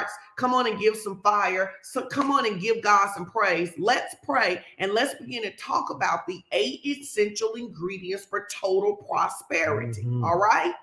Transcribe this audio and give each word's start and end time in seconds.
hearts. 0.00 0.12
Come 0.36 0.54
on 0.54 0.66
and 0.66 0.78
give 0.78 0.96
some 0.96 1.20
fire. 1.20 1.72
So 1.82 2.06
come 2.06 2.30
on 2.30 2.46
and 2.46 2.60
give 2.60 2.82
God 2.82 3.10
some 3.14 3.26
praise. 3.26 3.72
Let's 3.78 4.14
pray 4.24 4.64
and 4.78 4.92
let's 4.92 5.14
begin 5.14 5.42
to 5.42 5.50
talk 5.56 5.90
about 5.90 6.26
the 6.26 6.42
eight 6.52 6.80
essential 6.84 7.54
ingredients 7.54 8.24
for 8.24 8.48
total 8.50 8.96
prosperity. 8.96 10.02
Mhm. 10.02 10.24
All 10.24 10.38
right. 10.38 10.74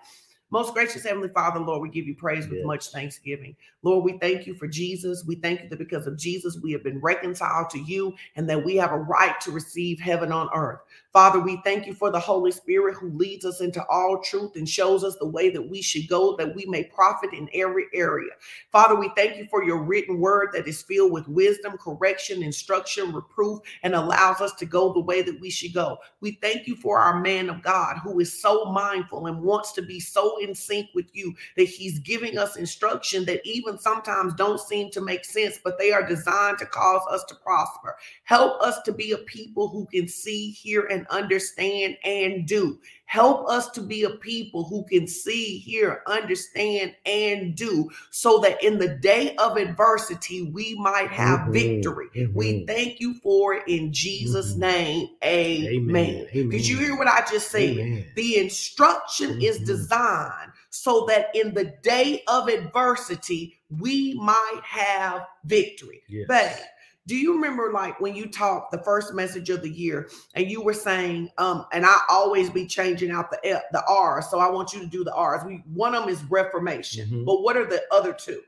Most 0.50 0.74
gracious 0.74 1.04
Heavenly 1.04 1.28
Father, 1.30 1.60
Lord, 1.60 1.82
we 1.82 1.90
give 1.90 2.08
you 2.08 2.16
praise 2.16 2.48
with 2.48 2.64
much 2.64 2.88
thanksgiving. 2.92 3.56
Lord, 3.88 4.04
we 4.04 4.18
thank 4.18 4.46
you 4.46 4.54
for 4.54 4.68
Jesus. 4.68 5.24
We 5.26 5.36
thank 5.36 5.64
you 5.64 5.70
that 5.70 5.80
because 5.80 6.08
of 6.08 6.18
Jesus, 6.18 6.60
we 6.62 6.74
have 6.74 6.84
been 6.84 7.00
reconciled 7.00 7.70
to 7.70 7.80
you 7.80 8.14
and 8.36 8.50
that 8.50 8.66
we 8.66 8.76
have 8.76 8.92
a 8.92 8.98
right 8.98 9.40
to 9.40 9.52
receive 9.52 9.98
heaven 9.98 10.30
on 10.30 10.50
earth. 10.54 10.82
Father, 11.14 11.40
we 11.40 11.62
thank 11.64 11.88
you 11.88 11.94
for 11.94 12.12
the 12.12 12.20
Holy 12.20 12.52
Spirit 12.52 12.96
who 12.96 13.10
leads 13.12 13.46
us 13.46 13.62
into 13.62 13.82
all 13.90 14.22
truth 14.22 14.58
and 14.58 14.68
shows 14.68 15.06
us 15.06 15.16
the 15.16 15.26
way 15.26 15.50
that 15.50 15.70
we 15.70 15.82
should 15.82 16.06
go, 16.10 16.36
that 16.36 16.54
we 16.54 16.66
may 16.66 16.84
profit 16.84 17.32
in 17.32 17.50
every 17.54 17.86
area. 17.94 18.32
Father, 18.74 18.94
we 18.94 19.10
thank 19.16 19.38
you 19.38 19.48
for 19.50 19.64
your 19.64 19.82
written 19.82 20.20
word 20.20 20.50
that 20.52 20.68
is 20.68 20.82
filled 20.82 21.14
with 21.14 21.28
wisdom, 21.30 21.78
correction, 21.78 22.44
instruction, 22.44 23.14
reproof, 23.14 23.60
and 23.84 23.96
allows 23.96 24.42
us 24.42 24.54
to 24.56 24.66
go 24.66 24.92
the 24.92 25.00
way 25.00 25.22
that 25.22 25.40
we 25.40 25.50
should 25.50 25.74
go. 25.74 25.98
We 26.20 26.34
thank 26.42 26.68
you 26.68 26.76
for 26.76 27.00
our 27.00 27.22
man 27.22 27.50
of 27.50 27.64
God 27.64 27.98
who 28.04 28.20
is 28.20 28.42
so 28.42 28.66
mindful 28.66 29.28
and 29.28 29.42
wants 29.42 29.72
to 29.74 29.82
be 29.82 30.02
so 30.02 30.38
in 30.40 30.54
sync 30.54 30.90
with 30.94 31.10
you 31.14 31.34
that 31.56 31.70
he's 31.70 32.00
giving 32.00 32.38
us 32.38 32.58
instruction 32.58 33.24
that 33.26 33.42
even 33.46 33.77
sometimes 33.78 34.34
don't 34.36 34.60
seem 34.60 34.92
to 34.92 35.02
make 35.02 35.26
sense, 35.26 35.60
but 35.64 35.78
they 35.80 35.92
are 35.92 36.08
designed 36.08 36.60
to 36.60 36.66
cause 36.66 37.02
us 37.12 37.24
to 37.26 37.36
prosper. 37.36 37.96
Help 38.24 38.62
us 38.62 38.82
to 38.84 38.92
be 38.92 39.12
a 39.12 39.18
people 39.20 39.70
who 39.70 39.86
can 39.88 40.08
see, 40.08 40.52
hear, 40.52 40.84
and 40.84 41.08
understand 41.08 41.98
and 42.04 42.48
do. 42.48 42.80
Help 43.06 43.50
us 43.50 43.70
to 43.72 43.82
be 43.82 44.04
a 44.04 44.10
people 44.10 44.66
who 44.66 44.84
can 44.86 45.08
see, 45.08 45.60
hear, 45.60 46.04
understand, 46.08 46.94
and 47.06 47.56
do 47.56 47.90
so 48.12 48.40
that 48.40 48.62
in 48.62 48.78
the 48.78 48.90
day 48.90 49.36
of 49.38 49.58
adversity, 49.58 50.44
we 50.44 50.76
might 50.76 51.10
have 51.10 51.42
Mhm. 51.48 51.54
victory. 51.54 52.08
We 52.34 52.54
Mhm. 52.54 52.68
thank 52.68 53.00
you 53.00 53.14
for 53.24 53.54
it 53.54 53.64
in 53.68 53.94
Jesus' 53.94 54.56
Mhm. 54.56 54.60
name. 54.60 55.10
Amen. 55.24 56.28
Amen. 56.36 56.50
Did 56.50 56.68
you 56.68 56.78
hear 56.78 56.98
what 56.98 57.08
I 57.08 57.26
just 57.32 57.50
said? 57.50 57.78
Amen. 57.78 58.06
The 58.16 58.38
instruction 58.40 59.42
is 59.42 59.60
Mhm. 59.60 59.66
designed 59.66 60.52
so 60.70 61.06
that 61.08 61.34
in 61.34 61.54
the 61.54 61.74
day 61.84 62.24
of 62.28 62.50
adversity, 62.50 63.57
we 63.70 64.14
might 64.16 64.62
have 64.64 65.28
victory. 65.46 66.02
Yes. 66.08 66.28
Babe, 66.28 66.66
do 67.06 67.16
you 67.16 67.34
remember 67.34 67.72
like 67.74 68.00
when 68.02 68.16
you 68.16 68.28
talked 68.30 68.72
the 68.72 68.82
first 68.84 69.14
message 69.14 69.50
of 69.50 69.62
the 69.62 69.70
year 69.70 70.10
and 70.36 70.50
you 70.50 70.62
were 70.62 70.74
saying, 70.74 71.30
um, 71.38 71.66
and 71.72 71.86
I 71.86 71.98
always 72.10 72.50
be 72.50 72.66
changing 72.66 73.12
out 73.12 73.32
the 73.32 73.40
L, 73.50 73.62
the 73.72 73.84
R, 73.88 74.22
so 74.22 74.40
I 74.40 74.50
want 74.50 74.74
you 74.74 74.80
to 74.80 74.88
do 74.88 75.04
the 75.04 75.14
R's. 75.14 75.44
We 75.46 75.64
one 75.74 75.96
of 75.96 76.02
them 76.04 76.10
is 76.10 76.24
reformation, 76.30 77.10
Mhm. 77.10 77.26
but 77.26 77.42
what 77.44 77.56
are 77.58 77.66
the 77.66 77.82
other 77.92 78.14
two? 78.14 78.42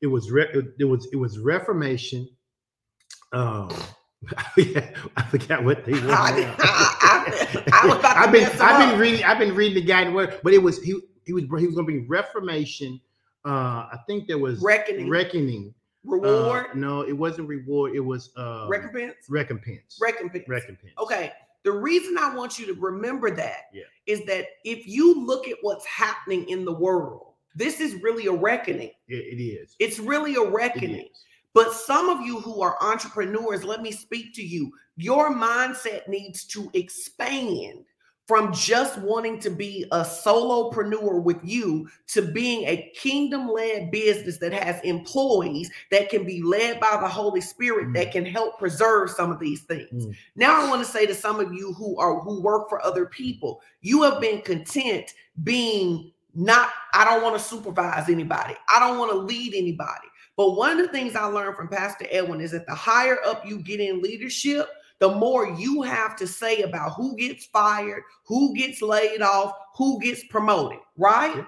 it 0.00 0.08
was 0.08 0.32
re- 0.32 0.48
it 0.80 0.84
was 0.84 1.06
it 1.12 1.16
was 1.16 1.38
reformation 1.38 2.28
um 3.32 3.70
I 4.56 5.22
forgot 5.30 5.62
what 5.64 5.84
they 5.84 5.92
were. 5.92 6.10
I- 6.10 6.54
I- 6.58 7.66
I 7.72 7.86
was 7.86 7.92
about 7.96 8.00
to 8.12 8.18
I've 8.18 8.32
been 8.32 8.50
I've 8.60 8.90
been 8.90 8.98
reading 8.98 9.24
I've 9.24 9.38
been 9.38 9.54
reading 9.54 9.74
the 9.76 9.82
guy 9.86 10.08
word, 10.08 10.40
but 10.42 10.52
it 10.52 10.58
was 10.58 10.82
he 10.82 10.98
he 11.24 11.32
was 11.32 11.44
he 11.44 11.66
was 11.66 11.74
going 11.76 11.86
to 11.86 11.92
be 11.92 12.06
reformation. 12.06 13.00
Uh, 13.44 13.88
I 13.92 13.98
think 14.06 14.28
there 14.28 14.38
was 14.38 14.60
Reckoning, 14.60 15.08
reckoning. 15.08 15.74
Uh, 16.06 16.10
reward, 16.10 16.66
no, 16.74 17.02
it 17.02 17.12
wasn't 17.12 17.48
reward. 17.48 17.94
It 17.94 18.00
was 18.00 18.30
uh, 18.36 18.66
recompense, 18.68 19.14
recompense. 19.28 19.98
recompense. 20.00 20.48
recompense. 20.48 20.92
Okay. 20.98 21.32
The 21.64 21.70
reason 21.72 22.18
I 22.18 22.34
want 22.34 22.58
you 22.58 22.66
to 22.66 22.74
remember 22.80 23.30
that 23.30 23.66
is 24.06 24.18
Yeah. 24.20 24.26
that 24.26 24.46
if 24.64 24.86
you 24.86 25.24
look 25.24 25.46
at 25.46 25.56
what's 25.62 25.86
happening 25.86 26.48
in 26.48 26.64
the 26.64 26.72
world, 26.72 27.34
this 27.54 27.80
is 27.80 27.94
really 28.02 28.26
a 28.26 28.32
reckoning. 28.32 28.90
It- 29.08 29.38
it 29.38 29.40
is. 29.40 29.76
It's 29.78 29.98
really 30.00 30.34
a 30.34 30.42
reckoning. 30.42 31.06
is. 31.06 31.24
But 31.54 31.72
some 31.72 32.08
of 32.08 32.20
you 32.26 32.40
who 32.40 32.62
are 32.62 32.76
entrepreneurs, 32.82 33.62
let 33.62 33.82
me 33.82 33.92
speak 33.92 34.34
to 34.34 34.42
you. 34.42 34.72
Your 34.96 35.30
mindset 35.34 36.08
needs 36.08 36.44
to 36.46 36.68
expand 36.74 37.84
from 38.32 38.50
just 38.50 38.96
wanting 38.96 39.38
to 39.38 39.50
be 39.50 39.84
a 39.92 40.00
solopreneur 40.00 41.22
with 41.22 41.36
you 41.42 41.86
to 42.06 42.22
being 42.22 42.66
a 42.66 42.90
kingdom 42.96 43.46
led 43.46 43.90
business 43.90 44.38
that 44.38 44.54
has 44.54 44.80
employees 44.84 45.70
that 45.90 46.08
can 46.08 46.24
be 46.24 46.42
led 46.42 46.80
by 46.80 46.96
the 46.98 47.06
Holy 47.06 47.42
Spirit 47.42 47.92
that 47.92 48.10
can 48.10 48.24
help 48.24 48.58
preserve 48.58 49.10
some 49.10 49.30
of 49.30 49.38
these 49.38 49.64
things. 49.64 50.06
Mm. 50.06 50.16
Now 50.34 50.64
I 50.64 50.70
want 50.70 50.82
to 50.82 50.90
say 50.90 51.04
to 51.04 51.14
some 51.14 51.40
of 51.40 51.52
you 51.52 51.74
who 51.74 51.98
are 51.98 52.20
who 52.20 52.40
work 52.40 52.70
for 52.70 52.82
other 52.82 53.04
people, 53.04 53.60
you 53.82 54.02
have 54.02 54.18
been 54.18 54.40
content 54.40 55.12
being 55.44 56.10
not 56.34 56.70
I 56.94 57.04
don't 57.04 57.22
want 57.22 57.36
to 57.36 57.44
supervise 57.44 58.08
anybody. 58.08 58.54
I 58.74 58.80
don't 58.80 58.98
want 58.98 59.10
to 59.10 59.18
lead 59.18 59.52
anybody. 59.52 60.08
But 60.38 60.52
one 60.52 60.70
of 60.70 60.78
the 60.78 60.88
things 60.90 61.16
I 61.16 61.26
learned 61.26 61.56
from 61.56 61.68
Pastor 61.68 62.06
Edwin 62.10 62.40
is 62.40 62.52
that 62.52 62.66
the 62.66 62.74
higher 62.74 63.18
up 63.26 63.46
you 63.46 63.58
get 63.58 63.78
in 63.78 64.00
leadership, 64.00 64.70
the 65.02 65.12
more 65.16 65.48
you 65.58 65.82
have 65.82 66.14
to 66.14 66.28
say 66.28 66.62
about 66.62 66.92
who 66.92 67.16
gets 67.16 67.46
fired, 67.46 68.04
who 68.22 68.54
gets 68.54 68.80
laid 68.80 69.20
off, 69.20 69.52
who 69.74 69.98
gets 69.98 70.22
promoted, 70.28 70.78
right? 70.96 71.44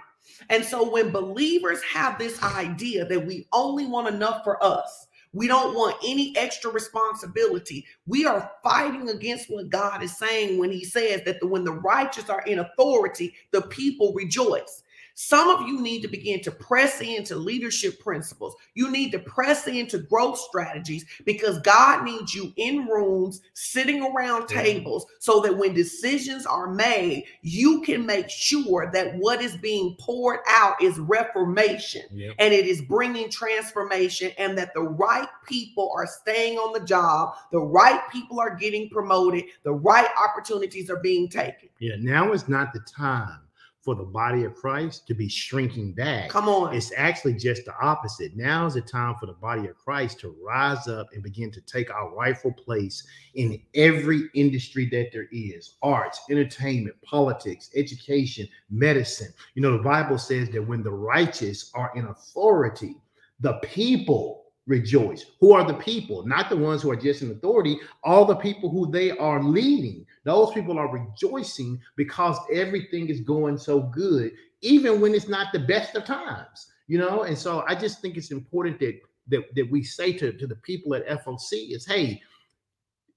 And 0.51 0.65
so 0.65 0.91
when 0.91 1.13
believers 1.13 1.81
have 1.85 2.19
this 2.19 2.43
idea 2.43 3.05
that 3.05 3.25
we 3.25 3.47
only 3.53 3.87
want 3.87 4.09
enough 4.09 4.43
for 4.43 4.61
us, 4.61 5.07
we 5.33 5.47
don't 5.47 5.73
want 5.73 5.95
any 6.05 6.37
extra 6.37 6.69
responsibility. 6.73 7.87
We 8.07 8.27
are 8.27 8.51
fighting 8.65 9.11
against 9.11 9.49
what 9.49 9.71
God 9.71 10.03
is 10.03 10.19
saying 10.19 10.59
when 10.59 10.73
He 10.73 10.85
says 10.85 11.23
that 11.25 11.39
the, 11.39 11.47
when 11.47 11.63
the 11.63 11.75
righteous 11.75 12.29
are 12.29 12.43
in 12.43 12.59
authority, 12.59 13.35
the 13.53 13.63
people 13.63 14.13
rejoice. 14.15 14.83
Some 15.15 15.49
of 15.49 15.67
you 15.69 15.81
need 15.81 16.03
to 16.03 16.09
begin 16.09 16.41
to 16.43 16.51
press 16.51 17.01
into 17.01 17.37
leadership 17.37 18.01
principles. 18.01 18.57
You 18.75 18.91
need 18.91 19.13
to 19.13 19.21
press 19.21 19.69
into 19.69 19.99
growth 19.99 20.39
strategies 20.39 21.05
because 21.25 21.61
God 21.61 22.05
needs 22.05 22.35
you 22.35 22.53
in 22.57 22.87
rooms, 22.87 23.41
sitting 23.55 24.03
around 24.03 24.49
tables, 24.49 25.07
so 25.21 25.41
that 25.43 25.57
when 25.57 25.73
decisions 25.73 26.47
are 26.47 26.73
made, 26.73 27.25
you 27.43 27.81
can 27.83 28.05
make 28.05 28.29
sure 28.29 28.91
that 28.93 29.17
what 29.17 29.41
is 29.41 29.57
being 29.57 29.97
poured 30.01 30.41
out 30.49 30.83
is 30.83 30.99
reformation 30.99 32.03
Yep. 32.13 32.35
and 32.39 32.53
it 32.53 32.67
is 32.67 32.83
bringing 32.83 33.31
transformation, 33.31 34.33
and 34.37 34.59
that 34.59 34.75
the 34.75 34.83
right 34.83 35.29
people 35.47 35.93
are 35.97 36.07
staying 36.07 36.59
on 36.59 36.73
the 36.73 36.85
job, 36.85 37.35
the 37.53 37.61
right 37.61 38.01
people 38.11 38.41
are 38.41 38.55
getting 38.55 38.91
promoted, 38.91 39.45
the 39.63 39.73
right 39.73 40.09
opportunities 40.23 40.91
are 40.91 41.01
being 41.01 41.29
taken. 41.29 41.69
Yeah. 41.79 41.95
Now 41.99 42.33
is 42.33 42.49
not 42.49 42.73
the 42.73 42.81
time 42.81 43.44
for 43.85 43.95
the 43.95 44.05
body 44.05 44.45
of 44.45 44.55
Christ 44.55 45.07
to 45.09 45.15
be 45.15 45.29
shrinking 45.29 45.93
back. 45.93 46.31
Come 46.31 46.49
on. 46.49 46.75
It's 46.75 46.93
actually 46.97 47.35
just 47.35 47.67
the 47.67 47.75
opposite. 47.83 48.35
Now 48.35 48.65
is 48.67 48.75
the 48.75 48.81
time 48.81 49.15
for 49.21 49.27
the 49.27 49.35
body 49.35 49.69
of 49.69 49.77
Christ 49.77 50.21
to 50.21 50.35
rise 50.43 50.89
up 50.89 51.09
and 51.13 51.23
begin 51.23 51.51
to 51.53 51.61
take 51.61 51.91
our 51.91 52.15
rightful 52.15 52.53
place 52.53 53.07
in 53.35 53.61
every 53.75 54.31
industry 54.35 54.87
that 54.87 55.11
there 55.13 55.29
is 55.31 55.77
arts, 55.83 56.21
entertainment, 56.31 56.97
politics, 57.03 57.71
education, 57.77 58.49
medicine. 58.71 59.33
You 59.55 59.63
know, 59.63 59.77
the 59.77 59.83
Bible 59.83 60.17
says 60.17 60.49
that 60.51 60.67
when 60.67 60.83
the 60.83 60.91
righteous 60.91 61.71
are 61.75 61.93
in 61.95 62.07
authority, 62.07 62.97
the 63.41 63.55
people 63.63 64.45
rejoice. 64.67 65.27
Who 65.41 65.53
are 65.53 65.67
the 65.67 65.75
people? 65.75 66.27
Not 66.27 66.49
the 66.49 66.57
ones 66.57 66.83
who 66.83 66.91
are 66.91 66.97
just 66.97 67.23
in 67.23 67.31
authority, 67.31 67.79
all 68.03 68.25
the 68.25 68.37
people 68.37 68.71
who 68.71 68.91
they 68.91 69.11
are 69.11 69.43
leading. 69.43 70.04
Those 70.25 70.53
people 70.53 70.79
are 70.79 70.91
rejoicing 70.91 71.81
because 71.97 72.39
everything 72.53 73.09
is 73.09 73.21
going 73.21 73.59
so 73.59 73.81
good 73.81 74.33
even 74.61 74.99
when 75.01 75.15
it's 75.15 75.29
not 75.29 75.53
the 75.53 75.59
best 75.59 75.95
of 75.95 76.05
times 76.05 76.73
you 76.87 76.99
know? 76.99 77.23
And 77.23 77.37
so 77.37 77.65
i 77.69 77.75
just 77.75 78.01
think 78.01 78.17
it's 78.17 78.31
important 78.31 78.79
that 78.81 79.01
that, 79.29 79.55
that 79.55 79.71
we 79.71 79.83
say 79.83 80.13
to, 80.13 80.33
to 80.33 80.47
the 80.47 80.57
people 80.57 80.95
at 80.95 81.07
foc 81.25 81.51
is 81.53 81.87
hey 81.87 82.21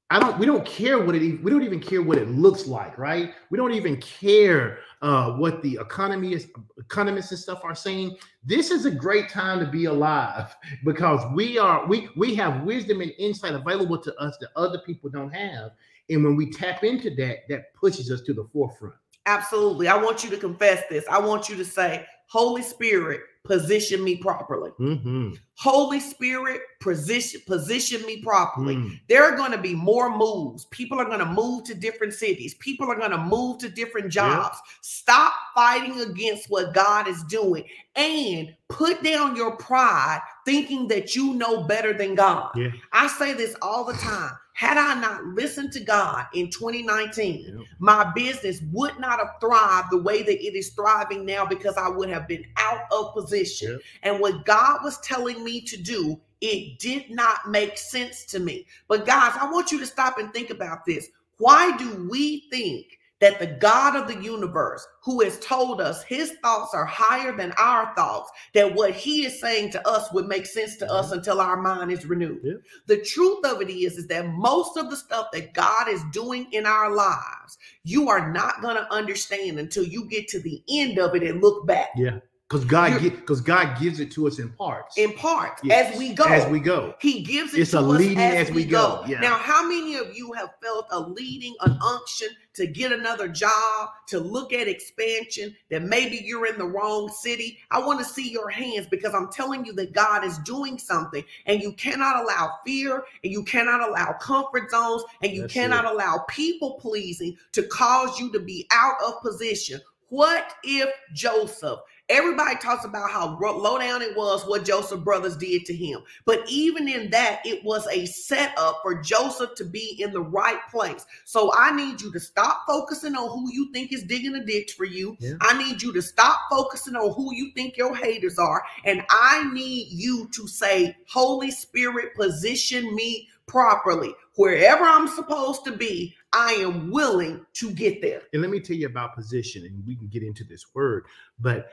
i 0.09 0.19
don't 0.19 0.40
we 0.40 0.46
don't 0.46 0.66
care 0.66 1.03
what 1.03 1.16
it 1.16 1.44
we 1.44 1.51
don't 1.51 1.63
even 1.63 1.81
care 1.81 2.01
what 2.01 2.17
it 2.17 2.29
looks 2.29 2.66
like 2.66 2.97
right? 2.97 3.34
We 3.50 3.57
don't 3.57 3.73
even 3.73 3.97
care 3.97 4.79
uh 5.01 5.34
what 5.34 5.62
the 5.62 5.78
economy 5.81 6.34
is 6.34 6.47
economists 6.78 7.31
and 7.31 7.40
stuff 7.40 7.62
are 7.63 7.75
saying. 7.75 8.16
This 8.44 8.72
is 8.72 8.85
a 8.85 8.91
great 8.91 9.28
time 9.28 9.59
to 9.59 9.66
be 9.66 9.85
alive 9.85 10.56
because 10.85 11.22
we 11.34 11.58
are 11.58 11.85
we 11.85 12.08
we 12.16 12.35
have 12.35 12.64
wisdom 12.64 13.02
and 13.02 13.11
insight 13.20 13.53
available 13.53 13.97
to 13.97 14.16
us 14.16 14.37
that 14.37 14.49
other 14.55 14.79
people 14.79 15.09
don't 15.09 15.32
have 15.32 15.72
and 16.09 16.24
when 16.24 16.36
we 16.36 16.50
tap 16.50 16.84
into 16.84 17.14
that 17.16 17.40
that 17.50 17.74
pushes 17.74 18.12
us 18.12 18.22
to 18.22 18.34
the 18.34 18.48
forefront 18.54 18.96
Absolutely. 19.28 19.90
I 19.90 19.98
want 19.98 20.24
you 20.24 20.30
to 20.32 20.38
confess 20.38 20.84
this. 20.90 21.06
I 21.12 21.20
want 21.20 21.50
you 21.50 21.58
to 21.58 21.66
say, 21.66 22.06
Holy 22.30 22.62
Spirit, 22.62 23.22
position 23.44 24.04
me 24.04 24.18
properly. 24.18 24.72
Mhm. 24.80 25.38
Holy 25.56 26.00
Spirit, 26.00 26.62
position 26.82 27.42
position 27.46 28.06
me 28.06 28.22
properly. 28.22 28.76
Mm. 28.76 29.00
There 29.08 29.24
are 29.24 29.36
going 29.36 29.52
to 29.52 29.58
be 29.58 29.74
more 29.74 30.16
moves. 30.16 30.66
People 30.66 31.00
are 31.00 31.06
going 31.06 31.20
to 31.20 31.26
move 31.26 31.64
to 31.66 31.74
different 31.74 32.14
cities. 32.14 32.54
People 32.56 32.90
are 32.92 32.96
going 32.96 33.12
to 33.12 33.18
move 33.18 33.58
to 33.59 33.70
different 33.70 34.12
jobs. 34.12 34.58
Stop 34.82 35.34
fighting 35.56 36.00
against 36.02 36.50
what 36.50 36.74
God 36.74 37.08
is 37.08 37.24
doing 37.24 37.64
and 37.96 38.54
put 38.70 39.02
down 39.04 39.36
your 39.36 39.56
pride 39.56 40.20
thinking 40.46 40.88
that 40.90 41.16
you 41.16 41.34
know 41.34 41.64
better 41.64 41.94
than 41.94 42.16
God. 42.16 42.52
Yeah. 42.56 42.72
I 42.94 43.08
say 43.08 43.34
this 43.34 43.56
all 43.62 43.84
the 43.86 43.94
time. 43.94 44.32
Had 44.58 44.76
I 44.80 45.00
not 45.00 45.24
listened 45.24 45.72
to 45.74 45.80
God 45.80 46.26
in 46.34 46.50
2019, 46.50 47.58
Yep. 47.59 47.68
my 47.78 48.12
business 48.16 48.59
would 48.72 49.00
not 49.00 49.20
have 49.20 49.36
thrived 49.40 49.92
the 49.92 50.02
way 50.02 50.24
that 50.24 50.44
it 50.44 50.56
is 50.56 50.70
thriving 50.70 51.26
now 51.28 51.46
because 51.46 51.78
I 51.78 51.88
would 51.88 52.09
have 52.09 52.28
been 52.28 52.44
out 52.58 52.82
of 52.92 53.14
position. 53.14 53.74
Yep. 53.74 53.82
And 54.02 54.20
what 54.20 54.46
God 54.46 54.80
was 54.84 54.98
telling 55.02 55.44
me 55.44 55.62
to 55.62 55.78
do, 55.78 56.20
it 56.42 56.80
did 56.80 57.12
not 57.12 57.48
make 57.48 57.78
sense 57.78 58.26
to 58.32 58.40
me. 58.40 58.66
But 58.88 59.06
guys, 59.06 59.34
I 59.40 59.48
want 59.52 59.72
you 59.72 59.78
to 59.78 59.86
stop 59.86 60.18
and 60.18 60.34
think 60.34 60.50
about 60.50 60.86
this. 60.88 61.09
Why 61.38 61.78
do 61.78 62.08
we 62.09 62.50
think 62.50 62.98
that 63.19 63.40
the 63.40 63.47
God 63.47 63.96
of 63.96 64.08
the 64.08 64.22
universe, 64.23 64.85
who 65.02 65.23
has 65.23 65.40
told 65.40 65.81
us 65.81 66.03
his 66.03 66.34
thoughts 66.43 66.73
are 66.73 66.85
higher 66.85 67.35
than 67.35 67.52
our 67.58 67.93
thoughts, 67.96 68.31
that 68.53 68.75
what 68.75 68.91
he 68.91 69.25
is 69.25 69.40
saying 69.40 69.72
to 69.72 69.87
us 69.87 70.11
would 70.14 70.28
make 70.28 70.46
sense 70.46 70.75
to 70.78 70.91
us 70.91 71.08
mm-hmm. 71.08 71.16
until 71.16 71.41
our 71.41 71.58
mind 71.58 71.91
is 71.91 72.05
renewed? 72.05 72.41
Yeah. 72.43 72.53
The 72.85 73.02
truth 73.02 73.46
of 73.46 73.61
it 73.61 73.69
is, 73.69 73.97
is 73.97 74.08
that 74.08 74.28
most 74.28 74.78
of 74.78 74.90
the 74.90 74.97
stuff 74.97 75.28
that 75.34 75.53
God 75.53 75.87
is 75.87 76.03
doing 76.11 76.47
in 76.52 76.66
our 76.66 76.93
lives, 76.93 77.58
you 77.84 78.09
are 78.09 78.31
not 78.31 78.61
going 78.61 78.75
to 78.75 78.93
understand 78.93 79.59
until 79.59 79.84
you 79.84 80.08
get 80.09 80.28
to 80.29 80.40
the 80.40 80.61
end 80.70 80.99
of 80.99 81.16
it 81.16 81.23
and 81.23 81.41
look 81.41 81.66
back 81.66 81.90
Yeah. 81.96 82.20
Because 82.49 82.64
God 82.64 83.02
because 83.02 83.41
God 83.41 83.78
gives 83.78 83.99
it 83.99 84.09
to 84.11 84.26
us 84.26 84.40
in 84.40 84.49
parts. 84.53 84.97
in 84.97 85.11
parts, 85.14 85.61
Yes. 85.66 85.91
as 85.91 85.97
we 85.99 86.14
go. 86.14 86.23
As 86.23 86.49
we 86.49 86.61
go. 86.61 86.96
He 87.02 87.22
gives 87.22 87.53
it 87.53 87.59
It's 87.59 87.72
to 87.72 87.79
a 87.79 87.82
us 87.82 87.99
leading 87.99 88.20
as, 88.20 88.49
we 88.52 88.64
go. 88.64 89.02
go, 89.02 89.03
yeah. 89.05 89.20
Now, 89.20 89.38
how 89.38 89.67
many 89.67 89.96
of 89.97 90.16
you 90.16 90.32
have 90.32 90.52
felt 90.64 90.85
a 90.91 90.99
leading, 91.02 91.55
an 91.61 91.78
unction 91.84 92.29
to 92.53 92.66
get 92.66 92.94
another 92.94 93.28
job, 93.28 93.90
to 94.08 94.20
look 94.20 94.53
at 94.53 94.70
expansion, 94.70 95.53
that 95.70 95.84
maybe 95.84 96.22
you're 96.23 96.46
in 96.47 96.58
the 96.58 96.66
wrong 96.66 97.09
city? 97.09 97.59
I 97.70 97.79
want 97.79 97.99
to 97.99 98.05
see 98.05 98.29
your 98.32 98.49
hands 98.49 98.88
because 98.90 99.14
I'm 99.14 99.29
telling 99.29 99.66
you 99.66 99.73
that 99.73 99.91
God 99.91 100.23
is 100.23 100.38
doing 100.40 100.78
something 100.78 101.26
and 101.47 101.61
you 101.61 101.73
cannot 101.73 102.23
allow 102.23 102.53
fear 102.66 103.03
and 103.26 103.34
you 103.34 103.44
cannot 103.44 103.82
allow 103.90 104.14
comfort 104.22 104.72
zones 104.72 105.03
and 105.22 105.34
you 105.34 105.41
That's 105.41 105.53
cannot 105.53 105.84
it. 105.84 105.91
allow 105.91 106.23
people 106.29 106.76
pleasing 106.79 107.35
to 107.52 107.64
cause 107.64 108.17
you 108.22 108.32
to 108.32 108.40
be 108.40 108.66
out 108.72 108.96
of 109.05 109.22
position. 109.22 109.82
What 110.09 110.53
if 110.64 110.90
Joseph? 111.14 111.79
Everybody 112.09 112.56
talks 112.56 112.86
about 112.86 113.12
how 113.12 113.38
low 113.38 113.78
down 113.78 114.02
it 114.02 114.16
was 114.16 114.46
what 114.46 114.64
Joseph 114.64 115.04
brothers 115.04 115.36
did 115.36 115.66
to 115.66 115.76
him. 115.76 116.02
But 116.26 116.42
even 116.48 116.88
in 116.88 117.09
that, 117.09 117.42
it 117.46 117.64
was 117.66 117.86
a 117.88 118.06
setup 118.06 118.80
for 118.82 119.02
Joseph 119.02 119.56
to 119.56 119.66
be 119.66 120.02
in 120.02 120.14
the 120.14 120.22
right 120.22 120.59
place. 120.72 121.06
So 121.26 121.52
I 121.54 121.76
need 121.76 122.02
you 122.02 122.12
to 122.14 122.20
stop 122.20 122.64
focusing 122.66 123.16
on 123.16 123.30
who 123.30 123.52
you 123.52 123.72
think 123.74 123.92
is 123.92 124.04
digging 124.04 124.36
a 124.36 124.46
ditch 124.46 124.74
for 124.74 124.86
you. 124.86 125.18
Yeah. 125.20 125.34
I 125.42 125.62
need 125.62 125.82
you 125.82 125.92
to 125.94 126.02
stop 126.02 126.40
focusing 126.50 126.96
on 126.96 127.14
who 127.14 127.36
you 127.36 127.52
think 127.56 127.76
your 127.76 127.94
haters 127.94 128.40
are. 128.40 128.64
And 128.86 129.04
I 129.09 129.52
need 129.52 129.88
you 129.90 130.30
to 130.34 130.48
say, 130.48 130.96
Holy 131.09 131.52
Spirit, 131.52 132.16
position 132.16 132.96
me 132.96 133.28
properly. 133.48 134.14
Wherever 134.36 134.84
I'm 134.84 135.08
supposed 135.08 135.66
to 135.66 135.72
be, 135.72 136.14
I 136.34 136.52
am 136.54 136.92
willing 136.92 137.46
to 137.54 137.72
get 137.72 138.02
there. 138.02 138.22
And 138.34 138.42
let 138.42 138.52
me 138.52 138.59
tell 138.59 138.76
you 138.76 138.86
about 138.86 139.16
position, 139.16 139.66
and 139.66 139.84
we 139.88 139.96
can 139.96 140.08
get 140.08 140.22
into 140.22 140.44
this 140.44 140.66
word. 140.76 141.06
But 141.40 141.70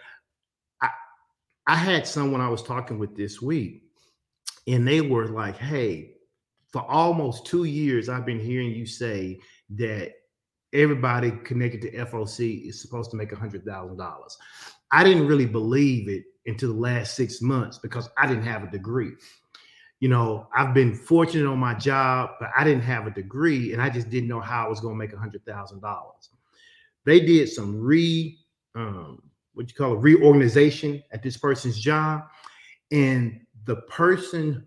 I 1.67 1.77
had 1.77 2.07
someone 2.07 2.41
I 2.41 2.49
was 2.49 2.63
talking 2.63 2.99
with 2.99 3.17
this 3.17 3.41
week, 3.41 3.85
and 4.67 4.87
they 4.87 5.01
were 5.01 5.29
like, 5.29 5.57
Hey, 5.57 6.15
for 6.73 6.83
almost 6.91 7.47
two 7.47 7.65
years, 7.65 8.09
I've 8.09 8.27
been 8.27 8.41
hearing 8.41 8.73
you 8.73 8.87
say 8.87 9.39
that 9.71 10.13
everybody 10.73 11.31
connected 11.45 11.83
to 11.83 11.93
FOC 11.93 12.69
is 12.69 12.83
supposed 12.83 13.11
to 13.13 13.17
make 13.17 13.33
a 13.33 13.37
hundred 13.37 13.65
thousand 13.65 13.97
dollars. 13.97 14.37
I 14.91 15.05
didn't 15.05 15.27
really 15.27 15.47
believe 15.47 16.09
it 16.09 16.25
until 16.47 16.73
the 16.75 16.81
last 16.81 17.15
six 17.15 17.41
months 17.41 17.79
because 17.79 18.09
I 18.19 18.27
didn't 18.27 18.45
have 18.45 18.65
a 18.65 18.71
degree. 18.71 19.13
You 20.01 20.09
know, 20.09 20.49
I've 20.55 20.75
been 20.75 20.95
fortunate 20.95 21.49
on 21.49 21.59
my 21.59 21.75
job, 21.75 22.31
but 22.39 22.51
I 22.57 22.65
didn't 22.65 22.83
have 22.83 23.07
a 23.07 23.11
degree 23.11 23.73
and 23.73 23.81
I 23.81 23.89
just 23.89 24.11
didn't 24.11 24.29
know 24.29 24.41
how 24.41 24.67
I 24.67 24.69
was 24.69 24.81
going 24.81 24.95
to 24.95 24.99
make 24.99 25.13
a 25.13 25.19
hundred 25.19 25.45
thousand 25.47 25.81
dollars. 25.81 26.29
They 27.05 27.21
did 27.21 27.49
some 27.49 27.81
re, 27.81 28.39
um, 28.75 29.23
what 29.55 29.69
you 29.69 29.75
call 29.75 29.93
a 29.93 29.97
reorganization 29.97 31.03
at 31.13 31.23
this 31.23 31.37
person's 31.37 31.79
job, 31.79 32.25
and 32.93 33.41
the 33.65 33.77
person, 33.89 34.67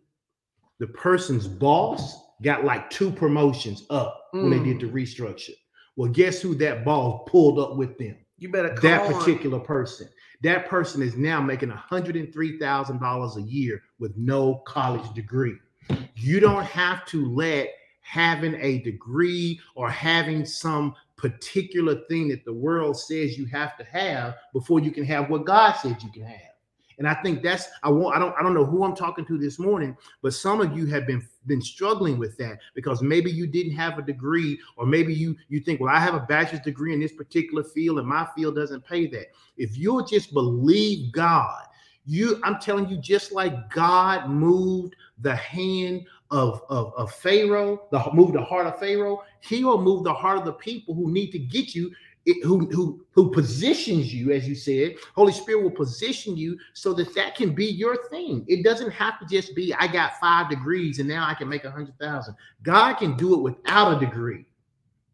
the 0.80 0.88
person's 0.88 1.48
boss 1.48 2.19
got 2.42 2.66
like 2.66 2.89
two 2.89 3.12
promotions 3.12 3.86
up 3.89 4.30
when 4.31 4.50
they 4.50 4.60
did 4.60 4.80
the 4.80 4.88
hmm. 4.88 4.95
restructure. 4.95 5.56
Well, 5.95 6.12
guess 6.12 6.42
who 6.42 6.56
that 6.56 6.86
boss 6.86 7.28
pulled 7.28 7.60
up 7.60 7.75
with 7.75 7.98
them? 7.98 8.18
You 8.38 8.51
better 8.51 8.75
that 8.81 9.01
on. 9.01 9.13
particular 9.13 9.60
person. 9.60 10.07
That 10.44 10.69
person 10.69 11.01
is 11.01 11.16
now 11.16 11.42
making 11.42 11.69
$103,000 11.69 13.36
a 13.36 13.42
year 13.42 13.81
with 13.98 14.16
no 14.16 14.62
college 14.68 15.12
degree. 15.16 15.56
You 16.16 16.40
don't 16.40 16.66
have 16.66 17.06
to 17.07 17.33
let 17.33 17.69
having 18.01 18.56
a 18.62 18.80
degree 18.80 19.60
or 19.75 19.90
having 19.90 20.45
some 20.45 20.95
particular 21.18 21.96
thing 22.08 22.28
that 22.30 22.46
the 22.46 22.54
world 22.54 22.98
says 22.98 23.38
you 23.38 23.46
have 23.48 23.78
to 23.78 23.84
have 23.84 24.36
before 24.54 24.80
you 24.80 24.92
can 24.92 25.04
have 25.04 25.30
what 25.30 25.46
God 25.46 25.74
says 25.74 25.96
you 26.04 26.12
can 26.12 26.24
have. 26.24 26.42
And 27.00 27.08
I 27.08 27.14
think 27.16 27.44
that's 27.44 27.68
I 27.84 27.90
want 27.90 28.16
I 28.16 28.19
don't 28.19 28.36
I 28.40 28.42
don't 28.42 28.54
know 28.54 28.66
who 28.66 28.84
I'm 28.84 28.96
talking 28.96 29.25
to 29.25 29.38
this 29.38 29.60
morning, 29.60 29.96
but 30.24 30.34
some 30.34 30.62
of 30.62 30.75
you 30.75 30.88
have 30.88 31.06
been 31.06 31.28
been 31.46 31.62
struggling 31.62 32.18
with 32.18 32.38
that 32.38 32.58
because 32.74 33.02
maybe 33.02 33.31
you 33.31 33.46
didn't 33.46 33.74
have 33.74 34.00
a 34.00 34.02
degree 34.02 34.60
or 34.78 34.86
maybe 34.86 35.14
you 35.14 35.36
you 35.48 35.60
think 35.60 35.80
well 35.80 35.94
I 35.94 36.00
have 36.00 36.16
a 36.16 36.22
bachelor's 36.22 36.62
degree 36.62 36.94
in 36.94 37.00
this 37.00 37.14
particular 37.14 37.64
field 37.64 38.00
and 38.00 38.08
my 38.08 38.28
field 38.36 38.56
doesn't 38.56 38.86
pay 38.86 39.06
that. 39.08 39.28
If 39.58 39.78
you'll 39.78 40.06
just 40.06 40.34
believe 40.34 41.12
God, 41.12 41.64
you 42.06 42.40
I'm 42.44 42.60
telling 42.60 42.90
you 42.90 42.98
just 42.98 43.31
like 43.31 43.69
God 43.69 44.30
moved 44.30 44.96
the 45.19 45.36
hand 45.36 46.06
of, 46.31 46.62
of, 46.69 46.94
of 46.95 47.13
Pharaoh, 47.13 47.88
the 47.91 48.03
move 48.13 48.33
the 48.33 48.41
heart 48.41 48.68
of 48.68 48.79
Pharaoh, 48.79 49.24
he 49.39 49.63
will 49.63 49.81
move 49.81 50.03
the 50.03 50.13
heart 50.13 50.38
of 50.38 50.45
the 50.45 50.53
people 50.53 50.94
who 50.94 51.12
need 51.12 51.31
to 51.31 51.39
get 51.39 51.74
you 51.74 51.91
who 52.44 52.65
who 52.68 53.06
who 53.12 53.31
positions 53.31 54.13
you 54.13 54.31
as 54.31 54.47
you 54.47 54.56
said. 54.56 54.95
Holy 55.15 55.31
spirit 55.31 55.63
will 55.63 55.71
position 55.71 56.35
you 56.35 56.57
so 56.74 56.94
that 56.94 57.13
that 57.15 57.35
can 57.35 57.53
be 57.53 57.65
your 57.65 58.07
thing. 58.09 58.44
It 58.47 58.63
doesn't 58.63 58.91
have 58.91 59.19
to 59.19 59.25
just 59.25 59.56
be 59.56 59.74
i 59.74 59.88
got 59.88 60.19
five 60.19 60.50
degrees 60.50 61.00
and 61.00 61.07
now 61.07 61.25
i 61.27 61.33
can 61.33 61.47
make 61.47 61.63
a 61.63 61.71
hundred 61.71 61.97
thousand. 62.00 62.35
God 62.63 62.95
can 62.95 63.15
do 63.15 63.33
it 63.33 63.41
without 63.41 63.95
a 63.95 64.06
degree. 64.06 64.45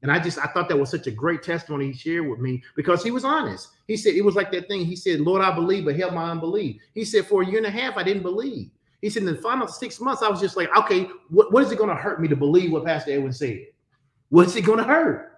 And 0.01 0.12
i 0.12 0.19
just 0.19 0.39
i 0.39 0.48
thought 0.48 0.68
that 0.69 0.77
was 0.77 0.89
such 0.89 1.07
a 1.07 1.12
great 1.12 1.44
testimony 1.44 1.92
he 1.92 1.98
shared 1.98 2.27
with 2.27 2.39
me 2.39 2.63
because 2.75 3.04
he 3.04 3.12
was 3.12 3.24
honest. 3.24 3.69
He 3.88 3.95
said 3.98 4.16
it 4.16 4.25
was 4.25 4.36
like 4.36 4.51
that 4.51 4.68
thing 4.68 4.86
he 4.86 4.95
said 4.95 5.19
lord 5.21 5.42
i 5.42 5.54
believe 5.54 5.86
but 5.86 5.95
help 5.95 6.13
my 6.13 6.31
unbelief. 6.31 6.81
He 6.94 7.06
said 7.06 7.27
for 7.27 7.44
a 7.44 7.45
year 7.45 7.57
and 7.57 7.68
a 7.68 7.71
half 7.71 7.98
i 7.98 8.04
didn't 8.04 8.24
believe 8.24 8.71
he 9.04 9.10
said 9.10 9.24
in 9.24 9.34
the 9.34 9.42
final 9.42 9.68
six 9.68 10.00
months 10.00 10.24
i 10.24 10.30
was 10.30 10.40
just 10.40 10.58
like 10.58 10.76
okay 10.76 11.08
what, 11.30 11.52
what 11.52 11.64
is 11.64 11.72
it 11.72 11.78
going 11.78 11.90
to 11.90 11.96
hurt 11.96 12.22
me 12.22 12.28
to 12.28 12.36
believe 12.36 12.72
what 12.72 12.84
pastor 12.86 13.12
edwin 13.12 13.32
said 13.32 13.60
what's 14.30 14.56
it 14.56 14.62
going 14.62 14.80
to 14.80 14.84
hurt 14.84 15.34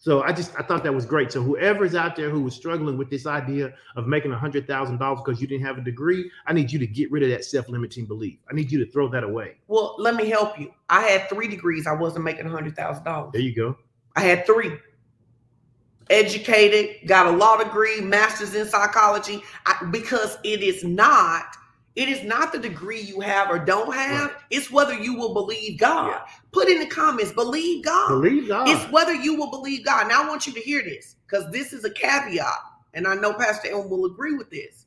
so 0.00 0.22
I 0.22 0.32
just 0.32 0.58
I 0.58 0.62
thought 0.62 0.82
that 0.84 0.94
was 0.94 1.04
great. 1.04 1.30
So 1.30 1.42
whoever's 1.42 1.94
out 1.94 2.16
there 2.16 2.30
who 2.30 2.40
was 2.40 2.54
struggling 2.54 2.96
with 2.96 3.10
this 3.10 3.26
idea 3.26 3.74
of 3.96 4.06
making 4.06 4.32
a 4.32 4.38
hundred 4.38 4.66
thousand 4.66 4.96
dollars 4.96 5.20
because 5.22 5.42
you 5.42 5.46
didn't 5.46 5.66
have 5.66 5.76
a 5.76 5.82
degree, 5.82 6.30
I 6.46 6.54
need 6.54 6.72
you 6.72 6.78
to 6.78 6.86
get 6.86 7.12
rid 7.12 7.22
of 7.22 7.28
that 7.28 7.44
self-limiting 7.44 8.06
belief. 8.06 8.38
I 8.50 8.54
need 8.54 8.72
you 8.72 8.82
to 8.82 8.90
throw 8.90 9.08
that 9.08 9.24
away. 9.24 9.58
Well, 9.68 9.96
let 9.98 10.14
me 10.14 10.26
help 10.30 10.58
you. 10.58 10.72
I 10.88 11.02
had 11.02 11.28
three 11.28 11.48
degrees. 11.48 11.86
I 11.86 11.92
wasn't 11.92 12.24
making 12.24 12.46
a 12.46 12.48
hundred 12.48 12.76
thousand 12.76 13.04
dollars. 13.04 13.32
There 13.34 13.42
you 13.42 13.54
go. 13.54 13.76
I 14.16 14.20
had 14.20 14.46
three. 14.46 14.72
Educated, 16.08 17.06
got 17.06 17.26
a 17.26 17.30
law 17.30 17.62
degree, 17.62 18.00
master's 18.00 18.54
in 18.54 18.66
psychology. 18.66 19.42
I, 19.66 19.84
because 19.90 20.38
it 20.44 20.62
is 20.62 20.82
not, 20.82 21.44
it 22.00 22.08
is 22.08 22.24
not 22.24 22.50
the 22.50 22.58
degree 22.58 23.00
you 23.00 23.20
have 23.20 23.50
or 23.50 23.58
don't 23.58 23.94
have. 23.94 24.30
Right. 24.30 24.40
It's 24.50 24.70
whether 24.70 24.94
you 24.94 25.14
will 25.14 25.34
believe 25.34 25.78
God. 25.78 26.08
Yeah. 26.08 26.22
Put 26.50 26.68
in 26.68 26.78
the 26.78 26.86
comments, 26.86 27.32
believe 27.32 27.84
God. 27.84 28.08
Believe 28.08 28.48
God. 28.48 28.68
It's 28.68 28.90
whether 28.90 29.14
you 29.14 29.34
will 29.34 29.50
believe 29.50 29.84
God. 29.84 30.08
Now 30.08 30.22
I 30.24 30.28
want 30.28 30.46
you 30.46 30.52
to 30.54 30.60
hear 30.60 30.82
this 30.82 31.16
because 31.26 31.50
this 31.52 31.72
is 31.72 31.84
a 31.84 31.90
caveat, 31.90 32.46
and 32.94 33.06
I 33.06 33.14
know 33.14 33.34
Pastor 33.34 33.68
Edwin 33.68 33.90
will 33.90 34.06
agree 34.06 34.34
with 34.34 34.50
this. 34.50 34.86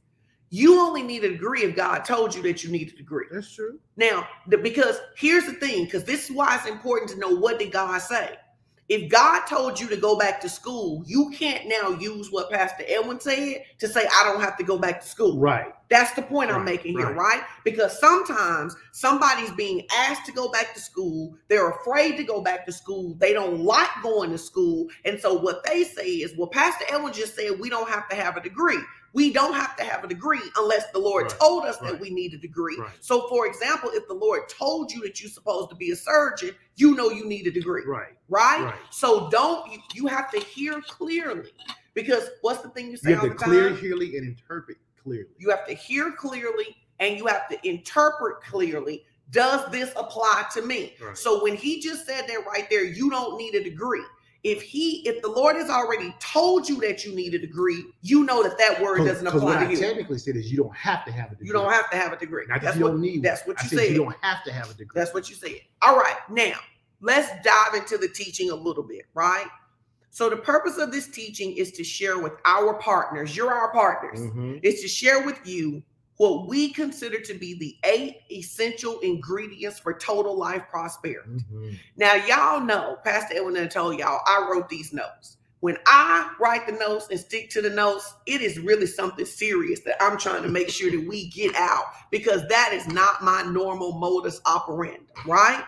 You 0.49 0.79
only 0.79 1.01
need 1.01 1.23
a 1.23 1.29
degree 1.29 1.63
if 1.63 1.75
God 1.75 2.05
told 2.05 2.35
you 2.35 2.41
that 2.43 2.63
you 2.63 2.71
need 2.71 2.93
a 2.93 2.95
degree. 2.95 3.25
That's 3.31 3.51
true. 3.51 3.79
Now, 3.97 4.27
because 4.47 4.99
here's 5.15 5.45
the 5.45 5.53
thing, 5.53 5.85
because 5.85 6.03
this 6.03 6.29
is 6.29 6.35
why 6.35 6.55
it's 6.55 6.67
important 6.67 7.09
to 7.11 7.17
know 7.17 7.29
what 7.35 7.57
did 7.57 7.71
God 7.71 7.99
say. 7.99 8.35
If 8.89 9.09
God 9.09 9.45
told 9.47 9.79
you 9.79 9.87
to 9.89 9.97
go 9.97 10.17
back 10.17 10.41
to 10.41 10.49
school, 10.49 11.03
you 11.05 11.31
can't 11.31 11.67
now 11.67 11.91
use 11.91 12.31
what 12.31 12.51
Pastor 12.51 12.83
Edwin 12.87 13.19
said 13.19 13.63
to 13.79 13.87
say, 13.87 14.01
I 14.01 14.23
don't 14.25 14.41
have 14.41 14.57
to 14.57 14.63
go 14.63 14.77
back 14.77 15.01
to 15.01 15.07
school. 15.07 15.39
Right. 15.39 15.73
That's 15.89 16.13
the 16.13 16.21
point 16.21 16.49
I'm 16.49 16.57
Right, 16.57 16.65
making 16.65 16.97
here, 16.97 17.07
right. 17.13 17.39
right? 17.39 17.43
Because 17.63 17.97
sometimes 17.99 18.75
somebody's 18.91 19.51
being 19.51 19.85
asked 19.95 20.25
to 20.25 20.31
go 20.31 20.51
back 20.51 20.73
to 20.73 20.79
school. 20.81 21.35
They're 21.47 21.69
afraid 21.69 22.17
to 22.17 22.23
go 22.23 22.41
back 22.41 22.65
to 22.65 22.71
school. 22.71 23.15
They 23.19 23.31
don't 23.31 23.61
like 23.61 23.89
going 24.01 24.31
to 24.31 24.37
school. 24.37 24.87
And 25.05 25.19
so 25.19 25.33
what 25.35 25.63
they 25.65 25.83
say 25.83 26.07
is, 26.07 26.33
well, 26.37 26.47
Pastor 26.49 26.85
Edwin 26.91 27.13
just 27.13 27.35
said 27.35 27.59
we 27.59 27.69
don't 27.69 27.89
have 27.89 28.09
to 28.09 28.15
have 28.15 28.37
a 28.37 28.41
degree. 28.41 28.79
We 29.13 29.31
don't 29.31 29.53
have 29.53 29.75
to 29.77 29.83
have 29.83 30.03
a 30.03 30.07
degree 30.07 30.41
unless 30.57 30.91
the 30.91 30.97
Lord 30.99 31.25
Right, 31.27 31.39
told 31.39 31.65
us 31.65 31.77
that 31.77 31.99
we 31.99 32.09
need 32.09 32.33
a 32.33 32.37
degree. 32.37 32.75
Right. 32.79 32.91
So, 32.99 33.27
for 33.29 33.45
example, 33.45 33.91
if 33.93 34.07
the 34.07 34.13
Lord 34.15 34.49
told 34.49 34.91
you 34.91 35.01
that 35.03 35.21
you're 35.21 35.29
supposed 35.29 35.69
to 35.69 35.75
be 35.75 35.91
a 35.91 35.95
surgeon, 35.95 36.55
you 36.75 36.95
know 36.95 37.11
you 37.11 37.25
need 37.25 37.45
a 37.45 37.51
degree, 37.51 37.83
Right. 37.85 38.13
right? 38.27 38.63
Right. 38.65 38.79
So, 38.89 39.29
don't 39.29 39.71
you, 39.71 39.79
you 39.93 40.07
have 40.07 40.31
to 40.31 40.39
hear 40.39 40.81
clearly 40.81 41.51
because 41.93 42.29
what's 42.41 42.61
the 42.63 42.69
thing 42.69 42.89
you 42.89 42.97
say 42.97 43.11
You 43.11 43.15
have 43.17 43.23
all 43.25 43.29
to 43.29 43.35
the 43.37 43.43
clear 43.43 43.69
time? 43.69 43.77
clearly 43.77 44.17
and 44.17 44.27
interpret 44.27 44.77
clearly. 45.01 45.29
You 45.37 45.51
have 45.51 45.67
to 45.67 45.73
hear 45.75 46.11
clearly 46.11 46.75
and 46.99 47.15
you 47.17 47.27
have 47.27 47.47
to 47.49 47.67
interpret 47.67 48.41
clearly. 48.41 49.05
Does 49.29 49.69
this 49.71 49.91
apply 49.95 50.45
to 50.53 50.61
me? 50.63 50.93
Right. 51.01 51.17
So 51.17 51.43
when 51.43 51.55
he 51.55 51.79
just 51.81 52.05
said 52.05 52.25
that 52.27 52.45
right 52.47 52.67
there, 52.69 52.83
you 52.83 53.09
don't 53.09 53.37
need 53.37 53.53
a 53.55 53.63
degree. 53.63 54.03
If 54.43 54.61
he, 54.61 55.07
if 55.07 55.21
the 55.21 55.29
Lord 55.29 55.55
has 55.55 55.69
already 55.69 56.13
told 56.19 56.67
you 56.67 56.81
that 56.81 57.05
you 57.05 57.15
need 57.15 57.33
a 57.33 57.39
degree, 57.39 57.85
you 58.01 58.25
know 58.25 58.43
that 58.43 58.57
that 58.57 58.81
word 58.81 58.97
doesn't 59.05 59.23
Because 59.23 59.41
what 59.41 59.53
apply 59.53 59.61
I 59.63 59.65
to 59.67 59.71
you. 59.71 59.77
technically 59.77 60.17
said 60.17 60.35
is 60.35 60.51
you 60.51 60.57
don't 60.57 60.75
have 60.75 61.05
to 61.05 61.11
have 61.13 61.27
a 61.27 61.35
degree. 61.35 61.47
You 61.47 61.53
don't 61.53 61.71
have 61.71 61.89
to 61.91 61.95
have 61.97 62.11
a 62.11 62.17
degree. 62.17 62.45
Not 62.49 62.61
That's 62.61 62.75
you 62.77 62.83
what, 62.83 62.97
need. 62.97 63.23
that's 63.23 63.47
what 63.47 63.61
you 63.63 63.69
said 63.69 63.79
said. 63.79 63.91
You 63.91 63.97
don't 64.03 64.15
have 64.21 64.43
to 64.43 64.51
have 64.51 64.69
a 64.69 64.73
degree. 64.73 64.99
That's 64.99 65.13
what 65.13 65.29
you 65.29 65.35
said. 65.37 65.61
All 65.81 65.95
right, 65.95 66.17
now 66.29 66.55
let's 66.99 67.29
dive 67.43 67.73
into 67.75 67.97
the 67.97 68.09
teaching 68.09 68.51
a 68.51 68.55
little 68.55 68.83
bit, 68.83 69.05
right? 69.13 69.47
So 70.09 70.29
the 70.29 70.35
purpose 70.37 70.77
of 70.77 70.91
this 70.91 71.07
teaching 71.07 71.55
is 71.55 71.71
to 71.71 71.83
share 71.83 72.19
with 72.19 72.33
our 72.45 72.73
partners. 72.75 73.35
You're 73.37 73.51
our 73.53 73.71
partners. 73.71 74.19
Mhm. 74.19 74.59
Is 74.61 74.81
to 74.81 74.87
share 74.89 75.23
with 75.25 75.39
you 75.45 75.81
what 76.17 76.47
we 76.47 76.71
consider 76.71 77.19
to 77.19 77.33
be 77.33 77.55
the 77.55 77.77
eight 77.89 78.21
essential 78.31 78.99
ingredients 78.99 79.79
for 79.79 79.93
total 79.93 80.37
life 80.37 80.63
prosperity. 80.69 81.43
Mhm. 81.51 81.79
Now, 81.97 82.13
y'all 82.15 82.61
know, 82.61 82.97
Pastor 83.03 83.35
Edwin 83.35 83.67
told 83.69 83.97
y'all, 83.97 84.21
I 84.27 84.47
wrote 84.49 84.69
these 84.69 84.93
notes. 84.93 85.37
When 85.61 85.77
I 85.87 86.29
write 86.39 86.67
the 86.67 86.73
notes 86.73 87.07
and 87.09 87.17
stick 87.17 87.49
to 87.51 87.61
the 87.61 87.69
notes, 87.69 88.13
it 88.25 88.41
is 88.41 88.59
really 88.59 88.85
something 88.85 89.25
serious 89.25 89.79
that 89.81 89.95
I'm 90.03 90.17
trying 90.17 90.43
to 90.43 90.49
make 90.49 90.69
sure 90.69 90.91
that 90.91 91.07
we 91.07 91.29
get 91.29 91.55
out 91.55 91.85
because 92.11 92.45
that 92.49 92.73
is 92.73 92.85
not 92.87 93.23
my 93.23 93.43
normal 93.43 93.93
modus 93.93 94.41
operandi, 94.45 95.05
right? 95.25 95.63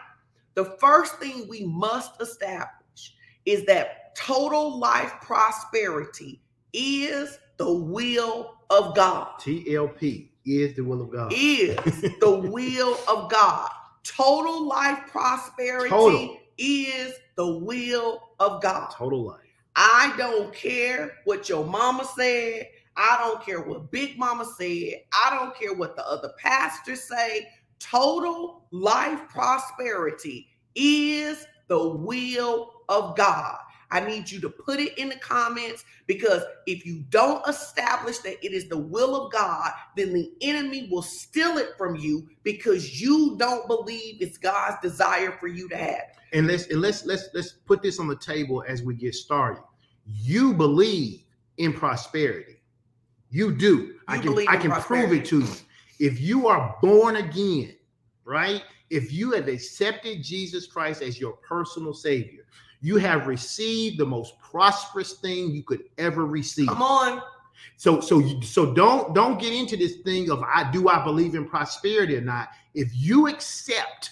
The 0.56 0.66
first 0.82 1.18
thing 1.20 1.48
we 1.48 1.66
must 1.66 2.22
establish 2.22 3.16
is 3.46 3.66
that 3.68 4.16
total 4.16 4.78
life 4.78 5.14
prosperity 5.22 6.42
is 6.74 7.40
the 7.58 7.72
will 7.72 8.58
of 8.70 8.96
God 8.96 9.40
TLP 9.40 10.30
is 10.46 10.76
the 10.76 10.84
will 10.84 11.02
of 11.02 11.12
God. 11.12 11.32
is 11.36 11.76
the 12.20 12.50
will 12.52 12.98
of 13.08 13.30
God. 13.32 13.70
Total 14.04 14.68
life 14.68 15.00
prosperity 15.12 15.90
Total. 15.90 16.38
is 16.58 17.14
the 17.36 17.48
will 17.58 18.22
of 18.40 18.62
God. 18.62 18.92
Total 18.92 19.24
life. 19.24 19.40
I 19.76 20.14
don't 20.18 20.54
care 20.54 21.18
what 21.26 21.50
your 21.50 21.66
mama 21.66 22.06
said. 22.16 22.68
I 22.98 23.18
don't 23.20 23.46
care 23.46 23.62
what 23.62 23.92
Big 23.92 24.18
Mama 24.18 24.46
said. 24.58 25.02
I 25.12 25.36
don't 25.38 25.54
care 25.58 25.74
what 25.74 25.96
the 25.98 26.08
other 26.08 26.32
pastors 26.38 27.04
say. 27.04 27.50
Total 27.80 28.66
life 28.72 29.20
prosperity 29.28 30.48
is 30.76 31.46
the 31.68 31.90
will 31.90 32.72
of 32.88 33.18
God. 33.18 33.58
I 33.96 34.02
need 34.02 34.30
you 34.30 34.42
to 34.42 34.50
put 34.50 34.82
it 34.82 34.98
in 34.98 35.08
the 35.08 35.16
comments 35.16 35.86
because 36.06 36.44
if 36.68 36.86
you 36.86 37.06
don't 37.10 37.48
establish 37.48 38.18
that 38.20 38.46
it 38.46 38.52
is 38.52 38.68
the 38.68 38.78
will 38.78 39.16
of 39.16 39.32
God, 39.32 39.72
then 39.96 40.12
the 40.12 40.34
enemy 40.42 40.90
will 40.92 41.02
steal 41.02 41.58
it 41.58 41.78
from 41.78 41.96
you 41.96 42.28
because 42.44 43.00
you 43.00 43.38
don't 43.40 43.66
believe 43.68 44.18
it's 44.20 44.38
God's 44.38 44.76
desire 44.82 45.32
for 45.40 45.48
you 45.48 45.70
to 45.70 45.78
have. 45.78 45.88
it. 45.88 46.18
And 46.34 46.46
let's 46.46 46.68
and 46.68 46.82
let's 46.82 47.06
let's 47.06 47.30
let's 47.34 47.54
put 47.54 47.82
this 47.82 47.98
on 47.98 48.10
the 48.10 48.18
table 48.18 48.66
as 48.68 48.84
we 48.84 48.96
get 48.96 49.16
started. 49.16 49.64
You 50.06 50.54
believe 50.54 51.24
in 51.56 51.72
prosperity. 51.72 52.58
You 53.30 53.54
do. 53.56 53.96
I 54.10 54.18
can 54.18 54.38
I 54.50 54.58
can 54.58 54.72
prove 54.72 55.14
it 55.14 55.24
to 55.28 55.40
you. 55.40 55.56
If 56.00 56.20
you 56.20 56.48
are 56.48 56.76
born 56.82 57.16
again, 57.16 57.78
right? 58.26 58.62
If 58.90 59.14
you 59.14 59.32
have 59.32 59.48
accepted 59.48 60.22
Jesus 60.22 60.68
Christ 60.68 61.02
as 61.02 61.18
your 61.18 61.38
personal 61.38 61.94
savior, 61.94 62.46
you 62.82 62.98
have 62.98 63.28
received 63.28 63.98
the 63.98 64.06
most 64.06 64.40
prosperous 64.40 65.14
thing 65.14 65.52
you 65.52 65.64
could 65.64 65.84
ever 65.98 66.26
receive. 66.26 66.68
Come 66.68 66.82
on. 66.82 67.22
So 67.78 68.00
so 68.00 68.20
you- 68.20 68.42
so 68.42 68.74
don't 68.74 69.14
don't 69.14 69.40
get 69.40 69.54
into 69.54 69.76
this 69.78 69.98
thing 69.98 70.30
of 70.30 70.44
I 70.44 70.70
do 70.72 70.88
I 70.90 71.04
believe 71.04 71.36
in 71.36 71.46
prosperity 71.48 72.16
or 72.16 72.22
not. 72.22 72.50
If 72.74 72.90
you 72.94 73.28
accept 73.28 74.12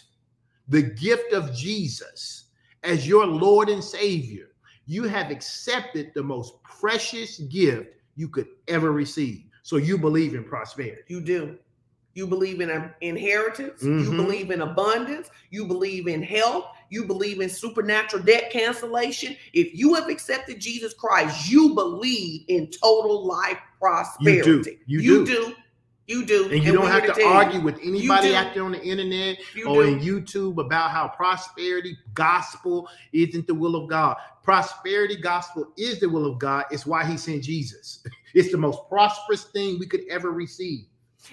the 0.68 0.82
gift 0.82 1.34
of 1.34 1.54
Jesus 1.54 2.46
as 2.84 3.08
your 3.08 3.26
Lord 3.26 3.70
and 3.70 3.84
Savior, 3.84 4.50
you 4.86 5.04
have 5.04 5.32
accepted 5.32 6.12
the 6.14 6.24
most 6.24 6.62
precious 6.64 7.38
gift 7.40 7.90
you 8.16 8.28
could 8.28 8.48
ever 8.68 8.92
receive. 8.92 9.44
So 9.64 9.78
you 9.78 9.98
believe 9.98 10.36
in 10.36 10.44
prosperity. 10.44 11.04
You 11.08 11.22
do. 11.22 11.58
You 12.16 12.28
believe 12.28 12.62
in 12.62 12.70
an 12.70 12.94
inheritance. 13.02 13.82
You 13.82 13.90
Mhm. 14.12 14.18
believe 14.18 14.52
in 14.52 14.62
abundance. 14.62 15.30
You 15.50 15.66
believe 15.66 16.08
in 16.08 16.22
health. 16.22 16.66
You 16.94 17.06
believe 17.06 17.42
in 17.42 17.50
supernatural 17.50 18.22
debt 18.24 18.52
cancellation. 18.52 19.36
If 19.54 19.74
you 19.74 19.96
have 19.96 20.10
accepted 20.10 20.60
Jesus 20.60 20.94
Christ, 20.94 21.50
you 21.50 21.74
believe 21.74 22.46
in 22.50 22.68
total 22.68 23.26
life 23.26 23.58
prosperity. 23.80 24.80
You 24.86 25.02
do. 25.02 25.04
You 25.04 25.26
do. 25.26 25.46
do. 25.48 25.56
You 26.06 26.26
do. 26.26 26.50
And 26.52 26.64
you 26.64 26.74
we're 26.74 26.80
don't 26.80 26.92
have 26.92 27.06
to 27.08 27.14
tell 27.14 27.24
you, 27.24 27.30
argue 27.30 27.62
with 27.62 27.80
anybody 27.82 28.36
out 28.36 28.54
there 28.54 28.64
on 28.64 28.74
the 28.74 28.84
internet 28.84 29.40
You 29.56 29.70
or 29.70 29.84
do. 29.84 29.90
in 29.90 30.00
YouTube 30.00 30.64
about 30.64 30.92
how 30.92 31.08
prosperity 31.08 31.98
gospel 32.14 32.90
isn't 33.12 33.48
the 33.48 33.56
will 33.56 33.76
of 33.76 33.90
God. 33.90 34.18
Prosperity 34.44 35.16
gospel 35.16 35.74
is 35.78 36.00
the 36.00 36.10
will 36.10 36.26
of 36.26 36.38
God. 36.38 36.66
It's 36.70 36.86
why 36.86 37.06
he 37.06 37.18
sent 37.18 37.44
Jesus. 37.44 38.04
It's 38.36 38.52
the 38.52 38.58
most 38.58 38.90
prosperous 38.90 39.44
thing 39.44 39.78
we 39.78 39.86
could 39.86 40.06
ever 40.10 40.32
receive. 40.32 40.86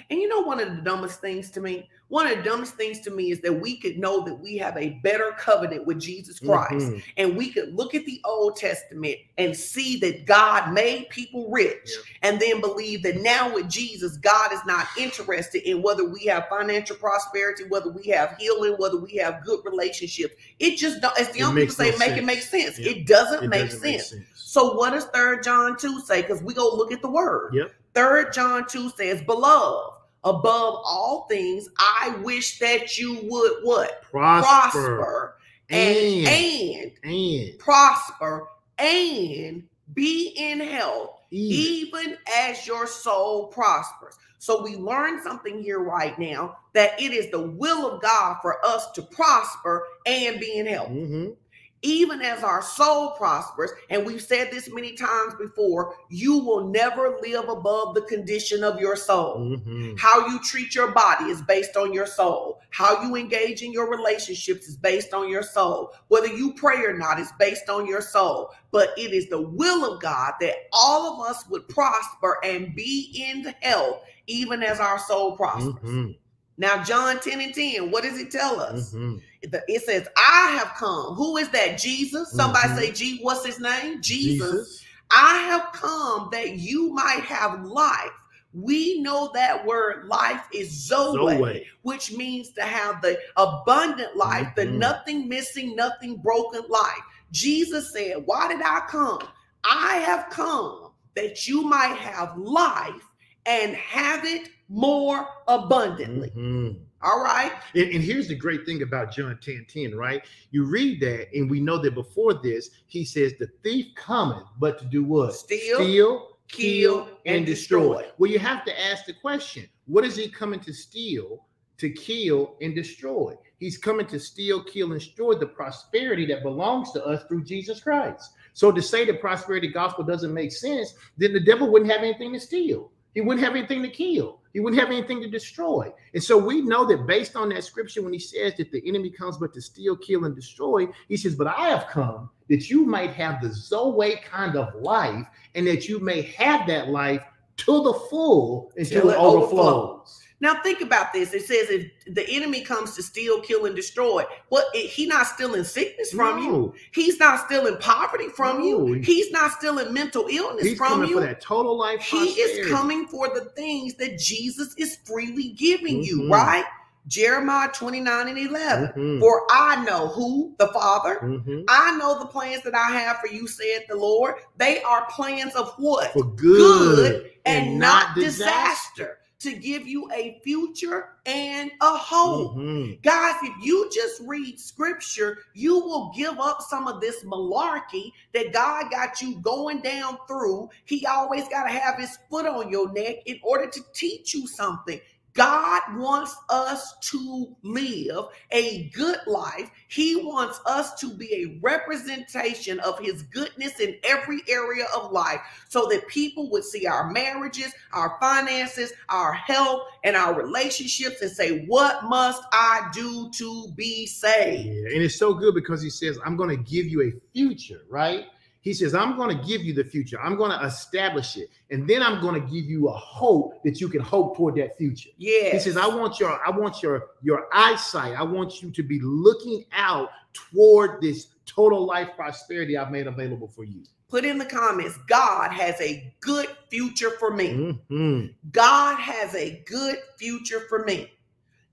And 0.08 0.20
you 0.20 0.28
know, 0.28 0.40
one 0.40 0.60
of 0.60 0.68
the 0.74 0.82
dumbest 0.82 1.20
things 1.20 1.50
to 1.52 1.60
me, 1.60 1.88
one 2.08 2.26
of 2.26 2.36
the 2.38 2.42
dumbest 2.42 2.74
things 2.74 3.00
to 3.00 3.10
me 3.10 3.30
is 3.30 3.40
that 3.40 3.52
we 3.52 3.76
could 3.76 3.98
know 3.98 4.24
that 4.24 4.34
we 4.34 4.56
have 4.58 4.76
a 4.76 4.90
better 5.02 5.32
covenant 5.38 5.86
with 5.86 6.00
Jesus 6.00 6.38
Christ. 6.40 6.86
Mhm. 6.86 7.02
and 7.16 7.36
we 7.36 7.50
could 7.50 7.74
look 7.74 7.94
at 7.94 8.04
the 8.04 8.20
Old 8.24 8.56
Testament 8.56 9.16
and 9.38 9.56
see 9.56 9.96
that 10.00 10.26
God 10.26 10.72
made 10.72 11.08
people 11.10 11.48
rich, 11.50 11.78
Yep. 11.86 12.04
and 12.22 12.40
then 12.40 12.60
believe 12.60 13.02
that 13.04 13.16
now 13.20 13.52
with 13.54 13.68
Jesus, 13.68 14.16
God 14.16 14.52
is 14.52 14.60
not 14.66 14.86
interested 14.98 15.68
in 15.68 15.82
whether 15.82 16.04
we 16.04 16.24
have 16.24 16.48
financial 16.48 16.96
prosperity, 16.96 17.64
whether 17.68 17.90
we 17.90 18.04
have 18.08 18.36
healing, 18.38 18.74
whether 18.78 18.96
we 18.96 19.16
have 19.16 19.44
good 19.44 19.60
relationships. 19.64 20.34
It 20.58 20.76
just 20.78 21.00
don't. 21.00 21.16
As 21.18 21.30
the 21.30 21.38
young 21.38 21.54
people 21.54 21.74
say, 21.74 21.90
no 21.92 21.98
make 21.98 22.16
it 22.16 22.24
make 22.24 22.42
sense. 22.42 22.78
Yep. 22.78 22.96
It 22.96 23.06
doesn't 23.06 23.44
It 23.44 23.48
make 23.48 23.70
doesn't 23.70 23.80
sense. 23.80 24.14
So 24.34 24.74
what 24.74 24.90
does 24.90 25.04
Third 25.06 25.42
John 25.44 25.76
two 25.76 26.00
say? 26.00 26.22
Because 26.22 26.42
we 26.42 26.54
go 26.54 26.74
look 26.74 26.92
at 26.92 27.02
the 27.02 27.10
word. 27.10 27.54
Yep. 27.54 27.72
Third 27.94 28.32
John 28.32 28.66
two 28.68 28.90
says, 28.90 29.22
"Beloved, 29.22 29.94
above 30.24 30.74
all 30.84 31.26
things, 31.28 31.68
I 31.78 32.16
wish 32.22 32.58
that 32.58 32.96
you 32.98 33.20
would 33.24 33.52
what 33.62 34.02
Prosper, 34.02 34.42
prosper 34.42 35.36
and 35.70 35.98
and 36.26 36.92
and 37.04 37.58
prosper 37.58 38.48
and 38.78 39.64
be 39.94 40.28
in 40.36 40.60
health, 40.60 41.10
even. 41.30 42.06
even 42.06 42.18
as 42.32 42.66
your 42.66 42.86
soul 42.86 43.48
prospers. 43.48 44.16
So 44.38 44.62
we 44.62 44.76
learn 44.76 45.22
something 45.22 45.62
here 45.62 45.80
right 45.80 46.18
now 46.18 46.56
that 46.72 47.00
it 47.00 47.12
is 47.12 47.30
the 47.30 47.42
will 47.42 47.90
of 47.90 48.00
God 48.02 48.38
for 48.40 48.64
us 48.64 48.90
to 48.92 49.02
prosper 49.02 49.86
and 50.06 50.40
be 50.40 50.58
in 50.58 50.66
health, 50.66 50.88
Mhm. 50.90 51.36
Even 51.82 52.20
as 52.20 52.42
our 52.42 52.62
soul 52.62 53.12
prospers. 53.12 53.70
And 53.88 54.04
we've 54.04 54.22
said 54.22 54.50
this 54.50 54.68
many 54.72 54.94
times 54.94 55.34
before 55.38 55.94
you 56.08 56.38
will 56.38 56.68
never 56.68 57.18
live 57.22 57.48
above 57.48 57.94
the 57.94 58.02
condition 58.02 58.62
of 58.62 58.80
your 58.80 58.96
soul. 58.96 59.38
Mhm. 59.38 59.98
How 59.98 60.26
you 60.26 60.38
treat 60.40 60.74
your 60.74 60.90
body 60.92 61.30
is 61.30 61.40
based 61.42 61.76
on 61.76 61.92
your 61.92 62.06
soul. 62.06 62.60
How 62.70 63.02
you 63.02 63.16
engage 63.16 63.62
in 63.62 63.72
your 63.72 63.90
relationships 63.90 64.68
is 64.68 64.76
based 64.76 65.14
on 65.14 65.28
your 65.28 65.42
soul. 65.42 65.92
Whether 66.08 66.28
you 66.28 66.52
pray 66.54 66.84
or 66.84 66.96
not 66.96 67.18
is 67.18 67.32
based 67.38 67.68
on 67.68 67.86
your 67.86 68.02
soul. 68.02 68.50
But 68.72 68.90
it 68.96 69.12
is 69.12 69.28
the 69.28 69.40
will 69.40 69.94
of 69.94 70.00
God 70.00 70.34
that 70.40 70.54
all 70.72 71.14
of 71.14 71.28
us 71.28 71.44
would 71.48 71.66
prosper 71.68 72.38
and 72.44 72.74
be 72.74 73.26
in 73.28 73.52
health, 73.62 74.02
even 74.26 74.62
as 74.62 74.78
our 74.78 74.98
soul 74.98 75.36
prospers. 75.36 75.74
Mhm. 75.82 76.16
Now, 76.60 76.82
John 76.84 77.18
10 77.20 77.40
and 77.40 77.54
10, 77.54 77.90
what 77.90 78.04
does 78.04 78.18
it 78.18 78.30
tell 78.30 78.60
us? 78.60 78.92
Mhm. 78.92 79.22
It 79.40 79.82
says, 79.82 80.06
I 80.18 80.54
have 80.58 80.74
come. 80.76 81.14
Who 81.14 81.38
is 81.38 81.48
that? 81.48 81.78
Jesus. 81.78 82.30
Somebody 82.32 82.68
Mhm. 82.68 82.76
say, 82.76 82.92
G, 82.92 83.18
what's 83.22 83.46
his 83.46 83.58
name? 83.58 84.02
Jesus. 84.02 84.50
Jesus. 84.50 84.84
I 85.10 85.38
have 85.38 85.72
come 85.72 86.28
that 86.32 86.58
you 86.58 86.92
might 86.92 87.24
have 87.24 87.64
life. 87.64 88.12
We 88.52 89.00
know 89.00 89.30
that 89.32 89.64
word 89.64 90.06
life 90.06 90.42
is 90.52 90.68
Zoe, 90.70 91.38
Zoe. 91.38 91.66
which 91.80 92.12
means 92.12 92.50
to 92.50 92.62
have 92.62 93.00
the 93.00 93.18
abundant 93.38 94.14
life, 94.14 94.48
the 94.54 94.66
Mhm. 94.66 94.74
nothing 94.74 95.28
missing, 95.30 95.74
nothing 95.74 96.18
broken 96.18 96.62
life. 96.68 97.02
Jesus 97.32 97.90
said, 97.90 98.26
Why 98.26 98.48
did 98.48 98.60
I 98.60 98.80
come? 98.86 99.26
I 99.64 99.94
have 99.98 100.28
come 100.28 100.90
that 101.14 101.48
you 101.48 101.62
might 101.62 101.96
have 101.96 102.36
life 102.36 103.02
and 103.46 103.74
have 103.76 104.26
it 104.26 104.50
more 104.70 105.26
abundantly. 105.48 106.30
Mhm. 106.30 106.78
All 107.02 107.22
right. 107.22 107.52
And, 107.74 107.90
and 107.90 108.02
here's 108.04 108.28
the 108.28 108.34
great 108.34 108.64
thing 108.64 108.82
about 108.82 109.10
John 109.10 109.38
10 109.42 109.66
10, 109.68 109.94
right? 109.96 110.22
You 110.50 110.64
read 110.64 111.00
that, 111.00 111.34
and 111.34 111.50
we 111.50 111.60
know 111.60 111.78
that 111.78 111.94
before 111.94 112.34
this, 112.34 112.70
he 112.86 113.04
says, 113.04 113.34
The 113.38 113.48
thief 113.62 113.88
cometh, 113.96 114.46
but 114.58 114.78
to 114.78 114.84
do 114.84 115.02
what? 115.02 115.34
Steal, 115.34 115.76
Steal, 115.76 116.28
kill, 116.48 117.08
and 117.26 117.44
destroy. 117.44 118.06
Well, 118.18 118.30
you 118.30 118.38
have 118.38 118.64
to 118.64 118.80
ask 118.80 119.06
the 119.06 119.12
question 119.14 119.66
what 119.86 120.04
is 120.04 120.14
he 120.14 120.28
coming 120.28 120.60
to 120.60 120.72
steal, 120.72 121.46
to 121.78 121.90
kill, 121.90 122.56
and 122.60 122.74
destroy? 122.74 123.34
He's 123.58 123.76
coming 123.76 124.06
to 124.06 124.20
steal, 124.20 124.62
kill, 124.62 124.92
and 124.92 125.00
destroy 125.00 125.34
the 125.34 125.46
prosperity 125.46 126.26
that 126.26 126.42
belongs 126.42 126.92
to 126.92 127.04
us 127.04 127.24
through 127.24 127.44
Jesus 127.44 127.80
Christ. 127.80 128.30
So 128.52 128.70
to 128.72 128.80
say 128.80 129.04
the 129.04 129.14
prosperity 129.14 129.68
gospel 129.68 130.04
doesn't 130.04 130.32
make 130.32 130.52
sense, 130.52 130.94
then 131.18 131.32
the 131.32 131.40
devil 131.40 131.70
wouldn't 131.70 131.90
have 131.90 132.02
anything 132.02 132.32
to 132.34 132.40
steal. 132.40 132.90
He 133.14 133.20
wouldn't 133.20 133.44
have 133.44 133.56
anything 133.56 133.82
to 133.82 133.88
kill. 133.88 134.39
He 134.52 134.60
wouldn't 134.60 134.80
have 134.80 134.90
anything 134.90 135.20
to 135.22 135.28
destroy. 135.28 135.92
And 136.12 136.22
so 136.22 136.36
we 136.36 136.60
know 136.60 136.84
that 136.86 137.06
based 137.06 137.36
on 137.36 137.50
that 137.50 137.64
scripture, 137.64 138.02
when 138.02 138.12
he 138.12 138.18
says 138.18 138.54
that 138.56 138.72
the 138.72 138.82
enemy 138.86 139.10
comes 139.10 139.36
but 139.36 139.52
to 139.54 139.62
steal, 139.62 139.96
kill, 139.96 140.24
and 140.24 140.34
destroy, 140.34 140.88
he 141.08 141.16
says, 141.16 141.36
But 141.36 141.46
I 141.46 141.68
have 141.68 141.86
come 141.88 142.30
that 142.48 142.68
you 142.68 142.84
might 142.84 143.10
have 143.10 143.40
the 143.40 143.52
Zoe 143.52 144.16
kind 144.28 144.56
of 144.56 144.74
life, 144.74 145.26
and 145.54 145.66
that 145.66 145.88
you 145.88 146.00
may 146.00 146.22
have 146.22 146.66
that 146.66 146.88
life 146.88 147.22
to 147.58 147.82
the 147.82 147.94
full 148.10 148.72
until 148.76 149.10
it 149.10 149.16
overflows. 149.16 149.52
overflows. 149.52 150.20
Now 150.42 150.62
think 150.62 150.80
about 150.80 151.12
this. 151.12 151.34
It 151.34 151.44
says 151.46 151.68
if 151.68 151.90
the 152.14 152.26
enemy 152.30 152.62
comes 152.62 152.94
to 152.96 153.02
steal, 153.02 153.42
kill, 153.42 153.66
and 153.66 153.76
destroy, 153.76 154.24
what 154.48 154.74
he 154.74 155.06
not 155.06 155.26
stealing 155.26 155.64
sickness 155.64 156.12
from 156.12 156.42
you. 156.42 156.72
He's 156.92 157.18
not 157.18 157.44
stealing 157.46 157.76
poverty 157.78 158.28
from 158.28 158.58
No, 158.60 158.86
you. 158.86 158.94
He's 158.94 159.30
not 159.30 159.52
stealing 159.52 159.92
mental 159.92 160.26
illness 160.30 160.66
He's 160.66 160.78
from 160.78 161.04
you. 161.04 161.14
for 161.16 161.20
that 161.20 161.42
total 161.42 161.76
life. 161.76 162.00
He 162.00 162.28
is 162.40 162.70
coming 162.70 163.06
for 163.06 163.28
the 163.28 163.46
things 163.56 163.94
that 163.94 164.18
Jesus 164.18 164.74
is 164.78 164.96
freely 165.04 165.50
giving 165.50 166.02
you, 166.02 166.22
Mhm. 166.22 166.30
right? 166.32 166.64
Jeremiah 167.06 167.68
29 167.72 168.28
and 168.28 168.38
11. 168.38 168.92
Mhm, 168.96 169.20
For 169.20 169.46
I 169.50 169.82
know 169.84 170.08
who 170.08 170.54
the 170.58 170.68
Father. 170.68 171.18
mhm. 171.22 171.64
I 171.68 171.96
know 171.96 172.18
the 172.18 172.26
plans 172.26 172.62
that 172.62 172.74
I 172.74 172.90
have 172.98 173.18
for 173.20 173.26
you, 173.26 173.46
said 173.46 173.84
the 173.88 173.96
Lord. 173.96 174.36
They 174.56 174.82
are 174.82 175.06
plans 175.10 175.54
of 175.54 175.72
what? 175.78 176.12
For 176.12 176.24
good, 176.24 176.56
Good 176.58 177.30
and, 177.46 177.78
not 177.78 178.14
disaster. 178.14 179.18
To 179.40 179.54
give 179.54 179.86
you 179.86 180.10
a 180.12 180.38
future 180.44 181.10
and 181.24 181.70
a 181.80 181.96
hope. 181.96 182.56
Mhm. 182.56 183.02
Guys, 183.02 183.36
if 183.42 183.54
you 183.64 183.88
just 183.90 184.20
read 184.26 184.60
scripture, 184.60 185.38
you 185.54 185.78
will 185.78 186.12
give 186.14 186.38
up 186.38 186.60
some 186.60 186.86
of 186.86 187.00
this 187.00 187.24
malarkey 187.24 188.12
that 188.34 188.52
God 188.52 188.90
got 188.90 189.22
you 189.22 189.38
going 189.40 189.80
down 189.80 190.18
through. 190.28 190.68
He 190.84 191.06
always 191.06 191.48
got 191.48 191.62
to 191.62 191.70
have 191.70 191.98
his 191.98 192.18
foot 192.28 192.44
on 192.46 192.70
your 192.70 192.92
neck 192.92 193.22
in 193.24 193.40
order 193.42 193.66
to 193.66 193.80
teach 193.94 194.34
you 194.34 194.46
something. 194.46 195.00
God 195.34 195.82
wants 195.96 196.36
us 196.48 196.94
to 197.10 197.56
live 197.62 198.26
a 198.50 198.90
good 198.90 199.18
life. 199.26 199.70
He 199.88 200.16
wants 200.16 200.60
us 200.66 200.98
to 201.00 201.14
be 201.14 201.32
a 201.34 201.58
representation 201.60 202.80
of 202.80 202.98
his 202.98 203.22
goodness 203.22 203.80
in 203.80 203.96
every 204.04 204.40
area 204.48 204.86
of 204.94 205.12
life 205.12 205.40
so 205.68 205.86
that 205.88 206.08
people 206.08 206.50
would 206.50 206.64
see 206.64 206.86
our 206.86 207.10
marriages, 207.10 207.72
our 207.92 208.16
finances, 208.20 208.92
our 209.08 209.32
health, 209.32 209.82
and 210.04 210.16
our 210.16 210.34
relationships 210.34 211.22
and 211.22 211.30
say, 211.30 211.64
What 211.66 212.04
must 212.04 212.42
I 212.52 212.88
do 212.92 213.30
to 213.32 213.72
be 213.76 214.06
saved? 214.06 214.66
Yeah, 214.66 214.94
and 214.94 215.02
it's 215.02 215.18
so 215.18 215.34
good 215.34 215.54
because 215.54 215.82
he 215.82 215.90
says, 215.90 216.18
I'm 216.24 216.36
going 216.36 216.50
to 216.50 216.70
give 216.70 216.86
you 216.86 217.02
a 217.02 217.12
future, 217.32 217.82
right? 217.88 218.26
He 218.62 218.74
says, 218.74 218.94
I'm 218.94 219.16
going 219.16 219.36
to 219.36 219.44
give 219.46 219.64
you 219.64 219.72
the 219.72 219.84
future. 219.84 220.20
I'm 220.20 220.36
going 220.36 220.50
to 220.50 220.64
establish 220.64 221.36
it. 221.36 221.48
And 221.70 221.88
then 221.88 222.02
I'm 222.02 222.20
going 222.20 222.34
to 222.34 222.46
give 222.46 222.66
you 222.66 222.88
a 222.88 222.92
hope 222.92 223.62
that 223.64 223.80
you 223.80 223.88
can 223.88 224.00
hope 224.00 224.36
toward 224.36 224.56
that 224.56 224.76
future. 224.76 225.08
Yeah. 225.16 225.52
He 225.52 225.58
says, 225.58 225.78
I 225.78 225.86
want 225.86 226.20
your, 226.20 226.38
I 226.46 226.50
want 226.50 226.82
your 226.82 227.08
your 227.22 227.46
eyesight. 227.52 228.18
I 228.18 228.22
want 228.22 228.62
you 228.62 228.70
to 228.70 228.82
be 228.82 229.00
looking 229.02 229.64
out 229.72 230.10
toward 230.32 231.00
this 231.00 231.28
total 231.46 231.86
life 231.86 232.10
prosperity 232.16 232.76
I've 232.76 232.90
made 232.90 233.06
available 233.06 233.48
for 233.48 233.64
you. 233.64 233.82
Put 234.08 234.24
in 234.24 234.38
the 234.38 234.44
comments, 234.44 234.98
God 235.06 235.52
has 235.52 235.80
a 235.80 236.12
good 236.20 236.48
future 236.68 237.10
for 237.10 237.30
me. 237.30 237.76
Mhm. 237.90 238.34
God 238.50 238.98
has 238.98 239.34
a 239.34 239.62
good 239.66 239.98
future 240.18 240.60
for 240.68 240.84
me. 240.84 241.12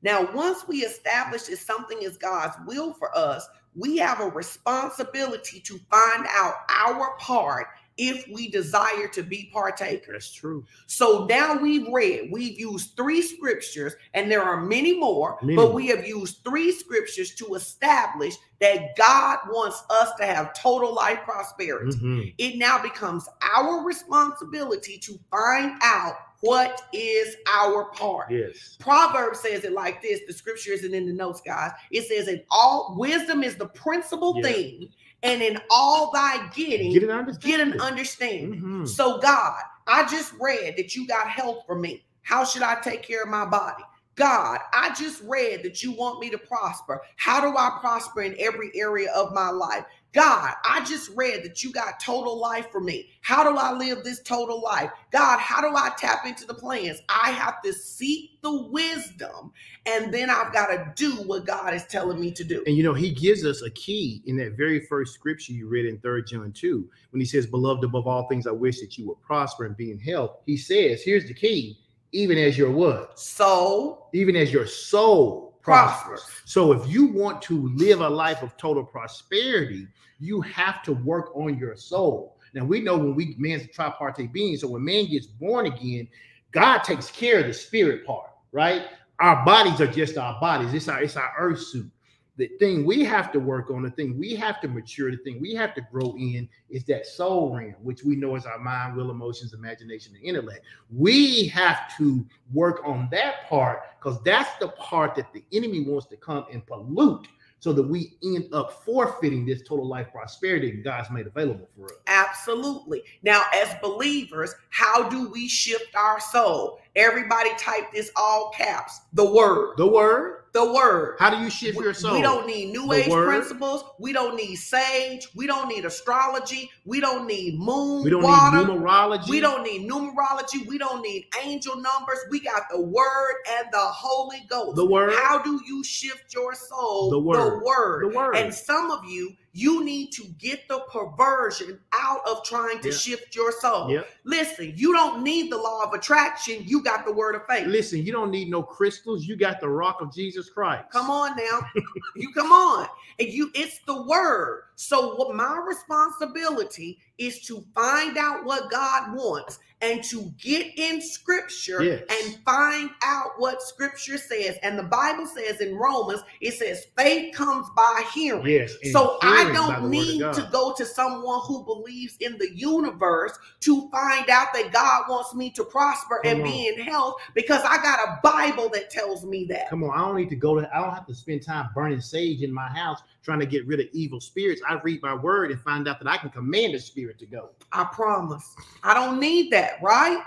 Now, 0.03 0.31
once 0.33 0.67
we 0.67 0.77
establish 0.83 1.43
that 1.43 1.57
something 1.57 1.97
is 2.01 2.15
God's 2.17 2.55
will 2.67 2.93
for 2.93 3.15
us, 3.17 3.47
we 3.77 3.97
have 3.97 4.19
a 4.19 4.27
responsibility 4.27 5.59
to 5.61 5.77
find 5.89 6.25
out 6.29 6.53
our 6.69 7.15
part 7.19 7.67
if 7.97 8.27
we 8.33 8.49
desire 8.49 9.07
to 9.09 9.23
be 9.23 9.49
partakers. 9.51 10.07
That's 10.25 10.31
true. 10.33 10.65
So 10.85 11.25
now 11.25 11.57
we've 11.57 11.87
read, 11.91 12.29
we've 12.31 12.59
used 12.59 12.95
three 12.95 13.21
scriptures, 13.21 13.93
and 14.13 14.31
there 14.31 14.43
are 14.43 14.61
many 14.61 14.99
more, 14.99 15.37
Many 15.41 15.55
but 15.55 15.73
we 15.73 15.87
have 15.87 16.07
used 16.07 16.43
three 16.43 16.71
scriptures 16.71 17.33
to 17.35 17.55
establish 17.55 18.35
that 18.59 18.95
God 18.95 19.39
wants 19.49 19.83
us 19.89 20.11
to 20.19 20.25
have 20.25 20.53
total 20.53 20.93
life 20.93 21.19
prosperity 21.23 21.97
Mhm. 21.97 22.33
it 22.37 22.57
now 22.57 22.81
becomes 22.81 23.27
our 23.55 23.83
responsibility 23.83 24.97
to 24.99 25.19
find 25.31 25.73
out 25.81 26.15
what 26.41 26.83
is 26.93 27.35
our 27.51 27.85
part. 27.91 28.29
Yes. 28.29 28.77
Proverbs 28.79 29.39
says 29.39 29.63
it 29.63 29.73
like 29.73 30.03
this. 30.03 30.21
The 30.27 30.33
scripture 30.33 30.71
isn't 30.71 30.93
in 30.93 31.07
the 31.07 31.13
notes, 31.13 31.41
guys. 31.41 31.71
It 31.91 32.07
says, 32.07 32.27
"In 32.27 32.43
all 32.51 32.95
wisdom 32.97 33.43
is 33.43 33.55
the 33.55 33.67
principal 33.69 34.39
thing, 34.43 34.89
and 35.23 35.41
in 35.41 35.59
all 35.69 36.11
thy 36.11 36.47
getting, 36.55 36.93
Get 36.93 37.01
get, 37.01 37.09
an 37.09 37.15
understanding. 37.17 37.73
an 37.73 37.81
understanding." 37.81 38.61
Mhm. 38.61 38.87
So, 38.87 39.19
God, 39.19 39.61
I 39.87 40.07
just 40.07 40.33
read 40.39 40.75
that 40.77 40.95
you 40.95 41.07
got 41.07 41.29
help 41.29 41.65
for 41.65 41.77
me. 41.77 42.03
How 42.21 42.43
should 42.43 42.61
I 42.61 42.75
take 42.81 43.03
care 43.03 43.23
of 43.23 43.29
my 43.29 43.45
body? 43.45 43.83
God, 44.17 44.59
I 44.73 44.93
just 44.95 45.21
read 45.21 45.61
that 45.63 45.83
you 45.83 45.91
want 45.91 46.19
me 46.19 46.31
to 46.31 46.39
prosper. 46.39 47.01
How 47.17 47.39
do 47.39 47.55
I 47.55 47.77
prosper 47.79 48.23
in 48.23 48.35
every 48.39 48.71
area 48.73 49.11
of 49.15 49.31
my 49.31 49.49
life? 49.49 49.85
God, 50.13 50.55
I 50.65 50.83
just 50.83 51.11
read 51.15 51.43
that 51.43 51.63
you 51.63 51.71
got 51.71 51.99
total 51.99 52.39
life 52.39 52.71
for 52.71 52.79
me. 52.79 53.09
How 53.21 53.43
do 53.43 53.55
I 53.55 53.71
live 53.73 54.03
this 54.03 54.23
total 54.23 54.59
life? 54.59 54.89
God, 55.11 55.39
how 55.39 55.61
do 55.61 55.75
I 55.75 55.91
tap 55.99 56.25
into 56.25 56.47
the 56.47 56.55
plans? 56.55 56.99
I 57.07 57.29
have 57.29 57.61
to 57.61 57.71
seek 57.71 58.41
the 58.41 58.63
wisdom 58.63 59.51
and 59.85 60.11
then 60.11 60.31
I've 60.31 60.51
got 60.51 60.67
to 60.67 60.91
do 60.95 61.11
what 61.27 61.45
God 61.45 61.75
is 61.75 61.85
telling 61.85 62.19
me 62.19 62.31
to 62.31 62.43
do. 62.43 62.63
And 62.65 62.75
you 62.75 62.81
know, 62.81 62.95
he 62.95 63.11
gives 63.11 63.45
us 63.45 63.61
a 63.61 63.69
key 63.69 64.23
in 64.25 64.35
that 64.37 64.57
very 64.57 64.79
first 64.79 65.13
scripture 65.13 65.53
you 65.53 65.67
read 65.67 65.85
in 65.85 65.99
Third 65.99 66.25
John 66.25 66.51
2, 66.51 66.89
when 67.11 67.19
he 67.19 67.25
says, 67.25 67.45
Beloved, 67.45 67.83
above 67.83 68.07
all 68.07 68.27
things, 68.27 68.47
I 68.47 68.51
wish 68.51 68.79
that 68.79 68.97
you 68.97 69.07
would 69.09 69.21
prosper 69.21 69.65
and 69.65 69.77
be 69.77 69.91
in 69.91 69.99
health. 69.99 70.37
He 70.47 70.57
says, 70.57 71.03
Here's 71.03 71.27
the 71.27 71.35
key, 71.35 71.77
even 72.11 72.37
as 72.37 72.57
your 72.57 72.71
what? 72.71 73.19
So 73.19 74.07
Even 74.13 74.35
as 74.35 74.51
your 74.51 74.65
soul 74.65 75.57
prospers. 75.61 76.21
prosperous. 76.21 76.41
So 76.45 76.71
if 76.71 76.87
you 76.89 77.07
want 77.07 77.41
to 77.43 77.69
live 77.75 78.01
a 78.01 78.09
life 78.09 78.41
of 78.41 78.55
total 78.57 78.83
prosperity, 78.83 79.87
you 80.19 80.41
have 80.41 80.81
to 80.83 80.93
work 80.93 81.35
on 81.35 81.57
your 81.57 81.75
soul. 81.75 82.37
Now 82.53 82.63
we 82.63 82.81
know 82.81 82.97
when 82.97 83.13
we 83.15 83.35
man's 83.37 83.63
a 83.63 83.67
tripartite 83.67 84.31
being, 84.33 84.57
so 84.57 84.69
when 84.69 84.83
man 84.83 85.07
gets 85.07 85.27
born 85.27 85.65
again, 85.67 86.07
God 86.51 86.79
takes 86.79 87.11
care 87.11 87.39
of 87.41 87.47
the 87.47 87.53
spirit 87.53 88.05
part, 88.05 88.29
right? 88.51 88.83
Our 89.19 89.43
bodies 89.45 89.81
are 89.81 89.87
just 89.91 90.17
our 90.17 90.39
bodies. 90.39 90.73
It's 90.73 90.87
our 90.87 91.01
it's 91.03 91.17
our 91.17 91.33
earth 91.37 91.61
suit. 91.61 91.91
The 92.37 92.47
thing 92.59 92.85
we 92.85 93.03
have 93.03 93.31
to 93.31 93.39
work 93.39 93.71
on, 93.71 93.81
the 93.81 93.89
thing 93.89 94.17
we 94.17 94.35
have 94.35 94.61
to 94.61 94.67
mature, 94.67 95.09
the 95.09 95.17
thing 95.17 95.41
we 95.41 95.55
have 95.55 95.73
to 95.75 95.81
grow 95.91 96.15
in 96.17 96.47
is 96.69 96.83
that 96.85 97.07
soul 97.07 97.55
realm, 97.55 97.75
which 97.81 98.03
we 98.03 98.15
know 98.15 98.35
is 98.35 98.45
our 98.45 98.59
mind, 98.59 98.95
will, 98.95 99.09
emotions, 99.09 99.53
imagination, 99.53 100.15
and 100.15 100.23
intellect. 100.23 100.63
We 100.91 101.47
have 101.47 101.97
to 101.97 102.25
work 102.53 102.81
on 102.85 103.09
that 103.11 103.49
part 103.49 103.81
because 103.99 104.21
that's 104.23 104.55
the 104.59 104.69
part 104.69 105.15
that 105.15 105.33
the 105.33 105.43
enemy 105.51 105.83
wants 105.83 106.05
to 106.07 106.17
come 106.17 106.45
and 106.51 106.65
pollute 106.65 107.27
so 107.59 107.73
that 107.73 107.83
we 107.83 108.17
end 108.23 108.53
up 108.53 108.83
forfeiting 108.85 109.45
this 109.45 109.63
total 109.63 109.87
life 109.87 110.07
prosperity 110.11 110.71
that 110.71 110.83
God's 110.83 111.09
made 111.09 111.27
available 111.27 111.67
for 111.75 111.85
us. 111.85 111.99
Absolutely. 112.07 113.03
Now, 113.23 113.43
as 113.53 113.73
believers, 113.81 114.53
how 114.69 115.09
do 115.09 115.29
we 115.29 115.47
shift 115.47 115.95
our 115.95 116.19
soul? 116.19 116.79
Everybody 116.95 117.49
type 117.57 117.91
this 117.91 118.11
all 118.15 118.51
caps. 118.55 119.01
The 119.13 119.25
word. 119.25 119.77
The 119.77 119.87
word. 119.87 120.43
The 120.57 120.73
word. 120.73 121.17
How 121.19 121.29
do 121.29 121.37
you 121.37 121.51
shift 121.51 121.77
your 121.77 121.93
soul? 121.93 122.13
We 122.13 122.21
don't 122.23 122.47
need 122.47 122.71
new 122.71 122.87
The 122.87 123.03
age 123.03 123.09
word. 123.09 123.27
principles. 123.27 123.83
We 123.99 124.11
don't 124.11 124.35
need 124.35 124.55
sage. 124.55 125.27
We 125.35 125.45
don't 125.45 125.67
need 125.67 125.85
astrology. 125.85 126.71
We 126.83 126.99
don't 126.99 127.27
need 127.27 127.59
moon 127.59 128.03
we 128.03 128.09
don't 128.09 128.23
water. 128.23 128.57
need 128.57 128.65
numerology. 128.65 129.29
we 129.29 129.39
don't 129.39 129.61
need 129.61 129.87
numerology. 129.87 130.65
We 130.65 130.79
don't 130.79 131.03
need 131.03 131.27
angel 131.43 131.75
numbers. 131.75 132.17
We 132.31 132.39
got 132.39 132.63
the 132.71 132.81
word 132.81 133.35
and 133.59 133.67
the 133.71 133.77
Holy 133.77 134.47
Ghost. 134.49 134.77
the 134.77 134.85
word. 134.85 135.13
How 135.13 135.43
do 135.43 135.61
you 135.63 135.83
shift 135.83 136.33
your 136.33 136.55
soul? 136.55 137.11
The 137.11 137.19
word. 137.19 137.37
The 137.37 137.63
word. 137.63 138.03
the 138.05 138.17
word. 138.17 138.35
And 138.37 138.51
some 138.51 138.89
of 138.89 139.05
you, 139.05 139.35
you 139.57 139.83
need 139.83 140.11
to 140.11 140.23
get 140.37 140.67
the 140.67 140.79
perversion 140.91 141.79
out 141.91 142.21
of 142.27 142.43
trying 142.43 142.79
to 142.81 142.89
Yeah. 142.89 142.95
shift 142.95 143.35
your 143.35 143.51
soul. 143.51 143.89
Listen, 144.23 144.71
you 144.75 144.93
don't 144.93 145.23
need 145.23 145.51
the 145.51 145.57
law 145.57 145.83
of 145.83 145.93
attraction. 145.93 146.63
You 146.67 146.83
got 146.83 147.05
the 147.05 147.11
word 147.11 147.33
of 147.33 147.41
faith. 147.47 147.65
Listen, 147.65 148.05
you 148.05 148.11
don't 148.11 148.29
need 148.29 148.49
no 148.49 148.61
crystals. 148.61 149.25
You 149.25 149.35
got 149.35 149.59
the 149.59 149.67
rock 149.67 149.99
of 149.99 150.13
Jesus 150.13 150.47
Christ. 150.47 150.85
Come 150.91 151.09
on 151.09 151.35
now. 151.35 151.61
you 152.15 152.31
come 152.33 152.51
on. 152.51 152.87
And 153.19 153.29
you 153.29 153.49
it's 153.55 153.79
the 153.87 154.03
word. 154.03 154.65
So 154.79 155.15
what 155.15 155.35
my 155.35 155.59
responsibility 155.67 156.99
is 157.17 157.41
to 157.47 157.65
find 157.73 158.15
out 158.15 158.45
what 158.45 158.69
God 158.69 159.15
wants 159.15 159.57
and 159.81 160.03
to 160.03 160.31
get 160.39 160.77
in 160.77 161.01
scripture 161.01 161.83
Yes. 161.83 162.03
and 162.09 162.37
find 162.43 162.89
out 163.03 163.31
what 163.37 163.61
scripture 163.61 164.17
says. 164.17 164.57
And 164.63 164.77
the 164.77 164.83
Bible 164.83 165.25
says 165.27 165.61
in 165.61 165.75
Romans, 165.75 166.21
it 166.41 166.53
says 166.53 166.85
faith 166.97 167.35
comes 167.35 167.67
by 167.75 168.03
hearing. 168.13 168.45
Yes. 168.45 168.75
So 168.91 169.17
I 169.21 169.37
hearing 169.41 169.53
the 169.53 169.53
don't 169.53 169.89
need 169.89 170.19
to 170.19 170.49
go 170.51 170.73
to 170.73 170.85
someone 170.85 171.41
who 171.45 171.63
believes 171.63 172.17
in 172.19 172.37
the 172.37 172.49
universe 172.55 173.37
to 173.61 173.89
find 173.89 174.29
out 174.29 174.53
that 174.53 174.71
God 174.71 175.03
wants 175.09 175.33
me 175.33 175.49
to 175.51 175.63
prosper 175.63 176.21
and 176.23 176.43
Come 176.43 176.51
be 176.51 176.67
in 176.67 176.79
health 176.81 177.15
because 177.33 177.61
I 177.63 177.77
got 177.77 177.99
a 177.99 178.19
Bible 178.23 178.69
that 178.69 178.89
tells 178.89 179.25
me 179.25 179.45
that. 179.45 179.69
Come 179.69 179.83
on, 179.83 179.91
I 179.91 180.05
don't 180.05 180.17
need 180.17 180.29
to 180.29 180.35
go 180.35 180.59
to. 180.59 180.75
I 180.75 180.81
don't 180.81 180.93
have 180.93 181.07
to 181.07 181.15
spend 181.15 181.43
time 181.43 181.69
burning 181.75 182.01
sage 182.01 182.41
in 182.41 182.53
my 182.53 182.67
house 182.67 183.01
trying 183.23 183.39
to 183.39 183.45
get 183.45 183.67
rid 183.67 183.79
of 183.79 183.87
evil 183.91 184.21
spirits. 184.21 184.61
I 184.67 184.79
read 184.83 185.01
my 185.01 185.15
word 185.15 185.51
and 185.51 185.59
find 185.61 185.87
out 185.87 185.99
that 185.99 186.07
I 186.07 186.17
can 186.17 186.29
command 186.29 186.73
the 186.73 186.79
spirit 186.79 187.19
to 187.19 187.25
go. 187.25 187.49
I 187.71 187.85
promise. 187.85 188.55
I 188.83 188.93
don't 188.93 189.19
need 189.19 189.51
that, 189.51 189.81
right? 189.81 190.21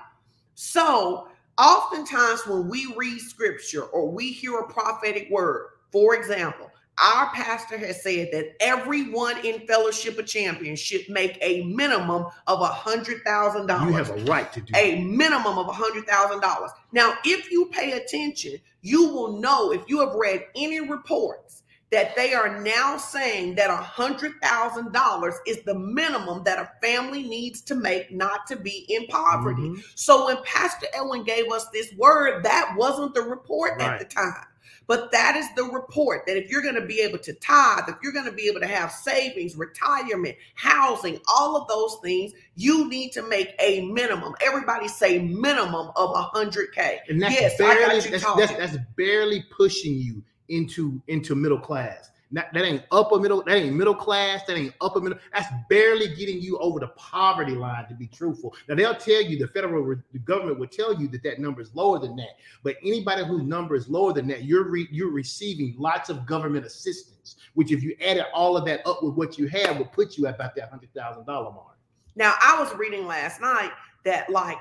So, 0.55 1.29
Oftentimes, 1.59 2.47
when 2.47 2.69
we 2.69 2.95
read 2.97 3.21
scripture 3.21 3.83
or 3.85 4.11
we 4.11 4.33
hear 4.33 4.59
a 4.61 4.67
prophetic 4.67 5.29
word, 5.31 5.67
for 5.93 6.15
example, 6.15 6.71
our 6.99 7.31
pastor 7.35 7.77
has 7.77 8.03
said 8.03 8.29
that 8.33 8.55
everyone 8.61 9.37
in 9.45 9.67
Fellowship 9.67 10.19
of 10.19 10.27
Champions 10.27 10.81
should 10.81 11.07
make 11.11 11.37
a 11.43 11.65
minimum 11.65 12.25
of 12.47 12.61
a 12.63 12.67
hundred 12.67 13.23
thousand 13.25 13.63
You 13.63 13.67
dollars. 13.69 13.95
have 14.09 14.11
a 14.11 14.25
right 14.25 14.51
to 14.55 14.61
do 14.63 14.73
A 14.75 15.03
minimum 15.05 15.59
of 15.59 15.69
a 15.69 15.73
hundred 15.73 16.07
thousand 16.07 16.41
dollars. 16.41 16.71
Now, 16.93 17.13
if 17.27 17.51
you 17.51 17.67
pay 17.67 17.93
attention, 17.93 18.55
you 18.81 19.09
will 19.09 19.39
know 19.39 19.71
if 19.73 19.83
you 19.87 20.01
have 20.01 20.15
read 20.15 20.45
any 20.57 20.81
reports 20.81 21.60
that 21.91 22.15
they 22.15 22.35
are 22.35 22.61
now 22.61 22.97
saying 22.97 23.57
that 23.57 23.71
a 23.71 23.77
hundred 23.77 24.33
thousand 24.43 24.93
dollars 24.93 25.35
is 25.47 25.61
the 25.65 25.75
minimum 25.75 26.45
that 26.45 26.59
a 26.59 26.71
family 26.87 27.25
needs 27.25 27.61
to 27.63 27.75
make 27.75 28.13
not 28.13 28.47
to 28.47 28.57
be 28.57 28.87
in 28.89 29.07
poverty. 29.09 29.63
Mhm. 29.63 29.85
So 29.97 30.27
when 30.27 30.43
Pastor 30.45 30.87
Edwin 30.95 31.25
gave 31.25 31.51
us 31.51 31.67
this 31.73 31.93
word, 31.95 32.45
that 32.45 32.75
wasn't 32.77 33.15
the 33.15 33.23
report 33.23 33.81
at 33.81 33.99
the 33.99 34.05
time. 34.05 34.47
But 34.87 35.13
that 35.13 35.37
is 35.37 35.47
the 35.55 35.63
report 35.65 36.27
that 36.27 36.37
if 36.37 36.51
you're 36.51 36.63
going 36.63 36.75
to 36.75 36.85
be 36.85 36.99
able 37.01 37.19
to 37.19 37.33
tithe, 37.35 37.89
if 37.89 37.95
you're 38.03 38.13
going 38.13 38.25
to 38.25 38.33
be 38.33 38.49
able 38.49 38.59
to 38.59 38.67
have 38.67 38.91
savings, 38.91 39.55
retirement, 39.55 40.35
housing, 40.57 41.21
all 41.29 41.57
of 41.57 41.69
those 41.69 41.99
things, 42.03 42.33
you 42.57 42.89
need 42.89 43.13
to 43.13 43.23
make 43.23 43.55
a 43.61 43.83
minimum. 43.83 44.35
Everybody 44.41 44.89
say 44.89 45.21
minimum 45.21 45.93
of 45.95 46.11
a 46.11 46.23
hundred 46.23 46.73
K. 46.75 46.99
And 47.09 47.23
that's 47.23 47.35
Yes, 47.35 47.61
I 47.61 47.67
got 47.67 47.75
barely 47.77 47.95
you 48.05 48.11
that's, 48.11 48.25
that's, 48.35 48.53
that's 48.53 48.77
barely 48.97 49.45
pushing 49.57 49.95
you 49.95 50.25
into 50.51 51.01
into 51.09 51.35
middle 51.35 51.59
class. 51.59 52.11
That, 52.33 52.53
that 52.55 52.65
ain't 52.65 52.85
upper 52.93 53.19
middle, 53.19 53.43
that 53.43 53.57
ain't 53.57 53.75
middle 53.75 53.95
class, 53.95 54.45
that 54.47 54.57
ain't 54.57 54.73
upper 54.81 55.01
middle. 55.01 55.19
That's 55.35 55.49
barely 55.69 56.15
getting 56.15 56.41
you 56.41 56.59
over 56.59 56.79
the 56.79 56.89
poverty 56.89 57.57
line, 57.57 57.89
to 57.89 57.95
be 57.95 58.07
truthful. 58.07 58.55
Now 58.69 58.77
they'll 58.77 58.95
tell 58.95 59.21
you 59.21 59.37
the 59.37 59.49
federal 59.49 59.97
the 60.13 60.19
government 60.21 60.61
will 60.61 60.69
tell 60.69 60.95
you 60.95 61.09
that 61.09 61.25
that 61.25 61.41
number 61.41 61.61
is 61.61 61.75
lower 61.75 61.99
than 61.99 62.15
that. 62.17 62.37
But 62.63 62.77
anybody 62.85 63.25
whose 63.25 63.43
number 63.43 63.75
is 63.75 63.89
lower 63.89 64.13
than 64.13 64.29
that, 64.29 64.45
you're 64.45 64.69
re, 64.69 64.87
you're 64.93 65.11
receiving 65.11 65.75
lots 65.77 66.09
of 66.09 66.25
government 66.25 66.65
assistance, 66.65 67.35
which 67.55 67.73
if 67.73 67.83
you 67.83 67.97
added 68.01 68.27
all 68.33 68.57
of 68.57 68.65
that 68.67 68.87
up 68.87 69.03
with 69.03 69.15
what 69.15 69.37
you 69.37 69.49
have, 69.49 69.79
would 69.79 69.91
put 69.91 70.17
you 70.17 70.27
at 70.29 70.37
about 70.37 70.55
that 70.55 70.71
hundred 70.71 70.95
thousand 70.95 71.27
dollar 71.27 71.51
mark. 71.51 71.77
Now, 72.15 72.35
I 72.41 72.61
was 72.61 72.73
reading 72.77 73.07
last 73.07 73.41
night 73.41 73.73
that 74.05 74.31
like 74.31 74.59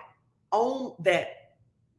on 0.52 0.96
that 1.00 1.39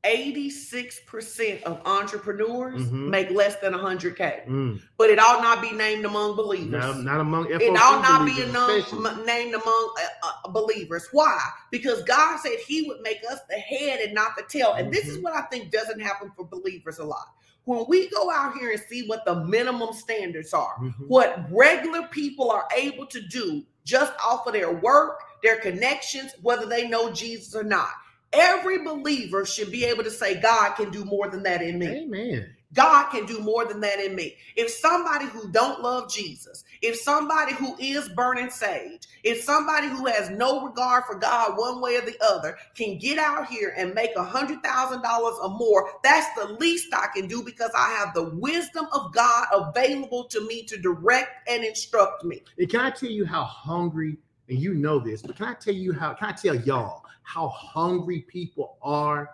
86% 0.04 1.62
of 1.64 1.80
entrepreneurs 1.84 2.82
Mhm. 2.82 3.08
make 3.08 3.30
less 3.30 3.56
than 3.56 3.74
100K. 3.74 4.44
Mm. 4.48 4.80
But 4.96 5.10
it 5.10 5.18
ought 5.18 5.42
not 5.42 5.60
be 5.60 5.72
named 5.72 6.04
among 6.04 6.36
believers. 6.36 6.70
Now, 6.70 6.92
not 6.92 7.20
among 7.20 7.46
FOC 7.46 7.60
it 7.62 7.76
ought 7.76 8.02
not 8.02 8.24
be 8.24 8.40
among, 8.42 9.24
named 9.26 9.54
among 9.54 9.94
uh, 10.22 10.28
uh, 10.44 10.48
believers. 10.48 11.08
Why? 11.12 11.38
Because 11.70 12.02
God 12.04 12.38
said 12.40 12.58
He 12.66 12.88
would 12.88 13.00
make 13.02 13.20
us 13.30 13.40
the 13.48 13.56
head 13.56 14.00
and 14.00 14.14
not 14.14 14.36
the 14.36 14.42
tail. 14.44 14.72
And 14.72 14.92
this 14.92 15.06
is 15.06 15.18
Mhm. 15.18 15.22
what 15.22 15.34
I 15.34 15.42
think 15.42 15.70
doesn't 15.70 16.00
happen 16.00 16.32
for 16.36 16.44
believers 16.46 16.98
a 16.98 17.04
lot. 17.04 17.28
When 17.64 17.84
we 17.88 18.08
go 18.08 18.30
out 18.30 18.54
here 18.56 18.70
and 18.70 18.80
see 18.88 19.06
what 19.06 19.24
the 19.26 19.34
minimum 19.44 19.92
standards 19.92 20.54
are, 20.54 20.76
Mhm. 20.80 21.08
what 21.08 21.44
regular 21.50 22.08
people 22.08 22.50
are 22.50 22.66
able 22.74 23.06
to 23.06 23.20
do 23.20 23.64
just 23.84 24.12
off 24.24 24.46
of 24.46 24.54
their 24.54 24.72
work, 24.72 25.20
their 25.42 25.56
connections, 25.56 26.32
whether 26.42 26.66
they 26.66 26.88
know 26.88 27.10
Jesus 27.10 27.54
or 27.54 27.62
not. 27.62 27.90
Every 28.32 28.84
believer 28.84 29.44
should 29.44 29.72
be 29.72 29.84
able 29.84 30.04
to 30.04 30.10
say, 30.10 30.40
God 30.40 30.74
can 30.74 30.90
do 30.90 31.04
more 31.04 31.28
than 31.28 31.42
that 31.42 31.62
in 31.62 31.78
me. 31.78 31.86
Amen. 31.86 32.54
God 32.72 33.10
can 33.10 33.26
do 33.26 33.40
more 33.40 33.64
than 33.64 33.80
that 33.80 33.98
in 33.98 34.14
me. 34.14 34.36
If 34.54 34.70
somebody 34.70 35.24
who 35.24 35.50
don't 35.50 35.80
love 35.80 36.08
Jesus, 36.08 36.62
if 36.82 36.96
somebody 36.96 37.52
who 37.52 37.76
is 37.80 38.08
burning 38.10 38.48
sage, 38.48 39.08
if 39.24 39.42
somebody 39.42 39.88
who 39.88 40.06
has 40.06 40.30
no 40.30 40.64
regard 40.64 41.04
for 41.04 41.16
God 41.16 41.58
one 41.58 41.80
way 41.80 41.96
or 41.96 42.02
the 42.02 42.16
other 42.22 42.56
can 42.76 42.96
get 42.98 43.18
out 43.18 43.48
here 43.48 43.74
and 43.76 43.92
make 43.92 44.14
a 44.16 44.22
hundred 44.22 44.62
thousand 44.62 45.02
dollars 45.02 45.34
or 45.42 45.50
more, 45.50 45.90
that's 46.04 46.32
the 46.36 46.52
least 46.60 46.94
I 46.94 47.08
can 47.12 47.26
do 47.26 47.42
because 47.42 47.72
I 47.76 47.90
have 47.94 48.14
the 48.14 48.30
wisdom 48.36 48.86
of 48.92 49.12
God 49.12 49.46
available 49.52 50.24
to 50.28 50.46
me 50.46 50.62
to 50.66 50.78
direct 50.78 51.48
and 51.48 51.64
instruct 51.64 52.24
me. 52.24 52.42
And 52.56 52.68
can 52.68 52.80
I 52.80 52.90
tell 52.90 53.10
you 53.10 53.26
how 53.26 53.42
hungry, 53.42 54.16
and 54.48 54.58
you 54.60 54.74
know 54.74 55.00
this, 55.00 55.22
but 55.22 55.34
can 55.36 55.46
I 55.46 55.54
tell 55.54 55.74
you 55.74 55.92
how, 55.92 56.14
can 56.14 56.28
I 56.28 56.32
tell 56.32 56.54
y'all 56.54 57.04
how 57.32 57.48
hungry 57.48 58.20
people 58.28 58.76
are 58.82 59.30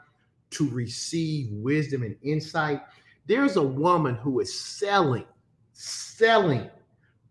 to 0.51 0.69
receive 0.71 1.51
wisdom 1.51 2.03
and 2.03 2.17
insight? 2.23 2.83
There's 3.27 3.57
a 3.57 3.63
woman 3.63 4.17
who 4.17 4.41
is 4.41 4.59
selling, 4.59 5.25
selling 5.73 6.71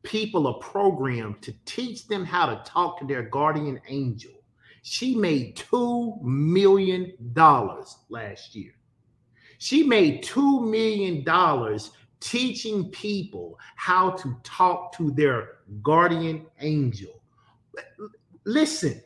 people 0.02 0.48
a 0.48 0.60
program 0.60 1.36
to 1.42 1.54
teach 1.66 2.08
them 2.08 2.26
how 2.26 2.48
to 2.48 2.62
talk 2.66 3.00
to 3.00 3.06
their 3.06 3.24
guardian 3.24 3.80
angel. 3.88 4.32
She 4.82 5.16
made 5.16 5.56
$2 5.56 6.22
million 6.22 7.14
last 8.10 8.56
year. 8.56 8.74
She 9.58 9.84
made 9.84 10.24
$2 10.24 10.70
million 10.70 11.80
teaching 12.20 12.90
people 12.90 13.58
how 13.76 14.12
to 14.12 14.36
talk 14.44 14.96
to 14.98 15.12
their 15.12 15.58
guardian 15.82 16.46
angel. 16.60 17.22
Listen, 18.46 19.02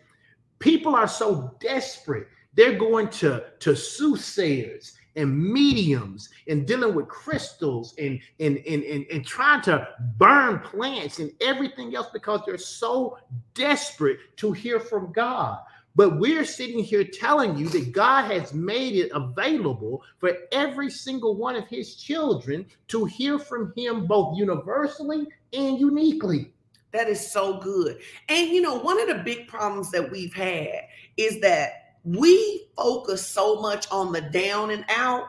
people 0.60 0.96
are 0.96 1.08
so 1.08 1.56
desperate. 1.60 2.28
They're 2.54 2.78
going 2.78 3.10
to, 3.10 3.46
to 3.60 3.76
soothsayers 3.76 4.94
and 5.16 5.38
mediums 5.38 6.30
and 6.48 6.66
dealing 6.66 6.94
with 6.94 7.08
crystals 7.08 7.94
and, 7.98 8.20
and, 8.40 8.58
and, 8.68 8.84
and, 8.84 9.06
and 9.12 9.26
trying 9.26 9.62
to 9.64 9.88
burn 10.18 10.60
plants 10.60 11.20
and 11.20 11.32
everything 11.42 11.96
else 11.96 12.08
because 12.14 12.42
they're 12.46 12.58
so 12.58 13.18
desperate 13.54 14.18
to 14.38 14.52
hear 14.52 14.80
from 14.80 15.12
God. 15.12 15.60
But 15.96 16.20
we're 16.20 16.46
sitting 16.46 16.84
here 16.84 17.04
telling 17.04 17.58
you 17.58 17.68
that 17.70 17.92
God 17.92 18.32
has 18.32 18.54
made 18.54 18.96
it 18.96 19.12
available 19.14 20.04
for 20.20 20.32
every 20.52 20.90
single 20.90 21.36
one 21.36 21.56
of 21.56 21.68
his 21.68 21.96
children 21.96 22.66
to 22.90 23.06
hear 23.06 23.40
from 23.40 23.74
him 23.76 24.06
both 24.06 24.38
universally 24.38 25.28
and 25.52 25.80
uniquely. 25.80 26.54
That 26.92 27.08
is 27.08 27.32
so 27.32 27.60
good. 27.60 28.00
And 28.30 28.50
you 28.50 28.62
know, 28.62 28.76
one 28.80 29.00
of 29.00 29.08
the 29.08 29.24
big 29.24 29.48
problems 29.48 29.92
that 29.92 30.10
we've 30.12 30.34
had 30.34 30.82
is 31.18 31.40
that 31.42 31.96
we 32.04 32.68
focus 32.76 33.26
so 33.26 33.62
much 33.62 33.86
on 33.92 34.12
the 34.12 34.22
down 34.22 34.72
and 34.72 34.86
out 34.90 35.26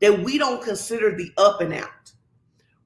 that 0.00 0.22
we 0.22 0.38
don't 0.38 0.62
consider 0.62 1.16
the 1.16 1.30
up 1.36 1.60
and 1.60 1.74
out. 1.74 2.12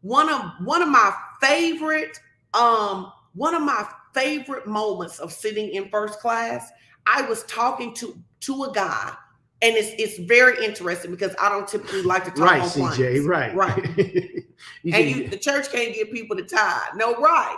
One 0.03 0.29
of 0.29 0.43
one 0.65 0.83
of 0.83 0.89
my 0.89 1.15
favorite 1.41 2.19
um 2.55 3.13
one 3.35 3.55
of 3.55 3.63
my 3.63 3.87
favorite 4.15 4.67
moments 4.67 5.19
of 5.19 5.33
sitting 5.33 5.69
in 5.71 5.89
first 5.91 6.21
class, 6.21 6.71
I 7.07 7.23
was 7.23 7.43
talking 7.45 7.95
to 7.95 8.17
to 8.41 8.65
a 8.65 8.73
guy 8.73 9.13
and 9.63 9.75
it's 9.77 9.91
it's 9.99 10.19
very 10.27 10.65
interesting 10.65 11.11
because 11.11 11.35
I 11.41 11.49
don't 11.49 11.67
typically 11.69 12.03
like 12.03 12.25
to 12.25 12.31
talk 12.31 12.41
Right, 12.41 12.63
on 12.63 12.69
CJ, 12.69 12.97
planes. 12.97 13.25
right. 13.27 13.55
Right. 13.55 14.43
You 14.83 14.95
and 14.95 15.11
you, 15.11 15.29
the 15.29 15.37
church 15.37 15.71
can't 15.71 15.95
get 15.95 16.11
people 16.11 16.35
to 16.35 16.43
tithe. 16.43 16.95
No, 16.97 17.15
right. 17.17 17.57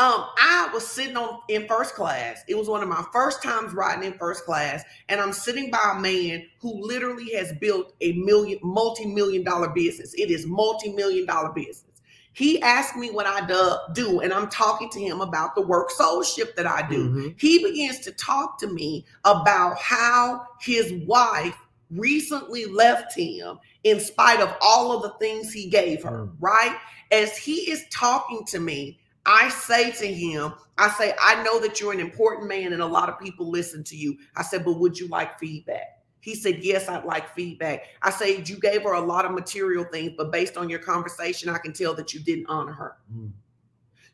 Um, 0.00 0.24
I 0.38 0.70
was 0.72 0.86
sitting 0.86 1.18
on 1.18 1.40
in 1.48 1.68
first 1.68 1.94
class. 1.94 2.42
It 2.48 2.56
was 2.56 2.70
one 2.70 2.82
of 2.82 2.88
my 2.88 3.04
first 3.12 3.42
times 3.42 3.74
riding 3.74 4.04
in 4.10 4.16
first 4.18 4.46
class, 4.46 4.82
and 5.10 5.20
I'm 5.20 5.34
sitting 5.34 5.70
by 5.70 5.94
a 5.94 6.00
man 6.00 6.46
who 6.58 6.80
literally 6.82 7.34
has 7.34 7.52
built 7.60 7.92
a 8.00 8.12
million, 8.12 8.58
multi-million 8.62 9.44
dollar 9.44 9.68
business. 9.68 10.14
It 10.14 10.30
is 10.30 10.46
multi-million 10.46 11.26
dollar 11.26 11.50
business. 11.50 12.00
He 12.32 12.62
asked 12.62 12.96
me 12.96 13.10
what 13.10 13.26
I 13.26 13.46
do, 13.92 14.20
and 14.20 14.32
I'm 14.32 14.48
talking 14.48 14.88
to 14.88 15.00
him 15.00 15.20
about 15.20 15.54
the 15.54 15.60
work 15.60 15.90
soulship 15.90 16.54
that 16.54 16.66
I 16.66 16.88
do 16.88 17.10
Mhm. 17.10 17.34
he 17.38 17.62
begins 17.62 17.98
to 18.00 18.12
talk 18.12 18.58
to 18.60 18.68
me 18.68 19.04
about 19.26 19.76
how 19.76 20.46
his 20.62 20.94
wife 21.06 21.58
recently 21.90 22.64
left 22.64 23.14
him 23.14 23.58
in 23.84 24.00
spite 24.00 24.40
of 24.40 24.54
all 24.62 24.92
of 24.92 25.02
the 25.02 25.10
things 25.18 25.52
he 25.52 25.68
gave 25.68 26.02
her, 26.04 26.26
Mm. 26.26 26.32
right? 26.40 26.76
As 27.10 27.36
he 27.36 27.70
is 27.70 27.84
talking 27.90 28.46
to 28.46 28.60
me, 28.60 28.99
I 29.26 29.48
say 29.50 29.90
to 29.92 30.06
him, 30.06 30.54
I 30.78 30.90
say, 30.90 31.14
I 31.20 31.42
know 31.42 31.60
that 31.60 31.80
you're 31.80 31.92
an 31.92 32.00
important 32.00 32.48
man 32.48 32.72
and 32.72 32.82
a 32.82 32.86
lot 32.86 33.08
of 33.08 33.20
people 33.20 33.50
listen 33.50 33.84
to 33.84 33.96
you. 33.96 34.16
I 34.36 34.42
said, 34.42 34.64
but 34.64 34.78
would 34.78 34.98
you 34.98 35.08
like 35.08 35.38
feedback? 35.38 36.00
He 36.20 36.34
said, 36.34 36.62
Yes, 36.62 36.88
I'd 36.88 37.04
like 37.04 37.34
feedback. 37.34 37.84
I 38.02 38.10
said, 38.10 38.48
You 38.48 38.56
gave 38.56 38.82
her 38.82 38.92
a 38.92 39.00
lot 39.00 39.24
of 39.24 39.32
material 39.32 39.84
things, 39.84 40.12
but 40.16 40.30
based 40.30 40.56
on 40.56 40.68
your 40.68 40.78
conversation, 40.78 41.48
I 41.48 41.58
can 41.58 41.72
tell 41.72 41.94
that 41.94 42.12
you 42.12 42.20
didn't 42.20 42.46
honor 42.46 42.72
her. 42.72 42.96
Mm. 43.14 43.32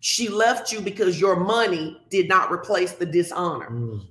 She 0.01 0.29
left 0.29 0.73
you 0.73 0.81
because 0.81 1.21
your 1.21 1.37
money 1.37 2.01
did 2.11 2.29
not 2.29 2.53
replace 2.53 2.93
the 2.93 3.07
dishonor. 3.07 3.71
Mm. 3.71 4.07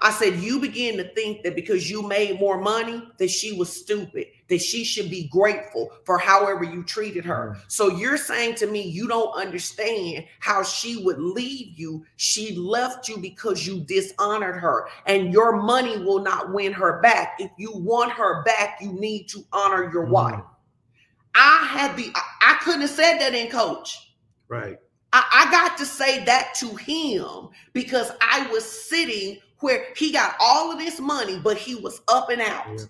I 0.00 0.10
said, 0.10 0.36
you 0.36 0.60
begin 0.60 0.96
to 0.98 1.04
think 1.14 1.42
that 1.42 1.54
because 1.54 1.88
you 1.88 2.02
made 2.02 2.40
more 2.40 2.60
money, 2.60 3.08
that 3.18 3.30
she 3.30 3.56
was 3.56 3.74
stupid, 3.74 4.26
that 4.48 4.60
she 4.60 4.84
should 4.84 5.10
be 5.10 5.28
grateful 5.28 5.90
for 6.04 6.18
however 6.18 6.64
you 6.64 6.84
treated 6.84 7.24
her. 7.24 7.58
So 7.68 7.88
you're 7.88 8.16
saying 8.16 8.54
to 8.56 8.66
me, 8.66 8.82
you 8.82 9.08
don't 9.08 9.32
understand 9.34 10.24
how 10.40 10.62
she 10.62 11.02
would 11.04 11.18
leave 11.18 11.78
you. 11.78 12.04
She 12.16 12.54
left 12.54 13.08
you 13.08 13.18
because 13.18 13.66
you 13.66 13.80
dishonored 13.80 14.56
her, 14.56 14.88
and 15.06 15.32
your 15.32 15.60
money 15.62 15.98
will 15.98 16.20
not 16.20 16.52
win 16.52 16.72
her 16.72 17.00
back. 17.00 17.36
If 17.38 17.50
you 17.58 17.72
want 17.72 18.12
her 18.12 18.42
back, 18.44 18.78
you 18.80 18.92
need 18.92 19.28
to 19.30 19.44
honor 19.52 19.90
your 19.92 20.06
Mm. 20.06 20.10
wife. 20.10 20.44
I 21.34 21.66
had 21.70 21.96
the, 21.96 22.10
I, 22.14 22.22
I 22.52 22.54
couldn't 22.62 22.82
have 22.82 22.90
said 22.90 23.18
that 23.18 23.34
in 23.34 23.50
coach. 23.50 24.14
Right. 24.48 24.78
I, 25.12 25.46
I 25.46 25.50
got 25.50 25.76
to 25.78 25.84
say 25.84 26.24
that 26.24 26.54
to 26.56 26.74
him 26.76 27.48
because 27.72 28.10
I 28.20 28.46
was 28.50 28.64
sitting 28.64 29.38
where 29.60 29.86
he 29.96 30.12
got 30.12 30.36
all 30.40 30.72
of 30.72 30.78
this 30.78 31.00
money, 31.00 31.38
but 31.38 31.56
he 31.56 31.74
was 31.74 32.00
up 32.08 32.30
and 32.30 32.40
out. 32.40 32.66
Yeah. 32.68 32.84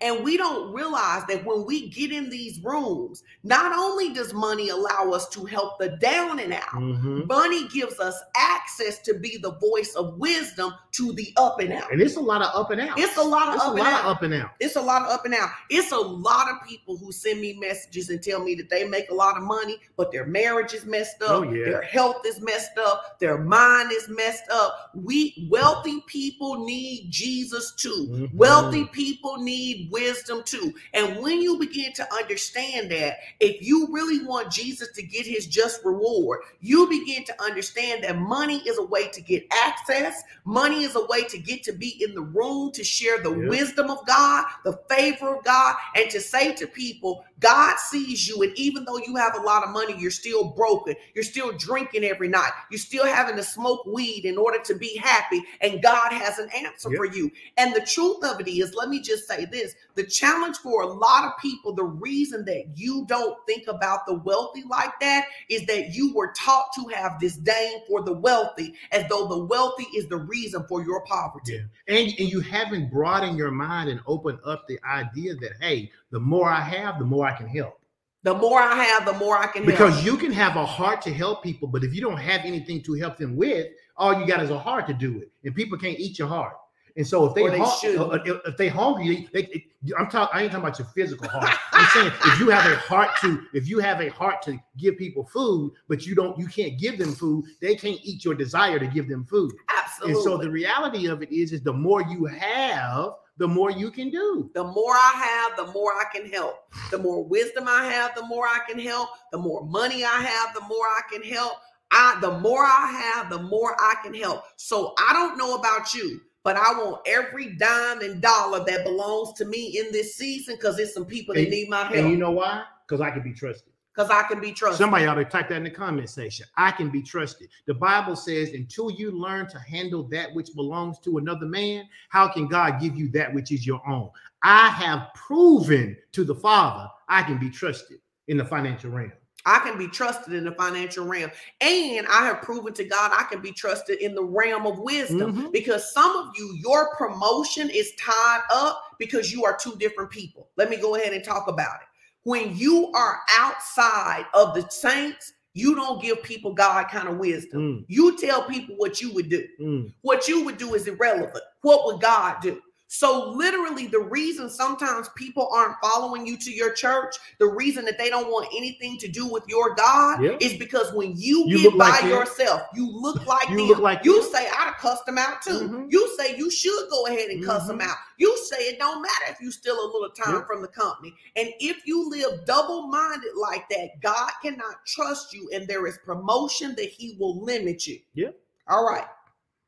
And 0.00 0.22
we 0.24 0.36
don't 0.36 0.72
realize 0.72 1.24
that 1.28 1.44
when 1.44 1.64
we 1.64 1.88
get 1.88 2.12
in 2.12 2.30
these 2.30 2.60
rooms, 2.62 3.22
not 3.42 3.72
only 3.76 4.12
does 4.12 4.32
money 4.32 4.68
allow 4.68 5.10
us 5.12 5.28
to 5.30 5.44
help 5.44 5.78
the 5.78 5.90
down 6.00 6.38
and 6.38 6.52
out, 6.52 6.72
Mhm. 6.74 7.26
money 7.26 7.66
gives 7.68 7.98
us 7.98 8.14
access 8.36 8.98
to 9.00 9.14
be 9.14 9.38
the 9.38 9.52
voice 9.52 9.94
of 9.94 10.16
wisdom 10.18 10.72
to 10.92 11.12
the 11.12 11.32
up 11.36 11.58
and 11.60 11.72
out. 11.72 11.90
And 11.92 12.00
it's 12.00 12.16
a 12.16 12.20
lot 12.20 12.42
of 12.42 12.48
up 12.54 12.70
and 12.70 12.80
out. 12.80 12.98
It's 12.98 13.16
a 13.16 13.22
lot 13.22 13.48
of 13.48 13.54
It's 13.56 13.64
a 13.64 13.66
up 13.66 13.74
and 13.74 13.78
lot 13.84 13.92
out. 13.92 14.00
of 14.04 14.06
up 14.16 14.22
and 14.22 14.34
out. 14.34 14.50
It's 14.60 14.76
a 14.76 14.80
lot 14.80 15.02
of 15.02 15.08
up 15.08 15.24
and 15.24 15.34
out. 15.34 15.50
It's 15.70 15.92
a 15.92 15.98
lot 15.98 16.48
of 16.50 16.66
people 16.68 16.96
who 16.96 17.10
send 17.12 17.40
me 17.40 17.54
messages 17.54 18.10
and 18.10 18.22
tell 18.22 18.40
me 18.40 18.54
that 18.56 18.70
they 18.70 18.84
make 18.84 19.10
a 19.10 19.14
lot 19.14 19.36
of 19.36 19.42
money, 19.42 19.80
but 19.96 20.12
their 20.12 20.26
marriage 20.26 20.74
is 20.74 20.84
messed 20.84 21.22
up, 21.22 21.30
Oh, 21.30 21.42
yeah. 21.42 21.64
their 21.64 21.82
health 21.82 22.24
is 22.24 22.40
messed 22.40 22.78
up, 22.78 23.18
their 23.18 23.38
mind 23.38 23.90
is 23.92 24.08
messed 24.08 24.48
up. 24.50 24.90
We 24.94 25.48
wealthy 25.50 26.02
people 26.06 26.64
need 26.64 27.06
Jesus 27.10 27.72
too. 27.72 28.06
Mhm. 28.10 28.34
Wealthy 28.34 28.84
people 28.86 29.38
need 29.38 29.87
wisdom 29.90 30.42
too. 30.44 30.74
And 30.94 31.22
when 31.22 31.40
you 31.42 31.58
begin 31.58 31.92
to 31.94 32.14
understand 32.14 32.90
that, 32.92 33.18
if 33.40 33.62
you 33.66 33.88
really 33.90 34.24
want 34.24 34.52
Jesus 34.52 34.90
to 34.94 35.02
get 35.02 35.26
his 35.26 35.46
just 35.46 35.84
reward, 35.84 36.40
you 36.60 36.88
begin 36.88 37.24
to 37.26 37.42
understand 37.42 38.04
that 38.04 38.18
money 38.18 38.58
is 38.66 38.78
a 38.78 38.84
way 38.84 39.08
to 39.08 39.20
get 39.22 39.46
access, 39.52 40.22
money 40.44 40.84
is 40.84 40.96
a 40.96 41.06
way 41.06 41.24
to 41.24 41.38
get 41.38 41.62
to 41.64 41.72
be 41.72 42.02
in 42.04 42.14
the 42.14 42.22
room 42.22 42.72
to 42.72 42.84
share 42.84 43.18
the 43.22 43.30
Yeah. 43.30 43.48
wisdom 43.48 43.90
of 43.90 44.06
God, 44.06 44.46
the 44.64 44.78
favor 44.88 45.36
of 45.36 45.44
God, 45.44 45.76
and 45.94 46.10
to 46.10 46.20
say 46.20 46.54
to 46.54 46.66
people, 46.66 47.24
God 47.40 47.78
sees 47.78 48.28
you. 48.28 48.42
And 48.42 48.52
even 48.58 48.84
though 48.84 48.98
you 48.98 49.16
have 49.16 49.36
a 49.36 49.40
lot 49.42 49.64
of 49.64 49.70
money, 49.70 49.94
you're 49.98 50.10
still 50.10 50.44
broken. 50.50 50.94
You're 51.14 51.24
still 51.24 51.52
drinking 51.52 52.04
every 52.04 52.28
night. 52.28 52.52
You're 52.70 52.78
still 52.78 53.06
having 53.06 53.36
to 53.36 53.42
smoke 53.42 53.86
weed 53.86 54.24
in 54.24 54.36
order 54.38 54.58
to 54.64 54.74
be 54.74 54.96
happy. 54.96 55.42
And 55.60 55.82
God 55.82 56.12
has 56.12 56.38
an 56.38 56.50
answer 56.50 56.90
Yep. 56.90 56.98
for 56.98 57.04
you. 57.06 57.30
And 57.56 57.74
the 57.74 57.80
truth 57.80 58.24
of 58.24 58.40
it 58.40 58.48
is, 58.48 58.74
let 58.74 58.88
me 58.88 59.00
just 59.00 59.26
say 59.28 59.44
this 59.46 59.74
the 59.94 60.04
challenge 60.04 60.56
for 60.58 60.82
a 60.82 60.86
lot 60.86 61.24
of 61.24 61.32
people, 61.42 61.74
the 61.74 61.84
reason 61.84 62.44
that 62.44 62.66
you 62.76 63.04
don't 63.08 63.36
think 63.46 63.66
about 63.66 64.06
the 64.06 64.14
wealthy 64.14 64.62
like 64.70 64.92
that 65.00 65.26
is 65.50 65.66
that 65.66 65.94
you 65.94 66.14
were 66.14 66.32
taught 66.36 66.68
to 66.76 66.86
have 66.94 67.18
disdain 67.18 67.80
for 67.88 68.02
the 68.02 68.12
wealthy 68.12 68.74
as 68.92 69.08
though 69.08 69.26
the 69.26 69.44
wealthy 69.44 69.86
is 69.96 70.06
the 70.06 70.16
reason 70.16 70.64
for 70.68 70.84
your 70.84 71.04
poverty. 71.04 71.54
Yeah. 71.54 71.96
And, 71.96 72.14
and 72.18 72.30
you 72.30 72.40
haven't 72.40 72.90
broadened 72.90 73.36
your 73.36 73.50
mind 73.50 73.88
and 73.90 74.00
opened 74.06 74.38
up 74.44 74.68
the 74.68 74.78
idea 74.88 75.34
that, 75.34 75.52
hey, 75.60 75.90
the 76.10 76.20
more 76.20 76.48
I 76.48 76.60
have, 76.60 76.98
the 76.98 77.04
more 77.04 77.26
I 77.26 77.36
can 77.36 77.48
help. 77.48 77.80
The 78.22 78.34
more 78.34 78.60
I 78.60 78.74
have, 78.74 79.04
the 79.04 79.12
more 79.14 79.38
I 79.38 79.46
can 79.46 79.64
help. 79.64 79.66
Because 79.66 80.04
you 80.04 80.16
can 80.16 80.32
have 80.32 80.56
a 80.56 80.66
heart 80.66 81.02
to 81.02 81.12
help 81.12 81.42
people, 81.42 81.68
but 81.68 81.82
if 81.82 81.94
you 81.94 82.00
don't 82.00 82.18
have 82.18 82.42
anything 82.44 82.82
to 82.82 82.94
help 82.94 83.16
them 83.16 83.36
with, 83.36 83.68
all 83.96 84.18
you 84.20 84.26
got 84.26 84.42
is 84.42 84.50
a 84.50 84.58
heart 84.58 84.86
to 84.88 84.94
do 84.94 85.20
it. 85.20 85.30
And 85.44 85.54
people 85.54 85.78
can't 85.78 85.98
eat 85.98 86.18
your 86.18 86.28
heart. 86.28 86.54
And 86.98 87.06
so 87.06 87.24
if 87.26 87.34
they, 87.34 87.48
they 87.48 87.58
hun- 87.58 87.78
should. 87.80 87.96
uh, 87.96 88.18
if, 88.24 88.40
if 88.44 88.56
they 88.56 88.66
hungry, 88.66 89.28
they, 89.32 89.42
they, 89.44 89.64
I'm 89.96 90.10
talking. 90.10 90.36
I 90.36 90.42
ain't 90.42 90.50
talking 90.50 90.66
about 90.66 90.80
your 90.80 90.88
physical 90.88 91.28
heart. 91.28 91.56
I'm 91.72 91.86
saying 91.94 92.12
if 92.24 92.40
you 92.40 92.50
have 92.50 92.70
a 92.70 92.74
heart 92.76 93.10
to, 93.20 93.40
if 93.54 93.68
you 93.68 93.78
have 93.78 94.00
a 94.00 94.08
heart 94.08 94.42
to 94.42 94.58
give 94.76 94.98
people 94.98 95.24
food, 95.24 95.72
but 95.88 96.04
you 96.06 96.16
don't, 96.16 96.36
you 96.36 96.48
can't 96.48 96.76
give 96.76 96.98
them 96.98 97.12
food. 97.12 97.44
They 97.60 97.76
can't 97.76 98.00
eat 98.02 98.24
your 98.24 98.34
desire 98.34 98.80
to 98.80 98.86
give 98.88 99.08
them 99.08 99.24
food. 99.24 99.52
Absolutely. 99.78 100.14
And 100.14 100.24
so 100.24 100.36
the 100.38 100.50
reality 100.50 101.06
of 101.06 101.22
it 101.22 101.30
is, 101.30 101.52
is 101.52 101.62
the 101.62 101.72
more 101.72 102.02
you 102.02 102.24
have, 102.26 103.12
the 103.36 103.46
more 103.46 103.70
you 103.70 103.92
can 103.92 104.10
do. 104.10 104.50
the 104.54 104.64
more 104.64 104.94
I 104.94 105.46
have, 105.48 105.56
the 105.56 105.72
more 105.72 105.92
I 105.92 106.04
can 106.12 106.28
help. 106.28 106.56
The 106.90 106.98
more 106.98 107.24
wisdom 107.24 107.68
I 107.68 107.84
have, 107.84 108.16
the 108.16 108.26
more 108.26 108.44
I 108.46 108.58
can 108.68 108.80
help. 108.80 109.10
The 109.30 109.38
more 109.38 109.64
money 109.64 110.04
I 110.04 110.20
have, 110.20 110.52
the 110.52 110.62
more 110.62 110.84
I 110.84 111.02
can 111.12 111.22
help. 111.22 111.52
I 111.90 112.18
the 112.20 112.38
more 112.40 112.64
I 112.64 113.14
have, 113.14 113.30
the 113.30 113.42
more 113.42 113.74
I 113.78 113.94
can 114.02 114.12
help. 114.12 114.42
So 114.56 114.94
I 114.98 115.12
don't 115.12 115.38
know 115.38 115.54
about 115.54 115.94
you, 115.94 116.20
but 116.48 116.56
I 116.56 116.72
want 116.80 117.02
every 117.06 117.56
dime 117.56 118.00
and 118.00 118.22
dollar 118.22 118.64
that 118.64 118.82
belongs 118.82 119.34
to 119.34 119.44
me 119.44 119.78
in 119.78 119.92
this 119.92 120.14
season 120.16 120.54
because 120.56 120.78
there's 120.78 120.94
some 120.94 121.04
people 121.04 121.34
that 121.34 121.42
And- 121.42 121.50
need 121.50 121.68
my 121.68 121.82
help. 121.82 121.94
And 121.94 122.10
you 122.10 122.16
know 122.16 122.30
why? 122.30 122.62
Because 122.86 123.02
I 123.02 123.10
can 123.10 123.20
be 123.22 123.34
trusted. 123.34 123.70
because 123.94 124.10
I 124.10 124.22
can 124.22 124.40
be 124.40 124.52
trusted. 124.52 124.78
Somebody 124.78 125.04
ought 125.04 125.16
to 125.16 125.26
type 125.26 125.50
that 125.50 125.56
in 125.56 125.64
the 125.64 125.70
comment 125.70 126.08
section. 126.08 126.46
I 126.56 126.70
can 126.70 126.88
be 126.88 127.02
trusted. 127.02 127.50
The 127.66 127.74
Bible 127.74 128.16
says, 128.16 128.52
until 128.54 128.90
you 128.90 129.10
learn 129.10 129.46
to 129.48 129.58
handle 129.58 130.04
that 130.04 130.32
which 130.34 130.54
belongs 130.54 130.98
to 131.00 131.18
another 131.18 131.44
man, 131.46 131.84
how 132.08 132.28
can 132.28 132.46
God 132.46 132.80
give 132.80 132.96
you 132.96 133.10
that 133.10 133.34
which 133.34 133.52
is 133.52 133.66
your 133.66 133.86
own? 133.86 134.08
I 134.42 134.68
have 134.70 135.08
proven 135.14 135.98
to 136.12 136.24
the 136.24 136.34
Father 136.34 136.88
I 137.10 137.24
can 137.24 137.36
be 137.38 137.50
trusted 137.50 137.98
in 138.28 138.38
the 138.38 138.44
financial 138.44 138.90
realm. 138.90 139.12
I 139.46 139.60
can 139.60 139.78
be 139.78 139.88
trusted 139.88 140.34
in 140.34 140.44
the 140.44 140.52
financial 140.52 141.06
realm. 141.06 141.30
And 141.60 142.06
I 142.08 142.26
have 142.26 142.42
proven 142.42 142.74
to 142.74 142.84
God 142.84 143.12
I 143.14 143.24
can 143.30 143.40
be 143.40 143.52
trusted 143.52 144.00
in 144.00 144.14
the 144.14 144.22
realm 144.22 144.66
of 144.66 144.78
wisdom 144.78 145.32
Mhm. 145.32 145.52
because 145.52 145.92
some 145.92 146.16
of 146.16 146.30
you, 146.36 146.54
your 146.56 146.94
promotion 146.96 147.70
is 147.70 147.92
tied 147.98 148.42
up 148.52 148.82
because 148.98 149.32
you 149.32 149.44
are 149.44 149.56
two 149.56 149.76
different 149.76 150.10
people. 150.10 150.48
Let 150.56 150.70
me 150.70 150.76
go 150.76 150.96
ahead 150.96 151.12
and 151.12 151.24
talk 151.24 151.48
about 151.48 151.76
it. 151.82 151.88
When 152.24 152.56
you 152.56 152.90
are 152.92 153.20
outside 153.30 154.26
of 154.34 154.54
the 154.54 154.68
saints, 154.70 155.32
you 155.54 155.74
don't 155.74 156.02
give 156.02 156.22
people 156.22 156.52
God 156.52 156.88
kind 156.88 157.08
of 157.08 157.16
wisdom. 157.16 157.60
Mm, 157.60 157.84
You 157.88 158.16
tell 158.18 158.42
people 158.44 158.76
what 158.76 159.00
you 159.00 159.12
would 159.14 159.28
do. 159.28 159.46
mm. 159.60 159.92
What 160.02 160.28
you 160.28 160.44
would 160.44 160.58
do 160.58 160.74
is 160.74 160.86
irrelevant. 160.86 161.42
What 161.62 161.86
would 161.86 162.00
God 162.00 162.40
do? 162.42 162.60
So, 162.90 163.28
literally, 163.32 163.86
the 163.86 164.00
reason 164.00 164.48
sometimes 164.48 165.10
people 165.14 165.50
aren't 165.52 165.76
following 165.82 166.26
you 166.26 166.38
to 166.38 166.50
your 166.50 166.72
church, 166.72 167.16
the 167.38 167.46
reason 167.46 167.84
that 167.84 167.98
they 167.98 168.08
don't 168.08 168.30
want 168.30 168.48
anything 168.56 168.96
to 168.98 169.08
do 169.08 169.26
with 169.26 169.44
your 169.46 169.74
God 169.74 170.24
is 170.40 170.54
because 170.54 170.90
when 170.94 171.12
you, 171.14 171.44
You 171.46 171.58
get 171.64 171.76
by 171.78 171.90
like 171.90 172.04
yourself, 172.04 172.62
you 172.74 172.90
look 172.90 173.26
like 173.26 173.50
You 173.50 173.58
them. 173.58 173.66
look 173.66 173.78
like 173.80 174.04
you 174.06 174.22
them. 174.22 174.32
say, 174.32 174.48
I'd 174.48 174.72
cuss 174.78 175.02
them 175.04 175.18
out 175.18 175.42
too. 175.42 175.68
Mhm. 175.68 175.92
You 175.92 176.16
say 176.18 176.34
you 176.36 176.50
should 176.50 176.88
go 176.88 177.04
ahead 177.06 177.28
and 177.28 177.44
cuss 177.44 177.66
them 177.66 177.78
Mhm. 177.80 177.88
out. 177.90 177.96
You 178.16 178.34
say 178.46 178.68
it 178.68 178.78
don't 178.78 179.02
matter 179.02 179.24
if 179.28 179.38
you 179.40 179.50
steal 179.50 179.78
a 179.78 179.84
little 179.92 180.10
time 180.10 180.46
from 180.46 180.62
the 180.62 180.68
company. 180.68 181.14
And 181.36 181.52
if 181.60 181.86
you 181.86 182.08
live 182.08 182.46
double 182.46 182.86
minded 182.86 183.34
like 183.36 183.68
that, 183.68 184.00
God 184.00 184.30
cannot 184.40 184.86
trust 184.86 185.34
you, 185.34 185.50
and 185.52 185.68
there 185.68 185.86
is 185.86 185.98
promotion 186.06 186.74
that 186.76 186.88
He 186.88 187.16
will 187.20 187.38
limit 187.44 187.86
you. 187.86 188.00
Yeah. 188.14 188.30
All 188.66 188.86
right. 188.88 189.06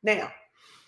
Now, 0.02 0.32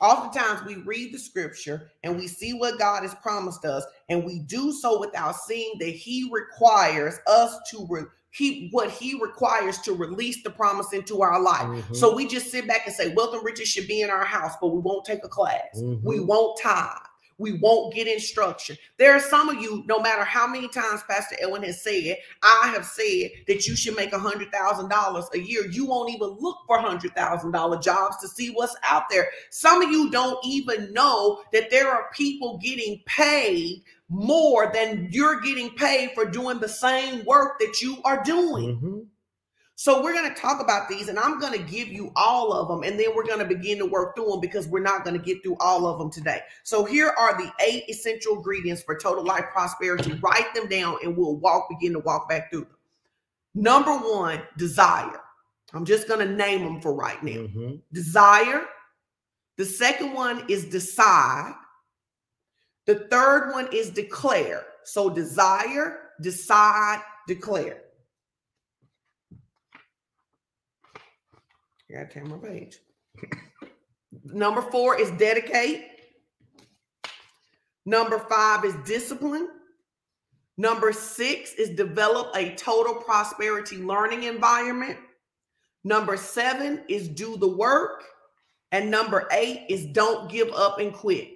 oftentimes 0.02 0.66
we 0.66 0.76
read 0.82 1.14
the 1.14 1.18
scripture 1.18 1.90
and 2.02 2.16
we 2.16 2.26
see 2.28 2.52
what 2.52 2.78
God 2.78 3.02
has 3.02 3.14
promised 3.16 3.64
us, 3.64 3.84
and 4.08 4.24
we 4.24 4.40
do 4.40 4.72
so 4.72 5.00
without 5.00 5.36
seeing 5.36 5.72
that 5.78 5.90
He 5.90 6.28
requires 6.30 7.14
us 7.26 7.56
to 7.70 7.86
re- 7.88 8.02
keep 8.34 8.72
what 8.72 8.90
He 8.90 9.18
requires 9.22 9.78
to 9.82 9.92
release 9.94 10.42
the 10.42 10.50
promise 10.50 10.92
into 10.92 11.22
our 11.22 11.40
life. 11.40 11.62
Mhm. 11.62 11.96
So 11.96 12.14
we 12.14 12.26
just 12.26 12.50
sit 12.50 12.66
back 12.66 12.86
and 12.86 12.94
say, 12.94 13.14
Wealth 13.14 13.34
and 13.34 13.44
riches 13.44 13.68
should 13.68 13.86
be 13.86 14.00
in 14.02 14.10
our 14.10 14.24
house, 14.24 14.52
but 14.60 14.68
we 14.68 14.80
won't 14.80 15.04
take 15.04 15.24
a 15.24 15.28
class. 15.28 15.62
We 15.74 16.18
Mhm. 16.18 16.26
won't 16.26 16.58
tithe. 16.60 16.96
We 17.42 17.54
won't 17.54 17.94
get 17.94 18.06
instruction. 18.06 18.78
There 18.98 19.14
are 19.14 19.20
some 19.20 19.48
of 19.50 19.60
you, 19.60 19.84
no 19.86 20.00
matter 20.00 20.24
how 20.24 20.46
many 20.46 20.68
times 20.68 21.02
Pastor 21.08 21.36
Edwin 21.42 21.64
has 21.64 21.82
said, 21.82 22.16
I 22.42 22.72
have 22.74 22.86
said 22.86 23.30
that 23.48 23.66
you 23.66 23.76
should 23.76 23.96
make 23.96 24.12
a 24.12 24.18
hundred 24.18 24.52
thousand 24.52 24.88
dollars 24.88 25.26
a 25.34 25.38
year. 25.40 25.66
You 25.66 25.86
won't 25.86 26.10
even 26.14 26.36
look 26.40 26.58
for 26.66 26.78
hundred 26.78 27.14
thousand 27.16 27.50
dollar 27.50 27.78
jobs 27.80 28.18
to 28.22 28.28
see 28.28 28.50
what's 28.50 28.76
out 28.84 29.10
there. 29.10 29.28
Some 29.50 29.82
of 29.82 29.90
you 29.90 30.10
don't 30.10 30.38
even 30.46 30.92
know 30.92 31.42
that 31.52 31.70
there 31.70 31.90
are 31.90 32.10
people 32.14 32.58
getting 32.62 33.02
paid 33.06 33.82
more 34.08 34.70
than 34.72 35.08
you're 35.10 35.40
getting 35.40 35.70
paid 35.70 36.12
for 36.12 36.24
doing 36.26 36.60
the 36.60 36.68
same 36.68 37.24
work 37.24 37.58
that 37.58 37.80
you 37.82 37.98
are 38.04 38.22
doing. 38.22 38.78
Mhm. 38.80 39.06
So 39.82 40.00
we're 40.00 40.12
going 40.12 40.32
to 40.32 40.40
talk 40.40 40.60
about 40.60 40.88
these 40.88 41.08
and 41.08 41.18
I'm 41.18 41.40
going 41.40 41.54
to 41.54 41.58
give 41.58 41.88
you 41.88 42.12
all 42.14 42.52
of 42.52 42.68
them 42.68 42.88
and 42.88 43.00
then 43.00 43.16
we're 43.16 43.26
going 43.26 43.40
to 43.40 43.44
begin 43.44 43.78
to 43.78 43.84
work 43.84 44.14
through 44.14 44.30
them 44.30 44.38
because 44.38 44.68
we're 44.68 44.78
not 44.78 45.02
going 45.02 45.18
to 45.18 45.20
get 45.20 45.42
through 45.42 45.56
all 45.58 45.88
of 45.88 45.98
them 45.98 46.08
today. 46.08 46.38
So 46.62 46.84
here 46.84 47.12
are 47.18 47.36
the 47.36 47.50
eight 47.66 47.82
essential 47.88 48.36
ingredients 48.36 48.84
for 48.84 48.96
total 48.96 49.24
life 49.24 49.46
prosperity. 49.50 50.12
Write 50.22 50.54
them 50.54 50.68
down 50.68 50.98
and 51.02 51.16
we'll 51.16 51.34
walk 51.34 51.68
begin 51.68 51.94
to 51.94 51.98
walk 51.98 52.28
back 52.28 52.52
through 52.52 52.60
them. 52.60 52.76
Number 53.56 53.90
1, 53.90 54.40
desire. 54.56 55.20
I'm 55.74 55.84
just 55.84 56.06
going 56.06 56.28
to 56.28 56.32
name 56.32 56.62
them 56.62 56.80
for 56.80 56.94
right 56.94 57.20
now. 57.20 57.32
Mhm. 57.32 57.80
Desire. 57.92 58.66
The 59.56 59.64
second 59.64 60.12
one 60.12 60.44
is 60.48 60.64
decide. 60.64 61.56
The 62.86 63.08
third 63.10 63.50
one 63.50 63.66
is 63.72 63.90
declare. 63.90 64.64
So 64.84 65.10
desire, 65.10 66.10
decide, 66.20 67.02
declare. 67.26 67.81
I 71.92 72.04
gotta 72.04 72.24
my 72.24 72.38
page. 72.38 72.78
Number 74.24 74.62
four 74.62 74.98
is 74.98 75.10
dedicate. 75.12 75.86
Number 77.84 78.18
five 78.18 78.64
is 78.64 78.74
discipline. 78.84 79.48
Number 80.56 80.92
six 80.92 81.54
is 81.54 81.70
develop 81.70 82.34
a 82.36 82.54
total 82.54 82.94
prosperity 82.94 83.78
learning 83.78 84.24
environment. 84.24 84.98
Number 85.84 86.16
seven 86.16 86.84
is 86.88 87.08
do 87.08 87.36
the 87.36 87.48
work. 87.48 88.04
And 88.70 88.90
number 88.90 89.28
eight 89.32 89.66
is 89.68 89.86
don't 89.86 90.30
give 90.30 90.48
up 90.50 90.78
and 90.78 90.92
quit. 90.94 91.28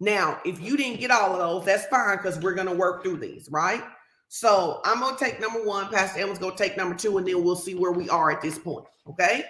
Now, 0.00 0.40
if 0.44 0.60
you 0.60 0.76
didn't 0.76 1.00
get 1.00 1.10
all 1.10 1.32
of 1.32 1.38
those, 1.38 1.66
that's 1.66 1.86
fine 1.86 2.16
because 2.16 2.38
we're 2.40 2.54
going 2.54 2.68
to 2.68 2.74
work 2.74 3.02
through 3.02 3.18
these, 3.18 3.48
right? 3.50 3.82
So 4.28 4.80
I'm 4.84 5.00
going 5.00 5.16
to 5.16 5.24
take 5.24 5.40
number 5.40 5.62
one. 5.62 5.88
Pastor 5.88 6.20
Emma's 6.20 6.38
going 6.38 6.56
to 6.56 6.62
take 6.62 6.76
number 6.76 6.94
two, 6.94 7.18
and 7.18 7.26
then 7.26 7.44
we'll 7.44 7.56
see 7.56 7.74
where 7.74 7.92
we 7.92 8.08
are 8.08 8.30
at 8.30 8.40
this 8.40 8.58
point. 8.58 8.86
Okay. 9.06 9.44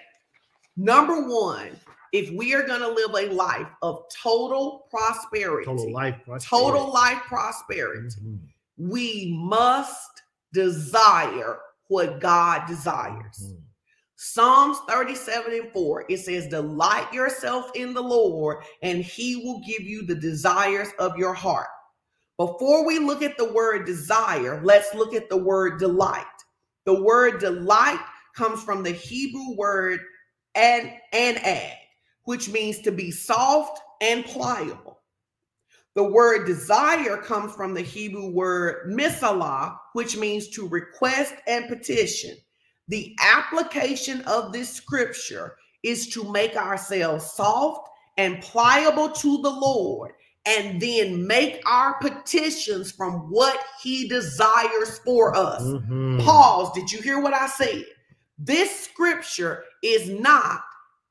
Number 0.77 1.29
one 1.29 1.79
if 2.13 2.31
we 2.31 2.55
are 2.55 2.63
going 2.65 2.81
to 2.81 2.89
live 2.89 3.11
a 3.11 3.35
life 3.35 3.67
of 3.83 4.05
total 4.23 4.87
prosperity, 4.89 5.65
Total 5.65 5.93
life. 5.93 6.15
total 6.41 6.93
life 6.93 7.21
prosperity, 7.27 8.07
Mhm. 8.09 8.39
we 8.79 9.35
must 9.37 10.23
desire 10.53 11.59
what 11.89 12.21
God 12.21 12.67
desires. 12.69 13.43
Mhm. 13.43 13.61
Psalms 14.15 14.79
37 14.89 15.53
and 15.55 15.73
4, 15.73 16.05
it 16.09 16.19
says, 16.19 16.47
Delight 16.47 17.13
yourself 17.13 17.73
in 17.75 17.93
the 17.93 18.03
Lord, 18.03 18.59
and 18.81 19.03
he 19.05 19.37
will 19.45 19.61
give 19.67 19.83
you 19.83 20.07
the 20.07 20.15
desires 20.15 20.91
of 21.01 21.17
your 21.19 21.35
heart. 21.35 21.69
Before 22.39 22.87
we 22.87 23.01
look 23.01 23.23
at 23.23 23.37
the 23.37 23.53
word 23.53 23.87
desire, 23.87 24.61
let's 24.63 24.95
look 24.95 25.15
at 25.15 25.29
the 25.29 25.37
word 25.37 25.79
delight. 25.81 26.27
The 26.85 27.03
word 27.03 27.41
delight 27.41 28.01
comes 28.37 28.63
from 28.63 28.85
the 28.85 28.93
Hebrew 28.93 29.57
word 29.57 30.01
and 30.55 30.93
anag, 31.13 31.73
which 32.25 32.49
means 32.49 32.81
to 32.81 32.93
be 32.93 33.11
soft 33.11 33.81
and 34.01 34.25
pliable. 34.25 35.01
The 35.95 36.05
word 36.05 36.47
desire 36.47 37.17
comes 37.19 37.55
from 37.55 37.73
the 37.73 37.83
Hebrew 37.83 38.31
word 38.31 38.91
misalah, 38.93 39.77
which 39.93 40.17
means 40.17 40.49
to 40.51 40.69
request 40.69 41.35
and 41.47 41.69
petition. 41.69 42.37
The 42.89 43.17
application 43.21 44.23
of 44.23 44.53
this 44.53 44.69
scripture 44.71 45.55
is 45.85 46.09
to 46.09 46.31
make 46.33 46.57
ourselves 46.57 47.33
soft 47.33 47.89
and 48.17 48.43
pliable 48.43 49.11
to 49.11 49.43
the 49.43 49.51
Lord 49.51 50.13
and 50.47 50.81
then 50.81 51.27
make 51.27 51.63
our 51.67 51.95
petitions 52.01 52.93
from 52.93 53.31
what 53.31 53.59
he 53.83 54.09
desires 54.09 54.99
for 55.05 55.35
us. 55.37 55.63
Mhm. 55.63 56.25
Pause. 56.25 56.73
Did 56.75 56.93
you 56.93 57.01
hear 57.01 57.21
what 57.21 57.33
I 57.35 57.47
said? 57.47 57.85
This 58.39 58.81
scripture 58.81 59.65
is 59.83 60.09
not 60.09 60.63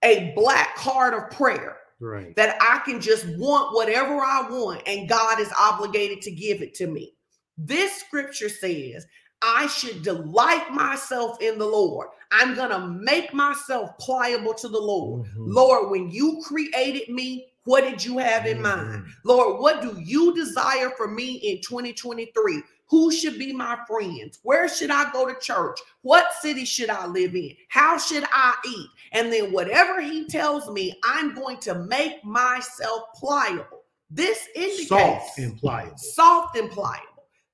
a 0.03 0.33
black 0.35 0.75
card 0.75 1.13
of 1.13 1.29
prayer 1.31 1.77
Right. 1.99 2.35
that 2.35 2.57
I 2.61 2.79
can 2.83 2.99
just 2.99 3.25
want 3.37 3.73
whatever 3.73 4.19
I 4.19 4.45
want 4.49 4.83
and 4.85 5.07
God 5.07 5.39
is 5.39 5.51
obligated 5.57 6.21
to 6.23 6.31
give 6.31 6.61
it 6.61 6.73
to 6.75 6.87
me. 6.87 7.13
This 7.57 7.93
scripture 8.01 8.49
says, 8.49 9.05
I 9.41 9.67
should 9.67 10.03
delight 10.03 10.71
myself 10.71 11.41
in 11.41 11.57
the 11.57 11.65
Lord. 11.65 12.07
I'm 12.31 12.55
going 12.55 12.71
to 12.71 12.79
make 12.87 13.33
myself 13.33 13.97
pliable 13.99 14.53
to 14.55 14.67
the 14.67 14.79
Lord. 14.79 15.25
Mhm. 15.27 15.33
Lord, 15.37 15.91
when 15.91 16.09
you 16.09 16.41
created 16.45 17.09
me, 17.09 17.47
what 17.65 17.81
did 17.85 18.03
you 18.03 18.17
have 18.17 18.45
in 18.45 18.61
mind? 18.61 19.03
Mhm. 19.03 19.07
Lord, 19.23 19.59
what 19.61 19.81
do 19.81 19.97
you 20.01 20.33
desire 20.33 20.91
for 20.97 21.07
me 21.07 21.35
in 21.35 21.61
2023? 21.61 22.61
Who 22.89 23.11
should 23.11 23.39
be 23.39 23.53
my 23.53 23.77
friends? 23.87 24.39
Where 24.43 24.67
should 24.69 24.91
I 24.91 25.11
go 25.11 25.25
to 25.27 25.39
church? 25.39 25.79
What 26.01 26.25
city 26.41 26.65
should 26.65 26.89
I 26.89 27.07
live 27.07 27.35
in? 27.35 27.55
How 27.69 27.97
should 27.97 28.23
I 28.31 28.55
eat? 28.67 28.87
And 29.13 29.31
then 29.31 29.51
whatever 29.51 30.01
he 30.01 30.25
tells 30.27 30.69
me, 30.69 30.93
I'm 31.03 31.33
going 31.33 31.57
to 31.61 31.75
make 31.85 32.23
myself 32.23 33.03
pliable. 33.15 33.83
This 34.11 34.47
indicates 34.55 34.87
Soft 34.89 35.39
and 35.39 35.57
pliable. 35.57 35.97
soft 35.97 36.57
and 36.57 36.69
pliable. 36.69 36.99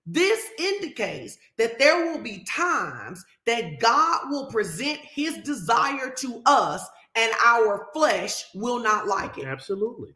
This 0.05 0.49
indicates 0.59 1.37
that 1.57 1.77
there 1.79 2.11
will 2.11 2.21
be 2.21 2.43
times 2.45 3.23
that 3.45 3.79
God 3.79 4.29
will 4.29 4.47
present 4.47 4.97
his 4.99 5.37
desire 5.37 6.09
to 6.17 6.41
us 6.47 6.83
and 7.15 7.31
our 7.45 7.87
flesh 7.93 8.45
will 8.55 8.79
not 8.79 9.07
like 9.07 9.37
it. 9.37 9.45
Absolutely. 9.45 10.15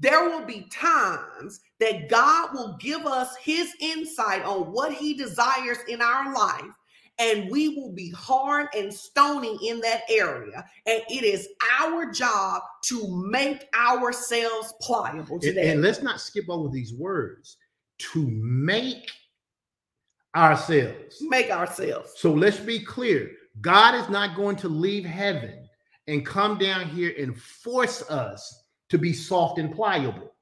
There 0.00 0.28
will 0.28 0.44
be 0.44 0.68
times 0.70 1.60
that 1.80 2.08
God 2.08 2.50
will 2.54 2.76
give 2.80 3.04
us 3.06 3.36
his 3.36 3.72
insight 3.80 4.44
on 4.44 4.72
what 4.72 4.92
he 4.92 5.14
desires 5.14 5.78
in 5.88 6.00
our 6.00 6.32
life, 6.34 6.70
and 7.18 7.50
we 7.50 7.76
will 7.76 7.92
be 7.92 8.10
hard 8.10 8.68
and 8.76 8.94
stony 8.94 9.58
in 9.68 9.80
that 9.80 10.02
area. 10.08 10.64
And 10.86 11.02
it 11.08 11.24
is 11.24 11.48
our 11.80 12.12
job 12.12 12.62
to 12.84 13.26
make 13.28 13.66
ourselves 13.76 14.72
pliable 14.80 15.40
to 15.40 15.48
And, 15.48 15.58
and 15.58 15.82
let's 15.82 16.02
not 16.02 16.20
skip 16.20 16.48
over 16.48 16.68
these 16.68 16.94
words 16.94 17.56
to 18.12 18.28
make 18.28 19.10
ourselves. 20.36 21.16
make 21.22 21.50
ourselves. 21.50 22.12
So 22.16 22.32
let's 22.32 22.60
be 22.60 22.78
clear 22.78 23.32
God 23.60 23.96
is 23.96 24.08
not 24.08 24.36
going 24.36 24.54
to 24.56 24.68
leave 24.68 25.04
heaven 25.04 25.68
and 26.06 26.24
come 26.24 26.56
down 26.58 26.88
here 26.88 27.12
and 27.18 27.36
force 27.36 28.08
us 28.08 28.67
to 28.88 28.98
be 28.98 29.12
soft 29.12 29.58
and 29.58 29.74
pliable. 29.74 30.32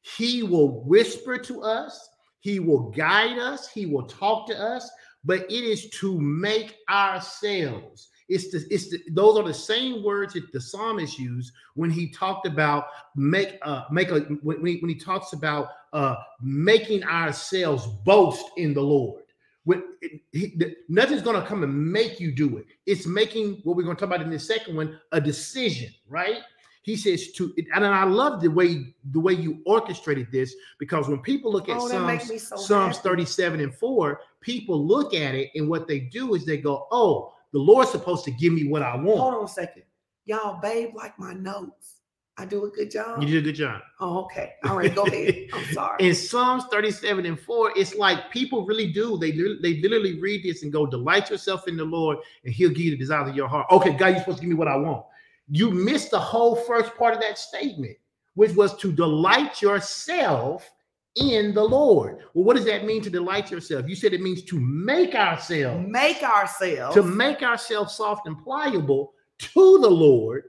He 0.00 0.42
will 0.42 0.84
whisper 0.84 1.36
to 1.38 1.62
us, 1.62 2.08
He 2.40 2.60
will 2.60 2.90
guide 2.90 3.38
us, 3.38 3.68
He 3.68 3.86
will 3.86 4.06
talk 4.06 4.46
to 4.48 4.58
us, 4.58 4.88
but 5.24 5.40
it 5.50 5.64
is 5.64 5.90
to 5.90 6.18
make 6.20 6.76
ourselves. 6.88 8.08
It's 8.28 8.50
the, 8.50 8.64
it's 8.70 8.90
the, 8.90 9.00
those 9.12 9.36
are 9.38 9.44
the 9.44 9.54
same 9.54 10.02
words 10.02 10.34
that 10.34 10.50
the 10.52 10.60
psalmist 10.60 11.18
used 11.18 11.52
when 11.74 11.90
he 11.90 12.10
talked 12.10 12.44
about 12.46 12.86
make 13.14 13.56
uh 13.62 13.84
make 13.90 14.10
a 14.10 14.20
when, 14.42 14.58
when 14.58 14.66
he, 14.66 14.78
when 14.80 14.88
he 14.88 14.96
talks 14.96 15.32
about 15.32 15.68
uh 15.92 16.16
making 16.42 17.04
ourselves 17.04 17.86
boast 18.04 18.44
in 18.56 18.74
the 18.74 18.80
Lord. 18.80 19.22
When 19.64 19.82
it- 20.02 20.22
he, 20.32 20.54
the- 20.56 20.74
nothing's 20.88 21.22
going 21.22 21.40
to 21.40 21.46
come 21.46 21.62
and 21.62 21.92
make 21.92 22.18
you 22.18 22.32
do 22.32 22.56
it. 22.58 22.66
It's 22.84 23.06
making 23.06 23.60
what 23.62 23.76
we're 23.76 23.84
going 23.84 23.96
to 23.96 24.00
talk 24.00 24.12
about 24.14 24.24
in 24.26 24.30
the 24.30 24.38
second 24.40 24.74
one 24.74 24.98
a 25.12 25.20
decision, 25.20 25.92
right? 26.08 26.40
He 26.86 26.94
says 26.94 27.32
to, 27.32 27.52
and 27.74 27.84
I 27.84 28.04
love 28.04 28.40
the 28.40 28.48
way 28.48 28.94
the 29.10 29.18
way 29.18 29.32
you 29.32 29.60
orchestrated 29.66 30.30
this 30.30 30.54
because 30.78 31.08
when 31.08 31.18
people 31.18 31.50
look 31.50 31.68
at 31.68 31.78
Oh, 31.78 31.88
Psalms, 31.88 32.48
so 32.48 32.56
Psalms 32.56 32.96
happy. 32.98 33.08
37 33.08 33.58
and 33.58 33.74
4, 33.74 34.20
people 34.40 34.86
look 34.86 35.12
at 35.12 35.34
it 35.34 35.50
and 35.56 35.68
what 35.68 35.88
they 35.88 35.98
do 35.98 36.36
is 36.36 36.46
they 36.46 36.58
go, 36.58 36.86
"Oh, 36.92 37.34
the 37.50 37.58
Lord's 37.58 37.90
supposed 37.90 38.24
to 38.26 38.30
give 38.30 38.52
me 38.52 38.68
what 38.68 38.82
I 38.82 38.94
want." 38.94 39.18
Hold 39.18 39.34
on 39.34 39.44
a 39.46 39.48
second. 39.48 39.82
Y'all, 40.26 40.60
babe, 40.60 40.94
like 40.94 41.18
my 41.18 41.32
notes. 41.34 42.02
I 42.38 42.44
do 42.44 42.66
a 42.66 42.68
good 42.68 42.92
job. 42.92 43.20
You 43.20 43.26
did 43.26 43.38
a 43.38 43.46
good 43.46 43.56
job. 43.56 43.80
Oh, 43.98 44.24
okay. 44.26 44.52
All 44.62 44.76
right, 44.76 44.94
go 44.94 45.06
ahead. 45.06 45.48
I'm 45.54 45.64
sorry. 45.72 45.96
In 46.06 46.14
Psalms 46.14 46.66
37 46.70 47.26
and 47.26 47.40
4, 47.40 47.72
it's 47.74 47.96
like 47.96 48.30
people 48.30 48.64
really 48.64 48.92
do. 48.92 49.18
They 49.18 49.32
they 49.32 49.80
literally 49.80 50.20
read 50.20 50.44
this 50.44 50.62
and 50.62 50.72
go, 50.72 50.86
Delight 50.86 51.30
yourself 51.30 51.66
in 51.66 51.76
the 51.76 51.84
Lord, 51.84 52.18
and 52.44 52.54
he'll 52.54 52.68
give 52.68 52.82
you 52.82 52.90
the 52.92 52.96
desires 52.96 53.28
of 53.28 53.34
your 53.34 53.48
heart. 53.48 53.66
Okay, 53.72 53.92
God, 53.94 54.08
you're 54.08 54.20
supposed 54.20 54.38
to 54.38 54.42
give 54.42 54.50
me 54.50 54.54
what 54.54 54.68
I 54.68 54.76
want. 54.76 55.04
You 55.48 55.70
missed 55.70 56.10
the 56.10 56.18
whole 56.18 56.56
first 56.56 56.94
part 56.96 57.14
of 57.14 57.20
that 57.20 57.38
statement, 57.38 57.96
which 58.34 58.54
was 58.54 58.76
to 58.78 58.92
delight 58.92 59.62
yourself 59.62 60.68
in 61.16 61.54
the 61.54 61.62
Lord. 61.62 62.18
Well, 62.34 62.44
what 62.44 62.56
does 62.56 62.66
that 62.66 62.84
mean 62.84 63.02
to 63.02 63.10
delight 63.10 63.50
yourself? 63.50 63.88
You 63.88 63.96
said 63.96 64.12
it 64.12 64.20
means 64.20 64.42
to 64.44 64.60
make 64.60 65.14
ourselves 65.14 65.86
Make 65.88 66.22
ourselves 66.22 66.94
to 66.94 67.02
make 67.02 67.42
ourselves 67.42 67.94
soft 67.94 68.26
and 68.26 68.38
pliable 68.42 69.12
to 69.38 69.78
the 69.78 69.90
Lord. 69.90 70.44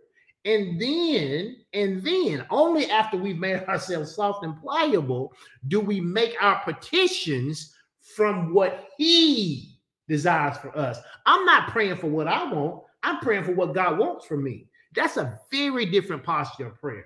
And 0.45 0.79
then, 0.79 1.57
and 1.73 2.01
then 2.03 2.45
only 2.49 2.89
after 2.89 3.17
we've 3.17 3.39
made 3.39 3.63
ourselves 3.67 4.15
soft 4.15 4.43
and 4.43 4.59
pliable 4.59 5.33
do 5.67 5.79
we 5.79 5.99
make 5.99 6.35
our 6.41 6.61
petitions 6.63 7.73
from 8.15 8.53
what 8.53 8.87
He 8.97 9.77
desires 10.07 10.57
for 10.57 10.75
us. 10.77 10.99
I'm 11.25 11.45
not 11.45 11.69
praying 11.69 11.97
for 11.97 12.07
what 12.07 12.27
I 12.27 12.51
want, 12.51 12.83
I'm 13.03 13.19
praying 13.19 13.43
for 13.43 13.53
what 13.53 13.73
God 13.73 13.99
wants 13.99 14.25
for 14.25 14.37
me. 14.37 14.67
That's 14.97 15.17
a 15.17 15.39
very 15.51 15.85
different 15.85 16.23
posture 16.23 16.67
of 16.67 16.79
prayer. 16.81 17.05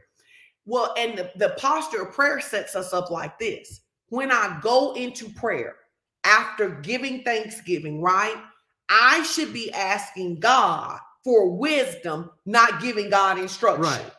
Well, 0.66 0.94
and 0.98 1.18
the, 1.18 1.32
the 1.36 1.56
posture 1.58 2.04
of 2.04 2.14
prayer 2.14 2.40
sets 2.40 2.76
us 2.76 2.94
up 2.94 3.12
like 3.12 3.38
this. 3.38 3.82
When 4.10 4.32
I 4.32 4.60
go 4.62 4.94
into 4.94 5.30
prayer 5.30 5.76
after 6.24 6.70
giving 6.70 7.24
thanksgiving, 7.24 8.02
right? 8.02 8.38
I 8.90 9.24
should 9.24 9.54
be 9.54 9.72
asking 9.74 10.40
God 10.40 11.00
for 11.24 11.52
wisdom, 11.58 12.30
not 12.46 12.82
giving 12.82 13.10
God 13.10 13.38
instruction. 13.38 13.84
Right. 13.84 14.12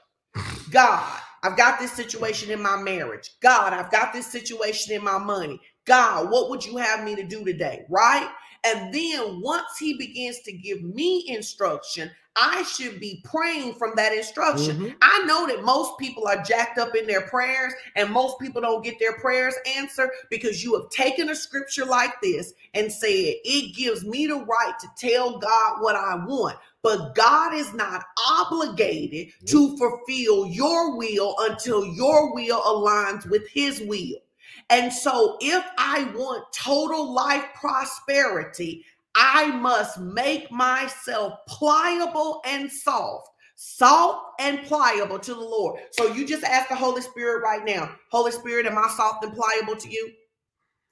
God, 0.70 1.20
I've 1.42 1.56
got 1.56 1.78
this 1.78 1.92
situation 1.92 2.50
in 2.50 2.62
my 2.62 2.80
marriage. 2.80 3.30
God, 3.40 3.72
I've 3.72 3.90
got 3.90 4.12
this 4.12 4.26
situation 4.26 4.94
in 4.94 5.04
my 5.04 5.18
money. 5.18 5.60
God, 5.84 6.30
what 6.30 6.48
would 6.50 6.64
you 6.64 6.76
have 6.76 7.04
me 7.04 7.16
to 7.16 7.24
do 7.24 7.44
today? 7.44 7.84
Right? 7.90 8.28
And 8.64 8.94
then 8.94 9.40
once 9.40 9.78
he 9.78 9.94
begins 9.94 10.40
to 10.40 10.52
give 10.52 10.82
me 10.82 11.24
instruction, 11.28 12.10
I 12.34 12.62
should 12.62 12.98
be 12.98 13.22
praying 13.24 13.74
from 13.74 13.92
that 13.96 14.12
instruction. 14.14 14.78
Mhm. 14.78 14.94
I 15.02 15.24
know 15.24 15.46
that 15.48 15.64
most 15.64 15.98
people 15.98 16.26
are 16.26 16.42
jacked 16.42 16.78
up 16.78 16.94
in 16.94 17.06
their 17.06 17.22
prayers, 17.22 17.74
and 17.94 18.10
most 18.10 18.38
people 18.38 18.62
don't 18.62 18.82
get 18.82 18.98
their 18.98 19.18
prayers 19.18 19.54
answered 19.66 20.10
because 20.30 20.64
you 20.64 20.74
have 20.74 20.88
taken 20.90 21.28
a 21.28 21.34
scripture 21.34 21.84
like 21.84 22.20
this 22.22 22.54
and 22.72 22.90
said, 22.90 23.34
It 23.44 23.74
gives 23.76 24.04
me 24.04 24.26
the 24.26 24.36
right 24.36 24.74
to 24.80 24.88
tell 24.96 25.38
God 25.38 25.82
what 25.82 25.94
I 25.96 26.14
want. 26.24 26.56
But 26.82 27.14
God 27.14 27.54
is 27.54 27.72
not 27.74 28.02
obligated 28.30 29.28
to 29.46 29.76
fulfill 29.76 30.46
your 30.46 30.96
will 30.96 31.34
until 31.40 31.84
your 31.84 32.34
will 32.34 32.62
aligns 32.62 33.28
with 33.28 33.46
His 33.48 33.80
will. 33.80 34.22
And 34.70 34.92
so, 34.92 35.36
if 35.40 35.64
I 35.78 36.04
want 36.14 36.44
total 36.52 37.12
life 37.12 37.44
prosperity, 37.54 38.84
I 39.14 39.46
must 39.56 39.98
make 40.00 40.50
myself 40.50 41.34
pliable 41.46 42.40
and 42.46 42.70
soft, 42.70 43.28
soft 43.56 44.40
and 44.40 44.62
pliable 44.64 45.18
to 45.18 45.34
the 45.34 45.40
Lord. 45.40 45.80
So 45.92 46.12
you 46.12 46.26
just 46.26 46.44
ask 46.44 46.68
the 46.68 46.74
Holy 46.74 47.02
Spirit 47.02 47.42
right 47.42 47.64
now, 47.64 47.94
Holy 48.10 48.32
Spirit, 48.32 48.66
am 48.66 48.78
I 48.78 48.88
soft 48.96 49.24
and 49.24 49.34
pliable 49.34 49.76
to 49.76 49.88
you? 49.90 50.12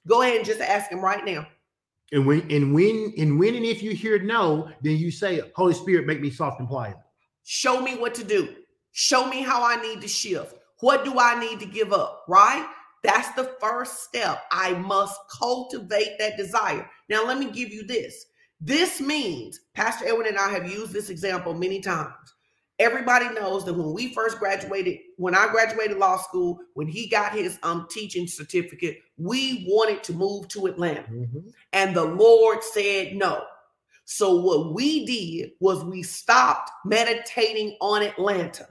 Go 0.07 0.23
ahead 0.23 0.37
and 0.37 0.45
just 0.45 0.61
ask 0.61 0.91
him 0.91 1.01
right 1.01 1.25
now. 1.25 1.47
And 2.13 2.27
when 2.27 2.51
and 2.51 2.75
when 2.75 3.15
and 3.17 3.39
when 3.39 3.55
and 3.55 3.65
if 3.65 3.83
you 3.83 3.93
hear 3.93 4.19
no, 4.19 4.69
then 4.83 4.97
you 4.97 5.11
say, 5.11 5.41
Holy 5.55 5.75
Spirit, 5.75 6.07
make 6.07 6.21
me 6.21 6.31
soft 6.31 6.59
and 6.59 6.69
pliable. 6.69 7.03
Show 7.45 7.81
me 7.81 7.97
what 7.97 8.15
to 8.17 8.25
do. 8.25 8.57
Show 8.93 9.27
me 9.27 9.43
how 9.43 9.63
I 9.63 9.81
need 9.81 10.01
to 10.01 10.09
shift. 10.09 10.57
What 10.81 11.05
do 11.05 11.19
I 11.19 11.39
need 11.39 11.61
to 11.61 11.67
give 11.67 11.93
up? 11.93 12.25
Right? 12.27 12.67
That's 13.03 13.33
the 13.35 13.55
first 13.61 14.05
step. 14.05 14.43
I 14.53 14.75
must 14.75 15.19
cultivate 15.39 16.19
that 16.19 16.37
desire. 16.37 16.89
Now, 17.09 17.25
let 17.25 17.39
me 17.39 17.51
give 17.51 17.71
you 17.71 17.87
this. 17.87 18.27
This 18.61 19.01
means, 19.01 19.61
Pastor 19.75 20.07
Edwin 20.07 20.27
and 20.27 20.39
I 20.39 20.51
have 20.51 20.71
used 20.71 20.93
this 20.93 21.09
example 21.09 21.55
many 21.55 21.81
times. 21.81 22.15
Everybody 22.79 23.29
knows 23.31 23.65
that 23.67 23.75
when 23.75 23.93
we 23.93 24.13
first 24.15 24.39
graduated, 24.39 24.99
when 25.17 25.35
I 25.35 25.49
graduated 25.51 25.99
law 25.99 26.17
school, 26.17 26.61
when 26.75 26.89
he 26.89 27.09
got 27.09 27.33
his 27.33 27.59
um 27.63 27.87
teaching 27.91 28.27
certificate, 28.27 28.99
we 29.19 29.67
wanted 29.69 30.03
to 30.05 30.15
move 30.15 30.49
to 30.49 30.67
Atlanta. 30.67 31.03
Mhm. 31.03 31.53
And 31.75 31.95
the 31.95 32.05
Lord 32.05 32.63
said 32.65 33.17
no. 33.17 33.45
So 34.07 34.37
what 34.41 34.75
we 34.75 35.05
did 35.05 35.53
was 35.61 35.85
we 35.85 36.03
stopped 36.03 36.71
meditating 36.85 37.77
on 37.81 38.03
Atlanta. 38.03 38.67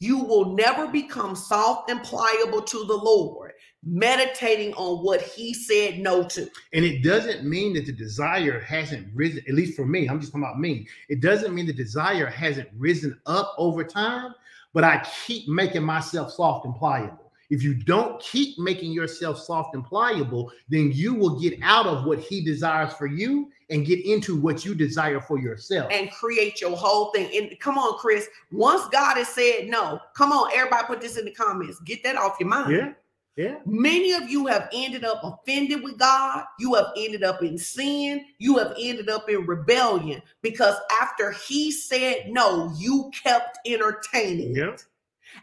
You 0.00 0.18
will 0.18 0.54
never 0.54 0.88
become 0.88 1.36
soft 1.36 1.90
and 1.90 2.02
pliable 2.02 2.62
to 2.62 2.84
the 2.84 2.96
Lord, 2.96 3.52
meditating 3.84 4.74
on 4.74 5.04
what 5.04 5.22
he 5.22 5.54
said 5.54 5.98
no 5.98 6.24
to. 6.24 6.50
And 6.72 6.84
it 6.84 7.02
doesn't 7.02 7.44
mean 7.44 7.74
that 7.74 7.86
the 7.86 7.92
desire 7.92 8.60
hasn't 8.60 9.08
risen, 9.14 9.42
at 9.48 9.54
least 9.54 9.76
for 9.76 9.86
me, 9.86 10.08
I'm 10.08 10.20
just 10.20 10.32
talking 10.32 10.44
about 10.44 10.58
me. 10.58 10.86
It 11.08 11.20
doesn't 11.20 11.54
mean 11.54 11.66
the 11.66 11.72
desire 11.72 12.26
hasn't 12.26 12.68
risen 12.76 13.18
up 13.26 13.54
over 13.56 13.84
time, 13.84 14.34
but 14.72 14.84
I 14.84 15.06
keep 15.26 15.48
making 15.48 15.84
myself 15.84 16.32
soft 16.32 16.66
and 16.66 16.74
pliable. 16.74 17.32
If 17.50 17.62
you 17.62 17.74
don't 17.74 18.20
keep 18.20 18.58
making 18.58 18.92
yourself 18.92 19.38
soft 19.38 19.74
and 19.74 19.84
pliable, 19.84 20.50
then 20.68 20.90
you 20.92 21.14
will 21.14 21.38
get 21.38 21.58
out 21.62 21.86
of 21.86 22.04
what 22.04 22.18
he 22.18 22.44
desires 22.44 22.92
for 22.94 23.06
you 23.06 23.50
and 23.74 23.84
get 23.84 24.04
into 24.06 24.40
what 24.40 24.64
you 24.64 24.74
desire 24.74 25.20
for 25.20 25.38
yourself. 25.38 25.90
and 25.92 26.10
create 26.12 26.60
your 26.60 26.76
whole 26.76 27.10
thing. 27.12 27.28
And 27.36 27.58
come 27.60 27.76
on, 27.76 27.98
Chris. 27.98 28.28
Once 28.52 28.88
God 28.90 29.16
has 29.18 29.28
said 29.28 29.66
no, 29.68 29.98
come 30.16 30.32
on, 30.32 30.50
everybody 30.54 30.86
put 30.86 31.00
this 31.00 31.18
in 31.18 31.24
the 31.26 31.32
comments. 31.32 31.80
Get 31.80 32.02
that 32.04 32.16
off 32.16 32.36
your 32.40 32.48
mind. 32.48 32.70
yeah, 32.72 32.92
yeah. 33.36 33.56
Many 33.66 34.12
of 34.12 34.30
you 34.30 34.46
have 34.46 34.68
ended 34.72 35.04
up 35.04 35.20
offended 35.24 35.82
with 35.82 35.98
God. 35.98 36.44
You 36.60 36.74
have 36.74 36.86
ended 36.96 37.24
up 37.24 37.42
in 37.42 37.58
sin. 37.58 38.24
You 38.38 38.56
have 38.58 38.74
ended 38.80 39.08
up 39.10 39.28
in 39.28 39.44
rebellion 39.44 40.22
because 40.40 40.76
after 41.02 41.32
He 41.32 41.70
said 41.72 42.26
no, 42.28 42.72
you 42.78 43.10
kept 43.22 43.58
entertaining 43.66 44.54
Yeah. 44.56 44.70
it. 44.70 44.84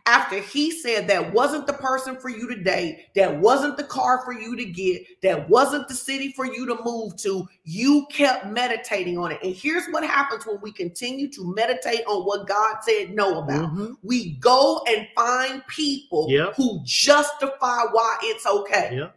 After 0.05 0.39
He 0.39 0.71
said 0.71 1.07
that 1.07 1.33
wasn't 1.33 1.67
the 1.67 1.73
person 1.73 2.17
for 2.17 2.29
you 2.29 2.47
to 2.53 2.61
date, 2.63 3.07
that 3.15 3.35
wasn't 3.39 3.77
the 3.77 3.83
car 3.83 4.21
for 4.25 4.33
you 4.33 4.55
to 4.55 4.65
get, 4.65 5.03
that 5.21 5.47
wasn't 5.49 5.87
the 5.87 5.93
city 5.93 6.33
for 6.35 6.45
you 6.45 6.65
to 6.67 6.77
move 6.83 7.15
to, 7.17 7.47
you 7.63 8.05
kept 8.11 8.47
meditating 8.47 9.17
on 9.17 9.31
it. 9.31 9.39
And 9.43 9.55
here's 9.55 9.87
what 9.91 10.03
happens 10.03 10.45
when 10.45 10.59
we 10.61 10.71
continue 10.71 11.29
to 11.31 11.53
meditate 11.55 12.05
on 12.07 12.23
what 12.25 12.47
God 12.47 12.77
said 12.81 13.13
no 13.13 13.39
about 13.39 13.71
Mhm. 13.73 13.95
we 14.03 14.33
go 14.39 14.81
and 14.87 15.07
find 15.15 15.65
people 15.67 16.27
Yep. 16.29 16.55
who 16.55 16.81
justify 16.85 17.83
why 17.91 18.17
it's 18.23 18.45
okay. 18.45 18.89
Yeah. 18.93 19.09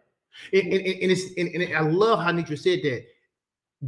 And, 0.52 0.72
and, 0.72 0.86
and 0.86 1.12
it's 1.12 1.22
and, 1.36 1.48
and 1.50 1.76
I 1.76 1.80
love 1.80 2.18
how 2.20 2.32
Nitra 2.32 2.58
said 2.58 2.80
that. 2.82 3.04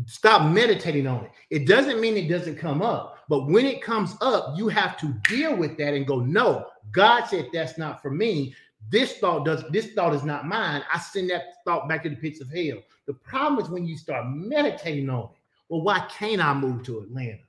Stop 0.07 0.51
meditating 0.53 1.07
on 1.07 1.25
it. 1.25 1.31
It 1.51 1.67
doesn't 1.67 2.01
mean 2.01 2.17
it 2.17 2.29
doesn't 2.29 2.57
come 2.57 2.83
up, 2.83 3.16
but 3.29 3.47
when 3.47 3.67
it 3.67 3.83
comes 3.83 4.15
up, 4.21 4.57
you 4.57 4.69
have 4.69 4.97
to 4.99 5.15
deal 5.29 5.57
with 5.57 5.77
that 5.79 5.95
and 5.95 6.07
go, 6.07 6.21
no, 6.21 6.67
God 6.93 7.25
said 7.25 7.49
that's 7.53 7.77
not 7.79 8.01
for 8.01 8.11
me. 8.11 8.55
This 8.89 9.19
thought 9.19 9.45
does 9.45 9.65
this 9.71 9.93
thought 9.95 10.15
is 10.15 10.23
not 10.23 10.47
mine. 10.47 10.83
I 10.93 10.99
send 11.01 11.31
that 11.31 11.65
thought 11.65 11.89
back 11.89 12.05
to 12.05 12.11
the 12.11 12.17
pits 12.17 12.41
of 12.41 12.49
hell. 12.49 12.79
The 13.07 13.15
problem 13.15 13.65
is 13.65 13.69
when 13.69 13.87
you 13.87 13.97
start 13.97 14.27
meditating 14.29 15.11
on 15.11 15.25
it. 15.25 15.31
Well, 15.69 15.83
why 15.83 16.07
can't 16.09 16.41
I 16.41 16.55
move 16.55 16.85
to 16.85 17.01
Atlanta? 17.01 17.41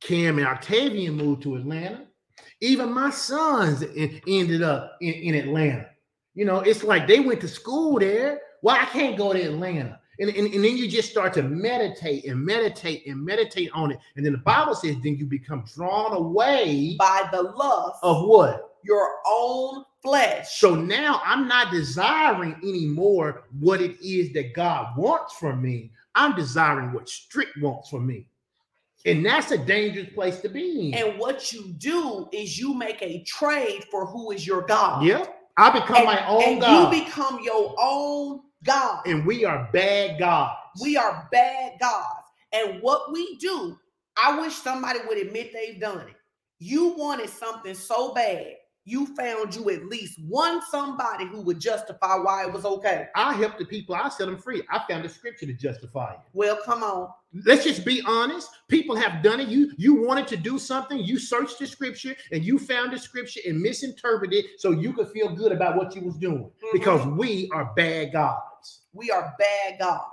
Cam 0.00 0.38
and 0.38 0.46
Octavian 0.46 1.14
moved 1.14 1.42
to 1.42 1.56
Atlanta. 1.56 2.06
Even 2.60 2.92
my 2.92 3.10
sons 3.10 3.82
ended 4.26 4.62
up 4.62 4.96
in, 5.00 5.14
in 5.14 5.34
Atlanta. 5.34 5.88
You 6.34 6.44
know, 6.44 6.60
it's 6.60 6.84
like 6.84 7.08
they 7.08 7.20
went 7.20 7.40
to 7.40 7.48
school 7.48 7.98
there. 7.98 8.40
Why 8.60 8.82
I 8.82 8.84
can't 8.86 9.16
go 9.16 9.32
to 9.32 9.40
Atlanta? 9.40 10.00
And, 10.20 10.30
and, 10.30 10.52
and 10.52 10.64
then 10.64 10.76
you 10.76 10.88
just 10.88 11.10
start 11.10 11.32
to 11.34 11.42
meditate 11.42 12.24
and 12.26 12.44
meditate 12.44 13.06
and 13.06 13.24
meditate 13.24 13.70
on 13.72 13.92
it. 13.92 13.98
And 14.16 14.24
then 14.26 14.32
the 14.32 14.38
Bible 14.38 14.74
says, 14.74 14.96
then 15.02 15.16
you 15.16 15.26
become 15.26 15.64
drawn 15.76 16.12
away 16.12 16.96
By 16.98 17.28
the 17.32 17.42
lust 17.42 17.98
of 18.02 18.26
what? 18.26 18.64
your 18.82 19.10
own 19.26 19.84
flesh. 20.02 20.58
So 20.58 20.74
now 20.74 21.20
I'm 21.24 21.46
not 21.46 21.70
desiring 21.70 22.54
anymore 22.62 23.44
what 23.60 23.80
it 23.80 23.96
is 24.04 24.32
that 24.32 24.54
God 24.54 24.96
wants 24.96 25.34
from 25.34 25.60
me. 25.62 25.90
I'm 26.14 26.34
desiring 26.34 26.92
what 26.92 27.08
strict 27.08 27.56
wants 27.60 27.88
from 27.90 28.06
me. 28.06 28.26
And 29.06 29.24
that's 29.24 29.52
a 29.52 29.58
dangerous 29.58 30.08
place 30.12 30.40
to 30.40 30.48
be 30.48 30.92
in. 30.92 30.94
and 30.94 31.18
what 31.18 31.52
you 31.52 31.72
do 31.78 32.28
is 32.32 32.58
you 32.58 32.74
make 32.74 33.00
a 33.02 33.22
trade 33.22 33.84
for 33.90 34.04
who 34.06 34.32
is 34.32 34.44
your 34.46 34.62
God. 34.62 35.04
Yep. 35.04 35.34
I 35.56 35.70
become 35.70 35.96
And, 35.98 36.06
my 36.06 36.26
own 36.26 36.58
God. 36.58 36.92
you 36.92 37.04
become 37.04 37.40
your 37.42 37.74
own 37.80 38.40
God. 38.64 39.02
and 39.06 39.24
we 39.26 39.44
are 39.44 39.68
bad 39.72 40.18
gods. 40.18 40.58
we 40.82 40.96
are 40.96 41.28
bad 41.30 41.72
gods. 41.80 42.26
And 42.52 42.80
what 42.82 43.12
we 43.12 43.36
do, 43.36 43.76
I 44.16 44.40
wish 44.40 44.54
somebody 44.54 45.00
would 45.06 45.18
admit 45.18 45.52
they've 45.52 45.80
done 45.80 46.00
it. 46.00 46.14
You 46.58 46.94
wanted 46.96 47.30
something 47.30 47.74
so 47.74 48.12
bad, 48.14 48.54
you 48.84 49.14
found 49.14 49.54
you 49.54 49.68
at 49.68 49.84
least 49.84 50.18
one 50.26 50.62
somebody 50.70 51.26
who 51.26 51.42
would 51.42 51.60
justify 51.60 52.16
why 52.16 52.46
it 52.46 52.52
was 52.52 52.64
okay. 52.64 53.08
I 53.14 53.34
helped 53.34 53.58
the 53.58 53.66
people, 53.66 53.94
I 53.94 54.08
set 54.08 54.26
them 54.26 54.38
free. 54.38 54.62
I 54.70 54.82
found 54.88 55.04
the 55.04 55.10
scripture 55.10 55.44
to 55.44 55.52
justify 55.52 56.14
it. 56.14 56.20
Well, 56.32 56.58
come 56.64 56.82
on. 56.82 57.10
Let's 57.44 57.64
just 57.64 57.84
be 57.84 58.00
honest. 58.06 58.48
People 58.68 58.96
have 58.96 59.22
done 59.22 59.40
it. 59.40 59.48
You 59.48 59.72
you 59.76 60.02
wanted 60.02 60.26
to 60.28 60.38
do 60.38 60.58
something, 60.58 60.98
you 60.98 61.18
searched 61.18 61.58
the 61.58 61.66
scripture 61.66 62.16
and 62.32 62.42
you 62.42 62.58
found 62.58 62.94
the 62.94 62.98
scripture 62.98 63.40
and 63.46 63.60
misinterpreted 63.60 64.46
it 64.46 64.58
so 64.58 64.70
you 64.70 64.94
could 64.94 65.08
feel 65.10 65.28
good 65.28 65.52
about 65.52 65.76
what 65.76 65.94
you 65.94 66.00
was 66.00 66.16
doing. 66.16 66.44
Mm-hmm. 66.44 66.68
Because 66.72 67.06
we 67.06 67.50
are 67.52 67.72
bad 67.76 68.14
gods. 68.14 68.40
We 68.98 69.10
are 69.10 69.34
bad 69.38 69.78
gods. 69.78 70.04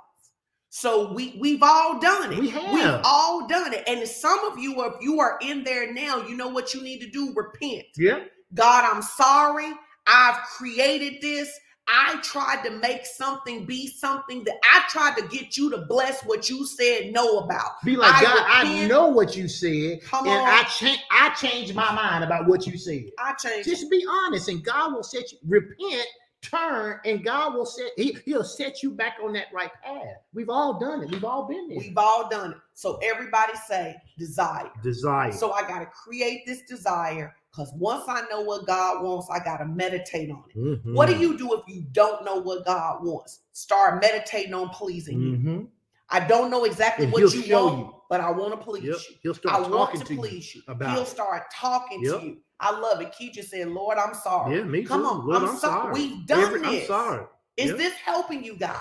So 0.69 1.13
we 1.13 1.38
we've 1.39 1.63
all 1.63 1.99
done 1.99 2.33
it. 2.33 2.39
We 2.39 2.49
have. 2.49 2.73
We've 2.73 3.01
all 3.05 3.47
done 3.47 3.73
it. 3.73 3.83
And 3.88 4.07
some 4.07 4.39
of 4.51 4.59
you, 4.59 4.83
if 4.83 4.93
you 5.01 5.19
are 5.19 5.38
in 5.41 5.63
there 5.63 5.91
now, 5.91 6.25
you 6.27 6.36
know 6.36 6.49
what 6.49 6.73
you 6.73 6.81
need 6.81 6.99
to 6.99 7.09
do: 7.09 7.33
repent. 7.33 7.86
Yeah. 7.97 8.25
God, 8.53 8.89
I'm 8.89 9.01
sorry. 9.01 9.71
I've 10.05 10.38
created 10.57 11.21
this. 11.21 11.49
I 11.88 12.19
tried 12.23 12.63
to 12.63 12.71
make 12.71 13.05
something 13.05 13.65
be 13.65 13.88
something 13.88 14.43
that 14.45 14.55
I 14.63 14.83
tried 14.89 15.15
to 15.17 15.27
get 15.27 15.55
you 15.55 15.69
to 15.69 15.77
bless 15.77 16.23
what 16.23 16.49
you 16.49 16.65
said 16.65 17.13
no 17.13 17.39
about. 17.39 17.81
Be 17.83 17.95
like, 17.95 18.15
I 18.15 18.23
God, 18.23 18.45
I 18.47 18.88
know 18.88 19.07
what 19.07 19.38
you 19.38 19.47
said. 19.47 20.01
Come 20.01 20.27
and 20.27 20.41
on. 20.41 20.49
I 20.49 20.63
change 20.63 20.99
I 21.11 21.29
changed 21.36 21.75
my 21.75 21.93
mind 21.93 22.23
about 22.23 22.47
what 22.47 22.65
you 22.65 22.77
said. 22.77 23.05
I 23.19 23.33
changed. 23.33 23.69
Just 23.69 23.89
be 23.89 24.05
honest, 24.09 24.49
and 24.49 24.63
God 24.63 24.93
will 24.93 25.03
set 25.03 25.31
you 25.31 25.38
repent, 25.47 26.07
turn, 26.49 26.99
and 27.05 27.23
God 27.23 27.53
will 27.53 27.65
set 27.65 27.91
he, 27.97 28.17
he'll 28.25 28.43
set 28.43 28.81
you 28.83 28.91
back 28.91 29.17
on 29.23 29.33
that 29.33 29.47
right 29.53 29.71
path. 29.83 30.17
We've 30.33 30.49
all 30.49 30.79
done 30.79 31.03
it. 31.03 31.09
We've 31.11 31.23
all 31.23 31.47
been 31.47 31.67
there. 31.69 31.77
We've 31.77 31.97
all 31.97 32.29
done 32.29 32.51
it. 32.51 32.57
So 32.73 32.97
everybody 33.03 33.53
say 33.67 33.95
desire. 34.17 34.69
Desire. 34.83 35.31
So 35.31 35.51
I 35.51 35.61
got 35.67 35.79
to 35.79 35.85
create 35.87 36.45
this 36.45 36.61
desire 36.63 37.33
because 37.51 37.71
once 37.75 38.05
I 38.07 38.23
know 38.29 38.41
what 38.41 38.65
God 38.67 39.03
wants, 39.03 39.29
I 39.31 39.39
got 39.43 39.57
to 39.57 39.65
meditate 39.65 40.29
on 40.29 40.43
it. 40.53 40.57
Mhm. 40.57 40.93
What 40.93 41.07
do 41.07 41.17
you 41.17 41.37
do 41.37 41.53
if 41.53 41.61
you 41.67 41.85
don't 41.91 42.23
know 42.25 42.35
what 42.35 42.65
God 42.65 43.03
wants? 43.03 43.41
Start 43.53 44.01
meditating 44.01 44.53
on 44.53 44.69
pleasing 44.69 45.19
you. 45.21 45.37
Mhm. 45.37 45.67
I 46.09 46.19
don't 46.19 46.51
know 46.51 46.65
exactly 46.65 47.05
And 47.05 47.13
what 47.13 47.21
you 47.21 47.29
show 47.41 47.65
want, 47.65 47.79
you. 47.79 47.95
but 48.09 48.21
I 48.21 48.29
want 48.29 48.51
to 48.51 48.57
please 48.57 48.83
Yep. 48.83 48.97
you. 49.09 49.15
He'll 49.23 49.31
I 49.31 49.35
start 49.37 49.61
want 49.61 49.71
talking 49.71 49.99
to 50.01 50.05
to 50.05 50.13
you 50.13 50.19
please 50.19 50.55
you. 50.55 50.61
about 50.67 50.91
He'll 50.91 51.05
start 51.05 51.43
talking 51.51 52.03
Yep. 52.03 52.19
to 52.19 52.25
you. 52.27 52.37
I 52.59 52.77
love 52.79 53.01
it. 53.01 53.13
Keisha 53.19 53.43
said, 53.43 53.67
Lord, 53.69 53.97
I'm 53.97 54.13
sorry. 54.13 54.57
Yeah, 54.57 54.63
me 54.63 54.83
Come 54.83 55.01
too. 55.01 55.07
on, 55.07 55.27
Lord, 55.27 55.43
I'm 55.43 55.49
I'm 55.49 55.55
so- 55.57 55.67
sorry. 55.67 55.93
we've 55.93 56.25
done 56.25 56.39
Every- 56.41 56.59
this. 56.61 56.81
I'm 56.83 56.87
sorry. 56.87 57.25
Is 57.57 57.69
Yep. 57.69 57.77
this 57.77 57.93
helping 57.93 58.43
you 58.43 58.55
guys? 58.57 58.77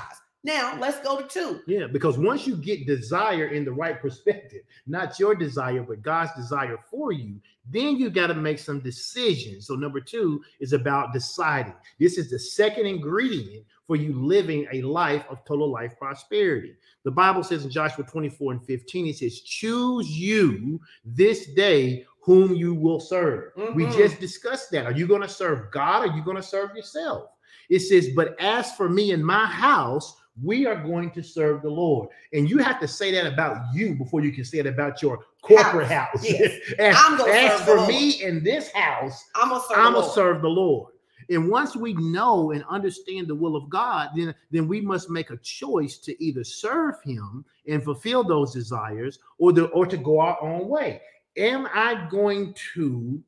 Now 0.46 0.76
let's 0.78 1.00
go 1.00 1.18
to 1.20 1.26
two. 1.26 1.62
Yeah, 1.66 1.86
because 1.86 2.18
once 2.18 2.46
you 2.46 2.54
get 2.56 2.86
desire 2.86 3.46
in 3.46 3.64
the 3.64 3.72
right 3.72 3.98
perspective, 3.98 4.60
not 4.86 5.18
your 5.18 5.34
desire, 5.34 5.82
but 5.82 6.02
God's 6.02 6.32
desire 6.36 6.76
for 6.90 7.12
you, 7.12 7.40
then 7.70 7.96
you 7.96 8.10
got 8.10 8.26
to 8.26 8.34
make 8.34 8.58
some 8.58 8.80
decisions. 8.80 9.66
So, 9.66 9.74
number 9.74 10.00
two 10.00 10.42
is 10.60 10.74
about 10.74 11.14
deciding. 11.14 11.72
This 11.98 12.18
is 12.18 12.28
the 12.30 12.38
second 12.38 12.84
ingredient 12.86 13.64
for 13.86 13.96
you 13.96 14.12
living 14.12 14.66
a 14.72 14.82
life 14.82 15.24
of 15.30 15.42
total 15.46 15.70
life 15.70 15.94
prosperity. 15.98 16.74
The 17.04 17.10
Bible 17.10 17.42
says 17.42 17.64
in 17.64 17.70
Joshua 17.70 18.04
24 18.04 18.52
and 18.52 18.64
15, 18.66 19.06
it 19.06 19.16
says, 19.16 19.40
Choose 19.40 20.10
you 20.10 20.78
this 21.06 21.46
day 21.54 22.04
whom 22.24 22.54
you 22.54 22.74
will 22.74 23.00
serve. 23.00 23.52
We 23.74 23.84
Mhm. 23.84 23.96
just 23.96 24.18
discussed 24.18 24.70
that. 24.70 24.86
Are 24.86 24.92
you 24.92 25.06
going 25.06 25.20
to 25.22 25.28
serve 25.28 25.70
God? 25.70 26.04
Or 26.06 26.10
are 26.10 26.16
you 26.16 26.22
going 26.24 26.36
to 26.38 26.42
serve 26.42 26.74
yourself? 26.74 27.28
It 27.68 27.80
says, 27.80 28.10
But 28.16 28.34
as 28.40 28.72
for 28.76 28.88
me 28.88 29.12
and 29.12 29.24
my 29.24 29.44
house, 29.46 30.16
we 30.42 30.66
are 30.66 30.74
going 30.82 31.10
to 31.12 31.22
serve 31.22 31.62
the 31.62 31.70
Lord. 31.70 32.08
And 32.32 32.48
you 32.48 32.58
have 32.58 32.80
to 32.80 32.88
say 32.88 33.12
that 33.12 33.26
about 33.32 33.58
you 33.74 33.94
before 33.94 34.20
you 34.22 34.32
can 34.32 34.44
say 34.44 34.58
it 34.58 34.66
about 34.66 35.00
your 35.02 35.20
corporate 35.42 35.86
house. 35.88 36.24
Yes. 36.24 36.58
as 36.78 36.96
I'm 36.98 37.18
gonna 37.18 37.30
as 37.30 37.50
serve 37.52 37.60
the 37.60 37.64
for 37.72 37.76
Lord. 37.76 37.88
me 37.90 38.22
in 38.22 38.42
this 38.42 38.70
house, 38.72 39.22
I'm. 39.34 39.50
The 39.50 39.54
Lord. 40.00 40.12
serve 40.12 40.40
the 40.42 40.48
Lord. 40.48 40.92
And 41.30 41.48
once 41.50 41.74
we 41.76 41.94
know 41.94 42.50
and 42.50 42.64
understand 42.68 43.28
the 43.28 43.34
will 43.34 43.54
of 43.56 43.68
God, 43.70 44.10
then, 44.16 44.34
then 44.50 44.66
we 44.68 44.80
must 44.80 45.08
make 45.08 45.30
a 45.30 45.36
choice 45.38 45.98
to 45.98 46.22
either 46.22 46.42
serve 46.44 46.96
him 47.04 47.44
and 47.68 47.82
fulfill 47.82 48.24
those 48.24 48.52
desires 48.52 49.18
or 49.38 49.52
the 49.52 49.66
or 49.68 49.86
to 49.86 49.96
go 49.96 50.20
our 50.20 50.38
own 50.42 50.68
way. 50.68 51.00
Am 51.36 51.68
I 51.72 52.06
going 52.10 52.54
to 52.74 53.22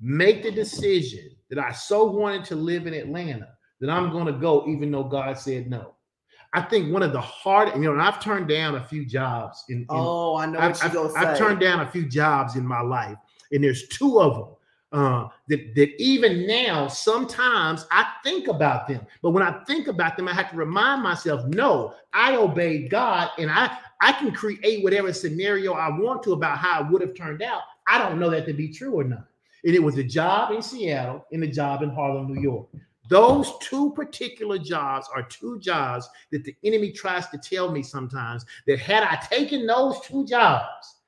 make 0.00 0.42
the 0.42 0.50
decision 0.50 1.30
that 1.48 1.58
I 1.58 1.72
so 1.72 2.04
wanted 2.04 2.44
to 2.46 2.54
live 2.54 2.86
in 2.86 2.94
Atlanta 2.94 3.48
that 3.80 3.90
I'm 3.90 4.10
going 4.10 4.26
to 4.26 4.32
go, 4.32 4.66
even 4.68 4.90
though 4.90 5.04
God 5.04 5.38
said 5.38 5.68
no. 5.70 5.94
I 6.52 6.62
think 6.62 6.92
one 6.92 7.02
of 7.02 7.12
the 7.12 7.20
hard, 7.20 7.68
you 7.74 7.80
know, 7.82 7.92
and 7.92 8.02
I've 8.02 8.20
turned 8.22 8.48
down 8.48 8.74
a 8.74 8.84
few 8.84 9.06
jobs. 9.06 9.64
In, 9.68 9.78
in 9.78 9.86
Oh, 9.88 10.36
I 10.36 10.46
know 10.46 10.58
I've, 10.58 10.72
what 10.72 10.92
you're 10.92 11.02
I've- 11.06 11.12
gonna 11.14 11.30
I've 11.30 11.38
turned 11.38 11.60
down 11.60 11.80
a 11.80 11.90
few 11.90 12.08
jobs 12.08 12.56
in 12.56 12.66
my 12.66 12.80
life, 12.80 13.16
and 13.52 13.62
there's 13.62 13.86
two 13.88 14.20
of 14.20 14.34
them 14.34 14.54
uh, 14.92 15.28
that 15.48 15.74
that 15.74 16.02
even 16.02 16.46
now 16.46 16.88
sometimes 16.88 17.86
I 17.90 18.06
think 18.24 18.48
about 18.48 18.88
them. 18.88 19.06
But 19.22 19.30
when 19.30 19.42
I 19.42 19.62
think 19.64 19.86
about 19.86 20.16
them, 20.16 20.28
I 20.28 20.34
have 20.34 20.50
to 20.50 20.56
remind 20.56 21.02
myself, 21.02 21.44
no, 21.46 21.94
I 22.12 22.36
obeyed 22.36 22.90
God, 22.90 23.30
and 23.38 23.50
I 23.50 23.76
I 24.00 24.12
can 24.12 24.32
create 24.32 24.82
whatever 24.82 25.12
scenario 25.12 25.74
I 25.74 25.88
want 25.88 26.22
to 26.24 26.32
about 26.32 26.58
how 26.58 26.80
it 26.80 26.90
would 26.90 27.02
have 27.02 27.14
turned 27.14 27.42
out. 27.42 27.62
I 27.86 27.98
don't 27.98 28.18
know 28.18 28.30
that 28.30 28.46
to 28.46 28.52
be 28.52 28.68
true 28.68 28.94
or 29.00 29.04
not. 29.04 29.26
And 29.64 29.74
it 29.74 29.82
was 29.82 29.98
a 29.98 30.04
job 30.04 30.52
in 30.52 30.62
Seattle 30.62 31.26
and 31.32 31.44
a 31.44 31.46
job 31.46 31.82
in 31.82 31.90
Harlem, 31.90 32.32
New 32.32 32.40
York. 32.40 32.66
Those 33.10 33.52
two 33.60 33.92
particular 33.92 34.56
jobs 34.56 35.08
are 35.12 35.24
two 35.24 35.58
jobs 35.58 36.08
that 36.30 36.44
the 36.44 36.54
enemy 36.64 36.92
tries 36.92 37.26
to 37.30 37.38
tell 37.38 37.70
me 37.70 37.82
sometimes 37.82 38.46
that 38.66 38.78
had 38.78 39.02
I 39.02 39.16
taken 39.16 39.66
those 39.66 40.00
two 40.00 40.24
jobs, 40.24 40.99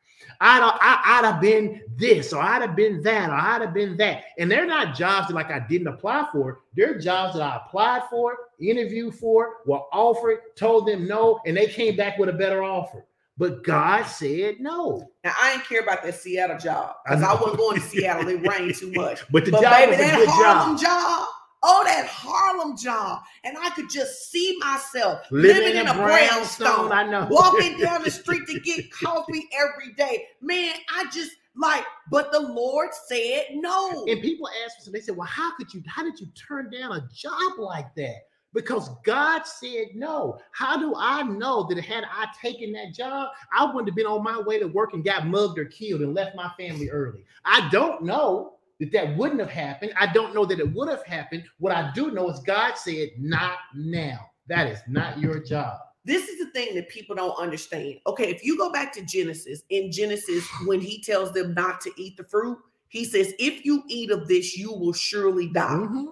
I'd, 0.42 0.60
I, 0.60 1.18
I'd 1.18 1.24
have 1.24 1.40
been 1.40 1.82
this 1.96 2.32
or 2.32 2.42
I'd 2.42 2.62
have 2.62 2.74
been 2.74 3.00
that 3.02 3.30
or 3.30 3.34
I'd 3.34 3.60
have 3.62 3.72
been 3.72 3.96
that. 3.98 4.24
And 4.38 4.50
they're 4.50 4.66
not 4.66 4.96
jobs 4.96 5.28
that 5.28 5.34
like 5.34 5.50
I 5.52 5.60
didn't 5.60 5.86
apply 5.86 6.26
for. 6.32 6.62
They're 6.76 6.98
jobs 6.98 7.34
that 7.34 7.42
I 7.42 7.62
applied 7.64 8.02
for, 8.10 8.36
interviewed 8.60 9.14
for, 9.14 9.58
were 9.66 9.82
offered, 9.92 10.40
told 10.56 10.88
them 10.88 11.06
no, 11.06 11.40
and 11.46 11.56
they 11.56 11.66
came 11.66 11.96
back 11.96 12.18
with 12.18 12.28
a 12.28 12.32
better 12.32 12.64
offer. 12.64 13.06
But 13.38 13.62
God 13.62 14.02
said 14.02 14.56
no. 14.58 15.10
Now 15.24 15.32
I 15.40 15.52
ain't 15.52 15.64
care 15.64 15.80
about 15.80 16.02
that 16.02 16.16
Seattle 16.16 16.58
job 16.58 16.96
because 17.04 17.22
I 17.22 17.32
I, 17.32 17.34
wasn't 17.34 17.58
going 17.58 17.80
to 17.80 17.86
Seattle. 17.88 18.28
It 18.28 18.46
rained 18.46 18.74
too 18.74 18.92
much. 18.92 19.20
But 19.30 19.44
the 19.44 19.52
but 19.52 19.62
job 19.62 19.72
baby, 19.72 19.90
was 19.92 20.00
a 20.00 20.02
that 20.02 20.16
good 20.16 20.28
Harlem 20.28 20.76
job. 20.76 20.82
job. 20.82 21.28
Oh, 21.62 21.82
that 21.84 22.06
Harlem 22.06 22.76
job. 22.76 23.22
And 23.44 23.56
I 23.56 23.70
could 23.70 23.88
just 23.88 24.30
see 24.30 24.58
myself 24.58 25.20
Living, 25.30 25.62
living, 25.62 25.80
in 25.80 25.86
a 25.86 25.94
brownstone, 25.94 26.90
I 26.90 27.04
know. 27.04 27.28
walking 27.30 27.78
down 27.78 28.02
the 28.02 28.10
street 28.22 28.46
to 28.48 28.58
get 28.60 28.90
coffee 28.90 29.48
every 29.58 29.92
day. 29.94 30.26
Man, 30.40 30.74
I 30.94 31.04
just 31.12 31.32
like, 31.54 31.84
but 32.10 32.32
the 32.32 32.40
Lord 32.40 32.90
said 33.06 33.44
no. 33.52 34.04
And 34.08 34.20
people 34.22 34.48
ask 34.64 34.78
me, 34.78 34.84
so 34.84 34.90
they 34.90 35.00
say, 35.00 35.12
well, 35.12 35.28
how 35.28 35.54
could 35.56 35.72
you, 35.72 35.82
how 35.86 36.02
did 36.02 36.18
you 36.18 36.26
turn 36.34 36.70
down 36.70 36.92
a 36.92 37.08
job 37.14 37.58
like 37.58 37.94
that? 37.96 38.16
Because 38.54 38.90
God 39.04 39.46
said 39.46 39.88
no. 39.94 40.38
How 40.50 40.76
do 40.78 40.94
I 40.96 41.22
know 41.22 41.66
that 41.68 41.82
had 41.82 42.04
I 42.04 42.26
taken 42.40 42.72
that 42.72 42.92
job, 42.92 43.30
I 43.56 43.64
wouldn't 43.64 43.88
have 43.88 43.96
been 43.96 44.06
on 44.06 44.22
my 44.22 44.40
way 44.40 44.58
to 44.58 44.66
work 44.66 44.92
and 44.92 45.04
got 45.04 45.26
mugged 45.26 45.58
or 45.58 45.64
killed 45.66 46.02
and 46.02 46.14
left 46.14 46.36
my 46.36 46.50
family 46.58 46.90
early? 46.90 47.24
I 47.44 47.68
don't 47.70 48.02
know 48.02 48.54
that 48.82 48.92
that 48.92 49.16
wouldn't 49.16 49.40
have 49.40 49.50
happened. 49.50 49.92
I 49.98 50.12
don't 50.12 50.34
know 50.34 50.44
that 50.46 50.58
it 50.60 50.72
would 50.74 50.88
have 50.88 51.04
happened. 51.06 51.44
What 51.58 51.72
I 51.74 51.90
do 51.94 52.10
know 52.10 52.28
is 52.30 52.40
God 52.40 52.74
said, 52.76 53.10
not 53.18 53.58
now. 53.74 54.18
That 54.48 54.66
is 54.66 54.80
not 54.88 55.18
your 55.18 55.38
job. 55.42 55.78
this 56.04 56.28
is 56.28 56.38
the 56.44 56.50
thing 56.50 56.74
that 56.74 56.88
people 56.88 57.14
don't 57.14 57.38
understand. 57.40 58.00
Okay, 58.08 58.28
if 58.28 58.44
you 58.44 58.58
go 58.58 58.72
back 58.72 58.92
to 58.94 59.02
Genesis, 59.04 59.62
in 59.70 59.92
Genesis, 59.92 60.44
when 60.66 60.80
he 60.80 61.00
tells 61.00 61.32
them 61.32 61.54
not 61.54 61.80
to 61.82 61.90
eat 61.96 62.16
the 62.16 62.24
fruit, 62.24 62.58
he 62.88 63.04
says, 63.04 63.32
If 63.38 63.64
you 63.64 63.84
eat 63.88 64.10
of 64.10 64.26
this, 64.28 64.56
you 64.56 64.72
will 64.72 64.92
surely 64.92 65.46
die. 65.48 65.62
Mhm, 65.86 66.06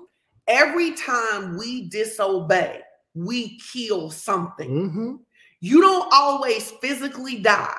Every 0.47 0.93
time 0.93 1.57
we 1.59 1.89
disobey, 1.89 2.81
we 3.15 3.59
kill 3.59 4.11
something. 4.11 4.71
mhm. 4.91 5.19
You 5.61 5.81
don't 5.81 6.09
always 6.13 6.71
physically 6.81 7.41
die, 7.41 7.77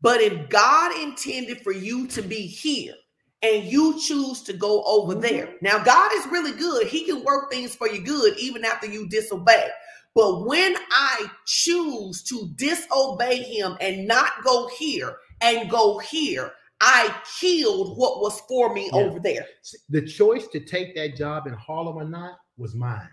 but 0.00 0.20
if 0.22 0.48
God 0.48 0.98
intended 0.98 1.60
for 1.62 1.72
you 1.72 2.06
to 2.08 2.22
be 2.22 2.46
here 2.46 2.94
and 3.42 3.64
you 3.64 3.98
choose 4.00 4.42
to 4.42 4.52
go 4.52 4.82
over 4.84 5.14
Mhm. 5.14 5.20
there, 5.22 5.54
now 5.62 5.82
God 5.82 6.10
is 6.14 6.26
really 6.26 6.52
good. 6.52 6.86
He 6.86 7.04
can 7.04 7.22
work 7.24 7.50
things 7.50 7.74
for 7.74 7.88
you 7.88 8.00
good 8.02 8.36
even 8.38 8.64
after 8.64 8.86
you 8.86 9.08
disobey. 9.08 9.68
But 10.14 10.44
when 10.46 10.76
I 10.90 11.30
choose 11.46 12.22
to 12.24 12.50
disobey 12.56 13.36
Him 13.42 13.76
and 13.80 14.06
not 14.08 14.42
go 14.44 14.68
here 14.68 15.16
and 15.40 15.70
go 15.70 15.98
here, 15.98 16.52
I 16.80 17.14
killed 17.40 17.96
what 17.96 18.20
was 18.20 18.40
for 18.48 18.72
me 18.74 18.86
Yeah. 18.92 19.00
over 19.00 19.20
there. 19.20 19.46
the 19.88 20.02
choice 20.02 20.46
to 20.48 20.60
take 20.60 20.94
that 20.96 21.16
job 21.16 21.46
in 21.46 21.52
Harlem 21.54 21.96
or 21.96 22.04
not 22.04 22.38
was 22.56 22.74
mine. 22.74 23.08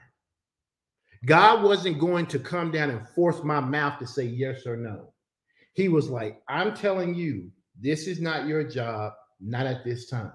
God 1.25 1.63
wasn't 1.63 1.99
going 1.99 2.25
to 2.27 2.39
come 2.39 2.71
down 2.71 2.89
and 2.89 3.07
force 3.09 3.43
my 3.43 3.59
mouth 3.59 3.99
to 3.99 4.07
say 4.07 4.23
yes 4.23 4.65
or 4.65 4.77
no. 4.77 5.13
He 5.73 5.89
was 5.89 6.09
like, 6.09 6.41
I'm 6.47 6.73
telling 6.75 7.15
you, 7.15 7.51
this 7.79 8.07
is 8.07 8.19
not 8.21 8.47
your 8.47 8.63
job, 8.63 9.13
not 9.39 9.65
at 9.65 9.83
this 9.83 10.09
time. 10.09 10.31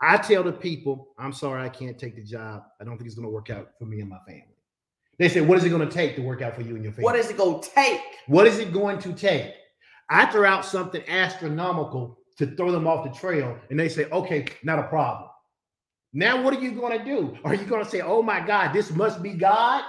I 0.00 0.16
tell 0.16 0.42
the 0.42 0.52
people, 0.52 1.14
I'm 1.18 1.32
sorry, 1.32 1.62
I 1.62 1.68
can't 1.68 1.98
take 1.98 2.16
the 2.16 2.24
job. 2.24 2.64
I 2.80 2.84
don't 2.84 2.96
think 2.96 3.06
it's 3.06 3.14
going 3.14 3.26
to 3.26 3.32
work 3.32 3.50
out 3.50 3.70
for 3.78 3.84
me 3.84 4.00
and 4.00 4.10
my 4.10 4.18
family. 4.26 4.56
They 5.18 5.28
say, 5.28 5.40
What 5.40 5.58
is 5.58 5.64
it 5.64 5.68
going 5.68 5.86
to 5.86 5.94
take 5.94 6.16
to 6.16 6.22
work 6.22 6.42
out 6.42 6.56
for 6.56 6.62
you 6.62 6.74
and 6.74 6.82
your 6.82 6.92
family? 6.92 7.04
What 7.04 7.16
is 7.16 7.30
it 7.30 7.36
going 7.36 7.62
to 7.62 7.70
take? 7.70 8.00
What 8.26 8.46
is 8.46 8.58
it 8.58 8.72
going 8.72 8.98
to 9.00 9.12
take? 9.12 9.52
I 10.10 10.26
throw 10.26 10.44
out 10.46 10.64
something 10.64 11.02
astronomical 11.08 12.18
to 12.38 12.46
throw 12.56 12.72
them 12.72 12.86
off 12.86 13.04
the 13.04 13.18
trail, 13.18 13.56
and 13.70 13.78
they 13.78 13.88
say, 13.88 14.06
okay, 14.10 14.46
not 14.64 14.78
a 14.78 14.84
problem. 14.84 15.28
Now, 16.12 16.42
what 16.42 16.54
are 16.54 16.60
you 16.60 16.72
going 16.72 16.98
to 16.98 17.04
do? 17.04 17.36
Are 17.44 17.54
you 17.54 17.64
going 17.64 17.84
to 17.84 17.90
say, 17.90 18.00
oh 18.00 18.22
my 18.22 18.40
God, 18.44 18.72
this 18.72 18.90
must 18.90 19.22
be 19.22 19.30
God? 19.30 19.84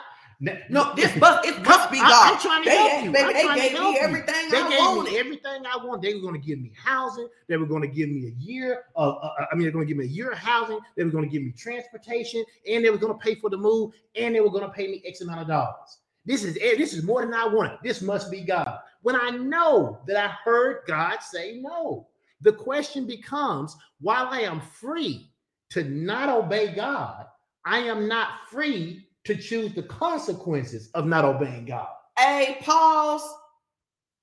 No, 0.69 0.93
this 0.95 1.15
must 1.15 1.45
it 1.47 1.63
must 1.65 1.89
be 1.89 1.99
God. 1.99 2.33
I'm 2.33 2.39
trying 2.41 2.63
to 2.63 2.69
They, 2.69 2.75
help 2.75 3.03
you. 3.05 3.11
baby, 3.11 3.33
they 3.33 3.55
gave 3.55 3.73
me 3.79 3.97
everything 4.01 4.49
They 4.51 4.57
I 4.57 4.69
gave 4.69 4.79
wanted. 4.79 5.11
me 5.13 5.19
everything 5.19 5.65
I 5.65 5.77
want. 5.77 6.01
They 6.01 6.13
were 6.15 6.19
going 6.21 6.33
to 6.39 6.45
give 6.45 6.59
me 6.59 6.73
housing. 6.75 7.29
They 7.47 7.55
were 7.55 7.65
going 7.65 7.81
to 7.81 7.87
give 7.87 8.09
me 8.09 8.27
a 8.27 8.35
year 8.43 8.83
of, 8.97 9.17
uh, 9.23 9.29
I 9.49 9.55
mean, 9.55 9.63
they're 9.63 9.71
going 9.71 9.87
to 9.87 9.93
give 9.93 9.97
me 9.97 10.03
a 10.05 10.09
year 10.09 10.31
of 10.31 10.37
housing. 10.37 10.79
They 10.97 11.05
were 11.05 11.11
going 11.11 11.23
to 11.23 11.29
give 11.29 11.43
me 11.43 11.53
transportation, 11.53 12.43
and 12.69 12.83
they 12.83 12.89
were 12.89 12.97
going 12.97 13.13
to 13.13 13.19
pay 13.19 13.35
for 13.35 13.49
the 13.49 13.57
move, 13.57 13.93
and 14.17 14.35
they 14.35 14.41
were 14.41 14.49
going 14.51 14.63
to 14.65 14.69
pay 14.69 14.87
me 14.87 15.01
X 15.05 15.21
amount 15.21 15.39
of 15.41 15.47
dollars. 15.47 15.99
This 16.25 16.43
is 16.43 16.57
eh, 16.61 16.75
this 16.77 16.93
is 16.93 17.03
more 17.03 17.21
than 17.21 17.33
I 17.33 17.47
wanted. 17.47 17.77
This 17.83 18.01
must 18.01 18.29
be 18.29 18.41
God. 18.41 18.79
When 19.01 19.15
I 19.15 19.29
know 19.29 19.99
that 20.07 20.17
I 20.17 20.27
heard 20.43 20.83
God 20.87 21.19
say 21.21 21.59
no, 21.61 22.07
the 22.41 22.51
question 22.51 23.07
becomes: 23.07 23.77
While 24.01 24.27
I 24.29 24.41
am 24.41 24.59
free 24.59 25.29
to 25.69 25.85
not 25.85 26.27
obey 26.29 26.73
God, 26.75 27.27
I 27.65 27.79
am 27.79 28.09
not 28.09 28.29
free 28.51 29.07
to 29.25 29.35
choose 29.35 29.73
the 29.73 29.83
consequences 29.83 30.89
of 30.93 31.05
not 31.05 31.25
obeying 31.25 31.65
God. 31.65 31.87
Hey, 32.17 32.57
pause. 32.61 33.23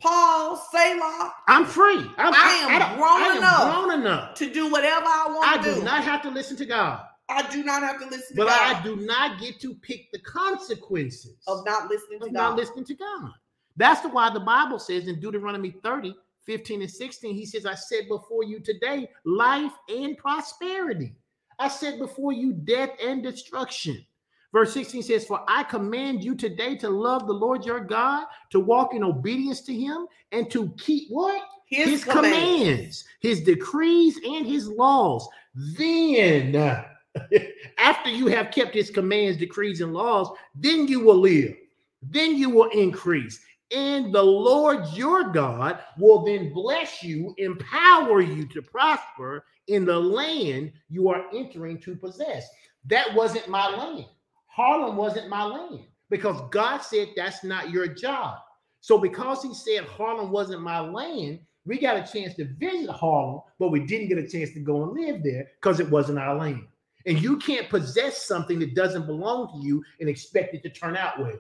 Pause. 0.00 0.60
Selah. 0.70 1.34
I'm 1.48 1.66
free. 1.66 1.98
I'm, 2.16 2.32
I 2.34 2.66
am 2.70 2.78
don't- 2.80 2.98
grown 2.98 3.22
I 3.22 3.36
enough 3.36 3.74
grown 3.86 4.00
enough. 4.00 4.34
To 4.36 4.50
do 4.52 4.70
whatever 4.70 5.06
I 5.06 5.26
I 5.28 5.32
want 5.32 5.62
to 5.62 5.68
do 5.70 5.76
I 5.76 5.78
do. 5.78 5.84
not 5.84 6.04
have 6.04 6.22
to 6.22 6.30
listen 6.30 6.56
to 6.56 6.64
God, 6.64 7.04
I 7.28 7.50
do 7.50 7.62
not 7.62 7.82
have 7.82 7.98
to 8.00 8.06
listen 8.06 8.34
to 8.36 8.42
but 8.42 8.48
God 8.48 8.76
I 8.76 8.82
do 8.82 8.96
not 8.96 9.38
get 9.40 9.60
to 9.60 9.74
pick 9.74 10.10
the 10.12 10.18
consequences 10.20 11.36
of 11.46 11.64
not 11.66 11.88
listening 11.90 12.20
to 12.20 12.26
God. 12.26 12.32
not 12.32 12.56
listening 12.56 12.84
to 12.86 12.94
God. 12.94 13.30
That's 13.76 14.00
the 14.00 14.08
why 14.08 14.30
the 14.32 14.40
Bible 14.40 14.78
says 14.78 15.06
in 15.06 15.20
Deuteronomy 15.20 15.70
30, 15.82 16.14
15 16.44 16.82
and 16.82 16.90
16, 16.90 17.34
he 17.34 17.46
says, 17.46 17.66
I 17.66 17.74
said 17.74 18.08
before 18.08 18.42
you 18.44 18.60
today 18.60 19.08
life 19.24 19.72
and 19.88 20.16
prosperity. 20.16 21.14
I 21.58 21.68
said 21.68 21.98
before 21.98 22.32
you 22.32 22.52
death 22.52 22.90
and 23.02 23.22
destruction. 23.22 24.04
Verse 24.52 24.72
16 24.74 25.02
says, 25.04 25.24
For 25.24 25.42
I 25.46 25.62
command 25.64 26.24
you 26.24 26.34
today 26.34 26.76
to 26.76 26.88
love 26.88 27.26
the 27.26 27.32
Lord 27.32 27.64
your 27.64 27.80
God, 27.80 28.26
to 28.50 28.58
walk 28.60 28.94
in 28.94 29.04
obedience 29.04 29.60
to 29.62 29.74
him, 29.74 30.06
and 30.32 30.50
to 30.50 30.72
keep 30.76 31.08
what? 31.08 31.42
His, 31.66 31.88
his 31.88 32.04
command. 32.04 32.24
commands, 32.24 33.04
his 33.20 33.42
decrees, 33.42 34.18
and 34.24 34.44
his 34.44 34.68
laws. 34.68 35.28
Then, 35.54 36.56
after 37.78 38.10
you 38.10 38.26
have 38.26 38.50
kept 38.50 38.74
his 38.74 38.90
commands, 38.90 39.38
decrees, 39.38 39.80
and 39.80 39.92
laws, 39.92 40.28
then 40.54 40.88
you 40.88 41.00
will 41.00 41.18
live. 41.18 41.54
Then 42.02 42.36
you 42.36 42.50
will 42.50 42.70
increase. 42.70 43.40
And 43.72 44.12
the 44.12 44.22
Lord 44.22 44.84
your 44.94 45.30
God 45.30 45.78
will 45.96 46.24
then 46.24 46.52
bless 46.52 47.04
you, 47.04 47.34
empower 47.38 48.20
you 48.20 48.46
to 48.46 48.62
prosper 48.62 49.44
in 49.68 49.84
the 49.84 49.98
land 49.98 50.72
you 50.88 51.08
are 51.08 51.26
entering 51.32 51.78
to 51.82 51.94
possess. 51.94 52.48
That 52.86 53.14
wasn't 53.14 53.48
my 53.48 53.68
land. 53.68 54.06
Harlem 54.50 54.96
wasn't 54.96 55.28
my 55.28 55.44
land 55.44 55.84
because 56.10 56.40
God 56.50 56.78
said 56.78 57.08
that's 57.14 57.44
not 57.44 57.70
your 57.70 57.86
job. 57.86 58.38
So, 58.80 58.98
because 58.98 59.42
He 59.42 59.54
said 59.54 59.84
Harlem 59.84 60.30
wasn't 60.30 60.62
my 60.62 60.80
land, 60.80 61.40
we 61.66 61.78
got 61.78 61.96
a 61.96 62.12
chance 62.12 62.34
to 62.34 62.46
visit 62.58 62.90
Harlem, 62.90 63.42
but 63.58 63.68
we 63.68 63.86
didn't 63.86 64.08
get 64.08 64.18
a 64.18 64.26
chance 64.26 64.52
to 64.54 64.60
go 64.60 64.82
and 64.82 64.92
live 64.92 65.22
there 65.22 65.46
because 65.60 65.78
it 65.78 65.88
wasn't 65.88 66.18
our 66.18 66.34
land. 66.34 66.66
And 67.06 67.22
you 67.22 67.38
can't 67.38 67.68
possess 67.68 68.26
something 68.26 68.58
that 68.58 68.74
doesn't 68.74 69.06
belong 69.06 69.48
to 69.52 69.66
you 69.66 69.82
and 70.00 70.08
expect 70.08 70.54
it 70.54 70.62
to 70.64 70.70
turn 70.70 70.96
out 70.96 71.18
well. 71.20 71.38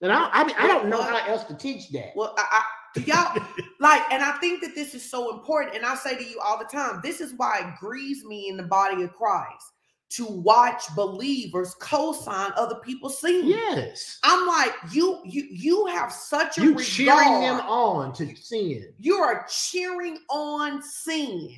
And 0.00 0.12
I, 0.12 0.28
I 0.32 0.44
mean, 0.44 0.56
I 0.58 0.66
don't 0.66 0.88
know 0.88 1.00
how 1.00 1.16
else 1.26 1.44
to 1.44 1.54
teach 1.54 1.90
that. 1.90 2.12
Well, 2.14 2.34
I, 2.36 2.62
I, 2.96 3.00
y'all 3.00 3.46
like, 3.80 4.02
and 4.10 4.22
I 4.22 4.32
think 4.38 4.62
that 4.62 4.74
this 4.74 4.94
is 4.94 5.08
so 5.08 5.34
important. 5.34 5.76
And 5.76 5.84
I 5.84 5.94
say 5.94 6.16
to 6.16 6.24
you 6.24 6.40
all 6.44 6.58
the 6.58 6.64
time, 6.64 7.00
this 7.02 7.20
is 7.20 7.34
why 7.36 7.60
it 7.60 7.80
grieves 7.80 8.24
me 8.24 8.48
in 8.48 8.56
the 8.56 8.64
body 8.64 9.02
of 9.02 9.12
Christ 9.12 9.72
to 10.10 10.24
watch 10.26 10.82
believers 10.96 11.74
co-sign 11.80 12.50
other 12.56 12.76
people's 12.84 13.20
sin. 13.20 13.46
Yes. 13.46 14.18
I'm 14.22 14.46
like, 14.46 14.72
you, 14.90 15.20
you, 15.24 15.46
you 15.50 15.86
have 15.86 16.12
such 16.12 16.58
a 16.58 16.62
You 16.62 16.68
regard. 16.70 16.84
cheering 16.86 17.40
them 17.40 17.60
on 17.60 18.12
to 18.14 18.34
sin. 18.36 18.92
You 18.98 19.16
are 19.16 19.46
cheering 19.48 20.18
on 20.30 20.82
sin 20.82 21.50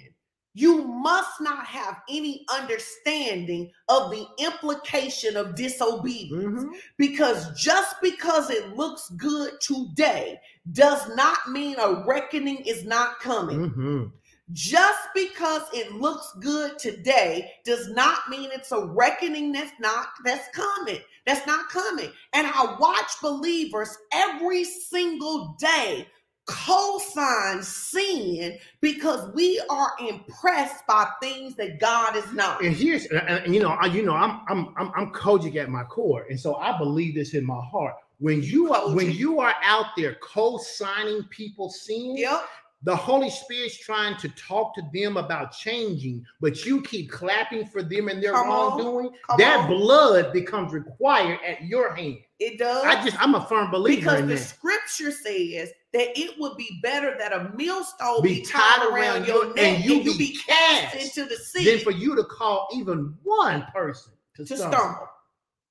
you 0.55 0.85
must 0.85 1.41
not 1.41 1.65
have 1.65 1.99
any 2.09 2.45
understanding 2.53 3.71
of 3.89 4.11
the 4.11 4.27
implication 4.39 5.37
of 5.37 5.55
disobedience. 5.55 6.65
Mhm. 6.65 6.71
Because 6.99 7.57
just 7.57 7.95
because 8.03 8.51
it 8.51 8.77
looks 8.77 9.09
good 9.11 9.61
today 9.61 10.41
does 10.73 11.09
not 11.15 11.39
mean 11.51 11.77
a 11.79 12.05
reckoning 12.05 12.59
is 12.67 12.85
not 12.85 13.21
coming. 13.21 13.71
Mhm. 13.71 14.13
Just 14.53 15.09
because 15.15 15.63
it 15.73 15.93
looks 15.93 16.33
good 16.41 16.79
today 16.79 17.53
does 17.65 17.89
not 17.91 18.29
mean 18.29 18.51
it's 18.53 18.73
a 18.73 18.85
reckoning 18.87 19.53
that's 19.53 19.73
not 19.81 20.09
that's 20.25 20.49
coming. 20.57 21.01
That's 21.27 21.47
not 21.47 21.69
coming. 21.69 22.11
And 22.33 22.47
I 22.47 22.77
watch 22.81 23.11
believers 23.23 23.97
every 24.13 24.65
single 24.65 25.57
day 25.61 26.07
co-sign 26.47 27.63
sin 27.63 28.59
because 28.81 29.33
we 29.35 29.63
are 29.71 29.93
impressed 30.01 30.85
by 30.89 31.07
things 31.23 31.55
that 31.57 31.79
God 31.79 32.17
is 32.17 32.33
not. 32.33 32.63
And 32.65 32.75
here's, 32.75 33.07
and, 33.07 33.55
you 33.55 33.61
know, 33.61 33.71
I, 33.71 33.87
you 33.87 34.03
know, 34.03 34.15
I'm, 34.15 34.41
I'm, 34.49 34.75
I'm, 34.77 34.91
I'm 34.97 35.13
COGIC 35.13 35.57
at 35.57 35.69
my 35.69 35.85
core, 35.85 36.27
and 36.29 36.39
so 36.39 36.57
I 36.57 36.77
believe 36.77 37.15
this 37.15 37.35
in 37.35 37.47
my 37.47 37.61
heart. 37.71 37.95
When 38.19 38.43
you 38.43 38.73
are, 38.73 38.93
when 38.95 39.13
you 39.13 39.41
are 39.41 39.55
out 39.63 39.87
there 39.97 40.17
co-signing 40.17 41.25
people's 41.31 41.83
sin, 41.83 42.17
Yep. 42.17 42.43
The 42.83 42.97
Holy 42.97 43.29
Spirit's 43.29 43.79
trying 43.79 44.17
to 44.17 44.29
talk 44.31 44.75
to 44.75 44.83
them 44.93 45.19
about 45.19 45.53
changing, 45.53 46.25
but 46.41 46.65
you 46.65 46.81
keep 46.81 47.11
clapping 47.11 47.67
for 47.67 47.83
them 47.83 48.09
and 48.09 48.23
their 48.23 48.33
Come 48.33 48.49
wrongdoing. 48.49 49.11
That 49.37 49.61
on. 49.61 49.69
blood 49.69 50.33
becomes 50.33 50.73
required 50.73 51.41
at 51.47 51.63
your 51.63 51.95
hand. 51.95 52.19
It 52.39 52.59
does. 52.59 52.83
I 52.85 53.05
just, 53.05 53.21
I'm 53.23 53.35
a 53.35 53.45
firm 53.47 53.71
believer 53.71 54.01
because 54.01 54.21
the 54.21 54.27
that. 54.29 54.39
scripture 54.39 55.11
says 55.11 55.73
that 55.93 56.19
it 56.19 56.39
would 56.39 56.57
be 56.57 56.81
better 56.83 57.15
that 57.19 57.35
a 57.35 57.53
millstone 57.55 58.23
Be 58.23 58.37
be 58.37 58.43
tied 58.47 58.89
around 58.91 59.27
your 59.27 59.53
neck 59.55 59.59
and 59.59 59.85
you 59.85 59.97
you 59.97 60.17
be 60.17 60.39
cast 60.49 60.95
cast 60.95 61.19
into 61.19 61.29
the 61.29 61.37
sea 61.37 61.79
for 61.81 61.91
you 61.91 62.17
to 62.17 62.25
call 62.25 62.67
even 62.75 63.15
one 63.23 63.67
person 63.75 64.13
to, 64.37 64.45
to 64.47 64.57
stumble. 64.57 64.79
stumble. 64.79 65.09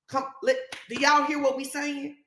Come, 0.10 0.26
let, 0.44 0.58
do 0.90 1.00
y'all 1.00 1.24
hear 1.24 1.40
what 1.40 1.58
we 1.58 1.64
saying? 1.64 2.18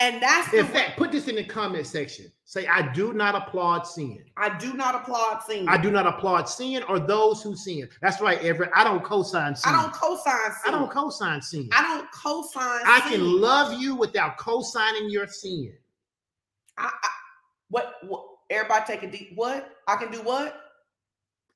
And 0.00 0.22
that's 0.22 0.50
the 0.50 0.58
In 0.58 0.66
fact, 0.66 0.98
put 0.98 1.10
this 1.10 1.26
in 1.26 1.36
the 1.36 1.44
comment 1.44 1.86
section. 1.86 2.26
Say, 2.44 2.66
I 2.66 2.92
do 2.92 3.14
not 3.14 3.34
applaud 3.34 3.86
sin. 3.86 4.22
I 4.36 4.56
do 4.58 4.74
not 4.74 4.94
applaud 4.94 5.42
sin. 5.42 5.66
I 5.68 5.78
do 5.78 5.90
not 5.90 6.06
applaud 6.06 6.48
sin 6.48 6.82
or 6.88 6.98
those 6.98 7.42
who 7.42 7.56
sin. 7.56 7.88
That's 8.02 8.20
right, 8.20 8.38
Everett. 8.42 8.70
I 8.74 8.84
don't 8.84 9.02
co-sign 9.02 9.56
sin. 9.56 9.72
I 9.74 9.82
don't 9.82 9.92
co-sign 9.92 10.52
sin. 10.52 10.74
I 10.74 10.78
don't 10.78 10.90
co-sign 10.90 11.40
sin. 11.40 11.68
I 11.72 11.82
don't 11.82 12.10
co-sign. 12.12 12.82
I 12.84 13.00
sin. 13.00 13.12
can 13.12 13.40
love 13.40 13.80
you 13.80 13.94
without 13.94 14.36
co-signing 14.36 15.08
your 15.08 15.26
sin. 15.26 15.72
I, 16.76 16.90
I, 17.02 17.08
what? 17.70 17.94
What? 18.02 18.26
Everybody 18.50 18.84
take 18.86 19.02
a 19.02 19.10
deep. 19.10 19.32
What? 19.34 19.76
I 19.88 19.96
can 19.96 20.12
do 20.12 20.18
what? 20.18 20.60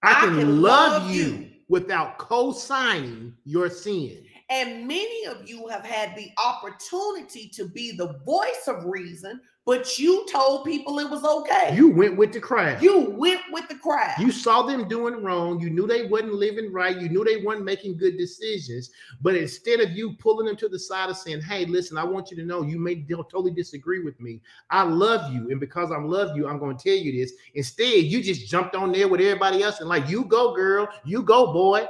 I, 0.03 0.13
I 0.13 0.15
can, 0.21 0.39
can 0.39 0.63
love, 0.63 1.03
love 1.03 1.15
you, 1.15 1.25
you. 1.25 1.51
without 1.69 2.17
co-signing 2.17 3.35
your 3.45 3.69
sin. 3.69 4.25
And 4.51 4.87
many 4.89 5.27
of 5.27 5.49
you 5.49 5.69
have 5.69 5.85
had 5.85 6.17
the 6.17 6.33
opportunity 6.45 7.49
to 7.51 7.69
be 7.69 7.93
the 7.93 8.15
voice 8.27 8.67
of 8.67 8.85
reason, 8.85 9.41
but 9.65 9.97
you 9.97 10.27
told 10.29 10.65
people 10.65 10.99
it 10.99 11.09
was 11.09 11.23
okay. 11.23 11.73
You 11.73 11.89
went 11.89 12.17
with 12.17 12.33
the 12.33 12.41
crowd. 12.41 12.83
You 12.83 13.11
went 13.11 13.43
with 13.53 13.69
the 13.69 13.77
crowd. 13.77 14.15
You 14.19 14.33
saw 14.33 14.63
them 14.63 14.89
doing 14.89 15.23
wrong. 15.23 15.61
You 15.61 15.71
knew 15.71 15.87
they 15.87 16.07
wasn't 16.09 16.33
living 16.33 16.73
right. 16.73 17.01
You 17.01 17.09
knew 17.09 17.23
they 17.23 17.37
weren't 17.37 17.63
making 17.63 17.99
good 17.99 18.19
decisions. 18.19 18.91
But 19.23 19.37
instead 19.37 19.79
of 19.79 19.93
you 19.93 20.15
pulling 20.15 20.47
them 20.47 20.57
to 20.57 20.69
the 20.69 20.81
side 20.81 21.11
and 21.11 21.17
saying, 21.17 21.43
"Hey, 21.43 21.65
listen, 21.67 21.97
I 21.97 22.03
want 22.03 22.33
you 22.33 22.37
to 22.39 22.43
know 22.43 22.63
you 22.63 22.81
may 22.81 23.07
totally 23.07 23.53
disagree 23.53 24.03
with 24.03 24.21
me. 24.21 24.41
I 24.71 24.83
love 24.83 25.33
you, 25.33 25.49
and 25.51 25.61
because 25.61 25.93
I 25.93 25.99
love 25.99 26.37
you, 26.37 26.49
I'm 26.49 26.59
going 26.59 26.77
to 26.77 26.83
tell 26.83 27.01
you 27.01 27.13
this." 27.13 27.35
Instead, 27.55 28.03
you 28.03 28.21
just 28.21 28.49
jumped 28.49 28.75
on 28.75 28.91
there 28.91 29.07
with 29.07 29.21
everybody 29.21 29.63
else 29.63 29.79
and 29.79 29.89
like, 29.89 30.09
"You 30.09 30.25
go, 30.25 30.57
girl. 30.57 30.89
You 31.05 31.23
go, 31.23 31.53
boy." 31.53 31.87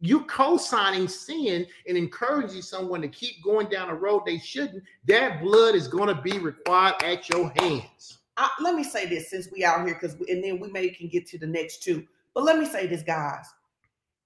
You 0.00 0.24
co-signing 0.24 1.08
sin 1.08 1.66
and 1.86 1.96
encouraging 1.96 2.62
someone 2.62 3.00
to 3.02 3.08
keep 3.08 3.42
going 3.44 3.68
down 3.68 3.88
a 3.88 3.94
road 3.94 4.22
they 4.24 4.38
shouldn't. 4.38 4.82
That 5.06 5.42
blood 5.42 5.74
is 5.74 5.88
going 5.88 6.14
to 6.14 6.20
be 6.20 6.38
required 6.38 7.02
at 7.02 7.28
your 7.28 7.52
hands. 7.58 8.18
I, 8.36 8.48
let 8.60 8.74
me 8.74 8.82
say 8.82 9.06
this 9.06 9.30
since 9.30 9.48
we 9.52 9.64
out 9.64 9.86
here, 9.86 9.94
because 9.94 10.14
and 10.28 10.42
then 10.42 10.58
we 10.58 10.70
may 10.70 10.88
can 10.88 11.08
get 11.08 11.26
to 11.28 11.38
the 11.38 11.46
next 11.46 11.82
two. 11.82 12.06
But 12.34 12.44
let 12.44 12.58
me 12.58 12.66
say 12.66 12.86
this, 12.86 13.02
guys. 13.02 13.46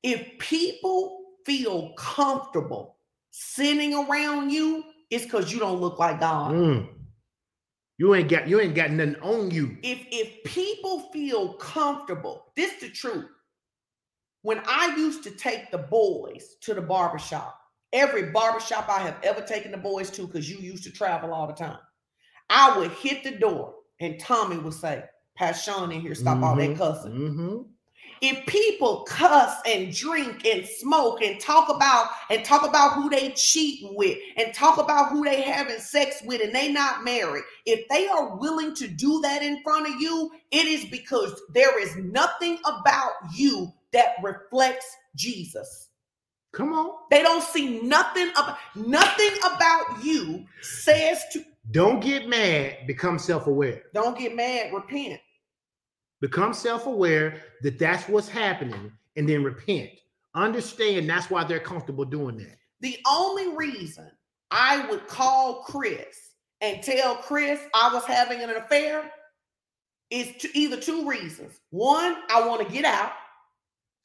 If 0.02 0.38
people 0.38 1.24
feel 1.44 1.92
comfortable 1.94 2.96
sinning 3.30 3.94
around 3.94 4.50
you, 4.50 4.84
it's 5.10 5.24
because 5.24 5.52
you 5.52 5.58
don't 5.58 5.80
look 5.80 5.98
like 5.98 6.20
God. 6.20 6.52
Mm. 6.52 6.88
You 7.98 8.14
ain't 8.14 8.28
got 8.28 8.48
you 8.48 8.60
ain't 8.60 8.74
got 8.74 8.90
nothing 8.92 9.16
on 9.16 9.50
you. 9.50 9.76
if 9.82 10.06
if 10.10 10.44
people 10.44 11.10
feel 11.12 11.54
comfortable, 11.54 12.52
this 12.56 12.74
the 12.80 12.88
truth. 12.88 13.26
When 14.42 14.60
I 14.66 14.94
used 14.96 15.24
to 15.24 15.30
take 15.30 15.70
the 15.70 15.78
boys 15.78 16.56
to 16.62 16.74
the 16.74 16.80
barbershop, 16.80 17.58
every 17.92 18.30
barbershop 18.30 18.88
I 18.88 19.00
have 19.00 19.16
ever 19.22 19.40
taken 19.40 19.72
the 19.72 19.78
boys 19.78 20.10
to, 20.12 20.26
because 20.26 20.48
you 20.48 20.58
used 20.58 20.84
to 20.84 20.92
travel 20.92 21.32
all 21.32 21.46
the 21.46 21.54
time, 21.54 21.78
I 22.48 22.78
would 22.78 22.92
hit 22.92 23.24
the 23.24 23.32
door 23.32 23.74
and 24.00 24.18
Tommy 24.20 24.58
would 24.58 24.74
say, 24.74 25.04
Pass 25.36 25.64
Sean 25.64 25.92
in 25.92 26.00
here, 26.00 26.14
stop 26.14 26.42
all 26.42 26.56
that 26.56 26.70
Mhm, 26.70 26.76
cussing. 26.76 27.12
mhm. 27.12 27.66
If 28.20 28.44
people 28.46 29.04
cuss 29.04 29.60
and 29.66 29.92
drink 29.94 30.44
and 30.44 30.66
smoke 30.66 31.22
and 31.22 31.38
talk 31.40 31.68
about 31.68 32.08
and 32.30 32.44
talk 32.44 32.66
about 32.66 32.94
who 32.94 33.08
they 33.10 33.30
cheating 33.30 33.94
with 33.94 34.18
and 34.36 34.52
talk 34.52 34.78
about 34.78 35.10
who 35.10 35.24
they 35.24 35.42
having 35.42 35.78
sex 35.78 36.20
with 36.24 36.42
and 36.42 36.52
they 36.52 36.72
not 36.72 37.04
married, 37.04 37.44
if 37.66 37.86
they 37.88 38.08
are 38.08 38.36
willing 38.36 38.74
to 38.76 38.88
do 38.88 39.20
that 39.20 39.42
in 39.42 39.62
front 39.62 39.88
of 39.88 40.00
you, 40.00 40.32
it 40.50 40.66
is 40.66 40.84
because 40.86 41.40
there 41.54 41.78
is 41.80 41.94
nothing 41.96 42.58
about 42.64 43.12
you 43.36 43.72
that 43.92 44.14
reflects 44.22 44.86
Jesus. 45.16 45.90
Come 46.52 46.72
on. 46.72 46.92
They 47.10 47.22
don't 47.22 47.42
see 47.42 47.80
nothing 47.82 48.30
about 48.30 48.56
nothing 48.74 49.30
about 49.44 50.02
you 50.02 50.46
says 50.62 51.22
to 51.32 51.44
Don't 51.70 52.00
get 52.00 52.28
mad. 52.28 52.86
Become 52.86 53.18
self-aware. 53.18 53.82
don't 53.92 54.18
get 54.18 54.34
mad, 54.34 54.72
repent. 54.72 55.20
Become 56.20 56.54
self-aware 56.54 57.42
that 57.62 57.78
that's 57.78 58.08
what's 58.08 58.28
happening, 58.28 58.90
and 59.16 59.28
then 59.28 59.44
repent. 59.44 59.90
Understand 60.34 61.08
that's 61.08 61.30
why 61.30 61.44
they're 61.44 61.60
comfortable 61.60 62.04
doing 62.04 62.36
that. 62.38 62.56
The 62.80 62.98
only 63.06 63.54
reason 63.56 64.10
I 64.50 64.86
would 64.88 65.06
call 65.06 65.62
Chris 65.62 66.16
and 66.60 66.82
tell 66.82 67.16
Chris 67.16 67.60
I 67.74 67.92
was 67.92 68.04
having 68.04 68.40
an 68.40 68.50
affair 68.50 69.10
is 70.10 70.34
to 70.38 70.58
either 70.58 70.76
two 70.76 71.06
reasons. 71.08 71.60
One, 71.70 72.16
I 72.30 72.46
want 72.46 72.66
to 72.66 72.72
get 72.72 72.84
out. 72.84 73.12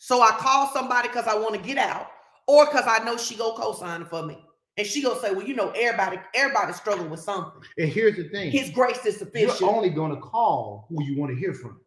So 0.04 0.22
I 0.22 0.32
call 0.32 0.68
somebody 0.74 1.08
because 1.08 1.28
I 1.28 1.36
want 1.36 1.56
to 1.56 1.62
get 1.62 1.78
out, 1.78 2.08
or 2.46 2.66
because 2.66 2.84
I 2.86 3.02
know 3.06 3.16
she 3.16 3.36
go 3.36 3.54
co-sign 3.54 4.04
for 4.04 4.22
me. 4.26 4.38
And 4.76 4.86
she 4.86 5.02
gonna 5.02 5.18
say, 5.18 5.32
Well, 5.32 5.48
you 5.48 5.56
know, 5.56 5.70
everybody, 5.70 6.20
everybody's 6.36 6.76
struggling 6.76 7.10
with 7.10 7.22
something. 7.22 7.62
And 7.78 7.88
here's 7.88 8.18
the 8.18 8.28
thing: 8.28 8.52
His 8.52 8.70
grace 8.70 9.06
is 9.06 9.16
sufficient. 9.16 9.62
you're 9.62 9.70
only 9.70 9.90
going 9.90 10.14
to 10.14 10.20
call 10.20 10.88
who 10.90 11.02
you 11.06 11.18
want 11.18 11.32
to 11.32 11.38
hear 11.40 11.54
from. 11.54 11.80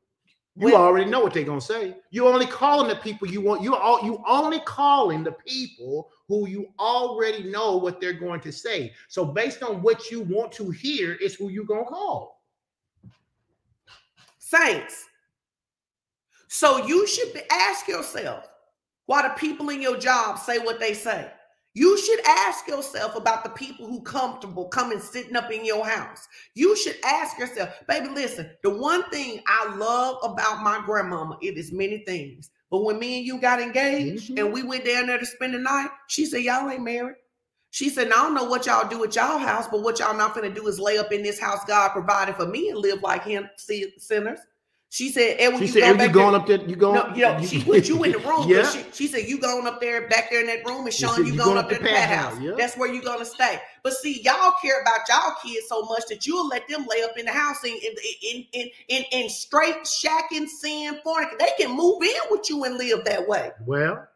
You 0.56 0.68
Well- 0.68 0.76
already 0.76 1.10
know 1.10 1.20
what 1.20 1.34
they're 1.34 1.44
going 1.44 1.60
to 1.60 1.66
say. 1.66 1.94
You're 2.10 2.32
only 2.32 2.46
calling 2.46 2.88
the 2.88 2.96
people 2.96 3.28
you 3.28 3.42
want. 3.42 3.60
You 3.60 3.76
all 3.76 4.02
you 4.02 4.24
only 4.26 4.60
calling 4.60 5.22
the 5.22 5.32
people 5.32 6.10
who 6.26 6.48
you 6.48 6.68
already 6.78 7.42
know 7.42 7.76
what 7.76 8.00
they're 8.00 8.14
going 8.14 8.40
to 8.40 8.50
say. 8.50 8.94
So 9.08 9.26
based 9.26 9.62
on 9.62 9.82
what 9.82 10.10
you 10.10 10.22
want 10.22 10.52
to 10.52 10.70
hear, 10.70 11.16
is 11.16 11.34
who 11.34 11.50
you're 11.50 11.66
gonna 11.66 11.84
call. 11.84 12.42
Saints. 14.38 15.04
So 16.48 16.86
you 16.86 17.06
should 17.06 17.42
ask 17.50 17.88
yourself 17.88 18.48
why 19.06 19.22
the 19.22 19.34
people 19.34 19.68
in 19.70 19.82
your 19.82 19.98
job 19.98 20.38
say 20.38 20.58
what 20.58 20.80
they 20.80 20.94
say. 20.94 21.30
You 21.74 21.98
should 21.98 22.20
ask 22.26 22.66
yourself 22.66 23.16
about 23.16 23.44
the 23.44 23.50
people 23.50 23.86
who 23.86 24.00
comfortable 24.00 24.66
coming 24.68 24.98
sitting 24.98 25.36
up 25.36 25.52
in 25.52 25.62
your 25.64 25.86
house. 25.86 26.26
You 26.54 26.74
should 26.74 26.96
ask 27.04 27.38
yourself, 27.38 27.68
baby, 27.86 28.08
listen, 28.08 28.50
the 28.62 28.70
one 28.70 29.02
thing 29.10 29.42
I 29.46 29.74
love 29.76 30.16
about 30.22 30.62
my 30.62 30.82
grandmama, 30.86 31.36
it 31.42 31.58
is 31.58 31.72
many 31.72 31.98
things. 32.06 32.50
But 32.70 32.82
when 32.82 32.98
me 32.98 33.18
and 33.18 33.26
you 33.26 33.38
got 33.38 33.60
engaged 33.60 34.30
Mhm. 34.30 34.38
and 34.40 34.52
we 34.54 34.62
went 34.62 34.86
down 34.86 35.06
there 35.06 35.18
to 35.18 35.26
spend 35.26 35.52
the 35.52 35.58
night, 35.58 35.90
she 36.08 36.24
said, 36.24 36.42
Y'all 36.42 36.70
ain't 36.70 36.82
married. 36.82 37.16
She 37.70 37.90
said, 37.90 38.08
"Now, 38.08 38.20
I 38.20 38.22
don't 38.22 38.34
know 38.34 38.44
what 38.44 38.64
y'all 38.64 38.88
do 38.88 39.04
at 39.04 39.14
y'all 39.14 39.36
house, 39.36 39.68
but 39.68 39.82
what 39.82 39.98
y'all 39.98 40.16
not 40.16 40.34
gonna 40.34 40.48
do 40.48 40.66
is 40.66 40.80
lay 40.80 40.96
up 40.96 41.12
in 41.12 41.22
this 41.22 41.38
house 41.38 41.62
God 41.66 41.90
provided 41.90 42.36
for 42.36 42.46
me 42.46 42.70
and 42.70 42.78
live 42.78 43.02
like 43.02 43.22
him, 43.22 43.50
sinners. 43.98 44.40
She 44.96 45.10
said, 45.10 45.36
and 45.40 45.52
when 45.52 45.60
She 45.60 45.66
you 45.66 45.72
said, 45.72 45.80
go 45.98 46.02
"Are 46.02 46.06
you 46.06 46.12
going 46.12 46.32
there, 46.32 46.40
up 46.40 46.46
there? 46.46 46.62
You 46.66 46.74
going? 46.74 46.94
no, 46.94 47.14
you 47.14 47.20
know, 47.20 47.42
she 47.44 47.62
put 47.62 47.86
you 47.86 48.02
in 48.04 48.12
the 48.12 48.18
room. 48.18 48.48
yeah. 48.48 48.66
She, 48.70 48.82
she 48.94 49.06
said, 49.08 49.28
you 49.28 49.38
going 49.38 49.66
up 49.66 49.78
there, 49.78 50.08
back 50.08 50.30
there 50.30 50.40
in 50.40 50.46
that 50.46 50.64
room, 50.64 50.86
and 50.86 50.94
Sean, 50.94 51.16
said, 51.16 51.26
you, 51.26 51.32
"You 51.32 51.36
going, 51.38 51.50
going 51.50 51.58
up 51.58 51.68
there 51.68 51.78
the 51.78 51.86
in 51.86 51.92
the 51.92 51.98
pat 51.98 52.08
house, 52.08 52.32
house. 52.32 52.42
yeah. 52.42 52.52
That's 52.56 52.78
where 52.78 52.90
you 52.90 53.02
gonna 53.02 53.26
stay. 53.26 53.60
But 53.82 53.92
see, 53.92 54.22
y'all 54.22 54.54
care 54.62 54.80
about 54.80 55.00
y'all 55.06 55.34
kids 55.44 55.66
so 55.68 55.82
much 55.82 56.04
that 56.08 56.26
you'll 56.26 56.48
let 56.48 56.66
them 56.68 56.86
lay 56.88 57.02
up 57.02 57.10
in 57.18 57.26
the 57.26 57.32
house 57.32 57.62
in 57.62 57.72
in 57.74 57.94
in 58.22 58.46
in, 58.54 58.70
in, 58.88 59.04
in 59.12 59.28
straight 59.28 59.82
shacking, 59.84 60.48
sin, 60.48 60.98
fornicating. 61.04 61.40
They 61.40 61.50
can 61.58 61.76
move 61.76 62.02
in 62.02 62.16
with 62.30 62.48
you 62.48 62.64
and 62.64 62.78
live 62.78 63.04
that 63.04 63.28
way. 63.28 63.50
Well, 63.66 64.08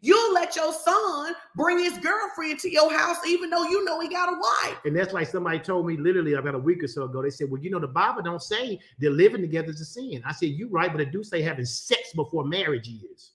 You'll 0.00 0.34
let 0.34 0.56
your 0.56 0.72
son 0.72 1.34
bring 1.54 1.78
his 1.78 1.98
girlfriend 1.98 2.58
to 2.60 2.70
your 2.70 2.92
house, 2.92 3.18
even 3.26 3.50
though 3.50 3.64
you 3.64 3.84
know 3.84 4.00
he 4.00 4.08
got 4.08 4.28
a 4.28 4.36
wife. 4.36 4.78
And 4.84 4.96
that's 4.96 5.12
like 5.12 5.28
somebody 5.28 5.58
told 5.58 5.86
me 5.86 5.96
literally 5.96 6.34
about 6.34 6.54
a 6.54 6.58
week 6.58 6.82
or 6.82 6.88
so 6.88 7.04
ago. 7.04 7.22
They 7.22 7.30
said, 7.30 7.50
Well, 7.50 7.62
you 7.62 7.70
know, 7.70 7.80
the 7.80 7.88
Bible 7.88 8.22
don't 8.22 8.42
say 8.42 8.78
that 9.00 9.10
living 9.10 9.42
together 9.42 9.70
is 9.70 9.80
a 9.80 9.84
sin. 9.84 10.22
I 10.24 10.32
said, 10.32 10.50
You're 10.50 10.68
right, 10.68 10.90
but 10.90 11.00
it 11.00 11.12
do 11.12 11.22
say 11.22 11.42
having 11.42 11.64
sex 11.64 12.12
before 12.14 12.44
marriage 12.44 12.88
is. 12.88 13.32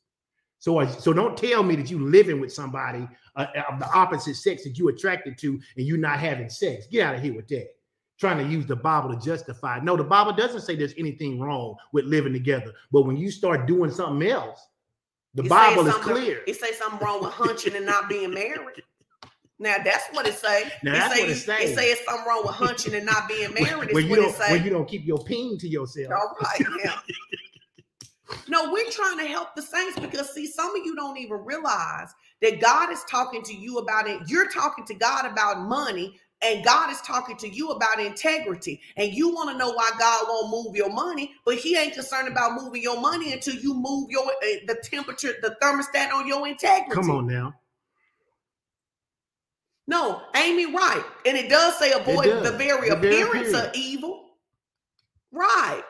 So, 0.60 0.86
so 0.86 1.14
don't 1.14 1.38
tell 1.38 1.64
me 1.64 1.76
that 1.78 1.90
you 1.90 2.00
living 2.00 2.42
with 2.42 2.52
somebody 2.52 3.08
uh, 3.36 3.48
of 3.72 3.80
the 3.80 3.90
opposite 3.94 4.36
sex 4.36 4.64
that 4.66 4.78
you 4.78 4.90
attracted 4.90 5.38
to 5.40 5.60
and 5.78 5.88
you 5.88 5.98
not 5.98 6.20
having 6.20 6.50
sex. 6.50 6.86
Get 6.88 7.06
out 7.06 7.16
of 7.16 7.22
here 7.22 7.34
with 7.34 7.48
that. 7.48 7.68
Trying 8.20 8.46
to 8.46 8.52
use 8.52 8.66
the 8.66 8.76
Bible 8.76 9.16
to 9.16 9.26
justify. 9.26 9.80
No, 9.80 9.96
the 9.96 10.04
Bible 10.04 10.34
doesn't 10.34 10.62
say 10.62 10.76
there's 10.76 10.94
anything 10.98 11.40
wrong 11.40 11.76
with 11.94 12.04
living 12.06 12.34
together. 12.34 12.74
But 12.92 13.04
when 13.04 13.16
you 13.16 13.32
start 13.32 13.66
doing 13.66 13.90
something 13.90 14.28
else, 14.30 14.68
the 15.40 15.46
It 15.46 15.50
Bible 15.50 15.88
is 15.88 15.96
clear. 15.96 16.42
It 16.48 16.60
say 16.60 16.74
something 16.74 17.00
wrong 17.00 17.22
with 17.24 17.32
hunching 17.32 17.74
and 17.74 17.86
not 17.86 18.10
being 18.10 18.34
married. 18.34 18.84
Now 19.58 19.78
that's 19.84 20.08
what 20.12 20.28
it 20.28 20.36
say. 20.36 20.70
Now, 20.84 20.92
it 20.92 20.98
that's 20.98 21.16
say 21.16 21.22
what 21.22 21.30
it 21.30 21.36
say. 21.36 21.64
it 21.64 21.76
say 21.76 21.92
it's 21.92 22.06
something 22.06 22.26
wrong 22.28 22.42
with 22.46 22.56
hunching 22.56 22.94
and 22.94 23.06
not 23.06 23.30
being 23.30 23.54
married. 23.54 23.94
when 23.94 24.04
is 24.04 24.10
you 24.10 24.10
what 24.10 24.38
don't 24.38 24.52
when 24.52 24.64
you 24.66 24.70
don't 24.70 24.88
keep 24.88 25.06
your 25.06 25.24
ping 25.24 25.58
to 25.60 25.68
yourself. 25.70 26.12
All 26.12 26.36
right, 26.42 26.62
yeah. 26.84 27.00
No, 28.50 28.72
we're 28.72 28.90
trying 28.92 29.18
to 29.20 29.28
help 29.28 29.56
the 29.56 29.62
saints 29.62 29.98
because 29.98 30.34
see, 30.34 30.46
some 30.46 30.76
of 30.76 30.86
you 30.86 30.94
don't 30.96 31.18
even 31.18 31.38
realize 31.46 32.14
that 32.42 32.60
God 32.60 32.92
is 32.92 33.02
talking 33.10 33.42
to 33.44 33.56
you 33.56 33.78
about 33.78 34.08
it. 34.08 34.22
You're 34.28 34.50
talking 34.50 34.86
to 34.86 34.94
God 34.94 35.26
about 35.26 35.62
money, 35.62 36.20
and 36.42 36.64
God 36.64 36.92
is 36.92 37.02
talking 37.02 37.36
to 37.38 37.50
you 37.50 37.72
about 37.72 38.00
integrity. 38.00 38.82
And 38.96 39.14
you 39.14 39.34
want 39.34 39.50
to 39.52 39.58
know 39.58 39.72
why 39.72 39.90
God 40.00 40.26
won't 40.28 40.50
move 40.52 40.76
your 40.76 40.92
money, 40.92 41.34
but 41.46 41.56
He 41.56 41.78
ain't 41.78 41.94
concerned 41.94 42.28
about 42.28 42.54
moving 42.54 42.82
your 42.82 43.00
money 43.00 43.34
until 43.34 43.56
you 43.56 43.74
move 43.74 44.10
your 44.10 44.26
uh, 44.26 44.66
the 44.68 44.80
temperature, 44.84 45.34
the 45.42 45.58
thermostat 45.62 46.14
on 46.14 46.28
your 46.28 46.48
integrity. 46.48 46.94
Come 46.94 47.12
on 47.12 47.28
now. 47.28 47.56
No, 49.88 50.22
Amy, 50.36 50.68
right. 50.68 51.04
And 51.26 51.36
it 51.36 51.50
does 51.50 51.78
say 51.80 51.92
avoid 51.92 52.26
does. 52.26 52.50
the 52.50 52.56
very 52.58 52.90
The 52.90 52.96
very 52.96 53.22
appearance 53.22 53.54
of 53.56 53.72
evil. 53.74 54.24
Right. 55.32 55.84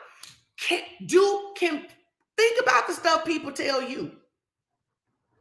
Can 0.56 0.82
do 1.06 1.52
can 1.56 1.86
think 2.36 2.60
about 2.60 2.86
the 2.86 2.94
stuff 2.94 3.24
people 3.24 3.52
tell 3.52 3.82
you. 3.82 4.12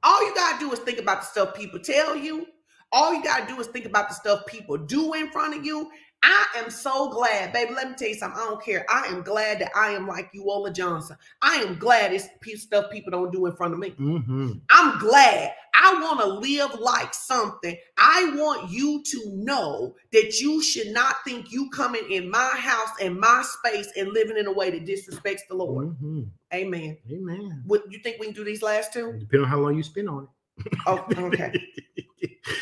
All 0.03 0.25
you 0.25 0.35
gotta 0.35 0.59
do 0.59 0.71
is 0.71 0.79
think 0.79 0.99
about 0.99 1.21
the 1.21 1.27
stuff 1.27 1.55
people 1.55 1.79
tell 1.79 2.15
you. 2.15 2.47
All 2.91 3.13
you 3.13 3.23
gotta 3.23 3.45
do 3.47 3.59
is 3.59 3.67
think 3.67 3.85
about 3.85 4.09
the 4.09 4.15
stuff 4.15 4.45
people 4.47 4.77
do 4.77 5.13
in 5.13 5.29
front 5.31 5.55
of 5.55 5.65
you. 5.65 5.89
I 6.21 6.47
am 6.57 6.69
so 6.69 7.09
glad, 7.09 7.53
baby. 7.53 7.73
Let 7.73 7.89
me 7.89 7.95
tell 7.95 8.09
you 8.09 8.15
something. 8.15 8.41
I 8.41 8.45
don't 8.45 8.63
care. 8.63 8.85
I 8.89 9.05
am 9.07 9.21
glad 9.21 9.59
that 9.59 9.71
I 9.75 9.91
am 9.91 10.05
like 10.07 10.29
you, 10.33 10.43
Ola 10.49 10.71
Johnson. 10.71 11.15
I 11.41 11.55
am 11.55 11.75
glad 11.77 12.11
it's 12.13 12.27
stuff 12.61 12.91
people 12.91 13.11
don't 13.11 13.31
do 13.31 13.45
in 13.45 13.53
front 13.53 13.73
of 13.73 13.79
me. 13.79 13.89
hmm 13.91 14.53
I'm 14.69 14.99
glad. 14.99 15.53
I 15.73 15.93
want 16.01 16.19
to 16.19 16.27
live 16.27 16.77
like 16.79 17.13
something. 17.13 17.75
I 17.97 18.33
want 18.35 18.69
you 18.69 19.01
to 19.03 19.31
know 19.33 19.95
that 20.11 20.39
you 20.41 20.61
should 20.61 20.87
not 20.87 21.15
think 21.23 21.51
you 21.51 21.69
coming 21.69 22.11
in 22.11 22.29
my 22.29 22.53
house 22.57 22.89
and 23.01 23.17
my 23.17 23.43
space 23.43 23.89
and 23.95 24.09
living 24.09 24.37
in 24.37 24.47
a 24.47 24.51
way 24.51 24.71
that 24.71 24.85
disrespects 24.85 25.41
the 25.47 25.55
Lord. 25.55 25.95
hmm 25.99 26.23
Amen. 26.53 26.97
Amen. 27.11 27.63
What 27.65 27.83
you 27.89 27.99
think 27.99 28.17
we 28.19 28.25
can 28.25 28.35
do 28.35 28.43
these 28.43 28.63
last 28.63 28.91
two? 28.91 29.13
Depending 29.19 29.41
on 29.41 29.47
how 29.47 29.59
long 29.59 29.77
you 29.77 29.83
spend 29.83 30.09
on 30.09 30.23
it. 30.23 30.73
Oh, 30.85 31.05
okay. 31.17 31.53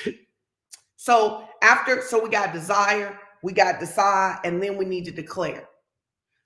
So 1.00 1.48
after, 1.62 2.02
so 2.02 2.22
we 2.22 2.30
got 2.30 2.52
desire, 2.54 3.18
we 3.42 3.54
got 3.54 3.80
decide, 3.80 4.40
and 4.44 4.62
then 4.62 4.76
we 4.76 4.84
need 4.84 5.06
to 5.06 5.12
declare. 5.12 5.70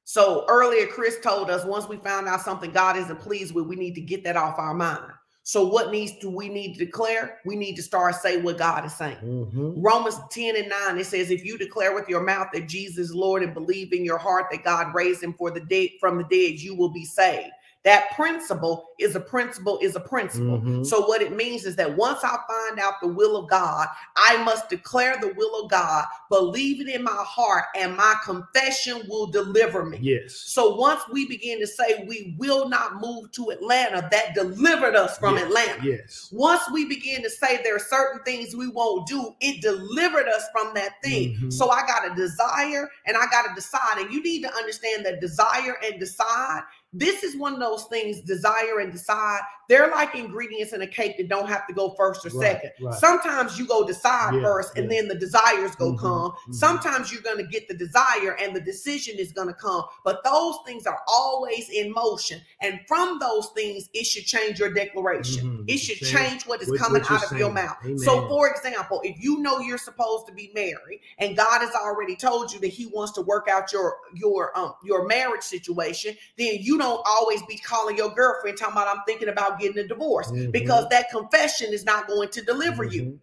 So 0.03 0.45
earlier, 0.47 0.85
Chris 0.85 1.19
told 1.19 1.49
us 1.49 1.65
once 1.65 1.87
we 1.87 1.97
found 1.97 2.27
out 2.27 2.41
something 2.41 2.69
God 2.69 2.95
isn't 2.97 3.19
pleased 3.19 3.55
with, 3.55 3.65
we 3.65 3.75
need 3.75 3.95
to 3.95 4.01
get 4.01 4.23
that 4.23 4.35
off 4.35 4.59
our 4.59 4.75
mind. 4.75 5.11
So 5.43 5.65
what 5.65 5.89
needs 5.89 6.11
do 6.19 6.29
we 6.29 6.47
need 6.47 6.73
to 6.73 6.85
declare? 6.85 7.39
We 7.45 7.55
need 7.55 7.75
to 7.77 7.81
start 7.81 8.13
say 8.15 8.39
what 8.39 8.59
God 8.59 8.85
is 8.85 8.93
saying. 8.93 9.17
Mhm. 9.23 9.73
Romans 9.77 10.19
10 10.29 10.55
and 10.55 10.69
9, 10.69 10.99
it 10.99 11.05
says, 11.05 11.31
if 11.31 11.43
you 11.43 11.57
declare 11.57 11.95
with 11.95 12.07
your 12.07 12.21
mouth 12.21 12.49
that 12.53 12.67
Jesus 12.67 13.09
is 13.09 13.15
Lord 13.15 13.41
and 13.41 13.53
believe 13.53 13.93
in 13.93 14.05
your 14.05 14.19
heart 14.19 14.47
that 14.51 14.63
God 14.63 14.93
raised 14.93 15.23
him 15.23 15.33
for 15.33 15.49
the 15.49 15.61
dead 15.61 15.89
from 15.99 16.19
the 16.19 16.25
dead, 16.25 16.59
you 16.59 16.75
will 16.75 16.91
be 16.91 17.05
saved. 17.05 17.51
That 17.83 18.11
principle 18.15 18.89
is 18.99 19.15
a 19.15 19.19
principle, 19.19 19.79
is 19.81 19.95
a 19.95 19.99
principle. 19.99 20.59
Mhm. 20.59 20.85
So 20.85 21.07
what 21.07 21.23
it 21.23 21.35
means 21.35 21.65
is 21.65 21.75
that 21.77 21.97
once 21.97 22.23
I 22.23 22.37
find 22.47 22.79
out 22.79 23.01
the 23.01 23.07
will 23.07 23.35
of 23.35 23.49
God, 23.49 23.87
I 24.15 24.37
must 24.43 24.69
declare 24.69 25.17
the 25.19 25.33
will 25.33 25.63
of 25.63 25.71
God, 25.71 26.05
believe 26.29 26.79
it 26.79 26.87
in 26.87 27.01
my 27.01 27.09
heart, 27.11 27.65
and 27.75 27.97
my 27.97 28.15
confession 28.23 29.01
will 29.09 29.25
deliver 29.25 29.83
me. 29.83 29.97
Yes. 29.99 30.35
So 30.35 30.75
once 30.75 31.01
we 31.11 31.27
begin 31.27 31.59
to 31.59 31.65
say 31.65 32.05
we 32.07 32.35
will 32.37 32.69
not 32.69 33.01
move 33.01 33.31
to 33.31 33.49
Atlanta, 33.49 34.07
that 34.11 34.35
delivered 34.35 34.95
us 34.95 35.17
from 35.17 35.35
Yes. 35.35 35.45
Atlanta. 35.45 35.83
Yes. 35.83 36.29
Once 36.31 36.61
we 36.71 36.85
begin 36.85 37.23
to 37.23 37.31
say 37.31 37.61
there 37.63 37.75
are 37.75 37.79
certain 37.79 38.21
things 38.23 38.55
we 38.55 38.67
won't 38.67 39.07
do, 39.07 39.35
it 39.41 39.59
delivered 39.61 40.27
us 40.27 40.43
from 40.51 40.75
that 40.75 41.01
thing. 41.03 41.35
Mhm. 41.41 41.51
So 41.53 41.71
I 41.71 41.81
got 41.87 42.01
to 42.07 42.13
desire 42.13 42.91
and 43.07 43.17
I 43.17 43.25
got 43.31 43.47
to 43.47 43.55
decide. 43.55 43.97
And 43.97 44.13
you 44.13 44.21
need 44.21 44.43
to 44.43 44.53
understand 44.53 45.03
that 45.07 45.19
desire 45.19 45.79
and 45.83 45.99
decide, 45.99 46.61
this 46.93 47.23
is 47.23 47.37
one 47.37 47.53
of 47.53 47.59
those 47.59 47.85
things, 47.85 48.19
desire 48.21 48.79
and 48.79 48.91
decide, 48.91 49.39
they're 49.69 49.89
like 49.91 50.13
ingredients 50.15 50.73
in 50.73 50.81
a 50.81 50.87
cake 50.87 51.15
that 51.17 51.29
don't 51.29 51.47
have 51.47 51.65
to 51.67 51.73
go 51.73 51.91
first 51.91 52.25
or 52.25 52.29
Right, 52.37 52.47
second. 52.61 52.71
right. 52.81 52.93
Sometimes 52.99 53.57
you 53.57 53.65
go 53.65 53.87
decide 53.87 54.35
Yeah, 54.35 54.41
first 54.41 54.75
and 54.77 54.91
yeah. 54.91 54.99
then 54.99 55.07
the 55.07 55.15
desires 55.15 55.73
go 55.77 55.93
Mhm, 55.93 55.99
come. 55.99 56.31
mhm. 56.49 56.53
Sometimes 56.53 57.13
you're 57.13 57.21
going 57.21 57.37
to 57.37 57.45
get 57.49 57.69
the 57.69 57.73
desire 57.73 58.35
and 58.37 58.53
the 58.53 58.59
decision 58.59 59.17
is 59.17 59.31
going 59.31 59.47
to 59.47 59.53
come. 59.53 59.85
But 60.03 60.21
those 60.25 60.55
things 60.65 60.85
are 60.85 60.99
always 61.07 61.69
in 61.69 61.93
motion. 61.93 62.41
And 62.59 62.81
from 62.85 63.19
those 63.19 63.47
things, 63.55 63.87
it 63.93 64.05
should 64.05 64.25
change 64.25 64.59
your 64.59 64.73
declaration. 64.73 65.59
Mhm. 65.65 65.73
It 65.73 65.77
should 65.77 65.99
change 66.05 66.45
what 66.45 66.61
is 66.61 66.67
what- 66.67 66.79
coming 66.79 67.03
what 67.03 67.11
out 67.11 67.31
of 67.31 67.37
your 67.37 67.51
mouth. 67.51 67.77
Amen. 67.85 67.97
So, 67.99 68.27
for 68.27 68.49
example, 68.49 68.99
if 69.05 69.15
you 69.23 69.39
know 69.39 69.59
you're 69.59 69.77
supposed 69.77 70.27
to 70.27 70.33
be 70.33 70.51
married 70.53 70.99
and 71.19 71.37
God 71.37 71.61
has 71.61 71.73
already 71.75 72.17
told 72.17 72.51
you 72.51 72.59
that 72.59 72.67
He 72.67 72.87
wants 72.87 73.13
to 73.13 73.21
work 73.21 73.47
out 73.47 73.71
your 73.71 73.97
your 74.13 74.51
um 74.57 74.73
your 74.83 75.05
marriage 75.07 75.43
situation, 75.43 76.17
then 76.37 76.57
you 76.59 76.77
don't 76.81 77.01
always 77.05 77.41
be 77.43 77.57
calling 77.57 77.97
your 77.97 78.09
girlfriend 78.13 78.57
talking 78.57 78.73
about 78.73 78.87
I'm 78.87 79.03
thinking 79.05 79.29
about 79.29 79.59
getting 79.59 79.77
a 79.77 79.87
divorce 79.87 80.29
Mhm. 80.31 80.51
because 80.51 80.87
that 80.89 81.09
confession 81.09 81.71
is 81.73 81.85
not 81.85 82.07
going 82.07 82.29
to 82.29 82.41
deliver 82.41 82.83
you. 82.83 83.03
Mhm. 83.03 83.19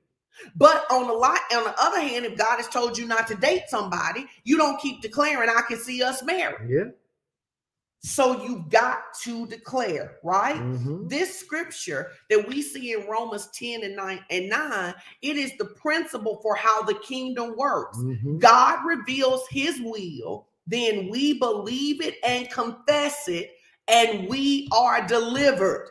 But 0.57 0.87
on 0.91 1.09
the 1.09 1.13
lot, 1.13 1.41
on 1.53 1.65
the 1.65 1.75
other 1.81 2.01
hand, 2.01 2.25
if 2.25 2.37
God 2.39 2.57
has 2.59 2.69
told 2.69 2.97
you 2.97 3.07
not 3.07 3.27
to 3.29 3.35
date 3.35 3.65
somebody, 3.69 4.27
you 4.45 4.57
don't 4.57 4.81
keep 4.81 5.03
declaring, 5.03 5.49
I 5.49 5.63
can 5.63 5.79
see 5.79 6.03
us 6.03 6.23
married. 6.23 6.71
Yeah. 6.71 6.85
So 8.01 8.45
you've 8.45 8.69
got 8.71 9.13
to 9.25 9.47
declare, 9.49 10.19
right? 10.23 10.55
Mhm. 10.55 11.09
This 11.09 11.37
scripture 11.41 12.13
that 12.31 12.47
we 12.47 12.63
see 12.63 12.93
in 12.93 13.09
Romans 13.09 13.49
10 13.53 13.83
and 13.83 13.97
9 13.97 14.25
and 14.31 14.49
9, 14.49 14.95
it 15.21 15.37
is 15.37 15.51
the 15.59 15.65
principle 15.65 16.39
for 16.41 16.55
how 16.55 16.83
the 16.83 16.95
kingdom 16.95 17.57
works. 17.57 17.99
Mhm. 17.99 18.39
God 18.39 18.85
reveals 18.87 19.49
his 19.51 19.81
will, 19.81 20.47
then 20.69 21.09
we 21.11 21.39
believe 21.39 22.03
it 22.03 22.17
and 22.25 22.51
confess 22.51 23.27
it, 23.27 23.51
and 23.89 24.29
we 24.29 24.69
are 24.71 25.07
delivered. 25.07 25.89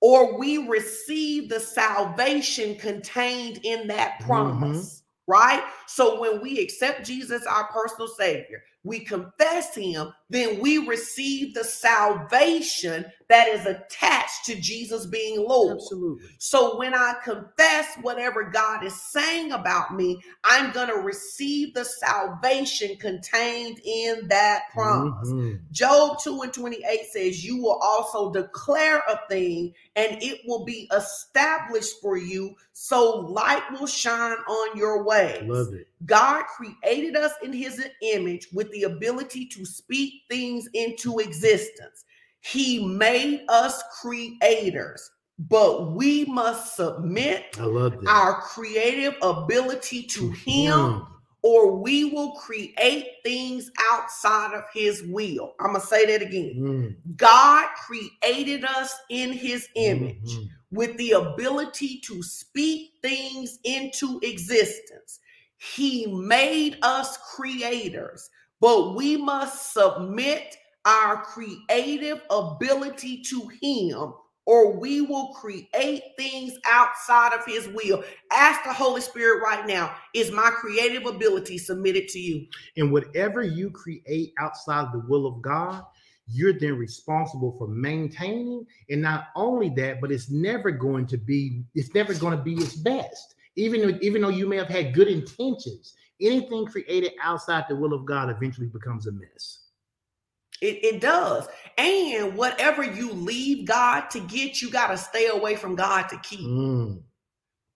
Or 0.00 0.36
we 0.36 0.58
receive 0.66 1.48
the 1.48 1.60
salvation 1.60 2.74
contained 2.74 3.60
in 3.62 3.86
that 3.86 4.14
mm-hmm. 4.14 4.26
promise, 4.26 5.04
right? 5.28 5.62
So 5.94 6.18
when 6.18 6.40
we 6.40 6.58
accept 6.58 7.06
Jesus, 7.06 7.44
our 7.46 7.64
personal 7.64 8.08
Savior, 8.08 8.64
we 8.82 9.00
confess 9.00 9.74
Him, 9.74 10.12
then 10.30 10.58
we 10.60 10.78
receive 10.78 11.54
the 11.54 11.64
salvation 11.64 13.04
that 13.28 13.46
is 13.48 13.66
attached 13.66 14.46
to 14.46 14.58
Jesus 14.58 15.06
being 15.06 15.46
Lord. 15.46 15.76
Absolutely. 15.76 16.28
So 16.38 16.78
when 16.78 16.94
I 16.94 17.16
confess 17.22 17.94
whatever 18.00 18.44
God 18.44 18.84
is 18.84 19.00
saying 19.12 19.52
about 19.52 19.94
me, 19.94 20.20
I'm 20.44 20.72
going 20.72 20.88
to 20.88 20.96
receive 20.96 21.74
the 21.74 21.84
salvation 21.84 22.96
contained 22.96 23.78
in 23.84 24.28
that 24.28 24.62
promise. 24.72 25.28
Mhm. 25.28 25.60
Job 25.70 26.18
2 26.22 26.42
and 26.42 26.52
28 26.52 27.06
says, 27.12 27.44
You 27.44 27.58
will 27.58 27.78
also 27.82 28.32
declare 28.32 29.02
a 29.08 29.20
thing 29.28 29.74
and 29.94 30.22
it 30.22 30.40
will 30.46 30.64
be 30.64 30.88
established 30.92 32.00
for 32.00 32.16
you, 32.16 32.56
so 32.72 33.18
light 33.20 33.62
will 33.72 33.86
shine 33.86 34.38
on 34.48 34.76
your 34.76 35.04
way." 35.04 35.44
Love 35.46 35.74
it. 35.74 35.81
God 36.06 36.44
created 36.46 37.16
us 37.16 37.32
in 37.42 37.52
his 37.52 37.82
image 38.02 38.48
with 38.52 38.70
the 38.72 38.84
ability 38.84 39.46
to 39.46 39.64
speak 39.64 40.22
things 40.30 40.68
into 40.74 41.18
existence. 41.20 42.04
He 42.40 42.84
made 42.84 43.44
us 43.48 43.82
creators, 44.00 45.10
but 45.38 45.92
we 45.92 46.24
must 46.26 46.76
submit 46.76 47.56
I 47.58 47.64
love 47.64 48.00
that. 48.00 48.08
our 48.08 48.40
creative 48.40 49.14
ability 49.22 50.02
to 50.04 50.30
him 50.30 51.06
or 51.42 51.76
we 51.76 52.04
will 52.06 52.32
create 52.32 53.06
things 53.24 53.70
outside 53.92 54.54
of 54.54 54.64
his 54.72 55.02
will. 55.04 55.54
I'm 55.60 55.68
going 55.72 55.80
to 55.80 55.86
say 55.86 56.06
that 56.06 56.22
again. 56.22 56.54
Mhm. 56.56 57.16
God 57.16 57.68
created 57.86 58.64
us 58.64 58.94
in 59.10 59.32
his 59.32 59.68
image 59.74 60.20
Mhm. 60.22 60.48
with 60.70 60.96
the 60.98 61.12
ability 61.12 62.00
to 62.06 62.22
speak 62.22 62.92
things 63.02 63.58
into 63.64 64.20
existence. 64.22 65.18
He 65.62 66.06
made 66.06 66.78
us 66.82 67.16
creators, 67.36 68.28
but 68.60 68.96
we 68.96 69.16
must 69.16 69.72
submit 69.72 70.56
our 70.84 71.22
creative 71.22 72.20
ability 72.30 73.22
to 73.22 73.48
him 73.62 74.12
or 74.44 74.76
we 74.76 75.02
will 75.02 75.28
create 75.34 76.02
things 76.18 76.54
outside 76.66 77.32
of 77.32 77.46
his 77.46 77.68
will. 77.68 78.02
Ask 78.32 78.64
the 78.64 78.72
Holy 78.72 79.00
Spirit 79.00 79.40
right 79.40 79.64
now, 79.64 79.94
is 80.14 80.32
my 80.32 80.50
creative 80.50 81.06
ability 81.06 81.58
submitted 81.58 82.08
to 82.08 82.18
you? 82.18 82.46
And 82.76 82.90
whatever 82.90 83.42
you 83.42 83.70
create 83.70 84.32
outside 84.40 84.86
of 84.86 84.92
the 84.92 85.04
will 85.06 85.26
of 85.26 85.40
God, 85.42 85.84
you're 86.26 86.58
then 86.58 86.76
responsible 86.76 87.54
for 87.56 87.68
maintaining. 87.68 88.66
And 88.90 89.00
not 89.00 89.28
only 89.36 89.68
that, 89.76 90.00
but 90.00 90.10
it's 90.10 90.28
never 90.28 90.72
going 90.72 91.06
to 91.06 91.16
be, 91.16 91.62
it's 91.76 91.94
never 91.94 92.14
going 92.14 92.36
to 92.36 92.42
be 92.42 92.54
its 92.54 92.74
best. 92.74 93.36
Even 93.56 93.82
though, 93.82 93.98
even 94.00 94.22
though 94.22 94.28
you 94.28 94.46
may 94.46 94.56
have 94.56 94.68
had 94.68 94.94
good 94.94 95.08
intentions, 95.08 95.94
anything 96.20 96.66
created 96.66 97.12
outside 97.22 97.64
the 97.68 97.76
will 97.76 97.92
of 97.92 98.04
God 98.04 98.30
eventually 98.30 98.68
becomes 98.68 99.06
a 99.06 99.12
mess. 99.12 99.58
It, 100.60 100.84
it 100.84 101.00
does. 101.00 101.48
And 101.76 102.36
whatever 102.36 102.84
you 102.84 103.12
leave 103.12 103.66
God 103.66 104.08
to 104.10 104.20
get, 104.20 104.62
you 104.62 104.70
got 104.70 104.88
to 104.88 104.96
stay 104.96 105.26
away 105.26 105.56
from 105.56 105.74
God 105.74 106.08
to 106.08 106.16
keep. 106.18 106.46
Mm. 106.46 107.02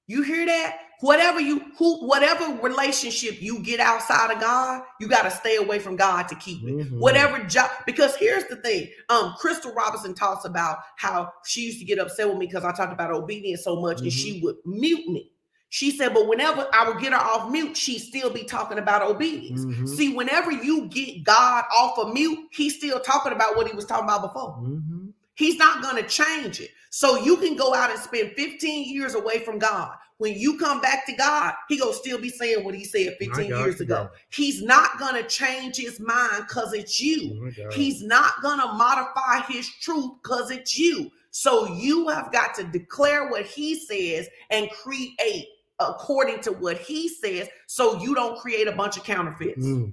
You 0.07 0.23
hear 0.23 0.47
that? 0.47 0.79
Whatever 1.01 1.41
you 1.41 1.61
who 1.77 2.07
whatever 2.07 2.59
relationship 2.63 3.43
you 3.43 3.59
get 3.63 3.81
outside 3.81 4.31
of 4.31 4.41
God, 4.41 4.83
you 4.99 5.09
got 5.09 5.23
to 5.23 5.31
stay 5.31 5.57
away 5.57 5.79
from 5.79 5.97
God 5.97 6.27
to 6.29 6.35
keep 6.37 6.63
it. 6.63 6.75
Mhm. 6.75 6.99
Whatever 6.99 7.45
job, 7.45 7.71
because 7.85 8.17
here's 8.17 8.45
the 8.45 8.57
thing. 8.57 8.89
Um, 9.11 9.35
Crystal 9.39 9.75
Robinson 9.75 10.15
talks 10.15 10.47
about 10.47 10.79
how 10.97 11.31
she 11.45 11.63
used 11.67 11.81
to 11.81 11.85
get 11.85 11.99
upset 11.99 12.29
with 12.29 12.39
me 12.39 12.47
because 12.47 12.65
I 12.65 12.73
talked 12.73 12.95
about 12.95 13.11
obedience 13.11 13.63
so 13.63 13.79
much, 13.79 14.01
and 14.01 14.13
she 14.13 14.41
would 14.43 14.57
mute 14.65 15.07
me. 15.07 15.33
She 15.77 15.91
said, 15.91 16.15
but 16.15 16.27
whenever 16.27 16.67
I 16.73 16.89
would 16.89 17.03
get 17.03 17.13
her 17.13 17.19
off 17.19 17.51
mute, 17.51 17.77
she'd 17.77 17.99
still 17.99 18.31
be 18.31 18.45
talking 18.45 18.79
about 18.79 19.03
obedience. 19.03 19.63
Mhm. 19.63 19.87
See, 19.87 20.09
whenever 20.15 20.51
you 20.51 20.87
get 20.87 21.23
God 21.23 21.67
off 21.79 21.99
of 21.99 22.15
mute, 22.15 22.49
he's 22.51 22.77
still 22.77 22.99
talking 22.99 23.33
about 23.33 23.59
what 23.59 23.69
he 23.69 23.77
was 23.77 23.85
talking 23.85 24.05
about 24.05 24.23
before. 24.23 24.57
Mhm. 24.63 25.13
He's 25.35 25.59
not 25.59 25.83
going 25.83 26.03
to 26.03 26.09
change 26.09 26.61
it. 26.61 26.71
So 26.89 27.23
you 27.23 27.37
can 27.37 27.57
go 27.57 27.75
out 27.75 27.91
and 27.91 28.01
spend 28.01 28.33
15 28.37 28.89
years 28.89 29.15
away 29.15 29.41
from 29.41 29.59
God. 29.59 29.91
When 30.17 30.33
you 30.33 30.57
come 30.57 30.81
back 30.81 31.05
to 31.09 31.13
God, 31.13 31.53
he 31.69 31.77
going 31.77 31.93
to 31.93 31.99
still 31.99 32.17
be 32.17 32.31
saying 32.31 32.65
what 32.65 32.75
he 32.75 32.85
said 32.87 33.19
15 33.19 33.51
God, 33.51 33.59
years 33.59 33.79
ago. 33.83 34.09
He's 34.31 34.63
not 34.63 34.99
going 34.99 35.23
to 35.23 35.29
change 35.29 35.77
his 35.77 36.01
mind 36.01 36.47
because 36.49 36.73
it's 36.73 36.99
you. 37.03 37.53
God. 37.55 37.75
He's 37.75 38.03
not 38.03 38.41
going 38.41 38.61
to 38.61 38.73
modify 38.73 39.43
his 39.47 39.69
truth 39.83 40.13
because 40.23 40.51
it's 40.51 40.79
you. 40.79 41.11
So 41.33 41.67
you 41.67 42.09
have 42.09 42.33
got 42.33 42.55
to 42.55 42.65
declare 42.65 43.29
what 43.29 43.45
he 43.45 43.79
says 43.79 44.27
and 44.49 44.71
create 44.71 45.49
according 45.79 46.41
to 46.41 46.53
what 46.53 46.79
he 46.79 47.09
says 47.09 47.49
so 47.67 48.01
you 48.01 48.15
don't 48.15 48.39
create 48.39 48.69
a 48.69 48.73
bunch 48.73 48.97
of 48.97 49.05
counterfeits. 49.05 49.65
Mm. 49.65 49.93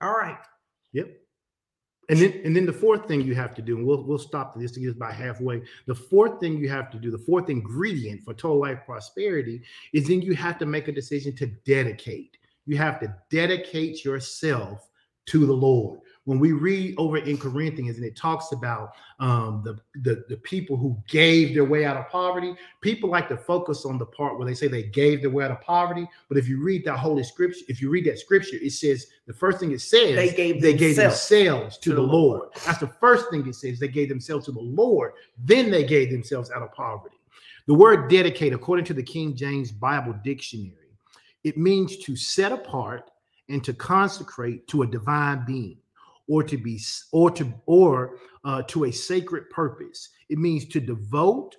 All 0.00 0.12
right. 0.12 0.38
Yep. 0.92 1.08
And 2.10 2.18
then 2.18 2.40
and 2.44 2.56
then 2.56 2.64
the 2.64 2.72
fourth 2.72 3.06
thing 3.06 3.20
you 3.20 3.34
have 3.34 3.54
to 3.56 3.62
do, 3.62 3.76
and 3.76 3.86
we'll 3.86 4.02
we'll 4.02 4.18
stop 4.18 4.58
this 4.58 4.72
to 4.72 4.80
get 4.80 4.90
us 4.90 4.96
about 4.96 5.12
halfway. 5.12 5.62
The 5.86 5.94
fourth 5.94 6.40
thing 6.40 6.56
you 6.56 6.68
have 6.70 6.90
to 6.92 6.98
do, 6.98 7.10
the 7.10 7.18
fourth 7.18 7.50
ingredient 7.50 8.24
for 8.24 8.32
total 8.32 8.60
life 8.60 8.78
prosperity 8.86 9.62
is 9.92 10.08
then 10.08 10.22
you 10.22 10.34
have 10.34 10.58
to 10.58 10.66
make 10.66 10.88
a 10.88 10.92
decision 10.92 11.36
to 11.36 11.46
dedicate. 11.66 12.38
You 12.64 12.78
have 12.78 12.98
to 13.00 13.14
dedicate 13.30 14.04
yourself 14.04 14.88
to 15.26 15.46
the 15.46 15.52
Lord. 15.52 16.00
When 16.28 16.38
we 16.38 16.52
read 16.52 16.94
over 16.98 17.16
in 17.16 17.38
Corinthians 17.38 17.96
and 17.96 18.04
it 18.04 18.14
talks 18.14 18.52
about 18.52 18.92
um, 19.18 19.62
the, 19.64 19.78
the 20.02 20.26
the 20.28 20.36
people 20.36 20.76
who 20.76 21.02
gave 21.08 21.54
their 21.54 21.64
way 21.64 21.86
out 21.86 21.96
of 21.96 22.06
poverty, 22.10 22.54
people 22.82 23.08
like 23.08 23.30
to 23.30 23.36
focus 23.38 23.86
on 23.86 23.96
the 23.96 24.04
part 24.04 24.36
where 24.36 24.46
they 24.46 24.52
say 24.52 24.68
they 24.68 24.82
gave 24.82 25.22
their 25.22 25.30
way 25.30 25.46
out 25.46 25.50
of 25.52 25.62
poverty. 25.62 26.06
But 26.28 26.36
if 26.36 26.46
you 26.46 26.62
read 26.62 26.84
that 26.84 26.98
holy 26.98 27.24
scripture, 27.24 27.64
if 27.68 27.80
you 27.80 27.88
read 27.88 28.04
that 28.04 28.18
scripture, 28.18 28.58
it 28.60 28.72
says 28.72 29.06
the 29.26 29.32
first 29.32 29.58
thing 29.58 29.72
it 29.72 29.80
says 29.80 30.16
They 30.16 30.30
gave 30.30 30.60
they 30.60 30.74
gave 30.74 30.96
themselves 30.96 31.26
themselves 31.30 31.78
to 31.78 31.82
to 31.84 31.96
the 31.96 32.02
the 32.02 32.02
Lord. 32.02 32.40
Lord. 32.40 32.52
That's 32.66 32.80
the 32.80 32.92
first 33.00 33.30
thing 33.30 33.48
it 33.48 33.54
says. 33.54 33.78
They 33.78 33.88
gave 33.88 34.10
themselves 34.10 34.44
to 34.44 34.52
the 34.52 34.60
Lord. 34.60 35.12
Then 35.42 35.70
they 35.70 35.84
gave 35.84 36.10
themselves 36.10 36.50
out 36.50 36.60
of 36.60 36.70
poverty. 36.74 37.16
The 37.66 37.72
word 37.72 38.10
dedicate, 38.10 38.52
according 38.52 38.84
to 38.84 38.92
the 38.92 39.02
King 39.02 39.34
James 39.34 39.72
Bible 39.72 40.14
Dictionary, 40.22 40.92
it 41.42 41.56
means 41.56 41.96
to 42.04 42.16
set 42.16 42.52
apart 42.52 43.10
and 43.48 43.64
to 43.64 43.72
consecrate 43.72 44.68
to 44.68 44.82
a 44.82 44.86
divine 44.86 45.46
being 45.46 45.78
or 46.28 46.42
to 46.42 46.56
be 46.56 46.80
or 47.12 47.30
to 47.30 47.52
or 47.66 48.18
uh, 48.44 48.62
to 48.62 48.84
a 48.84 48.92
sacred 48.92 49.48
purpose. 49.50 50.10
It 50.28 50.38
means 50.38 50.66
to 50.66 50.80
devote, 50.80 51.56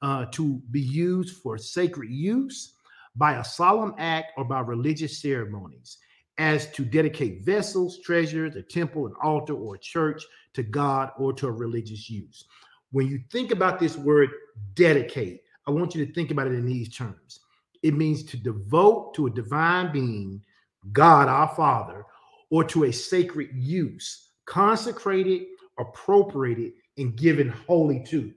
uh, 0.00 0.26
to 0.32 0.60
be 0.70 0.80
used 0.80 1.36
for 1.42 1.58
sacred 1.58 2.10
use 2.10 2.74
by 3.16 3.34
a 3.34 3.44
solemn 3.44 3.94
act 3.98 4.32
or 4.36 4.44
by 4.44 4.60
religious 4.60 5.20
ceremonies 5.20 5.98
as 6.38 6.70
to 6.72 6.84
dedicate 6.84 7.44
vessels, 7.44 8.00
treasures, 8.00 8.56
a 8.56 8.62
temple, 8.62 9.06
an 9.06 9.12
altar, 9.22 9.54
or 9.54 9.74
a 9.74 9.78
church 9.78 10.22
to 10.54 10.62
God 10.62 11.10
or 11.18 11.32
to 11.34 11.46
a 11.46 11.52
religious 11.52 12.08
use. 12.08 12.46
When 12.90 13.06
you 13.06 13.20
think 13.30 13.52
about 13.52 13.78
this 13.78 13.96
word 13.96 14.30
dedicate, 14.74 15.42
I 15.66 15.70
want 15.70 15.94
you 15.94 16.04
to 16.04 16.12
think 16.12 16.30
about 16.30 16.46
it 16.46 16.54
in 16.54 16.66
these 16.66 16.94
terms. 16.94 17.40
It 17.82 17.94
means 17.94 18.22
to 18.24 18.36
devote 18.36 19.14
to 19.14 19.26
a 19.26 19.30
divine 19.30 19.92
being, 19.92 20.42
God 20.92 21.28
our 21.28 21.48
Father, 21.48 22.04
or 22.52 22.62
to 22.62 22.84
a 22.84 22.92
sacred 22.92 23.48
use, 23.54 24.28
consecrated, 24.44 25.46
appropriated, 25.78 26.74
and 26.98 27.16
given 27.16 27.48
wholly 27.48 28.04
to. 28.06 28.30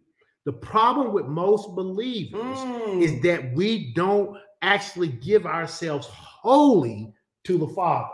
The 0.46 0.54
problem 0.54 1.12
with 1.12 1.26
most 1.26 1.76
believers 1.76 2.60
Mm. 2.60 3.02
is 3.02 3.22
that 3.24 3.54
we 3.54 3.92
don't 3.94 4.38
actually 4.62 5.10
give 5.10 5.46
ourselves 5.46 6.08
wholly 6.08 7.14
to 7.44 7.58
the 7.58 7.68
Father. 7.68 8.10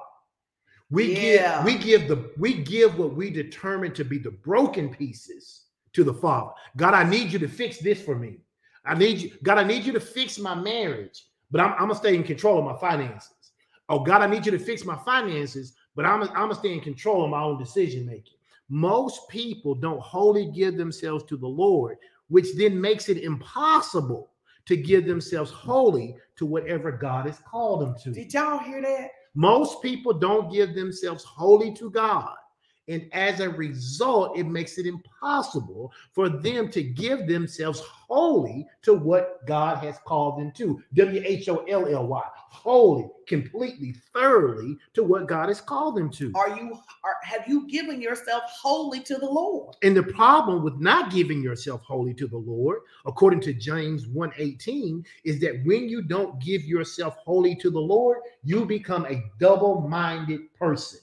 We 0.90 1.14
Yeah. 1.14 1.64
give 1.64 1.66
we 1.66 1.78
give 1.78 2.08
the 2.08 2.32
we 2.38 2.56
give 2.56 2.98
what 2.98 3.16
we 3.16 3.30
determine 3.30 3.94
to 3.94 4.04
be 4.04 4.18
the 4.18 4.32
broken 4.32 4.90
pieces 4.90 5.66
to 5.94 6.04
the 6.04 6.14
Father. 6.16 6.52
God, 6.78 6.96
I 6.96 7.04
need 7.08 7.32
you 7.32 7.38
to 7.40 7.48
fix 7.48 7.78
this 7.78 8.02
for 8.02 8.16
me. 8.16 8.40
I 8.86 8.96
need 8.96 9.20
you, 9.20 9.32
God, 9.44 9.60
I 9.60 9.64
need 9.64 9.86
you 9.86 9.94
to 9.94 10.00
fix 10.00 10.40
my 10.40 10.56
marriage, 10.56 11.28
but 11.52 11.62
I'm, 11.62 11.74
I'm 11.74 11.80
gonna 11.90 11.96
stay 11.96 12.16
in 12.16 12.24
control 12.24 12.58
of 12.58 12.66
my 12.66 12.78
finances. 12.78 13.52
Oh 13.88 14.00
God, 14.00 14.22
I 14.24 14.28
need 14.28 14.46
you 14.48 14.52
to 14.54 14.60
fix 14.60 14.84
my 14.84 14.98
finances, 14.98 15.76
but 15.96 16.06
I'm, 16.06 16.24
I'm 16.24 16.34
gonna 16.34 16.56
stay 16.56 16.74
in 16.74 16.82
control 16.82 17.24
of 17.24 17.32
my 17.32 17.42
own 17.42 17.58
decision 17.58 18.06
making. 18.06 18.36
Most 18.70 19.28
people 19.30 19.76
don't 19.76 20.02
wholly 20.02 20.50
give 20.52 20.78
themselves 20.78 21.24
to 21.26 21.38
the 21.38 21.48
Lord, 21.48 21.98
which 22.30 22.56
then 22.56 22.80
makes 22.80 23.10
it 23.10 23.18
impossible 23.18 24.32
to 24.66 24.78
give 24.78 25.06
themselves 25.06 25.52
wholly 25.52 26.16
to 26.38 26.46
whatever 26.46 26.92
God 26.92 27.26
has 27.26 27.40
called 27.40 27.82
them 27.82 27.96
to. 28.04 28.12
Did 28.12 28.34
y'all 28.34 28.60
hear 28.60 28.82
that? 28.82 29.10
Most 29.36 29.82
people 29.82 30.14
don't 30.14 30.52
give 30.52 30.74
themselves 30.76 31.24
wholly 31.24 31.74
to 31.76 31.90
God. 31.90 32.36
And 32.88 33.08
as 33.14 33.40
a 33.40 33.50
result, 33.50 34.38
it 34.38 34.46
makes 34.46 34.78
it 34.78 34.88
impossible 34.88 35.92
for 36.12 36.30
them 36.30 36.70
to 36.72 36.82
give 36.82 37.28
themselves 37.28 37.80
wholly 37.80 38.68
to 38.82 38.94
what 38.94 39.46
God 39.48 39.78
has 39.84 39.98
called 40.06 40.40
them 40.40 40.52
to. 40.54 40.82
W 40.96 41.22
H 41.24 41.48
O 41.48 41.58
L 41.70 41.88
L 41.88 42.08
Y, 42.08 42.24
wholly, 42.50 43.08
completely, 43.28 43.94
thoroughly 44.14 44.78
to 44.94 45.04
what 45.04 45.28
God 45.28 45.48
has 45.50 45.62
called 45.62 45.96
them 45.96 46.10
to. 46.12 46.32
Are 46.36 46.58
you 46.58 46.78
are 47.04 47.16
have 47.24 47.48
you 47.48 47.68
given 47.68 48.02
yourself 48.02 48.44
wholly 48.62 49.00
to 49.02 49.16
the 49.16 49.30
Lord? 49.30 49.76
And 49.84 49.96
the 49.96 50.04
problem 50.04 50.64
with 50.64 50.80
not 50.80 51.12
giving 51.12 51.42
yourself 51.44 51.82
wholly 51.84 52.14
to 52.16 52.28
the 52.28 52.38
Lord, 52.38 52.80
according 53.06 53.42
to 53.42 53.54
James 53.54 54.08
1:18, 54.08 55.06
is 55.24 55.40
that 55.42 55.64
when 55.66 55.88
you 55.88 56.02
don't 56.02 56.42
give 56.42 56.64
yourself 56.64 57.16
wholly 57.24 57.56
to 57.58 57.70
the 57.70 57.80
Lord, 57.80 58.18
you 58.44 58.66
become 58.66 59.06
a 59.06 59.24
double-minded 59.40 60.54
person. 60.56 61.00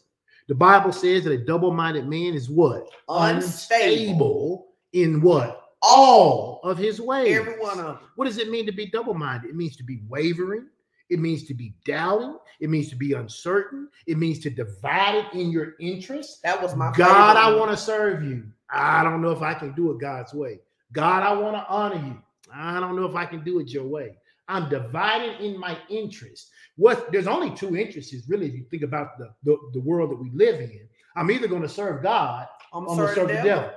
The 0.49 0.55
Bible 0.55 0.93
says 0.93 1.25
that 1.25 1.33
a 1.33 1.45
double-minded 1.45 2.09
man 2.09 2.35
is 2.35 2.49
what? 2.49 2.89
Unstable. 3.09 4.69
in 4.93 5.21
what? 5.21 5.63
All 5.83 6.61
of 6.65 6.79
his 6.79 7.01
ways. 7.01 7.37
Every 7.37 7.59
one 7.59 7.79
of 7.79 7.87
them. 7.87 7.99
What 8.17 8.25
does 8.25 8.39
it 8.39 8.51
mean 8.51 8.67
to 8.67 8.73
be 8.73 8.87
double-minded? 8.87 9.51
It 9.51 9.57
means 9.57 9.77
to 9.77 9.85
be 9.85 10.01
wavering. 10.09 10.67
It 11.11 11.21
means 11.21 11.45
to 11.45 11.55
be 11.55 11.75
doubting. 11.87 12.37
It 12.61 12.69
means 12.69 12.91
to 12.91 12.97
be 12.97 13.13
uncertain. 13.13 13.89
It 14.07 14.19
means 14.19 14.41
to 14.41 14.51
divide 14.51 15.15
it 15.15 15.33
in 15.33 15.51
your 15.51 15.75
interest. 15.81 16.43
That 16.43 16.61
was 16.61 16.75
my 16.75 16.93
God, 16.93 17.37
favorite 17.37 17.43
I 17.43 17.55
want 17.55 17.71
to 17.71 17.77
serve 17.77 18.25
you. 18.25 18.45
I 18.71 19.03
don't 19.05 19.23
know 19.23 19.31
if 19.31 19.41
I 19.41 19.55
can 19.55 19.73
do 19.73 19.91
it 19.93 20.01
God's 20.01 20.35
way. 20.35 20.61
God, 20.93 21.23
I 21.23 21.33
want 21.33 21.57
to 21.57 21.67
honor 21.69 22.05
you. 22.05 22.19
I 22.53 22.81
don't 22.81 22.97
know 22.97 23.05
if 23.05 23.15
I 23.15 23.25
can 23.25 23.45
do 23.45 23.61
it 23.61 23.69
your 23.69 23.85
way. 23.85 24.17
I'm 24.49 24.69
divided 24.69 25.41
in 25.41 25.59
my 25.59 25.79
interest. 25.89 26.51
What 26.77 27.13
there's 27.13 27.27
only 27.27 27.55
two 27.55 27.77
interests, 27.77 28.15
really, 28.29 28.47
if 28.47 28.55
you 28.55 28.65
think 28.71 28.83
about 28.83 29.19
the, 29.19 29.33
the, 29.45 29.59
the 29.73 29.81
world 29.81 30.11
that 30.11 30.21
we 30.21 30.31
live 30.31 30.61
in. 30.61 30.89
I'm 31.17 31.31
either 31.31 31.49
going 31.49 31.63
to 31.63 31.69
serve 31.69 32.03
God 32.03 32.47
I'm 32.73 32.89
I'm 32.89 32.97
gonna 32.97 33.15
serve 33.15 33.29
the 33.29 33.35
devil. 33.35 33.51
devil. 33.51 33.71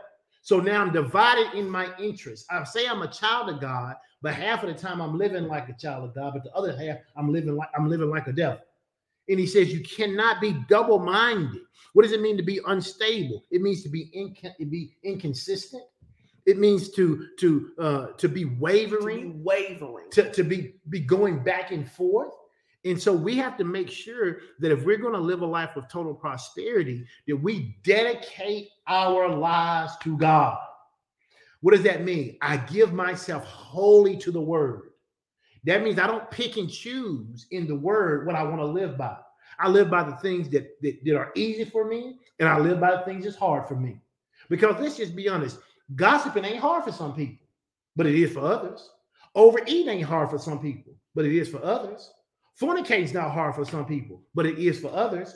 So 0.43 0.59
now 0.59 0.81
I'm 0.81 0.91
divided 0.91 1.53
in 1.53 1.69
my 1.69 1.89
interests. 1.99 2.47
I 2.49 2.63
say 2.63 2.87
I'm 2.87 3.03
a 3.03 3.11
child 3.11 3.49
of 3.49 3.61
God, 3.61 3.95
but 4.21 4.33
half 4.33 4.63
of 4.63 4.69
the 4.69 4.75
time 4.75 5.01
I'm 5.01 5.17
living 5.17 5.47
like 5.47 5.69
a 5.69 5.73
child 5.73 6.03
of 6.03 6.15
God, 6.15 6.33
but 6.33 6.43
the 6.43 6.51
other 6.53 6.75
half 6.75 6.97
I'm 7.15 7.31
living 7.31 7.55
like 7.55 7.69
I'm 7.77 7.89
living 7.89 8.09
like 8.09 8.27
a 8.27 8.33
devil. 8.33 8.59
And 9.29 9.39
he 9.39 9.45
says 9.45 9.71
you 9.71 9.81
cannot 9.81 10.41
be 10.41 10.53
double-minded. 10.67 11.61
What 11.93 12.03
does 12.03 12.11
it 12.11 12.21
mean 12.21 12.37
to 12.37 12.43
be 12.43 12.59
unstable? 12.67 13.43
It 13.51 13.61
means 13.61 13.83
to 13.83 13.89
be 13.89 14.11
inc- 14.15 14.57
to 14.57 14.65
be 14.65 14.97
inconsistent. 15.03 15.83
It 16.45 16.57
means 16.57 16.89
to 16.91 17.27
to 17.39 17.71
uh 17.79 18.05
to 18.17 18.27
be 18.27 18.41
To 18.43 18.49
be 18.49 18.55
wavering, 18.59 19.43
wavering. 19.43 20.09
to, 20.11 20.31
to 20.31 20.43
be 20.43 20.75
be 20.89 20.99
going 20.99 21.43
back 21.43 21.71
and 21.71 21.89
forth. 21.89 22.33
And 22.83 22.99
so 22.99 23.13
we 23.13 23.35
have 23.37 23.57
to 23.57 23.63
make 23.63 23.91
sure 23.91 24.39
that 24.59 24.71
if 24.71 24.83
we're 24.83 24.97
going 24.97 25.13
to 25.13 25.19
live 25.19 25.41
a 25.41 25.45
life 25.45 25.75
of 25.75 25.87
total 25.87 26.15
prosperity, 26.15 27.05
that 27.27 27.35
we 27.35 27.77
dedicate 27.83 28.69
our 28.87 29.29
lives 29.29 29.93
to 30.01 30.17
God. 30.17 30.57
What 31.61 31.75
does 31.75 31.83
that 31.83 32.03
mean? 32.03 32.37
I 32.41 32.57
give 32.57 32.91
myself 32.91 33.45
wholly 33.45 34.17
to 34.17 34.31
the 34.31 34.41
word. 34.41 34.89
That 35.65 35.83
means 35.83 35.99
I 35.99 36.07
don't 36.07 36.31
pick 36.31 36.57
and 36.57 36.67
choose 36.67 37.45
in 37.51 37.67
the 37.67 37.75
word 37.75 38.25
what 38.25 38.35
I 38.35 38.41
want 38.41 38.57
to 38.61 38.65
live 38.65 38.97
by. 38.97 39.15
I 39.59 39.69
live 39.69 39.91
by 39.91 40.03
the 40.03 40.15
things 40.15 40.49
that, 40.49 40.81
that, 40.81 41.05
that 41.05 41.15
are 41.15 41.31
easy 41.35 41.65
for 41.65 41.85
me, 41.85 42.17
and 42.39 42.49
I 42.49 42.57
live 42.57 42.79
by 42.79 42.95
the 42.95 43.03
things 43.03 43.25
that's 43.25 43.35
hard 43.35 43.67
for 43.67 43.75
me. 43.75 44.01
Because 44.49 44.81
let's 44.81 44.97
just 44.97 45.15
be 45.15 45.29
honest, 45.29 45.59
gossiping 45.95 46.45
ain't 46.45 46.59
hard 46.59 46.83
for 46.83 46.91
some 46.91 47.13
people, 47.13 47.45
but 47.95 48.05
it 48.05 48.15
is 48.15 48.33
for 48.33 48.41
others. 48.41 48.89
Overeating 49.35 49.89
ain't 49.89 50.05
hard 50.05 50.29
for 50.29 50.37
some 50.37 50.59
people, 50.59 50.93
but 51.15 51.25
it 51.25 51.33
is 51.33 51.49
for 51.49 51.63
others. 51.63 52.11
Fornicating's 52.55 53.13
not 53.13 53.31
hard 53.31 53.55
for 53.55 53.65
some 53.65 53.85
people, 53.85 54.21
but 54.35 54.45
it 54.45 54.59
is 54.59 54.79
for 54.79 54.91
others. 54.93 55.35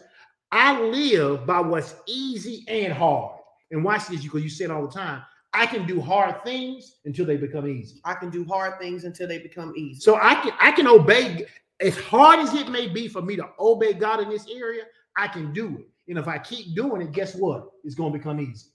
I 0.51 0.79
live 0.79 1.45
by 1.45 1.59
what's 1.59 1.95
easy 2.07 2.63
and 2.67 2.93
hard. 2.93 3.39
And 3.71 3.83
watch 3.83 4.07
this, 4.07 4.21
because 4.21 4.43
you 4.43 4.49
say 4.49 4.65
it 4.65 4.71
all 4.71 4.85
the 4.85 4.93
time. 4.93 5.23
I 5.53 5.65
can 5.65 5.87
do 5.87 6.01
hard 6.01 6.43
things 6.43 6.97
until 7.05 7.25
they 7.25 7.37
become 7.37 7.67
easy. 7.67 8.01
I 8.03 8.13
can 8.13 8.29
do 8.29 8.45
hard 8.45 8.77
things 8.79 9.05
until 9.05 9.27
they 9.27 9.39
become 9.39 9.73
easy. 9.75 10.01
So 10.01 10.19
I 10.21 10.35
can 10.35 10.51
I 10.59 10.71
can 10.71 10.85
obey 10.85 11.45
as 11.79 11.97
hard 11.97 12.39
as 12.39 12.53
it 12.53 12.69
may 12.69 12.87
be 12.87 13.07
for 13.07 13.21
me 13.21 13.37
to 13.37 13.47
obey 13.59 13.93
God 13.93 14.19
in 14.19 14.29
this 14.29 14.47
area. 14.53 14.83
I 15.15 15.27
can 15.29 15.53
do 15.53 15.77
it, 15.79 15.87
and 16.09 16.19
if 16.19 16.27
I 16.27 16.37
keep 16.37 16.75
doing 16.75 17.01
it, 17.01 17.13
guess 17.13 17.35
what? 17.35 17.69
It's 17.85 17.95
going 17.95 18.11
to 18.11 18.17
become 18.17 18.41
easy. 18.41 18.67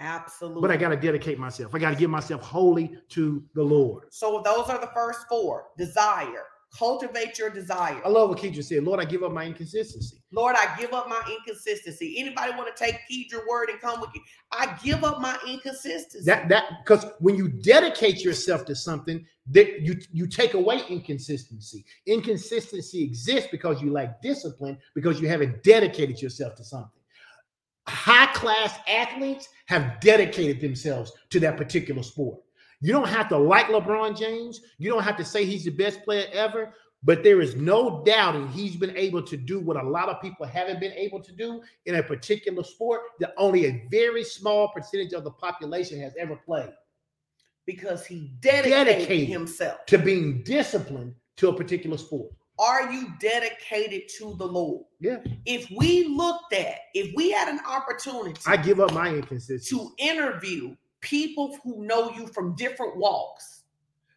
Absolutely. 0.00 0.60
But 0.60 0.70
I 0.70 0.76
got 0.76 0.88
to 0.88 0.96
dedicate 0.96 1.38
myself. 1.38 1.74
I 1.74 1.78
got 1.78 1.90
to 1.90 1.96
give 1.96 2.10
myself 2.10 2.42
wholly 2.42 2.98
to 3.10 3.44
the 3.54 3.62
Lord. 3.62 4.06
So 4.10 4.42
those 4.44 4.68
are 4.68 4.80
the 4.80 4.90
first 4.94 5.20
four: 5.28 5.66
desire, 5.78 6.44
cultivate 6.76 7.38
your 7.38 7.50
desire. 7.50 8.00
I 8.04 8.08
love 8.08 8.30
what 8.30 8.38
Keisha 8.38 8.64
said. 8.64 8.82
Lord, 8.82 8.98
I 8.98 9.04
give 9.04 9.22
up 9.22 9.32
my 9.32 9.44
inconsistency. 9.46 10.16
Lord, 10.32 10.56
I 10.58 10.74
give 10.78 10.92
up 10.92 11.08
my 11.08 11.22
inconsistency. 11.30 12.16
Anybody 12.18 12.52
want 12.56 12.74
to 12.74 12.84
take 12.84 12.96
your 13.08 13.46
word 13.48 13.68
and 13.70 13.80
come 13.80 14.00
with 14.00 14.10
you? 14.14 14.20
I 14.50 14.76
give 14.82 15.04
up 15.04 15.20
my 15.20 15.38
inconsistency. 15.46 16.24
That 16.26 16.48
that 16.48 16.64
because 16.84 17.06
when 17.20 17.36
you 17.36 17.48
dedicate 17.48 18.24
yourself 18.24 18.64
to 18.66 18.74
something, 18.74 19.24
that 19.50 19.80
you 19.82 19.96
you 20.12 20.26
take 20.26 20.54
away 20.54 20.82
inconsistency. 20.88 21.84
Inconsistency 22.06 23.04
exists 23.04 23.48
because 23.52 23.80
you 23.80 23.92
lack 23.92 24.20
discipline 24.22 24.76
because 24.94 25.20
you 25.20 25.28
haven't 25.28 25.62
dedicated 25.62 26.20
yourself 26.20 26.56
to 26.56 26.64
something. 26.64 26.90
High 27.86 28.32
class 28.32 28.78
athletes 28.88 29.48
have 29.66 30.00
dedicated 30.00 30.60
themselves 30.60 31.12
to 31.30 31.40
that 31.40 31.56
particular 31.56 32.02
sport. 32.02 32.40
You 32.80 32.92
don't 32.92 33.08
have 33.08 33.28
to 33.30 33.38
like 33.38 33.66
LeBron 33.66 34.18
James. 34.18 34.60
You 34.78 34.90
don't 34.90 35.02
have 35.02 35.16
to 35.16 35.24
say 35.24 35.44
he's 35.44 35.64
the 35.64 35.70
best 35.70 36.02
player 36.04 36.26
ever. 36.32 36.74
But 37.02 37.22
there 37.22 37.42
is 37.42 37.54
no 37.54 38.02
doubting 38.04 38.48
he's 38.48 38.76
been 38.76 38.96
able 38.96 39.22
to 39.22 39.36
do 39.36 39.60
what 39.60 39.76
a 39.76 39.86
lot 39.86 40.08
of 40.08 40.22
people 40.22 40.46
haven't 40.46 40.80
been 40.80 40.92
able 40.92 41.20
to 41.22 41.32
do 41.32 41.62
in 41.84 41.96
a 41.96 42.02
particular 42.02 42.64
sport 42.64 43.02
that 43.20 43.34
only 43.36 43.66
a 43.66 43.86
very 43.90 44.24
small 44.24 44.68
percentage 44.68 45.12
of 45.12 45.22
the 45.22 45.30
population 45.30 46.00
has 46.00 46.14
ever 46.18 46.36
played. 46.36 46.72
Because 47.66 48.06
he 48.06 48.34
dedicated, 48.40 48.86
dedicated 48.86 49.28
himself 49.28 49.84
to 49.86 49.98
being 49.98 50.42
disciplined 50.42 51.14
to 51.36 51.48
a 51.48 51.56
particular 51.56 51.98
sport. 51.98 52.32
Are 52.58 52.92
you 52.92 53.12
dedicated 53.18 54.08
to 54.18 54.34
the 54.36 54.46
Lord? 54.46 54.84
Yeah. 55.00 55.18
If 55.44 55.68
we 55.76 56.04
looked 56.04 56.52
at, 56.52 56.76
if 56.94 57.12
we 57.16 57.30
had 57.32 57.48
an 57.48 57.60
opportunity, 57.68 58.40
I 58.46 58.56
give 58.56 58.78
up 58.80 58.92
my 58.92 59.08
inconsistency 59.08 59.74
to 59.74 59.90
interview 59.98 60.76
people 61.00 61.58
who 61.62 61.84
know 61.84 62.12
you 62.12 62.26
from 62.28 62.54
different 62.54 62.96
walks, 62.96 63.62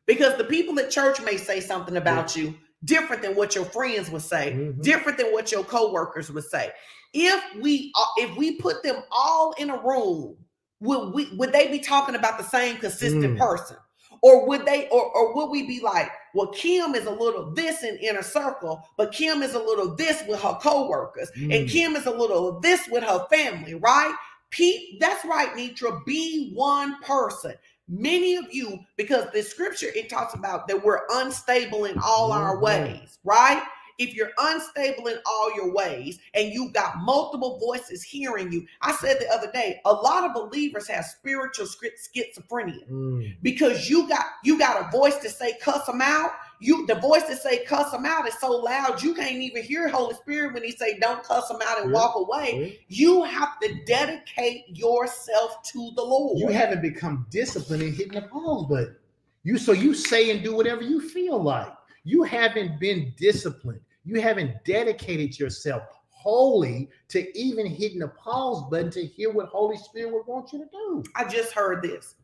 because 0.06 0.38
the 0.38 0.44
people 0.44 0.80
at 0.80 0.92
church 0.92 1.22
may 1.22 1.36
say 1.36 1.60
something 1.60 1.98
about 1.98 2.36
yeah. 2.36 2.44
you 2.44 2.56
different 2.84 3.24
than 3.24 3.36
what 3.36 3.56
your 3.56 3.66
friends 3.66 4.10
would 4.12 4.22
say, 4.22 4.54
mm-hmm. 4.56 4.82
different 4.82 5.18
than 5.18 5.34
what 5.34 5.52
your 5.52 5.64
coworkers 5.64 6.32
would 6.32 6.46
say. 6.46 6.72
If 7.14 7.44
we 7.60 7.92
uh, 7.96 8.06
if 8.18 8.38
we 8.38 8.58
put 8.58 8.84
them 8.84 9.02
all 9.12 9.54
in 9.58 9.72
a 9.72 9.82
room, 9.82 10.38
would 10.80 11.14
we 11.14 11.36
would 11.38 11.52
they 11.52 11.70
be 11.70 11.80
talking 11.80 12.16
about 12.16 12.38
the 12.38 12.44
same 12.44 12.78
consistent 12.78 13.36
mm. 13.36 13.38
person? 13.40 13.78
Or 14.22 14.47
would 14.47 14.65
they 14.65 14.88
or, 14.89 15.05
or 15.15 15.36
would 15.36 15.49
we 15.49 15.68
be 15.68 15.80
like, 15.80 16.09
well, 16.34 16.47
Kim 16.47 16.95
is 16.95 17.05
a 17.05 17.11
little 17.11 17.51
this 17.51 17.84
in 17.84 17.97
inner 17.97 18.22
circle, 18.22 18.88
but 18.97 19.11
Kim 19.11 19.41
is 19.41 19.53
a 19.53 19.59
little 19.59 19.95
this 19.95 20.24
with 20.28 20.41
her 20.41 20.57
coworkers, 20.61 21.32
mm. 21.38 21.57
and 21.57 21.70
Kim 21.70 21.95
is 21.95 22.05
a 22.05 22.11
little 22.11 22.59
this 22.59 22.88
with 22.89 23.03
her 23.03 23.26
family, 23.30 23.76
right? 23.76 24.13
Pete, 24.49 24.99
that's 24.99 25.26
right, 25.26 25.49
Nitra. 25.49 26.05
Be 26.05 26.51
one 26.53 27.01
person. 27.01 27.53
Many 27.89 28.36
of 28.36 28.45
you, 28.51 28.80
because 28.97 29.32
the 29.34 29.41
scripture 29.41 29.88
it 29.95 30.09
talks 30.09 30.34
about 30.34 30.68
that 30.68 30.84
we're 30.84 31.01
unstable 31.11 31.86
in 31.86 31.97
all 32.03 32.32
our 32.32 32.55
mm-hmm. 32.55 32.65
ways, 32.65 33.20
right? 33.24 33.63
If 33.98 34.14
you're 34.14 34.32
unstable 34.38 35.08
in 35.08 35.18
all 35.26 35.56
your 35.56 35.74
ways 35.74 36.20
and 36.34 36.54
you've 36.54 36.74
got 36.74 36.98
multiple 37.00 37.60
voices 37.60 38.04
hearing 38.04 38.52
you, 38.52 38.66
I 38.82 38.93
said 38.93 39.18
the 39.20 39.30
other 39.30 39.52
day, 39.52 39.80
a 39.86 39.93
lot 39.93 40.24
of 40.24 40.34
believers 40.34 40.88
have 40.88 41.06
spiritual 41.06 41.68
schizophrenia 41.68 42.89
mm. 42.89 43.36
because 43.41 43.89
you 43.89 44.08
got 44.08 44.26
you 44.43 44.58
got 44.58 44.88
a 44.88 44.91
voice 44.91 45.18
to 45.18 45.30
say 45.30 45.58
cuss 45.60 45.86
them 45.86 46.02
out 46.02 46.32
you 46.60 46.86
the 46.88 46.95
voice 46.95 47.24
that 47.24 47.41
say 47.41 47.64
cuss 47.66 47.91
them 47.91 48.06
out 48.06 48.28
is 48.28 48.38
so 48.39 48.50
loud 48.50 49.02
you 49.04 49.14
can't 49.14 49.36
even 49.36 49.62
hear 49.62 49.88
Holy 49.88 50.16
Spirit 50.16 50.54
when 50.54 50.64
he 50.64 50.72
say 50.72 50.98
don't 51.00 51.24
cuss 51.24 51.48
them 51.48 51.60
out 51.64 51.82
and 51.82 51.91
yeah. 51.91 51.95
walk 51.95 52.16
away. 52.16 52.60
Yeah. 52.60 52.78
You 52.88 53.24
have 53.24 53.60
to 53.60 53.76
dedicate 53.86 54.64
yourself 54.68 55.62
to 55.72 55.91
the 55.95 56.02
Lord. 56.02 56.39
You 56.39 56.48
haven't 56.48 56.82
become 56.82 57.28
disciplined 57.30 57.84
in 57.84 57.93
hitting 57.93 58.14
the 58.14 58.24
pause 58.24 58.66
but 58.68 59.00
You 59.43 59.58
so 59.58 59.72
you 59.72 59.93
say 59.93 60.32
and 60.32 60.43
do 60.43 60.56
whatever 60.56 60.82
you 60.82 61.00
feel 61.00 61.41
like. 61.41 61.72
You 62.04 62.24
haven't 62.24 62.80
been 62.80 63.14
disciplined. 63.18 63.82
You 64.08 64.22
haven't 64.22 64.64
dedicated 64.64 65.38
yourself 65.38 65.84
wholly 66.10 66.89
to 67.10 67.38
even 67.38 67.66
hitting 67.66 67.99
the 67.99 68.08
pause 68.08 68.64
button 68.72 68.89
to 68.91 69.05
hear 69.05 69.32
what 69.34 69.47
Holy 69.47 69.76
Spirit 69.76 70.14
would 70.14 70.26
want 70.26 70.53
you 70.53 70.60
to 70.60 70.66
do. 70.72 71.03
I 71.14 71.28
just 71.28 71.51
heard 71.51 71.84
this. 71.84 72.16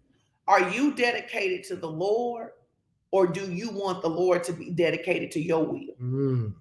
Are 0.47 0.69
you 0.69 0.93
dedicated 0.93 1.65
to 1.65 1.75
the 1.75 1.89
Lord 1.89 2.51
or 3.11 3.27
do 3.27 3.51
you 3.51 3.69
want 3.69 4.01
the 4.01 4.09
Lord 4.09 4.45
to 4.45 4.53
be 4.53 4.69
dedicated 4.69 5.29
to 5.31 5.41
your 5.41 5.65
will? 5.65 5.95
Mm. 6.01 6.53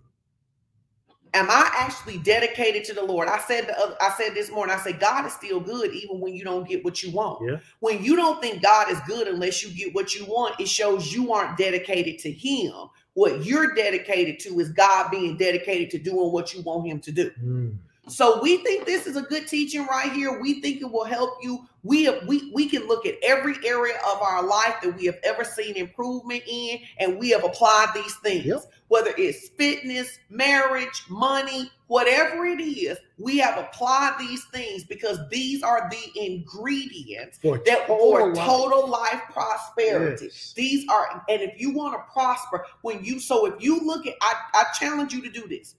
Am 1.35 1.49
I 1.49 1.71
actually 1.73 2.19
dedicated 2.19 2.85
to 2.87 2.93
the 2.93 3.05
Lord? 3.05 3.29
I 3.29 3.39
said 3.39 3.69
the 3.69 3.79
other, 3.79 3.97
I 4.01 4.13
said 4.19 4.35
this 4.35 4.51
morning. 4.51 4.75
I 4.75 4.79
said 4.79 4.99
God 4.99 5.25
is 5.25 5.33
still 5.33 5.61
good 5.61 5.95
even 5.95 6.21
when 6.21 6.35
you 6.35 6.43
don't 6.43 6.69
get 6.69 6.85
what 6.85 7.01
you 7.01 7.13
want. 7.13 7.49
Yeah. 7.49 7.59
When 7.79 8.03
you 8.05 8.17
don't 8.17 8.43
think 8.43 8.61
God 8.61 8.91
is 8.91 8.99
good 9.07 9.29
unless 9.29 9.63
you 9.63 9.71
get 9.71 9.95
what 9.95 10.17
you 10.17 10.27
want, 10.27 10.61
it 10.61 10.69
shows 10.69 11.13
you 11.13 11.33
aren't 11.33 11.57
dedicated 11.57 12.19
to 12.21 12.31
Him. 12.31 12.75
What 13.15 13.45
you're 13.45 13.75
dedicated 13.75 14.41
to 14.41 14.61
is 14.61 14.71
God 14.71 15.11
being 15.11 15.37
dedicated 15.37 15.91
to 15.91 15.99
doing 15.99 16.33
what 16.33 16.55
you 16.55 16.63
want 16.63 16.87
Him 16.87 17.01
to 17.01 17.13
do. 17.13 17.31
Mm. 17.43 17.77
So 18.13 18.43
we 18.43 18.59
think 18.59 18.85
this 18.85 19.07
is 19.07 19.17
a 19.17 19.23
good 19.23 19.49
teaching 19.49 19.87
right 19.87 20.13
here. 20.13 20.39
We 20.39 20.61
think 20.61 20.83
it 20.83 20.91
will 20.91 21.05
help 21.05 21.39
you. 21.43 21.67
We 21.83 22.05
have, 22.05 22.27
we 22.27 22.53
we 22.55 22.69
can 22.69 22.87
look 22.87 23.07
at 23.07 23.15
every 23.23 23.57
area 23.65 23.97
of 24.07 24.21
our 24.21 24.43
life 24.47 24.77
that 24.83 24.97
we 24.97 25.07
have 25.07 25.19
ever 25.25 25.45
seen 25.45 25.77
improvement 25.77 26.43
in, 26.47 26.79
and 26.99 27.19
we 27.19 27.31
have 27.31 27.43
applied 27.43 27.89
these 27.95 28.15
things. 28.17 28.45
Yep. 28.45 28.65
Whether 28.89 29.15
it's 29.17 29.49
fitness, 29.49 30.19
marriage, 30.29 31.05
money, 31.09 31.73
whatever 31.87 32.45
it 32.45 32.61
is, 32.61 32.99
we 33.19 33.39
have 33.39 33.59
applied 33.59 34.17
these 34.21 34.45
things 34.53 34.85
because 34.85 35.19
these 35.31 35.63
are 35.63 35.91
the 35.91 36.25
ingredients 36.25 37.39
for 37.41 37.59
that 37.65 37.87
total 37.87 38.35
for 38.35 38.35
total 38.35 38.89
life, 38.89 39.13
life 39.13 39.23
prosperity. 39.31 40.27
Yes. 40.27 40.53
These 40.55 40.89
are, 40.89 41.25
and 41.29 41.41
if 41.41 41.59
you 41.59 41.73
want 41.73 41.95
to 41.95 42.13
prosper, 42.13 42.67
when 42.83 43.03
you 43.03 43.19
so 43.19 43.47
if 43.47 43.55
you 43.63 43.81
look 43.81 44.07
at, 44.07 44.15
I, 44.21 44.35
I 44.55 44.65
challenge 44.79 45.15
you 45.15 45.23
to 45.23 45.31
do 45.31 45.49
this 45.49 45.77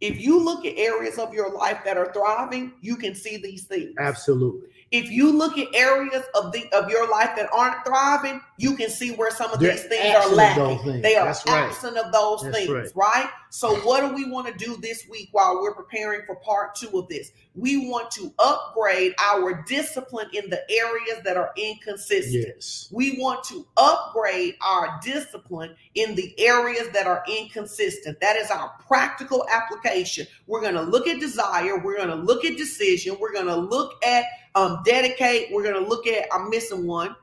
if 0.00 0.20
you 0.20 0.42
look 0.42 0.64
at 0.64 0.76
areas 0.76 1.18
of 1.18 1.34
your 1.34 1.52
life 1.52 1.80
that 1.84 1.98
are 1.98 2.12
thriving, 2.12 2.72
you 2.80 2.96
can 2.96 3.14
see 3.14 3.36
these 3.36 3.64
things. 3.64 3.94
Absolutely. 3.98 4.68
If 4.90 5.10
you 5.10 5.30
look 5.30 5.56
at 5.56 5.68
areas 5.74 6.24
of 6.34 6.52
the 6.52 6.64
of 6.72 6.90
your 6.90 7.08
life 7.08 7.30
that 7.36 7.48
aren't 7.52 7.84
thriving, 7.86 8.40
you 8.56 8.74
can 8.76 8.90
see 8.90 9.12
where 9.12 9.30
some 9.30 9.52
of 9.52 9.60
They're 9.60 9.72
these 9.72 9.84
things 9.84 10.16
are 10.16 10.28
lacking. 10.34 11.00
They 11.00 11.14
are 11.14 11.26
That's 11.26 11.46
absent 11.46 11.94
right. 11.94 12.04
of 12.04 12.12
those 12.12 12.42
That's 12.42 12.56
things, 12.56 12.70
right. 12.70 12.90
right? 12.96 13.30
So, 13.50 13.74
what 13.80 14.08
do 14.08 14.14
we 14.14 14.30
want 14.30 14.46
to 14.46 14.54
do 14.54 14.76
this 14.76 15.08
week 15.08 15.28
while 15.32 15.60
we're 15.60 15.74
preparing 15.74 16.22
for 16.24 16.36
part 16.36 16.76
two 16.76 16.98
of 16.98 17.08
this? 17.08 17.32
We 17.56 17.90
want 17.90 18.12
to 18.12 18.32
upgrade 18.38 19.12
our 19.18 19.64
discipline 19.64 20.28
in 20.32 20.48
the 20.50 20.62
areas 20.70 21.22
that 21.24 21.36
are 21.36 21.50
inconsistent. 21.56 22.46
Yes. 22.54 22.88
We 22.92 23.18
want 23.18 23.42
to 23.44 23.66
upgrade 23.76 24.54
our 24.64 25.00
discipline 25.02 25.74
in 25.96 26.14
the 26.14 26.32
areas 26.38 26.90
that 26.90 27.08
are 27.08 27.24
inconsistent. 27.28 28.20
That 28.20 28.36
is 28.36 28.52
our 28.52 28.72
practical 28.86 29.44
application. 29.50 30.28
We're 30.46 30.60
going 30.60 30.74
to 30.74 30.82
look 30.82 31.08
at 31.08 31.18
desire. 31.18 31.76
We're 31.76 31.96
going 31.96 32.08
to 32.08 32.14
look 32.14 32.44
at 32.44 32.56
decision. 32.56 33.16
We're 33.18 33.32
going 33.32 33.46
to 33.46 33.56
look 33.56 34.04
at 34.04 34.26
um, 34.54 34.80
dedicate. 34.84 35.48
We're 35.52 35.64
going 35.64 35.82
to 35.82 35.88
look 35.88 36.06
at, 36.06 36.26
I'm 36.32 36.50
missing 36.50 36.86
one. 36.86 37.16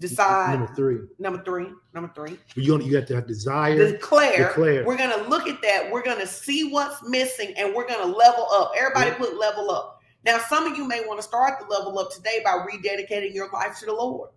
Decide. 0.00 0.58
Number 0.58 0.74
three. 0.74 0.98
Number 1.18 1.44
three. 1.44 1.66
Number 1.92 2.10
three. 2.14 2.38
You 2.54 2.80
you 2.80 2.90
got 2.90 3.06
to 3.08 3.16
have 3.16 3.26
desire. 3.26 3.92
Declare. 3.92 4.48
Declare. 4.48 4.84
We're 4.86 4.96
going 4.96 5.16
to 5.16 5.28
look 5.28 5.46
at 5.46 5.60
that. 5.60 5.90
We're 5.90 6.02
going 6.02 6.18
to 6.18 6.26
see 6.26 6.70
what's 6.70 7.06
missing 7.06 7.52
and 7.58 7.74
we're 7.74 7.86
going 7.86 8.00
to 8.00 8.16
level 8.16 8.46
up. 8.50 8.72
Everybody 8.76 9.10
yeah. 9.10 9.18
put 9.18 9.38
level 9.38 9.70
up. 9.70 10.00
Now, 10.24 10.38
some 10.38 10.66
of 10.66 10.76
you 10.76 10.88
may 10.88 11.06
want 11.06 11.20
to 11.20 11.22
start 11.22 11.60
the 11.60 11.66
level 11.66 11.98
up 11.98 12.10
today 12.10 12.40
by 12.42 12.66
rededicating 12.66 13.34
your 13.34 13.50
life 13.50 13.78
to 13.80 13.86
the 13.86 13.92
Lord. 13.92 14.30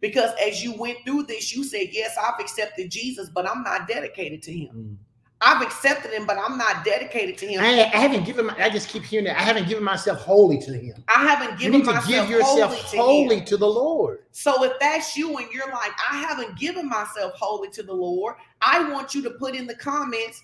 Because 0.00 0.30
as 0.40 0.62
you 0.62 0.74
went 0.78 0.98
through 1.04 1.24
this, 1.24 1.54
you 1.54 1.64
said, 1.64 1.88
Yes, 1.90 2.16
I've 2.16 2.40
accepted 2.40 2.90
Jesus, 2.90 3.28
but 3.28 3.50
I'm 3.50 3.64
not 3.64 3.88
dedicated 3.88 4.42
to 4.44 4.52
him. 4.52 4.74
Mm. 4.74 4.96
I've 5.42 5.62
accepted 5.62 6.12
him, 6.12 6.26
but 6.26 6.36
I'm 6.38 6.58
not 6.58 6.84
dedicated 6.84 7.38
to 7.38 7.46
him. 7.46 7.62
I, 7.62 7.84
I 7.84 7.96
haven't 7.96 8.24
given. 8.24 8.46
My, 8.46 8.56
I 8.58 8.68
just 8.68 8.88
keep 8.88 9.04
hearing 9.04 9.24
that. 9.24 9.38
I 9.38 9.42
haven't 9.42 9.68
given 9.68 9.82
myself 9.82 10.18
wholly 10.20 10.58
to 10.60 10.72
Him. 10.72 11.02
I 11.08 11.26
haven't 11.26 11.52
You 11.52 11.70
given 11.70 11.80
need 11.80 11.86
to 11.86 11.92
myself 11.92 12.28
give 12.28 12.30
yourself 12.30 12.74
wholly 12.74 13.26
wholly 13.26 13.44
to 13.46 13.56
the 13.56 13.66
Lord. 13.66 14.20
So 14.32 14.64
if 14.64 14.78
that's 14.80 15.16
you 15.16 15.38
and 15.38 15.50
you're 15.50 15.70
like, 15.70 15.92
I 16.10 16.18
haven't 16.18 16.58
given 16.58 16.88
myself 16.88 17.32
wholly 17.34 17.70
to 17.70 17.82
the 17.82 17.92
Lord, 17.92 18.34
I 18.60 18.90
want 18.92 19.14
you 19.14 19.22
to 19.22 19.30
put 19.30 19.54
in 19.54 19.66
the 19.66 19.74
comments, 19.76 20.42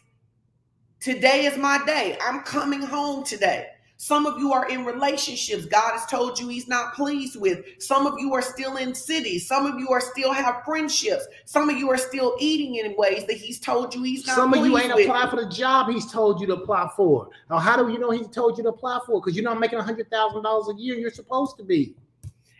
today 1.01 1.45
is 1.45 1.59
my 1.59 1.85
day. 1.85 2.17
I'm 2.23 2.41
coming 2.41 2.81
home 2.81 3.23
today. 3.23 3.67
Some 3.99 4.27
of 4.27 4.39
you 4.39 4.53
are 4.53 4.69
in 4.69 4.85
relationships 4.85 5.65
God 5.65 5.93
has 5.93 6.05
told 6.07 6.39
you 6.39 6.49
he's 6.49 6.69
not 6.69 6.95
pleased 6.95 7.41
with. 7.41 7.65
Some 7.79 8.07
of 8.07 8.19
you 8.19 8.35
are 8.35 8.43
still 8.43 8.77
in 8.77 8.95
cities. 8.95 9.49
Some 9.49 9.65
of 9.65 9.79
you 9.79 9.89
are 9.89 10.01
still 10.01 10.33
have 10.33 10.63
friendships. 10.65 11.27
Some 11.47 11.71
of 11.71 11.79
you 11.79 11.91
are 11.91 11.97
still 11.97 12.37
eating 12.39 12.77
in 12.77 12.95
ways 12.97 13.27
that 13.27 13.37
he's 13.39 13.59
told 13.59 13.95
you 13.95 14.03
he's 14.03 14.27
not 14.27 14.37
pleased 14.37 14.51
with. 14.51 14.55
Some 14.55 14.65
of 14.65 14.71
you 14.71 14.79
ain't 14.79 14.95
with. 14.95 15.07
applied 15.07 15.31
for 15.31 15.37
the 15.37 15.49
job 15.49 15.91
He's 15.91 16.11
told 16.11 16.41
you 16.41 16.47
to 16.49 16.55
apply 16.55 16.91
for. 16.95 17.31
Now, 17.49 17.59
how 17.59 17.83
do 17.83 17.91
you 17.91 17.99
know 17.99 18.11
he's 18.11 18.29
told 18.29 18.59
you 18.59 18.65
to 18.65 18.71
apply 18.71 19.01
for? 19.07 19.21
Because 19.21 19.35
you're 19.35 19.45
not 19.45 19.59
making 19.59 19.79
hundred 19.79 20.11
thousand 20.11 20.43
dollars 20.43 20.69
a 20.69 20.79
year. 20.79 20.97
You're 20.97 21.11
supposed 21.11 21.57
to 21.57 21.65
be. 21.65 21.95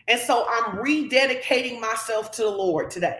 And 0.07 0.19
so 0.19 0.47
I'm 0.49 0.77
rededicating 0.77 1.79
myself 1.79 2.31
to 2.31 2.43
the 2.43 2.49
Lord 2.49 2.89
today. 2.89 3.19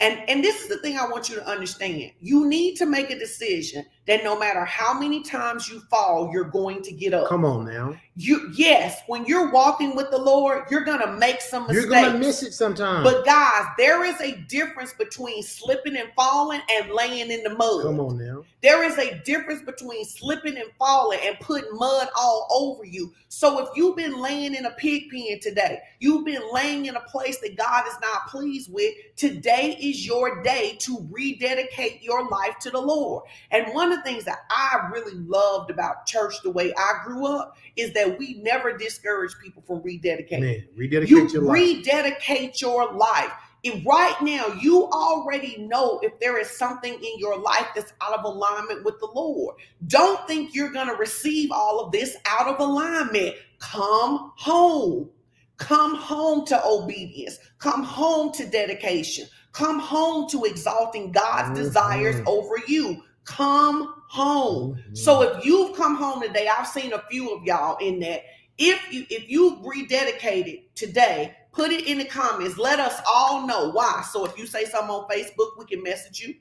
And 0.00 0.28
and 0.28 0.42
this 0.42 0.62
is 0.62 0.68
the 0.68 0.78
thing 0.78 0.98
I 0.98 1.06
want 1.08 1.28
you 1.28 1.36
to 1.36 1.46
understand. 1.46 2.10
You 2.20 2.46
need 2.46 2.76
to 2.76 2.86
make 2.86 3.10
a 3.10 3.18
decision 3.18 3.86
that 4.06 4.22
no 4.22 4.38
matter 4.38 4.64
how 4.64 4.98
many 4.98 5.22
times 5.22 5.68
you 5.68 5.80
fall, 5.80 6.30
you're 6.32 6.44
going 6.44 6.82
to 6.82 6.92
get 6.92 7.14
up. 7.14 7.28
Come 7.28 7.44
on 7.44 7.64
now. 7.64 7.96
You 8.16 8.50
yes, 8.54 9.00
when 9.06 9.24
you're 9.24 9.50
walking 9.50 9.96
with 9.96 10.10
the 10.10 10.18
Lord, 10.18 10.64
you're 10.70 10.84
going 10.84 11.00
to 11.00 11.12
make 11.16 11.40
some 11.40 11.66
mistakes. 11.66 11.84
You're 11.84 11.90
gonna 11.90 12.18
miss 12.18 12.42
it 12.42 12.52
sometimes. 12.52 13.02
But 13.02 13.24
guys, 13.24 13.66
there 13.76 14.04
is 14.04 14.20
a 14.20 14.36
difference 14.48 14.92
between 14.92 15.42
slipping 15.42 15.96
and 15.96 16.08
falling 16.14 16.60
and 16.70 16.92
laying 16.92 17.30
in 17.30 17.42
the 17.42 17.50
mud. 17.50 17.82
Come 17.82 17.98
on 18.00 18.18
now. 18.18 18.44
There 18.62 18.82
is 18.84 18.96
a 18.98 19.18
difference 19.24 19.62
between 19.62 20.04
slipping 20.04 20.56
and 20.56 20.68
falling 20.78 21.18
and 21.24 21.38
putting 21.40 21.68
mud 21.72 22.08
all 22.16 22.46
over 22.50 22.84
you. 22.84 23.12
So 23.28 23.58
if 23.58 23.68
you've 23.74 23.96
been 23.96 24.20
laying 24.20 24.54
in 24.54 24.64
a 24.64 24.70
pig 24.70 25.10
pen 25.10 25.40
today, 25.40 25.80
you've 25.98 26.24
been 26.24 26.42
laying 26.52 26.86
in 26.86 26.94
a 26.94 27.00
place 27.00 27.40
that 27.40 27.56
God 27.56 27.86
is 27.88 27.94
not 28.00 28.28
pleased 28.28 28.72
with, 28.72 28.94
today 29.16 29.76
is 29.80 30.06
your 30.06 30.42
day 30.42 30.76
to 30.80 31.06
rededicate 31.10 32.00
your 32.02 32.28
life 32.28 32.58
to 32.60 32.70
the 32.70 32.80
Lord. 32.80 33.24
And 33.50 33.74
one 33.74 33.92
of 33.98 34.04
the 34.04 34.10
things 34.10 34.24
that 34.24 34.40
I 34.50 34.90
really 34.92 35.14
loved 35.14 35.70
about 35.70 36.06
church 36.06 36.34
the 36.42 36.50
way 36.50 36.72
I 36.76 37.00
grew 37.04 37.26
up 37.26 37.56
is 37.76 37.92
that 37.94 38.18
we 38.18 38.34
never 38.42 38.76
discourage 38.76 39.32
people 39.42 39.62
from 39.66 39.80
rededicating. 39.80 40.40
Man, 40.40 40.64
rededicate 40.76 41.10
You 41.10 41.28
your 41.28 41.42
life. 41.42 41.54
rededicate 41.54 42.60
your 42.60 42.92
life. 42.92 43.32
If 43.62 43.84
right 43.86 44.14
now 44.20 44.46
you 44.60 44.84
already 44.90 45.56
know 45.58 45.98
if 46.02 46.20
there 46.20 46.38
is 46.38 46.50
something 46.50 46.92
in 46.92 47.18
your 47.18 47.38
life 47.38 47.68
that's 47.74 47.94
out 48.02 48.12
of 48.18 48.24
alignment 48.24 48.84
with 48.84 49.00
the 49.00 49.08
Lord, 49.14 49.56
don't 49.86 50.26
think 50.28 50.54
you're 50.54 50.70
going 50.72 50.88
to 50.88 50.96
receive 50.96 51.50
all 51.50 51.80
of 51.80 51.90
this 51.90 52.14
out 52.26 52.46
of 52.46 52.60
alignment. 52.60 53.34
Come 53.60 54.32
home. 54.36 55.08
Come 55.56 55.94
home 55.94 56.44
to 56.46 56.62
obedience. 56.66 57.38
Come 57.58 57.82
home 57.84 58.32
to 58.32 58.44
dedication. 58.46 59.26
Come 59.52 59.78
home 59.78 60.28
to 60.30 60.44
exalting 60.44 61.12
God's 61.12 61.50
Mhm. 61.58 61.62
desires 61.62 62.16
over 62.26 62.56
you. 62.66 63.02
Come 63.24 63.94
home. 64.08 64.76
Mhm. 64.90 64.96
So 64.96 65.22
if 65.22 65.44
you've 65.44 65.76
come 65.76 65.96
home 65.96 66.22
today, 66.22 66.48
I've 66.48 66.68
seen 66.68 66.92
a 66.92 67.02
few 67.10 67.30
of 67.30 67.42
y'all 67.44 67.76
in 67.78 68.00
that. 68.00 68.22
If 68.58 68.92
you 68.92 69.06
if 69.10 69.28
you've 69.28 69.58
rededicated 69.60 70.62
today, 70.74 71.34
put 71.52 71.72
it 71.72 71.86
in 71.86 71.98
the 71.98 72.04
comments. 72.04 72.58
Let 72.58 72.78
us 72.80 73.00
all 73.12 73.46
know 73.46 73.70
why. 73.70 74.04
So 74.12 74.24
if 74.24 74.38
you 74.38 74.46
say 74.46 74.64
something 74.64 74.90
on 74.90 75.08
Facebook, 75.08 75.58
we 75.58 75.64
can 75.64 75.82
message 75.82 76.20
you. 76.20 76.34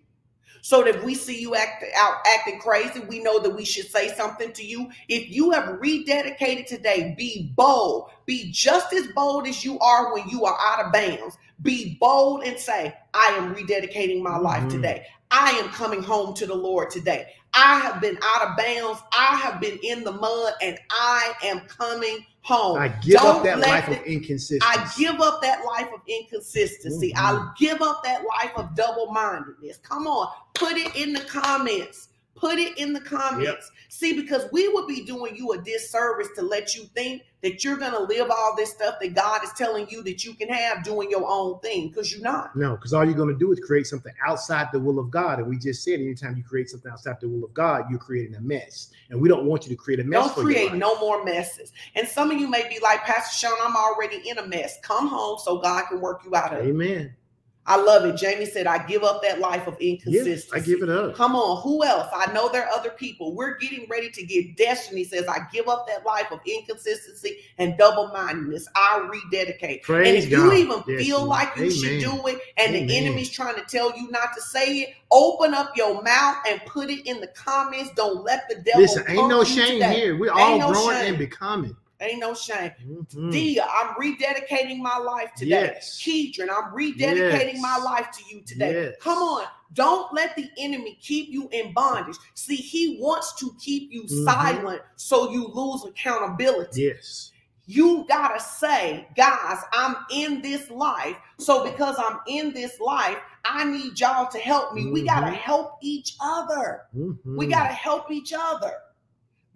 So 0.61 0.81
that 0.83 0.95
if 0.95 1.03
we 1.03 1.13
see 1.13 1.41
you 1.41 1.55
act 1.55 1.83
out 1.97 2.17
acting 2.25 2.59
crazy, 2.59 3.01
we 3.01 3.21
know 3.21 3.37
that 3.39 3.49
we 3.49 3.65
should 3.65 3.89
say 3.89 4.13
something 4.15 4.53
to 4.53 4.63
you. 4.63 4.89
If 5.09 5.29
you 5.29 5.51
have 5.51 5.79
rededicated 5.79 6.67
today, 6.67 7.15
be 7.17 7.51
bold. 7.57 8.11
Be 8.25 8.49
just 8.51 8.93
as 8.93 9.07
bold 9.07 9.45
as 9.45 9.65
you 9.65 9.77
are 9.79 10.13
when 10.13 10.29
you 10.29 10.45
are 10.45 10.57
out 10.61 10.85
of 10.85 10.93
bounds. 10.93 11.37
Be 11.63 11.97
bold 11.99 12.43
and 12.43 12.57
say, 12.57 12.93
I 13.13 13.25
am 13.37 13.53
rededicating 13.53 14.21
my 14.21 14.37
life 14.37 14.63
Mhm. 14.63 14.69
today. 14.69 15.05
I 15.33 15.49
am 15.63 15.69
coming 15.69 16.03
home 16.03 16.35
to 16.35 16.45
the 16.45 16.53
Lord 16.53 16.91
today. 16.91 17.27
I 17.55 17.79
have 17.79 17.99
been 18.01 18.17
out 18.23 18.49
of 18.49 18.57
bounds. 18.57 19.01
I 19.11 19.35
have 19.37 19.59
been 19.59 19.79
in 19.83 20.03
the 20.03 20.11
mud 20.11 20.53
and 20.61 20.77
I 20.91 21.33
am 21.43 21.61
coming 21.61 22.19
home. 22.41 22.77
I 22.77 22.89
give 22.89 23.19
Don't 23.19 23.37
up 23.37 23.43
that 23.43 23.59
life 23.59 23.87
the- 23.87 23.99
of 23.99 24.05
inconsistency. 24.05 24.61
I 24.63 24.87
give 24.95 25.19
up 25.21 25.41
that 25.41 25.65
life 25.65 25.87
of 25.91 26.01
inconsistency. 26.07 27.15
I 27.15 27.31
Mhm. 27.33 27.55
give 27.57 27.81
up 27.81 28.03
that 28.03 28.23
life 28.25 28.51
of 28.55 28.75
double 28.75 29.11
mindedness. 29.11 29.77
Come 29.77 30.05
on, 30.07 30.29
put 30.53 30.73
it 30.77 30.95
in 30.95 31.13
the 31.13 31.21
comments. 31.21 32.09
Put 32.35 32.59
it 32.59 32.77
in 32.77 32.93
the 32.93 32.99
comments. 33.01 33.71
See, 33.89 34.13
because 34.13 34.47
we 34.51 34.67
would 34.67 34.87
be 34.87 35.03
doing 35.03 35.35
you 35.35 35.53
a 35.53 35.57
disservice 35.57 36.27
to 36.35 36.41
let 36.43 36.75
you 36.75 36.83
think 36.95 37.23
that 37.43 37.63
you're 37.63 37.77
going 37.77 37.91
to 37.91 38.01
live 38.01 38.31
all 38.31 38.55
this 38.55 38.71
stuff 38.71 38.95
that 39.01 39.13
God 39.13 39.43
is 39.43 39.51
telling 39.51 39.85
you 39.89 40.01
that 40.03 40.23
you 40.23 40.33
can 40.33 40.47
have 40.47 40.81
doing 40.81 41.11
your 41.11 41.25
own 41.27 41.59
thing 41.59 41.89
because 41.89 42.11
you're 42.11 42.21
not. 42.21 42.55
No, 42.55 42.77
because 42.77 42.93
all 42.93 43.03
you're 43.03 43.13
going 43.13 43.33
to 43.33 43.37
do 43.37 43.51
is 43.51 43.59
create 43.59 43.85
something 43.85 44.13
outside 44.25 44.69
the 44.71 44.79
will 44.79 44.97
of 44.97 45.11
God. 45.11 45.39
And 45.39 45.49
we 45.49 45.57
just 45.57 45.83
said, 45.83 45.99
anytime 45.99 46.37
you 46.37 46.43
create 46.43 46.69
something 46.69 46.89
outside 46.89 47.17
the 47.19 47.27
will 47.27 47.43
of 47.43 47.53
God, 47.53 47.83
you're 47.89 47.99
creating 47.99 48.35
a 48.35 48.41
mess. 48.41 48.91
And 49.09 49.19
we 49.19 49.27
don't 49.27 49.45
want 49.45 49.65
you 49.65 49.69
to 49.69 49.75
create 49.75 49.99
a 49.99 50.05
mess. 50.05 50.33
Don't 50.33 50.45
create 50.45 50.73
no 50.73 50.97
more 51.01 51.25
messes. 51.25 51.73
And 51.95 52.07
some 52.07 52.31
of 52.31 52.39
you 52.39 52.49
may 52.49 52.67
be 52.69 52.79
like, 52.79 53.03
Pastor 53.03 53.47
Sean, 53.47 53.57
I'm 53.61 53.75
already 53.75 54.27
in 54.27 54.37
a 54.37 54.47
mess. 54.47 54.79
Come 54.81 55.09
home 55.09 55.37
so 55.37 55.59
God 55.59 55.87
can 55.89 55.99
work 55.99 56.21
you 56.23 56.33
out 56.35 56.53
of 56.53 56.65
it. 56.65 56.69
Amen. 56.69 57.13
I 57.65 57.77
love 57.77 58.03
it. 58.03 58.17
Jamie 58.17 58.45
said, 58.45 58.67
I 58.67 58.85
give 58.85 59.03
up 59.03 59.21
that 59.23 59.39
life 59.39 59.67
of 59.67 59.77
inconsistency. 59.79 60.29
Yes, 60.31 60.49
I 60.53 60.59
give 60.59 60.81
it 60.81 60.89
up. 60.89 61.15
Come 61.15 61.33
on, 61.35 61.61
who 61.61 61.83
else? 61.85 62.07
I 62.13 62.31
know 62.33 62.49
there 62.51 62.65
are 62.65 62.77
other 62.77 62.89
people. 62.89 63.33
We're 63.33 63.57
getting 63.57 63.87
ready 63.89 64.09
to 64.09 64.25
get 64.25 64.57
destiny. 64.57 65.05
Says, 65.05 65.27
I 65.29 65.39
give 65.51 65.69
up 65.69 65.87
that 65.87 66.05
life 66.05 66.29
of 66.31 66.39
inconsistency 66.45 67.37
and 67.57 67.77
double 67.77 68.07
mindedness. 68.07 68.67
I 68.75 69.07
rededicate. 69.09 69.83
Praise 69.83 70.07
and 70.07 70.17
if 70.17 70.29
God. 70.29 70.43
you 70.51 70.53
even 70.65 70.83
Yes, 70.87 71.05
feel 71.05 71.23
like 71.25 71.55
you 71.55 71.71
should 71.71 72.01
do 72.01 72.27
it 72.27 72.39
and 72.57 72.75
Amen. 72.75 72.87
the 72.87 72.97
enemy's 72.97 73.29
trying 73.29 73.55
to 73.55 73.63
tell 73.63 73.95
you 73.97 74.11
not 74.11 74.29
to 74.35 74.41
say 74.41 74.81
it, 74.81 74.95
open 75.11 75.53
up 75.53 75.71
your 75.77 76.01
mouth 76.03 76.37
and 76.49 76.59
put 76.65 76.89
it 76.89 77.07
in 77.07 77.21
the 77.21 77.27
comments. 77.27 77.91
Don't 77.95 78.23
let 78.25 78.49
the 78.49 78.55
devil. 78.55 78.81
Listen, 78.81 79.05
ain't 79.07 79.29
no 79.29 79.43
shame 79.45 79.79
today. 79.79 79.93
here. 79.93 80.17
We're 80.17 80.31
Ain't 80.31 80.39
all 80.39 80.59
no 80.59 80.67
growing 80.71 80.97
shame. 80.97 81.09
and 81.11 81.17
becoming. 81.17 81.77
Ain't 82.03 82.19
no 82.19 82.33
shame. 82.33 82.71
Mhm. 82.85 83.31
Dia, 83.31 83.63
I'm 83.65 83.95
rededicating 83.95 84.79
my 84.79 84.97
life 84.97 85.31
today. 85.35 85.71
Yes. 85.73 85.99
Keedron, 86.01 86.49
I'm 86.49 86.73
rededicating 86.73 87.53
Yes. 87.53 87.61
my 87.61 87.77
life 87.77 88.07
to 88.11 88.35
you 88.35 88.41
today. 88.41 88.73
Yes. 88.73 88.95
Come 89.01 89.19
on. 89.19 89.45
Don't 89.73 90.13
let 90.13 90.35
the 90.35 90.49
enemy 90.57 90.99
keep 91.01 91.29
you 91.29 91.47
in 91.51 91.73
bondage. 91.73 92.17
See, 92.35 92.57
he 92.57 92.97
wants 92.99 93.33
to 93.39 93.55
keep 93.59 93.91
you 93.91 94.03
Mhm. 94.03 94.25
silent 94.25 94.81
so 94.97 95.31
you 95.31 95.47
lose 95.47 95.83
accountability. 95.85 96.81
Yes. 96.83 97.31
You 97.65 98.05
gotta 98.09 98.41
say, 98.41 99.07
guys, 99.15 99.57
I'm 99.71 99.95
in 100.11 100.41
this 100.41 100.69
life. 100.69 101.15
So 101.39 101.63
because 101.63 101.95
I'm 101.97 102.19
in 102.27 102.51
this 102.53 102.79
life, 102.81 103.17
I 103.45 103.63
need 103.63 103.97
y'all 103.99 104.27
to 104.27 104.37
help 104.37 104.73
me. 104.73 104.91
We 104.91 105.03
gotta 105.03 105.27
Mhm. 105.31 105.35
help 105.37 105.77
each 105.81 106.15
other. 106.21 106.83
We 106.93 107.45
Mhm. 107.45 107.49
gotta 107.49 107.73
help 107.73 108.11
each 108.11 108.33
other. 108.37 108.73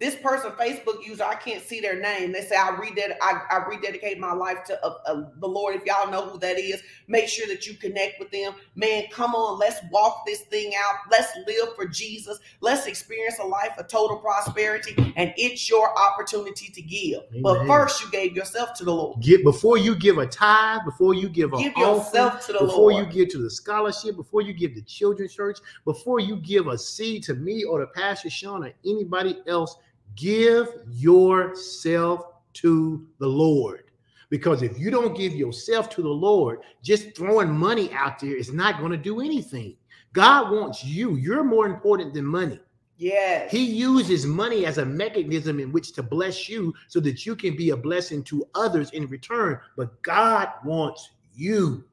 This 0.00 0.14
person, 0.14 0.52
Facebook 0.52 1.04
user, 1.04 1.24
I 1.24 1.34
can't 1.34 1.62
see 1.62 1.80
their 1.80 2.00
name. 2.00 2.30
They 2.30 2.42
say 2.42 2.54
I 2.54 2.70
reded 2.76 3.16
I, 3.20 3.42
I 3.50 3.66
rededicate 3.68 4.20
my 4.20 4.32
life 4.32 4.62
to 4.66 4.84
uh, 4.84 4.94
uh, 5.06 5.22
the 5.40 5.46
Lord. 5.48 5.74
If 5.74 5.84
y'all 5.86 6.08
know 6.08 6.28
who 6.28 6.38
that 6.38 6.56
is, 6.56 6.80
make 7.08 7.26
sure 7.28 7.48
that 7.48 7.66
you 7.66 7.74
connect 7.74 8.20
with 8.20 8.30
them. 8.30 8.54
Man, 8.76 9.04
come 9.10 9.34
on, 9.34 9.58
let's 9.58 9.80
walk 9.90 10.22
this 10.24 10.42
thing 10.42 10.72
out. 10.78 10.94
Let's 11.10 11.32
live 11.48 11.74
for 11.74 11.86
Jesus. 11.86 12.38
Let's 12.60 12.86
experience 12.86 13.38
a 13.42 13.46
life 13.46 13.72
of 13.76 13.88
total 13.88 14.18
prosperity, 14.18 14.94
and 15.16 15.34
it's 15.36 15.68
your 15.68 15.92
opportunity 15.98 16.68
to 16.68 16.82
give. 16.82 17.22
But 17.42 17.66
first, 17.66 18.00
you 18.00 18.08
gave 18.10 18.36
yourself 18.36 18.74
to 18.74 18.84
the 18.84 18.94
Lord. 18.94 19.20
Get 19.20 19.42
before 19.42 19.78
you 19.78 19.96
give 19.96 20.18
a 20.18 20.26
tithe, 20.26 20.82
before 20.84 21.14
you 21.14 21.28
give 21.28 21.52
a 21.54 21.58
Give 21.58 21.72
offering, 21.74 21.96
yourself 21.96 22.46
to 22.46 22.52
the 22.52 22.58
before 22.60 22.92
Lord. 22.92 23.06
you 23.06 23.12
give 23.12 23.28
to 23.30 23.38
the 23.38 23.50
scholarship, 23.50 24.14
before 24.14 24.42
you 24.42 24.52
give 24.52 24.74
to 24.74 24.82
children's 24.82 25.34
church, 25.34 25.58
before 25.84 26.20
you 26.20 26.36
give 26.36 26.68
a 26.68 26.78
seed 26.78 27.24
to 27.24 27.34
me 27.34 27.64
or 27.64 27.80
to 27.80 27.86
Pastor 27.88 28.30
Sean 28.30 28.64
or 28.64 28.72
anybody 28.86 29.40
else, 29.48 29.76
give 30.18 30.68
yourself 30.90 32.24
to 32.54 33.06
the 33.18 33.26
Lord. 33.26 33.84
Because 34.30 34.62
if 34.62 34.78
you 34.78 34.90
don't 34.90 35.16
give 35.16 35.32
yourself 35.34 35.88
to 35.90 36.02
the 36.02 36.08
Lord, 36.08 36.60
just 36.82 37.16
throwing 37.16 37.50
money 37.50 37.90
out 37.92 38.18
there 38.18 38.36
is 38.36 38.52
not 38.52 38.78
going 38.78 38.92
to 38.92 38.98
do 38.98 39.20
anything. 39.20 39.76
God 40.12 40.52
wants 40.52 40.84
you. 40.84 41.16
You're 41.16 41.44
more 41.44 41.66
important 41.66 42.12
than 42.12 42.26
money. 42.26 42.60
yes. 42.96 43.50
He 43.50 43.64
uses 43.64 44.26
money 44.26 44.66
as 44.66 44.78
a 44.78 44.84
mechanism 44.84 45.60
in 45.60 45.72
which 45.72 45.92
to 45.94 46.02
bless 46.02 46.48
you 46.48 46.74
so 46.88 47.00
that 47.00 47.24
you 47.24 47.36
can 47.36 47.56
be 47.56 47.70
a 47.70 47.76
blessing 47.76 48.22
to 48.24 48.44
others 48.54 48.90
in 48.90 49.06
return. 49.06 49.60
But 49.76 50.02
God 50.02 50.48
wants 50.64 51.10
you. 51.34 51.84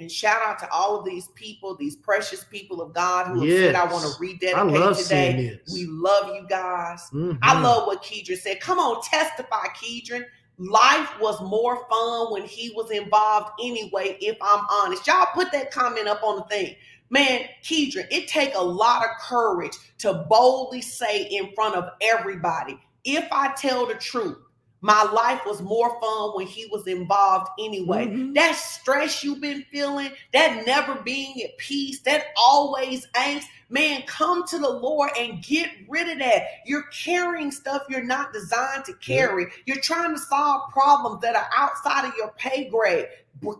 And 0.00 0.10
shout 0.10 0.40
out 0.42 0.58
to 0.60 0.70
all 0.72 0.98
of 0.98 1.04
these 1.04 1.28
people, 1.28 1.76
these 1.76 1.94
precious 1.96 2.42
people 2.44 2.80
of 2.80 2.92
God 2.94 3.26
who 3.28 3.40
have 3.40 3.48
Yes. 3.50 3.58
said, 3.58 3.74
I 3.74 3.84
want 3.84 4.04
to 4.04 4.12
rededicate 4.18 4.96
today. 4.96 5.60
We 5.72 5.84
love 5.86 6.34
you 6.34 6.46
guys. 6.48 7.08
Mhm. 7.12 7.38
I 7.42 7.60
love 7.60 7.86
what 7.86 8.02
Keedron 8.02 8.38
said. 8.40 8.60
Come 8.60 8.78
on, 8.78 9.02
testify, 9.02 9.66
Keedron. 9.76 10.24
Life 10.58 11.08
was 11.20 11.40
more 11.42 11.86
fun 11.88 12.32
when 12.32 12.44
he 12.44 12.70
was 12.74 12.90
involved 12.90 13.50
anyway, 13.62 14.18
if 14.20 14.36
I'm 14.42 14.64
honest. 14.70 15.06
Y'all 15.06 15.26
put 15.34 15.52
that 15.52 15.70
comment 15.70 16.08
up 16.08 16.22
on 16.22 16.36
the 16.36 16.42
thing. 16.44 16.76
Man, 17.10 17.42
Kedra, 17.62 18.06
it 18.10 18.28
take 18.28 18.54
a 18.54 18.62
lot 18.62 19.02
of 19.02 19.10
courage 19.20 19.76
to 19.98 20.12
boldly 20.28 20.80
say 20.80 21.22
in 21.24 21.52
front 21.54 21.74
of 21.74 21.90
everybody, 22.00 22.78
if 23.04 23.26
I 23.32 23.52
tell 23.54 23.86
the 23.86 23.94
truth, 23.94 24.38
my 24.82 25.02
life 25.04 25.42
was 25.46 25.60
more 25.60 26.00
fun 26.00 26.30
when 26.34 26.46
he 26.46 26.66
was 26.72 26.86
involved 26.86 27.48
anyway. 27.58 28.06
Mhm. 28.06 28.34
That 28.34 28.56
stress 28.56 29.22
you've 29.22 29.40
been 29.40 29.64
feeling, 29.70 30.10
that 30.32 30.66
never 30.66 30.94
being 30.96 31.42
at 31.42 31.56
peace, 31.58 32.00
that 32.00 32.28
always 32.36 33.06
angst, 33.14 33.44
man, 33.68 34.02
come 34.06 34.46
to 34.48 34.58
the 34.58 34.68
Lord 34.68 35.10
and 35.18 35.42
get 35.42 35.70
rid 35.88 36.08
of 36.08 36.18
that. 36.18 36.44
You're 36.64 36.86
carrying 37.04 37.50
stuff 37.50 37.82
you're 37.88 38.02
not 38.02 38.32
designed 38.32 38.84
to 38.86 38.94
carry. 38.94 39.46
You're 39.66 39.80
trying 39.80 40.14
to 40.14 40.20
solve 40.20 40.72
problems 40.72 41.20
that 41.22 41.36
are 41.36 41.48
outside 41.56 42.06
of 42.06 42.14
your 42.16 42.32
pay 42.38 42.68
grade. 42.68 43.08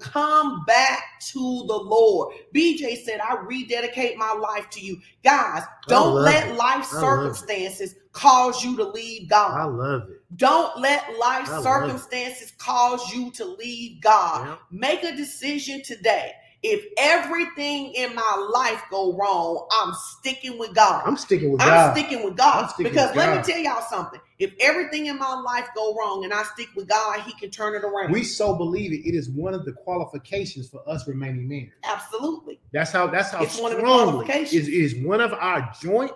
Come 0.01 0.65
back 0.67 1.21
to 1.33 1.65
the 1.67 1.77
Lord. 1.77 2.35
BJ 2.55 2.97
said, 2.97 3.21
I 3.21 3.37
rededicate 3.37 4.17
my 4.19 4.33
life 4.33 4.69
to 4.71 4.81
you. 4.81 5.01
Guys, 5.25 5.63
don't 5.89 6.17
let 6.17 6.49
it. 6.49 6.57
life 6.57 6.93
I 6.93 7.01
love 7.01 7.27
it. 7.27 7.37
circumstances 7.37 7.95
cause 8.13 8.63
you 8.63 8.77
to 8.77 8.85
leave 8.85 9.29
God. 9.31 9.59
I 9.59 9.65
love 9.65 10.11
it. 10.11 10.20
Don't 10.37 10.79
let 10.81 11.19
life 11.19 11.49
I 11.49 11.63
circumstances 11.63 12.53
cause 12.59 13.13
you 13.13 13.31
to 13.33 13.45
leave 13.45 14.01
God. 14.01 14.47
Yeah. 14.47 14.57
Make 14.71 15.03
a 15.03 15.15
decision 15.17 15.83
today. 15.83 16.33
If 16.63 16.85
everything 16.99 17.95
in 17.95 18.15
my 18.15 18.49
life 18.53 18.83
go 18.91 19.17
wrong, 19.17 19.67
I'm 19.73 19.95
sticking 20.19 20.59
with 20.59 20.75
God. 20.75 21.05
I'm 21.07 21.17
sticking 21.17 21.51
with 21.53 21.61
God. 21.61 21.69
I'm 21.69 21.75
God. 21.75 21.93
sticking 21.97 22.25
with 22.25 22.37
God 22.37 22.65
I'm 22.65 22.69
sticking 22.71 22.93
because 22.93 23.09
with 23.09 23.17
let 23.17 23.37
me 23.37 23.43
tell 23.43 23.63
y'all 23.63 23.83
something. 23.89 24.21
If 24.39 24.53
everything 24.61 25.07
in 25.07 25.19
my 25.19 25.35
life 25.35 25.69
go 25.75 25.95
wrong 25.95 26.25
and 26.25 26.35
I 26.35 26.43
stick 26.43 26.69
with 26.77 26.87
God, 26.87 27.21
He 27.23 27.33
can 27.33 27.51
turn 27.51 27.75
it 27.75 27.83
around. 27.83 28.13
we 28.13 28.23
so 28.23 28.55
believe 28.55 28.93
it. 28.93 29.09
It 29.09 29.15
is 29.15 29.31
one 29.31 29.55
of 29.55 29.65
the 29.65 29.73
qualifications 29.73 30.69
for 30.69 30.87
us 30.87 31.09
remaining 31.09 31.49
married. 31.49 31.73
Absolutely. 31.83 32.61
That's 32.73 32.93
how. 32.93 33.07
That's 33.07 33.31
how 33.31 33.43
It's 33.43 33.59
one 33.59 33.73
of 33.73 33.79
the 33.79 33.85
strongly 33.85 34.27
qualifications. 34.27 34.69
is 34.69 34.69
is 34.69 35.05
one 35.05 35.23
of 35.23 35.33
our 35.33 35.73
joint 35.81 36.13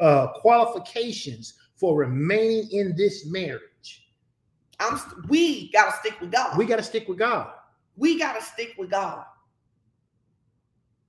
uh, 0.00 0.28
qualifications 0.34 1.54
for 1.82 1.98
remaining 1.98 2.68
in 2.70 2.94
this 2.96 3.26
marriage. 3.26 4.06
I'm. 4.78 5.00
We 5.28 5.68
gotta 5.72 5.96
stick 5.98 6.20
with 6.20 6.30
God. 6.30 6.56
We 6.56 6.64
got 6.64 6.76
to 6.76 6.82
stick 6.82 7.08
with 7.08 7.18
God. 7.18 7.52
We 7.96 8.20
got 8.20 8.36
to 8.36 8.42
stick 8.42 8.74
with 8.78 8.90
God. 8.90 9.24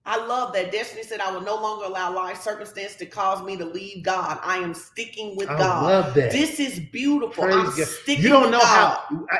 I 0.05 0.17
love 0.25 0.51
that 0.53 0.71
Destiny 0.71 1.03
said, 1.03 1.21
I 1.21 1.31
will 1.31 1.41
no 1.41 1.55
longer 1.55 1.85
allow 1.85 2.13
life 2.13 2.41
circumstance 2.41 2.95
to 2.95 3.05
cause 3.05 3.43
me 3.43 3.55
to 3.55 3.63
leave 3.63 4.03
God. 4.03 4.39
I 4.43 4.57
am 4.57 4.73
sticking 4.73 5.37
with 5.37 5.49
I 5.49 5.59
God. 5.59 5.83
love 5.83 6.13
that. 6.15 6.31
This 6.31 6.59
is 6.59 6.79
beautiful. 6.91 7.43
Praise 7.43 7.55
I'm 7.55 7.65
God. 7.65 7.87
sticking 7.87 8.23
you 8.23 8.29
don't 8.29 8.51
know 8.51 8.59
God. 8.59 8.97
how 9.09 9.25
I, 9.31 9.37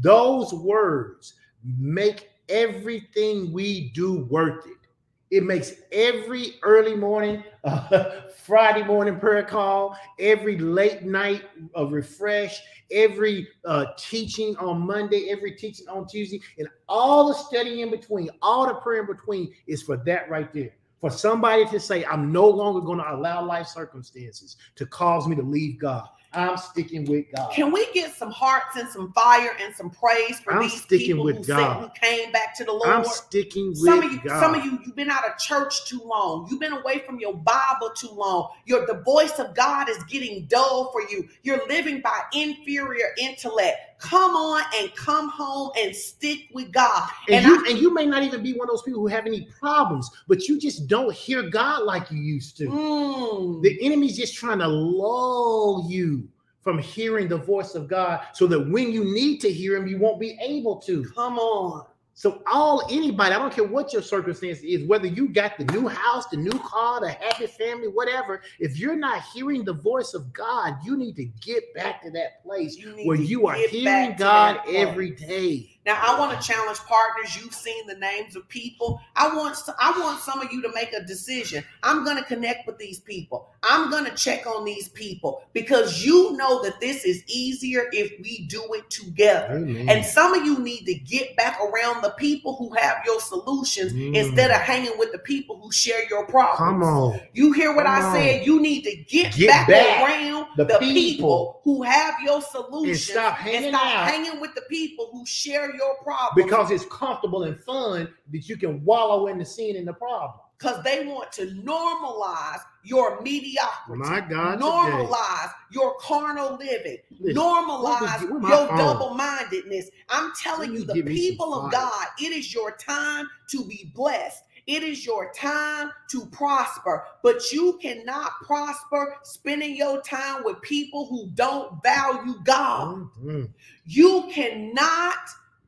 those 0.00 0.54
words 0.54 1.34
make 1.78 2.30
everything 2.48 3.52
we 3.52 3.90
do 3.90 4.24
worth 4.30 4.64
it. 4.66 4.85
It 5.30 5.42
makes 5.42 5.72
every 5.90 6.54
early 6.62 6.94
morning, 6.94 7.42
uh, 7.64 8.22
Friday 8.44 8.84
morning 8.84 9.18
prayer 9.18 9.42
call, 9.42 9.96
every 10.20 10.56
late 10.58 11.02
night 11.02 11.42
uh, 11.76 11.86
refresh, 11.86 12.60
every 12.92 13.48
uh, 13.64 13.86
teaching 13.98 14.56
on 14.56 14.86
Monday, 14.86 15.28
every 15.30 15.52
teaching 15.52 15.88
on 15.88 16.06
Tuesday, 16.06 16.40
and 16.58 16.68
all 16.88 17.28
the 17.28 17.34
study 17.34 17.82
in 17.82 17.90
between, 17.90 18.30
all 18.40 18.66
the 18.66 18.74
prayer 18.74 19.00
in 19.00 19.06
between 19.06 19.52
is 19.66 19.82
for 19.82 19.96
that 19.98 20.30
right 20.30 20.52
there. 20.52 20.70
For 21.00 21.10
somebody 21.10 21.66
to 21.66 21.78
say, 21.78 22.04
I'm 22.04 22.32
no 22.32 22.48
longer 22.48 22.80
going 22.80 22.98
to 22.98 23.14
allow 23.14 23.44
life 23.44 23.66
circumstances 23.66 24.56
to 24.76 24.86
cause 24.86 25.28
me 25.28 25.36
to 25.36 25.42
leave 25.42 25.78
God. 25.78 26.08
I'm 26.36 26.56
sticking 26.58 27.04
with 27.06 27.26
God. 27.34 27.52
Can 27.54 27.72
we 27.72 27.90
get 27.92 28.14
some 28.14 28.30
hearts 28.30 28.76
and 28.76 28.88
some 28.90 29.12
fire 29.12 29.56
and 29.60 29.74
some 29.74 29.90
praise 29.90 30.38
for 30.40 30.52
I'm 30.52 30.62
these 30.62 30.84
people 30.84 31.26
who, 31.26 31.42
said, 31.42 31.74
who 31.74 31.88
came 32.00 32.30
back 32.30 32.54
to 32.58 32.64
the 32.64 32.72
Lord? 32.72 32.88
I'm 32.88 33.04
sticking 33.04 33.68
with 33.68 33.78
some 33.78 34.02
of 34.02 34.12
you, 34.12 34.20
God. 34.22 34.40
some 34.40 34.54
of 34.54 34.64
you, 34.64 34.78
you've 34.84 34.96
been 34.96 35.10
out 35.10 35.26
of 35.26 35.38
church 35.38 35.86
too 35.86 36.00
long. 36.04 36.46
You've 36.50 36.60
been 36.60 36.74
away 36.74 36.98
from 37.06 37.18
your 37.18 37.34
Bible 37.34 37.90
too 37.96 38.10
long. 38.10 38.50
Your 38.66 38.86
the 38.86 39.02
voice 39.02 39.38
of 39.38 39.54
God 39.54 39.88
is 39.88 40.02
getting 40.04 40.44
dull 40.46 40.92
for 40.92 41.00
you. 41.02 41.26
You're 41.42 41.66
living 41.68 42.02
by 42.02 42.20
inferior 42.34 43.14
intellect. 43.18 43.95
Come 43.98 44.32
on 44.36 44.62
and 44.76 44.94
come 44.94 45.28
home 45.30 45.70
and 45.78 45.94
stick 45.94 46.40
with 46.52 46.70
God. 46.72 47.08
and, 47.28 47.36
and 47.36 47.44
you 47.46 47.64
I- 47.66 47.70
and 47.70 47.78
you 47.78 47.94
may 47.94 48.06
not 48.06 48.22
even 48.22 48.42
be 48.42 48.52
one 48.52 48.68
of 48.68 48.72
those 48.72 48.82
people 48.82 49.00
who 49.00 49.06
have 49.06 49.26
any 49.26 49.48
problems, 49.58 50.10
but 50.28 50.48
you 50.48 50.58
just 50.60 50.86
don't 50.86 51.12
hear 51.14 51.48
God 51.48 51.84
like 51.84 52.10
you 52.10 52.18
used 52.18 52.56
to. 52.58 52.66
Mm. 52.66 53.62
The 53.62 53.78
enemy's 53.84 54.16
just 54.16 54.34
trying 54.34 54.58
to 54.58 54.68
lull 54.68 55.86
you 55.88 56.28
from 56.62 56.78
hearing 56.78 57.28
the 57.28 57.38
voice 57.38 57.74
of 57.74 57.88
God 57.88 58.20
so 58.34 58.46
that 58.48 58.60
when 58.70 58.90
you 58.92 59.04
need 59.14 59.38
to 59.40 59.52
hear 59.52 59.76
him, 59.76 59.86
you 59.86 59.98
won't 59.98 60.18
be 60.20 60.36
able 60.40 60.76
to. 60.82 61.04
Come 61.14 61.38
on. 61.38 61.86
So 62.18 62.42
all 62.50 62.82
anybody, 62.90 63.34
I 63.34 63.38
don't 63.38 63.52
care 63.52 63.66
what 63.66 63.92
your 63.92 64.00
circumstance 64.00 64.60
is, 64.60 64.88
whether 64.88 65.06
you 65.06 65.28
got 65.28 65.58
the 65.58 65.64
new 65.66 65.86
house, 65.86 66.26
the 66.28 66.38
new 66.38 66.58
car, 66.60 66.98
the 66.98 67.10
happy 67.10 67.46
family, 67.46 67.88
whatever, 67.88 68.40
if 68.58 68.78
you're 68.78 68.96
not 68.96 69.22
hearing 69.34 69.64
the 69.66 69.74
voice 69.74 70.14
of 70.14 70.32
God, 70.32 70.78
you 70.82 70.96
need 70.96 71.14
to 71.16 71.26
get 71.26 71.74
back 71.74 72.02
to 72.04 72.10
that 72.12 72.42
place 72.42 72.78
You 72.78 72.96
where 73.04 73.18
you 73.18 73.46
are 73.46 73.56
hearing 73.56 74.16
God 74.16 74.60
every 74.66 75.10
day. 75.10 75.75
Now 75.86 75.98
I 76.04 76.18
want 76.18 76.38
to 76.38 76.46
challenge 76.46 76.78
partners. 76.80 77.36
You've 77.40 77.54
seen 77.54 77.86
the 77.86 77.94
names 77.94 78.34
of 78.36 78.46
people. 78.48 79.00
I 79.14 79.34
want 79.34 79.56
I 79.78 79.98
want 80.00 80.20
some 80.20 80.40
of 80.42 80.52
you 80.52 80.60
to 80.62 80.70
make 80.74 80.92
a 80.92 81.02
decision. 81.04 81.64
I'm 81.84 82.04
going 82.04 82.16
to 82.16 82.24
connect 82.24 82.66
with 82.66 82.76
these 82.78 82.98
people. 83.00 83.48
I'm 83.62 83.88
going 83.90 84.04
to 84.04 84.14
check 84.14 84.46
on 84.46 84.64
these 84.64 84.88
people 84.88 85.42
because 85.52 86.04
you 86.04 86.36
know 86.36 86.62
that 86.62 86.80
this 86.80 87.04
is 87.04 87.22
easier 87.28 87.86
if 87.92 88.12
we 88.22 88.46
do 88.48 88.62
it 88.74 88.90
together. 88.90 89.54
Amen. 89.56 89.88
And 89.88 90.04
some 90.04 90.34
of 90.34 90.44
you 90.44 90.58
need 90.58 90.84
to 90.86 90.94
get 90.94 91.36
back 91.36 91.58
around 91.60 92.02
the 92.02 92.10
people 92.18 92.56
who 92.56 92.74
have 92.74 92.98
your 93.06 93.20
solutions 93.20 93.92
Mm. 93.92 94.14
instead 94.16 94.50
of 94.50 94.56
hanging 94.58 94.98
with 94.98 95.12
the 95.12 95.18
people 95.18 95.58
who 95.60 95.70
share 95.70 96.08
your 96.10 96.26
problems. 96.26 96.58
Come 96.58 96.82
on. 96.82 97.20
You 97.32 97.52
hear 97.52 97.74
what 97.74 97.86
Come 97.86 98.02
I 98.02 98.04
on. 98.06 98.14
said? 98.14 98.44
You 98.46 98.60
need 98.60 98.82
to 98.82 98.96
get, 98.96 99.34
Get 99.34 99.48
back, 99.48 99.68
back. 99.68 100.02
around 100.02 100.46
The 100.56 100.64
the, 100.64 100.78
people. 100.78 100.90
people. 100.94 101.60
who 101.64 101.82
have 101.82 102.14
your 102.24 102.42
solutions 102.42 103.04
stop 103.10 103.34
hanging 103.36 103.70
stop 103.70 103.84
out. 103.84 104.08
hanging 104.08 104.40
with 104.40 104.54
the 104.54 104.62
people 104.62 105.08
who 105.12 105.24
share 105.24 105.74
your 105.76 105.94
problems 106.02 106.44
Because 106.44 106.70
it's 106.70 106.84
comfortable 106.86 107.44
and 107.44 107.60
fun 107.62 108.08
that 108.32 108.48
you 108.48 108.56
can 108.56 108.84
wallow 108.84 109.26
in 109.28 109.38
the 109.38 109.44
sin 109.44 109.76
and 109.76 109.86
the 109.86 109.92
problem. 109.92 110.32
because 110.58 110.82
they 110.84 111.04
want 111.06 111.30
to 111.32 111.46
normalize 111.64 112.60
your 112.82 113.20
mediocrity. 113.20 113.98
My 114.00 114.20
God, 114.20 114.52
today. 114.56 114.64
normalize 114.64 115.50
your 115.70 115.96
carnal 116.00 116.56
living. 116.56 116.96
Listen, 117.20 117.42
normalize 117.42 118.20
you- 118.22 118.40
your 118.48 118.66
double-mindedness. 118.76 119.90
I'm 120.08 120.32
telling 120.40 120.70
Let 120.70 120.78
you, 120.80 120.84
the 120.86 120.94
give 120.94 121.04
me 121.06 121.16
some 121.16 121.30
people 121.36 121.54
of. 121.66 121.72
God, 121.72 122.06
it 122.18 122.32
is 122.32 122.54
your 122.54 122.72
time 122.78 123.28
to 123.50 123.64
be 123.64 123.92
blessed. 123.94 124.44
It 124.66 124.82
is 124.82 125.06
your 125.06 125.30
time 125.32 125.92
to 126.10 126.26
prosper, 126.26 127.04
but 127.22 127.52
you 127.52 127.78
cannot 127.80 128.32
prosper 128.42 129.16
spending 129.22 129.76
your 129.76 130.00
time 130.00 130.42
with 130.42 130.60
people 130.62 131.06
who 131.06 131.28
don't 131.34 131.80
value 131.84 132.34
God. 132.44 133.08
Mhm. 133.22 133.50
You 133.84 134.24
cannot 134.32 135.18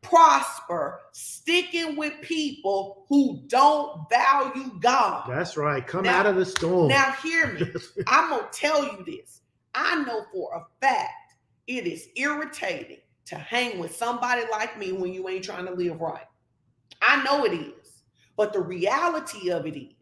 prosper 0.02 1.00
sticking 1.12 1.96
with 1.96 2.14
people 2.22 3.04
who 3.08 3.42
don't 3.46 4.08
value 4.10 4.78
God. 4.80 5.28
That's 5.28 5.56
right. 5.56 5.86
Come 5.86 6.04
Now- 6.04 6.20
out 6.20 6.26
of 6.26 6.36
the 6.36 6.46
storm. 6.46 6.88
Now, 6.88 7.12
hear 7.22 7.52
me. 7.54 7.72
I'm 8.06 8.30
going 8.30 8.42
to 8.42 8.48
tell 8.58 8.84
you 8.84 9.04
this. 9.04 9.40
I 9.74 10.02
know 10.04 10.24
for 10.32 10.54
a 10.54 10.64
fact 10.84 11.34
it 11.66 11.86
is 11.86 12.08
irritating 12.16 12.98
to 13.26 13.36
hang 13.36 13.78
with 13.78 13.94
somebody 13.94 14.42
like 14.50 14.78
me 14.78 14.92
when 14.92 15.12
you 15.12 15.28
ain't 15.28 15.44
trying 15.44 15.66
to 15.66 15.72
live 15.72 16.00
right. 16.00 16.24
I 17.02 17.22
know 17.24 17.44
it 17.44 17.52
is. 17.52 18.02
But 18.36 18.52
the 18.52 18.60
reality 18.60 19.50
of 19.50 19.66
it 19.66 19.76
is, 19.76 19.92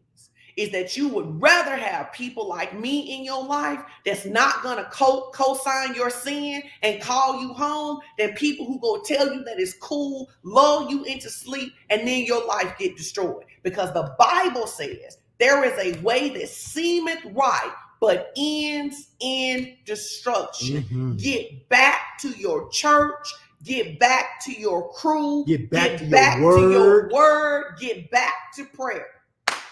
is 0.57 0.71
that 0.71 0.97
you 0.97 1.07
would 1.07 1.41
rather 1.41 1.75
have 1.75 2.11
people 2.11 2.47
like 2.49 2.77
me 2.77 3.15
in 3.15 3.23
your 3.23 3.45
life 3.45 3.79
that's 4.05 4.25
not 4.25 4.63
going 4.63 4.77
to 4.77 4.89
co- 4.89 5.29
co-sign 5.33 5.93
your 5.95 6.09
sin 6.09 6.63
and 6.81 7.01
call 7.01 7.39
you 7.39 7.53
home 7.53 7.99
than 8.17 8.33
people 8.33 8.65
who 8.65 8.79
go 8.79 9.01
tell 9.03 9.31
you 9.31 9.43
that 9.43 9.59
it's 9.59 9.75
cool, 9.75 10.29
lull 10.43 10.89
you 10.89 11.03
into 11.05 11.29
sleep, 11.29 11.73
and 11.91 12.07
then 12.07 12.25
your 12.25 12.45
life 12.45 12.75
get 12.77 12.97
destroyed. 12.97 13.45
Because 13.63 13.93
the 13.93 14.13
Bible 14.19 14.67
says 14.67 15.19
there 15.37 15.63
is 15.63 15.77
a 15.95 15.99
way 16.01 16.29
that 16.29 16.49
seemeth 16.49 17.23
right, 17.33 17.71
but 18.01 18.31
ends 18.35 19.09
in 19.19 19.77
destruction. 19.85 20.83
Mhm. 20.83 21.21
Get 21.21 21.69
back 21.69 22.17
to 22.21 22.29
your 22.29 22.69
church. 22.69 23.27
Get 23.63 23.99
back 23.99 24.43
to 24.45 24.51
your 24.53 24.91
crew. 24.93 25.45
Get 25.45 25.69
back 25.69 25.89
get 25.91 25.97
to 25.99 26.05
your 26.05 26.11
back 26.11 26.41
word. 26.41 26.55
to 26.55 26.71
your 26.71 27.09
word. 27.09 27.75
Get 27.79 28.11
back 28.11 28.33
to 28.55 28.65
prayer. 28.65 29.07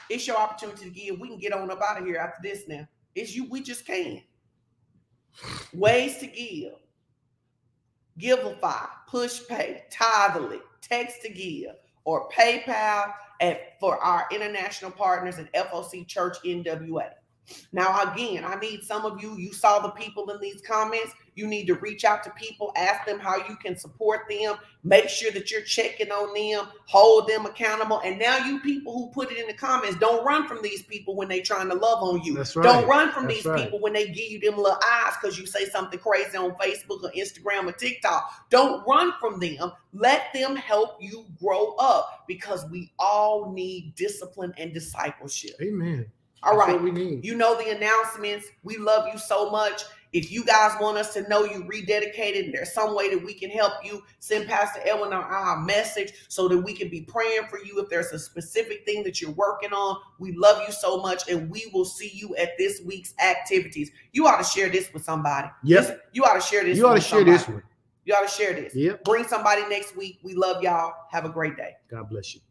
It's 0.10 0.27
your 0.27 0.38
opportunity 0.38 0.86
to 0.86 0.91
give. 0.91 1.19
We 1.19 1.30
can 1.30 1.40
get 1.40 1.53
on 1.53 1.72
up 1.72 1.82
out 1.82 1.99
of 1.99 2.06
here 2.06 2.18
after 2.18 2.40
this 2.41 2.68
now. 2.68 2.88
It's 3.15 3.36
you. 3.36 3.49
We 3.49 3.61
just 3.61 3.86
can. 3.86 4.22
Ways 5.73 6.18
to 6.18 6.27
give. 6.27 6.73
Givelify, 8.19 8.88
push 9.07 9.41
pay, 9.48 9.84
tithely, 9.91 10.61
text 10.82 11.22
to 11.23 11.30
give, 11.30 11.76
or 12.06 12.30
PayPal 12.30 13.14
at 13.41 13.77
for 13.80 13.98
our 13.98 14.26
international 14.32 14.91
partners 14.91 15.38
at 15.38 15.53
FOC 15.53 16.07
Church 16.07 16.38
NWA. 16.45 17.10
Now, 17.72 18.12
again, 18.12 18.44
I 18.46 18.56
need 18.60 18.84
some 18.84 19.06
of 19.06 19.22
you, 19.22 19.38
you 19.38 19.54
saw 19.54 19.80
the 19.80 19.90
people 19.90 20.30
in 20.32 20.40
these 20.40 20.62
comments. 20.62 21.14
You 21.36 21.48
need 21.48 21.66
to 21.68 21.76
reach 21.76 22.06
out 22.06 22.24
to 22.24 22.30
people, 22.32 22.72
ask 22.78 23.06
them 23.06 23.20
how 23.20 23.36
you 23.36 23.58
can 23.58 23.78
support 23.78 24.22
them, 24.30 24.56
make 24.86 25.10
sure 25.10 25.32
that 25.32 25.52
you're 25.52 25.62
checking 25.62 26.10
on 26.10 26.34
them, 26.34 26.72
hold 26.86 27.28
them 27.28 27.46
accountable. 27.46 28.00
And 28.06 28.18
now, 28.18 28.38
you 28.38 28.62
people 28.62 28.94
who 28.94 29.10
put 29.12 29.32
it 29.32 29.38
in 29.38 29.48
the 29.48 29.54
comments, 29.54 29.98
don't 29.98 30.26
run 30.26 30.48
from 30.48 30.62
these 30.62 30.84
people 30.84 31.14
when 31.14 31.28
they're 31.28 31.42
trying 31.42 31.68
to 31.70 31.76
love 31.76 32.02
on 32.02 32.24
you. 32.24 32.36
That's 32.36 32.56
right. 32.56 32.64
Don't 32.64 32.88
run 32.88 33.12
from 33.12 33.26
That's 33.26 33.36
these 33.36 33.46
right. 33.46 33.64
people 33.64 33.82
when 33.82 33.92
they 33.92 34.08
give 34.08 34.32
you 34.32 34.40
them 34.40 34.56
little 34.56 34.80
eyes 34.82 35.14
because 35.22 35.38
you 35.38 35.46
say 35.46 35.66
something 35.66 36.00
crazy 36.00 36.38
on 36.38 36.52
Facebook 36.52 37.04
or 37.04 37.12
Instagram 37.12 37.68
or 37.68 37.74
TikTok. 37.74 38.50
Don't 38.50 38.88
run 38.88 39.14
from 39.20 39.40
them. 39.40 39.74
Let 39.94 40.32
them 40.34 40.56
help 40.56 40.98
you 41.02 41.26
grow 41.38 41.76
up 41.76 42.24
because 42.28 42.66
we 42.70 42.94
all 42.98 43.52
need 43.52 43.94
discipline 43.96 44.54
and 44.58 44.74
discipleship. 44.74 45.56
Amen. 45.62 46.06
All 46.44 46.57
That's 46.57 46.68
right. 46.68 46.76
what 46.76 46.84
we 46.84 46.91
need. 46.91 47.26
You 47.26 47.36
know 47.36 47.57
the 47.57 47.76
announcements. 47.76 48.48
We 48.64 48.78
love 48.78 49.07
you 49.12 49.18
so 49.20 49.49
much. 49.49 49.84
If 50.14 50.32
you 50.32 50.45
guys 50.45 50.78
want 50.80 50.98
us 50.98 51.14
to 51.16 51.28
know 51.28 51.44
you 51.44 51.66
rededicated 51.66 52.45
and 52.45 52.53
there's 52.53 52.72
some 52.72 52.95
way 52.95 53.14
that 53.14 53.22
we 53.22 53.34
can 53.34 53.49
help 53.49 53.74
you, 53.84 54.02
send 54.20 54.48
Pastor 54.48 54.80
Edwin 54.86 55.12
or 55.12 55.22
I 55.22 55.56
a 55.56 55.66
message 55.66 56.14
so 56.30 56.48
that 56.48 56.57
we 56.57 56.74
can 56.74 56.88
be 56.88 57.02
praying 57.02 57.48
for 57.49 57.60
you 57.60 57.82
if 57.82 57.90
there's 57.90 58.14
a 58.14 58.20
specific 58.20 58.86
thing 58.86 59.03
that 59.03 59.22
you're 59.22 59.32
working 59.32 59.74
on. 59.74 59.98
We 60.18 60.32
love 60.32 60.64
you 60.66 60.72
so 60.72 61.02
much 61.02 61.30
and 61.30 61.49
we 61.49 61.70
will 61.74 61.84
see 61.84 62.12
you 62.14 62.34
at 62.38 62.57
this 62.57 62.82
week's 62.86 63.14
activities. 63.22 63.91
You 64.14 64.26
ought 64.28 64.38
to 64.38 64.45
share 64.45 64.70
this 64.70 64.94
with 64.94 65.03
somebody. 65.03 65.49
Yes. 65.64 65.91
You 66.14 66.24
ought 66.24 66.36
to 66.36 66.41
share 66.41 66.64
this. 66.64 66.78
You 66.78 66.88
ought 66.88 66.95
to 66.95 67.02
share 67.02 67.26
this 67.26 67.45
one. 67.45 67.64
You 68.06 68.14
ought 68.14 68.26
to 68.26 68.34
share 68.34 68.53
this. 68.53 68.74
Yep. 68.74 69.03
Bring 69.03 69.26
somebody 69.26 69.68
next 69.68 69.98
week. 69.98 70.20
We 70.24 70.34
love 70.34 70.64
y'all. 70.64 70.94
Have 71.12 71.26
a 71.26 71.30
great 71.30 71.57
day. 71.57 71.74
God 71.90 72.07
bless 72.07 72.36
you. 72.36 72.41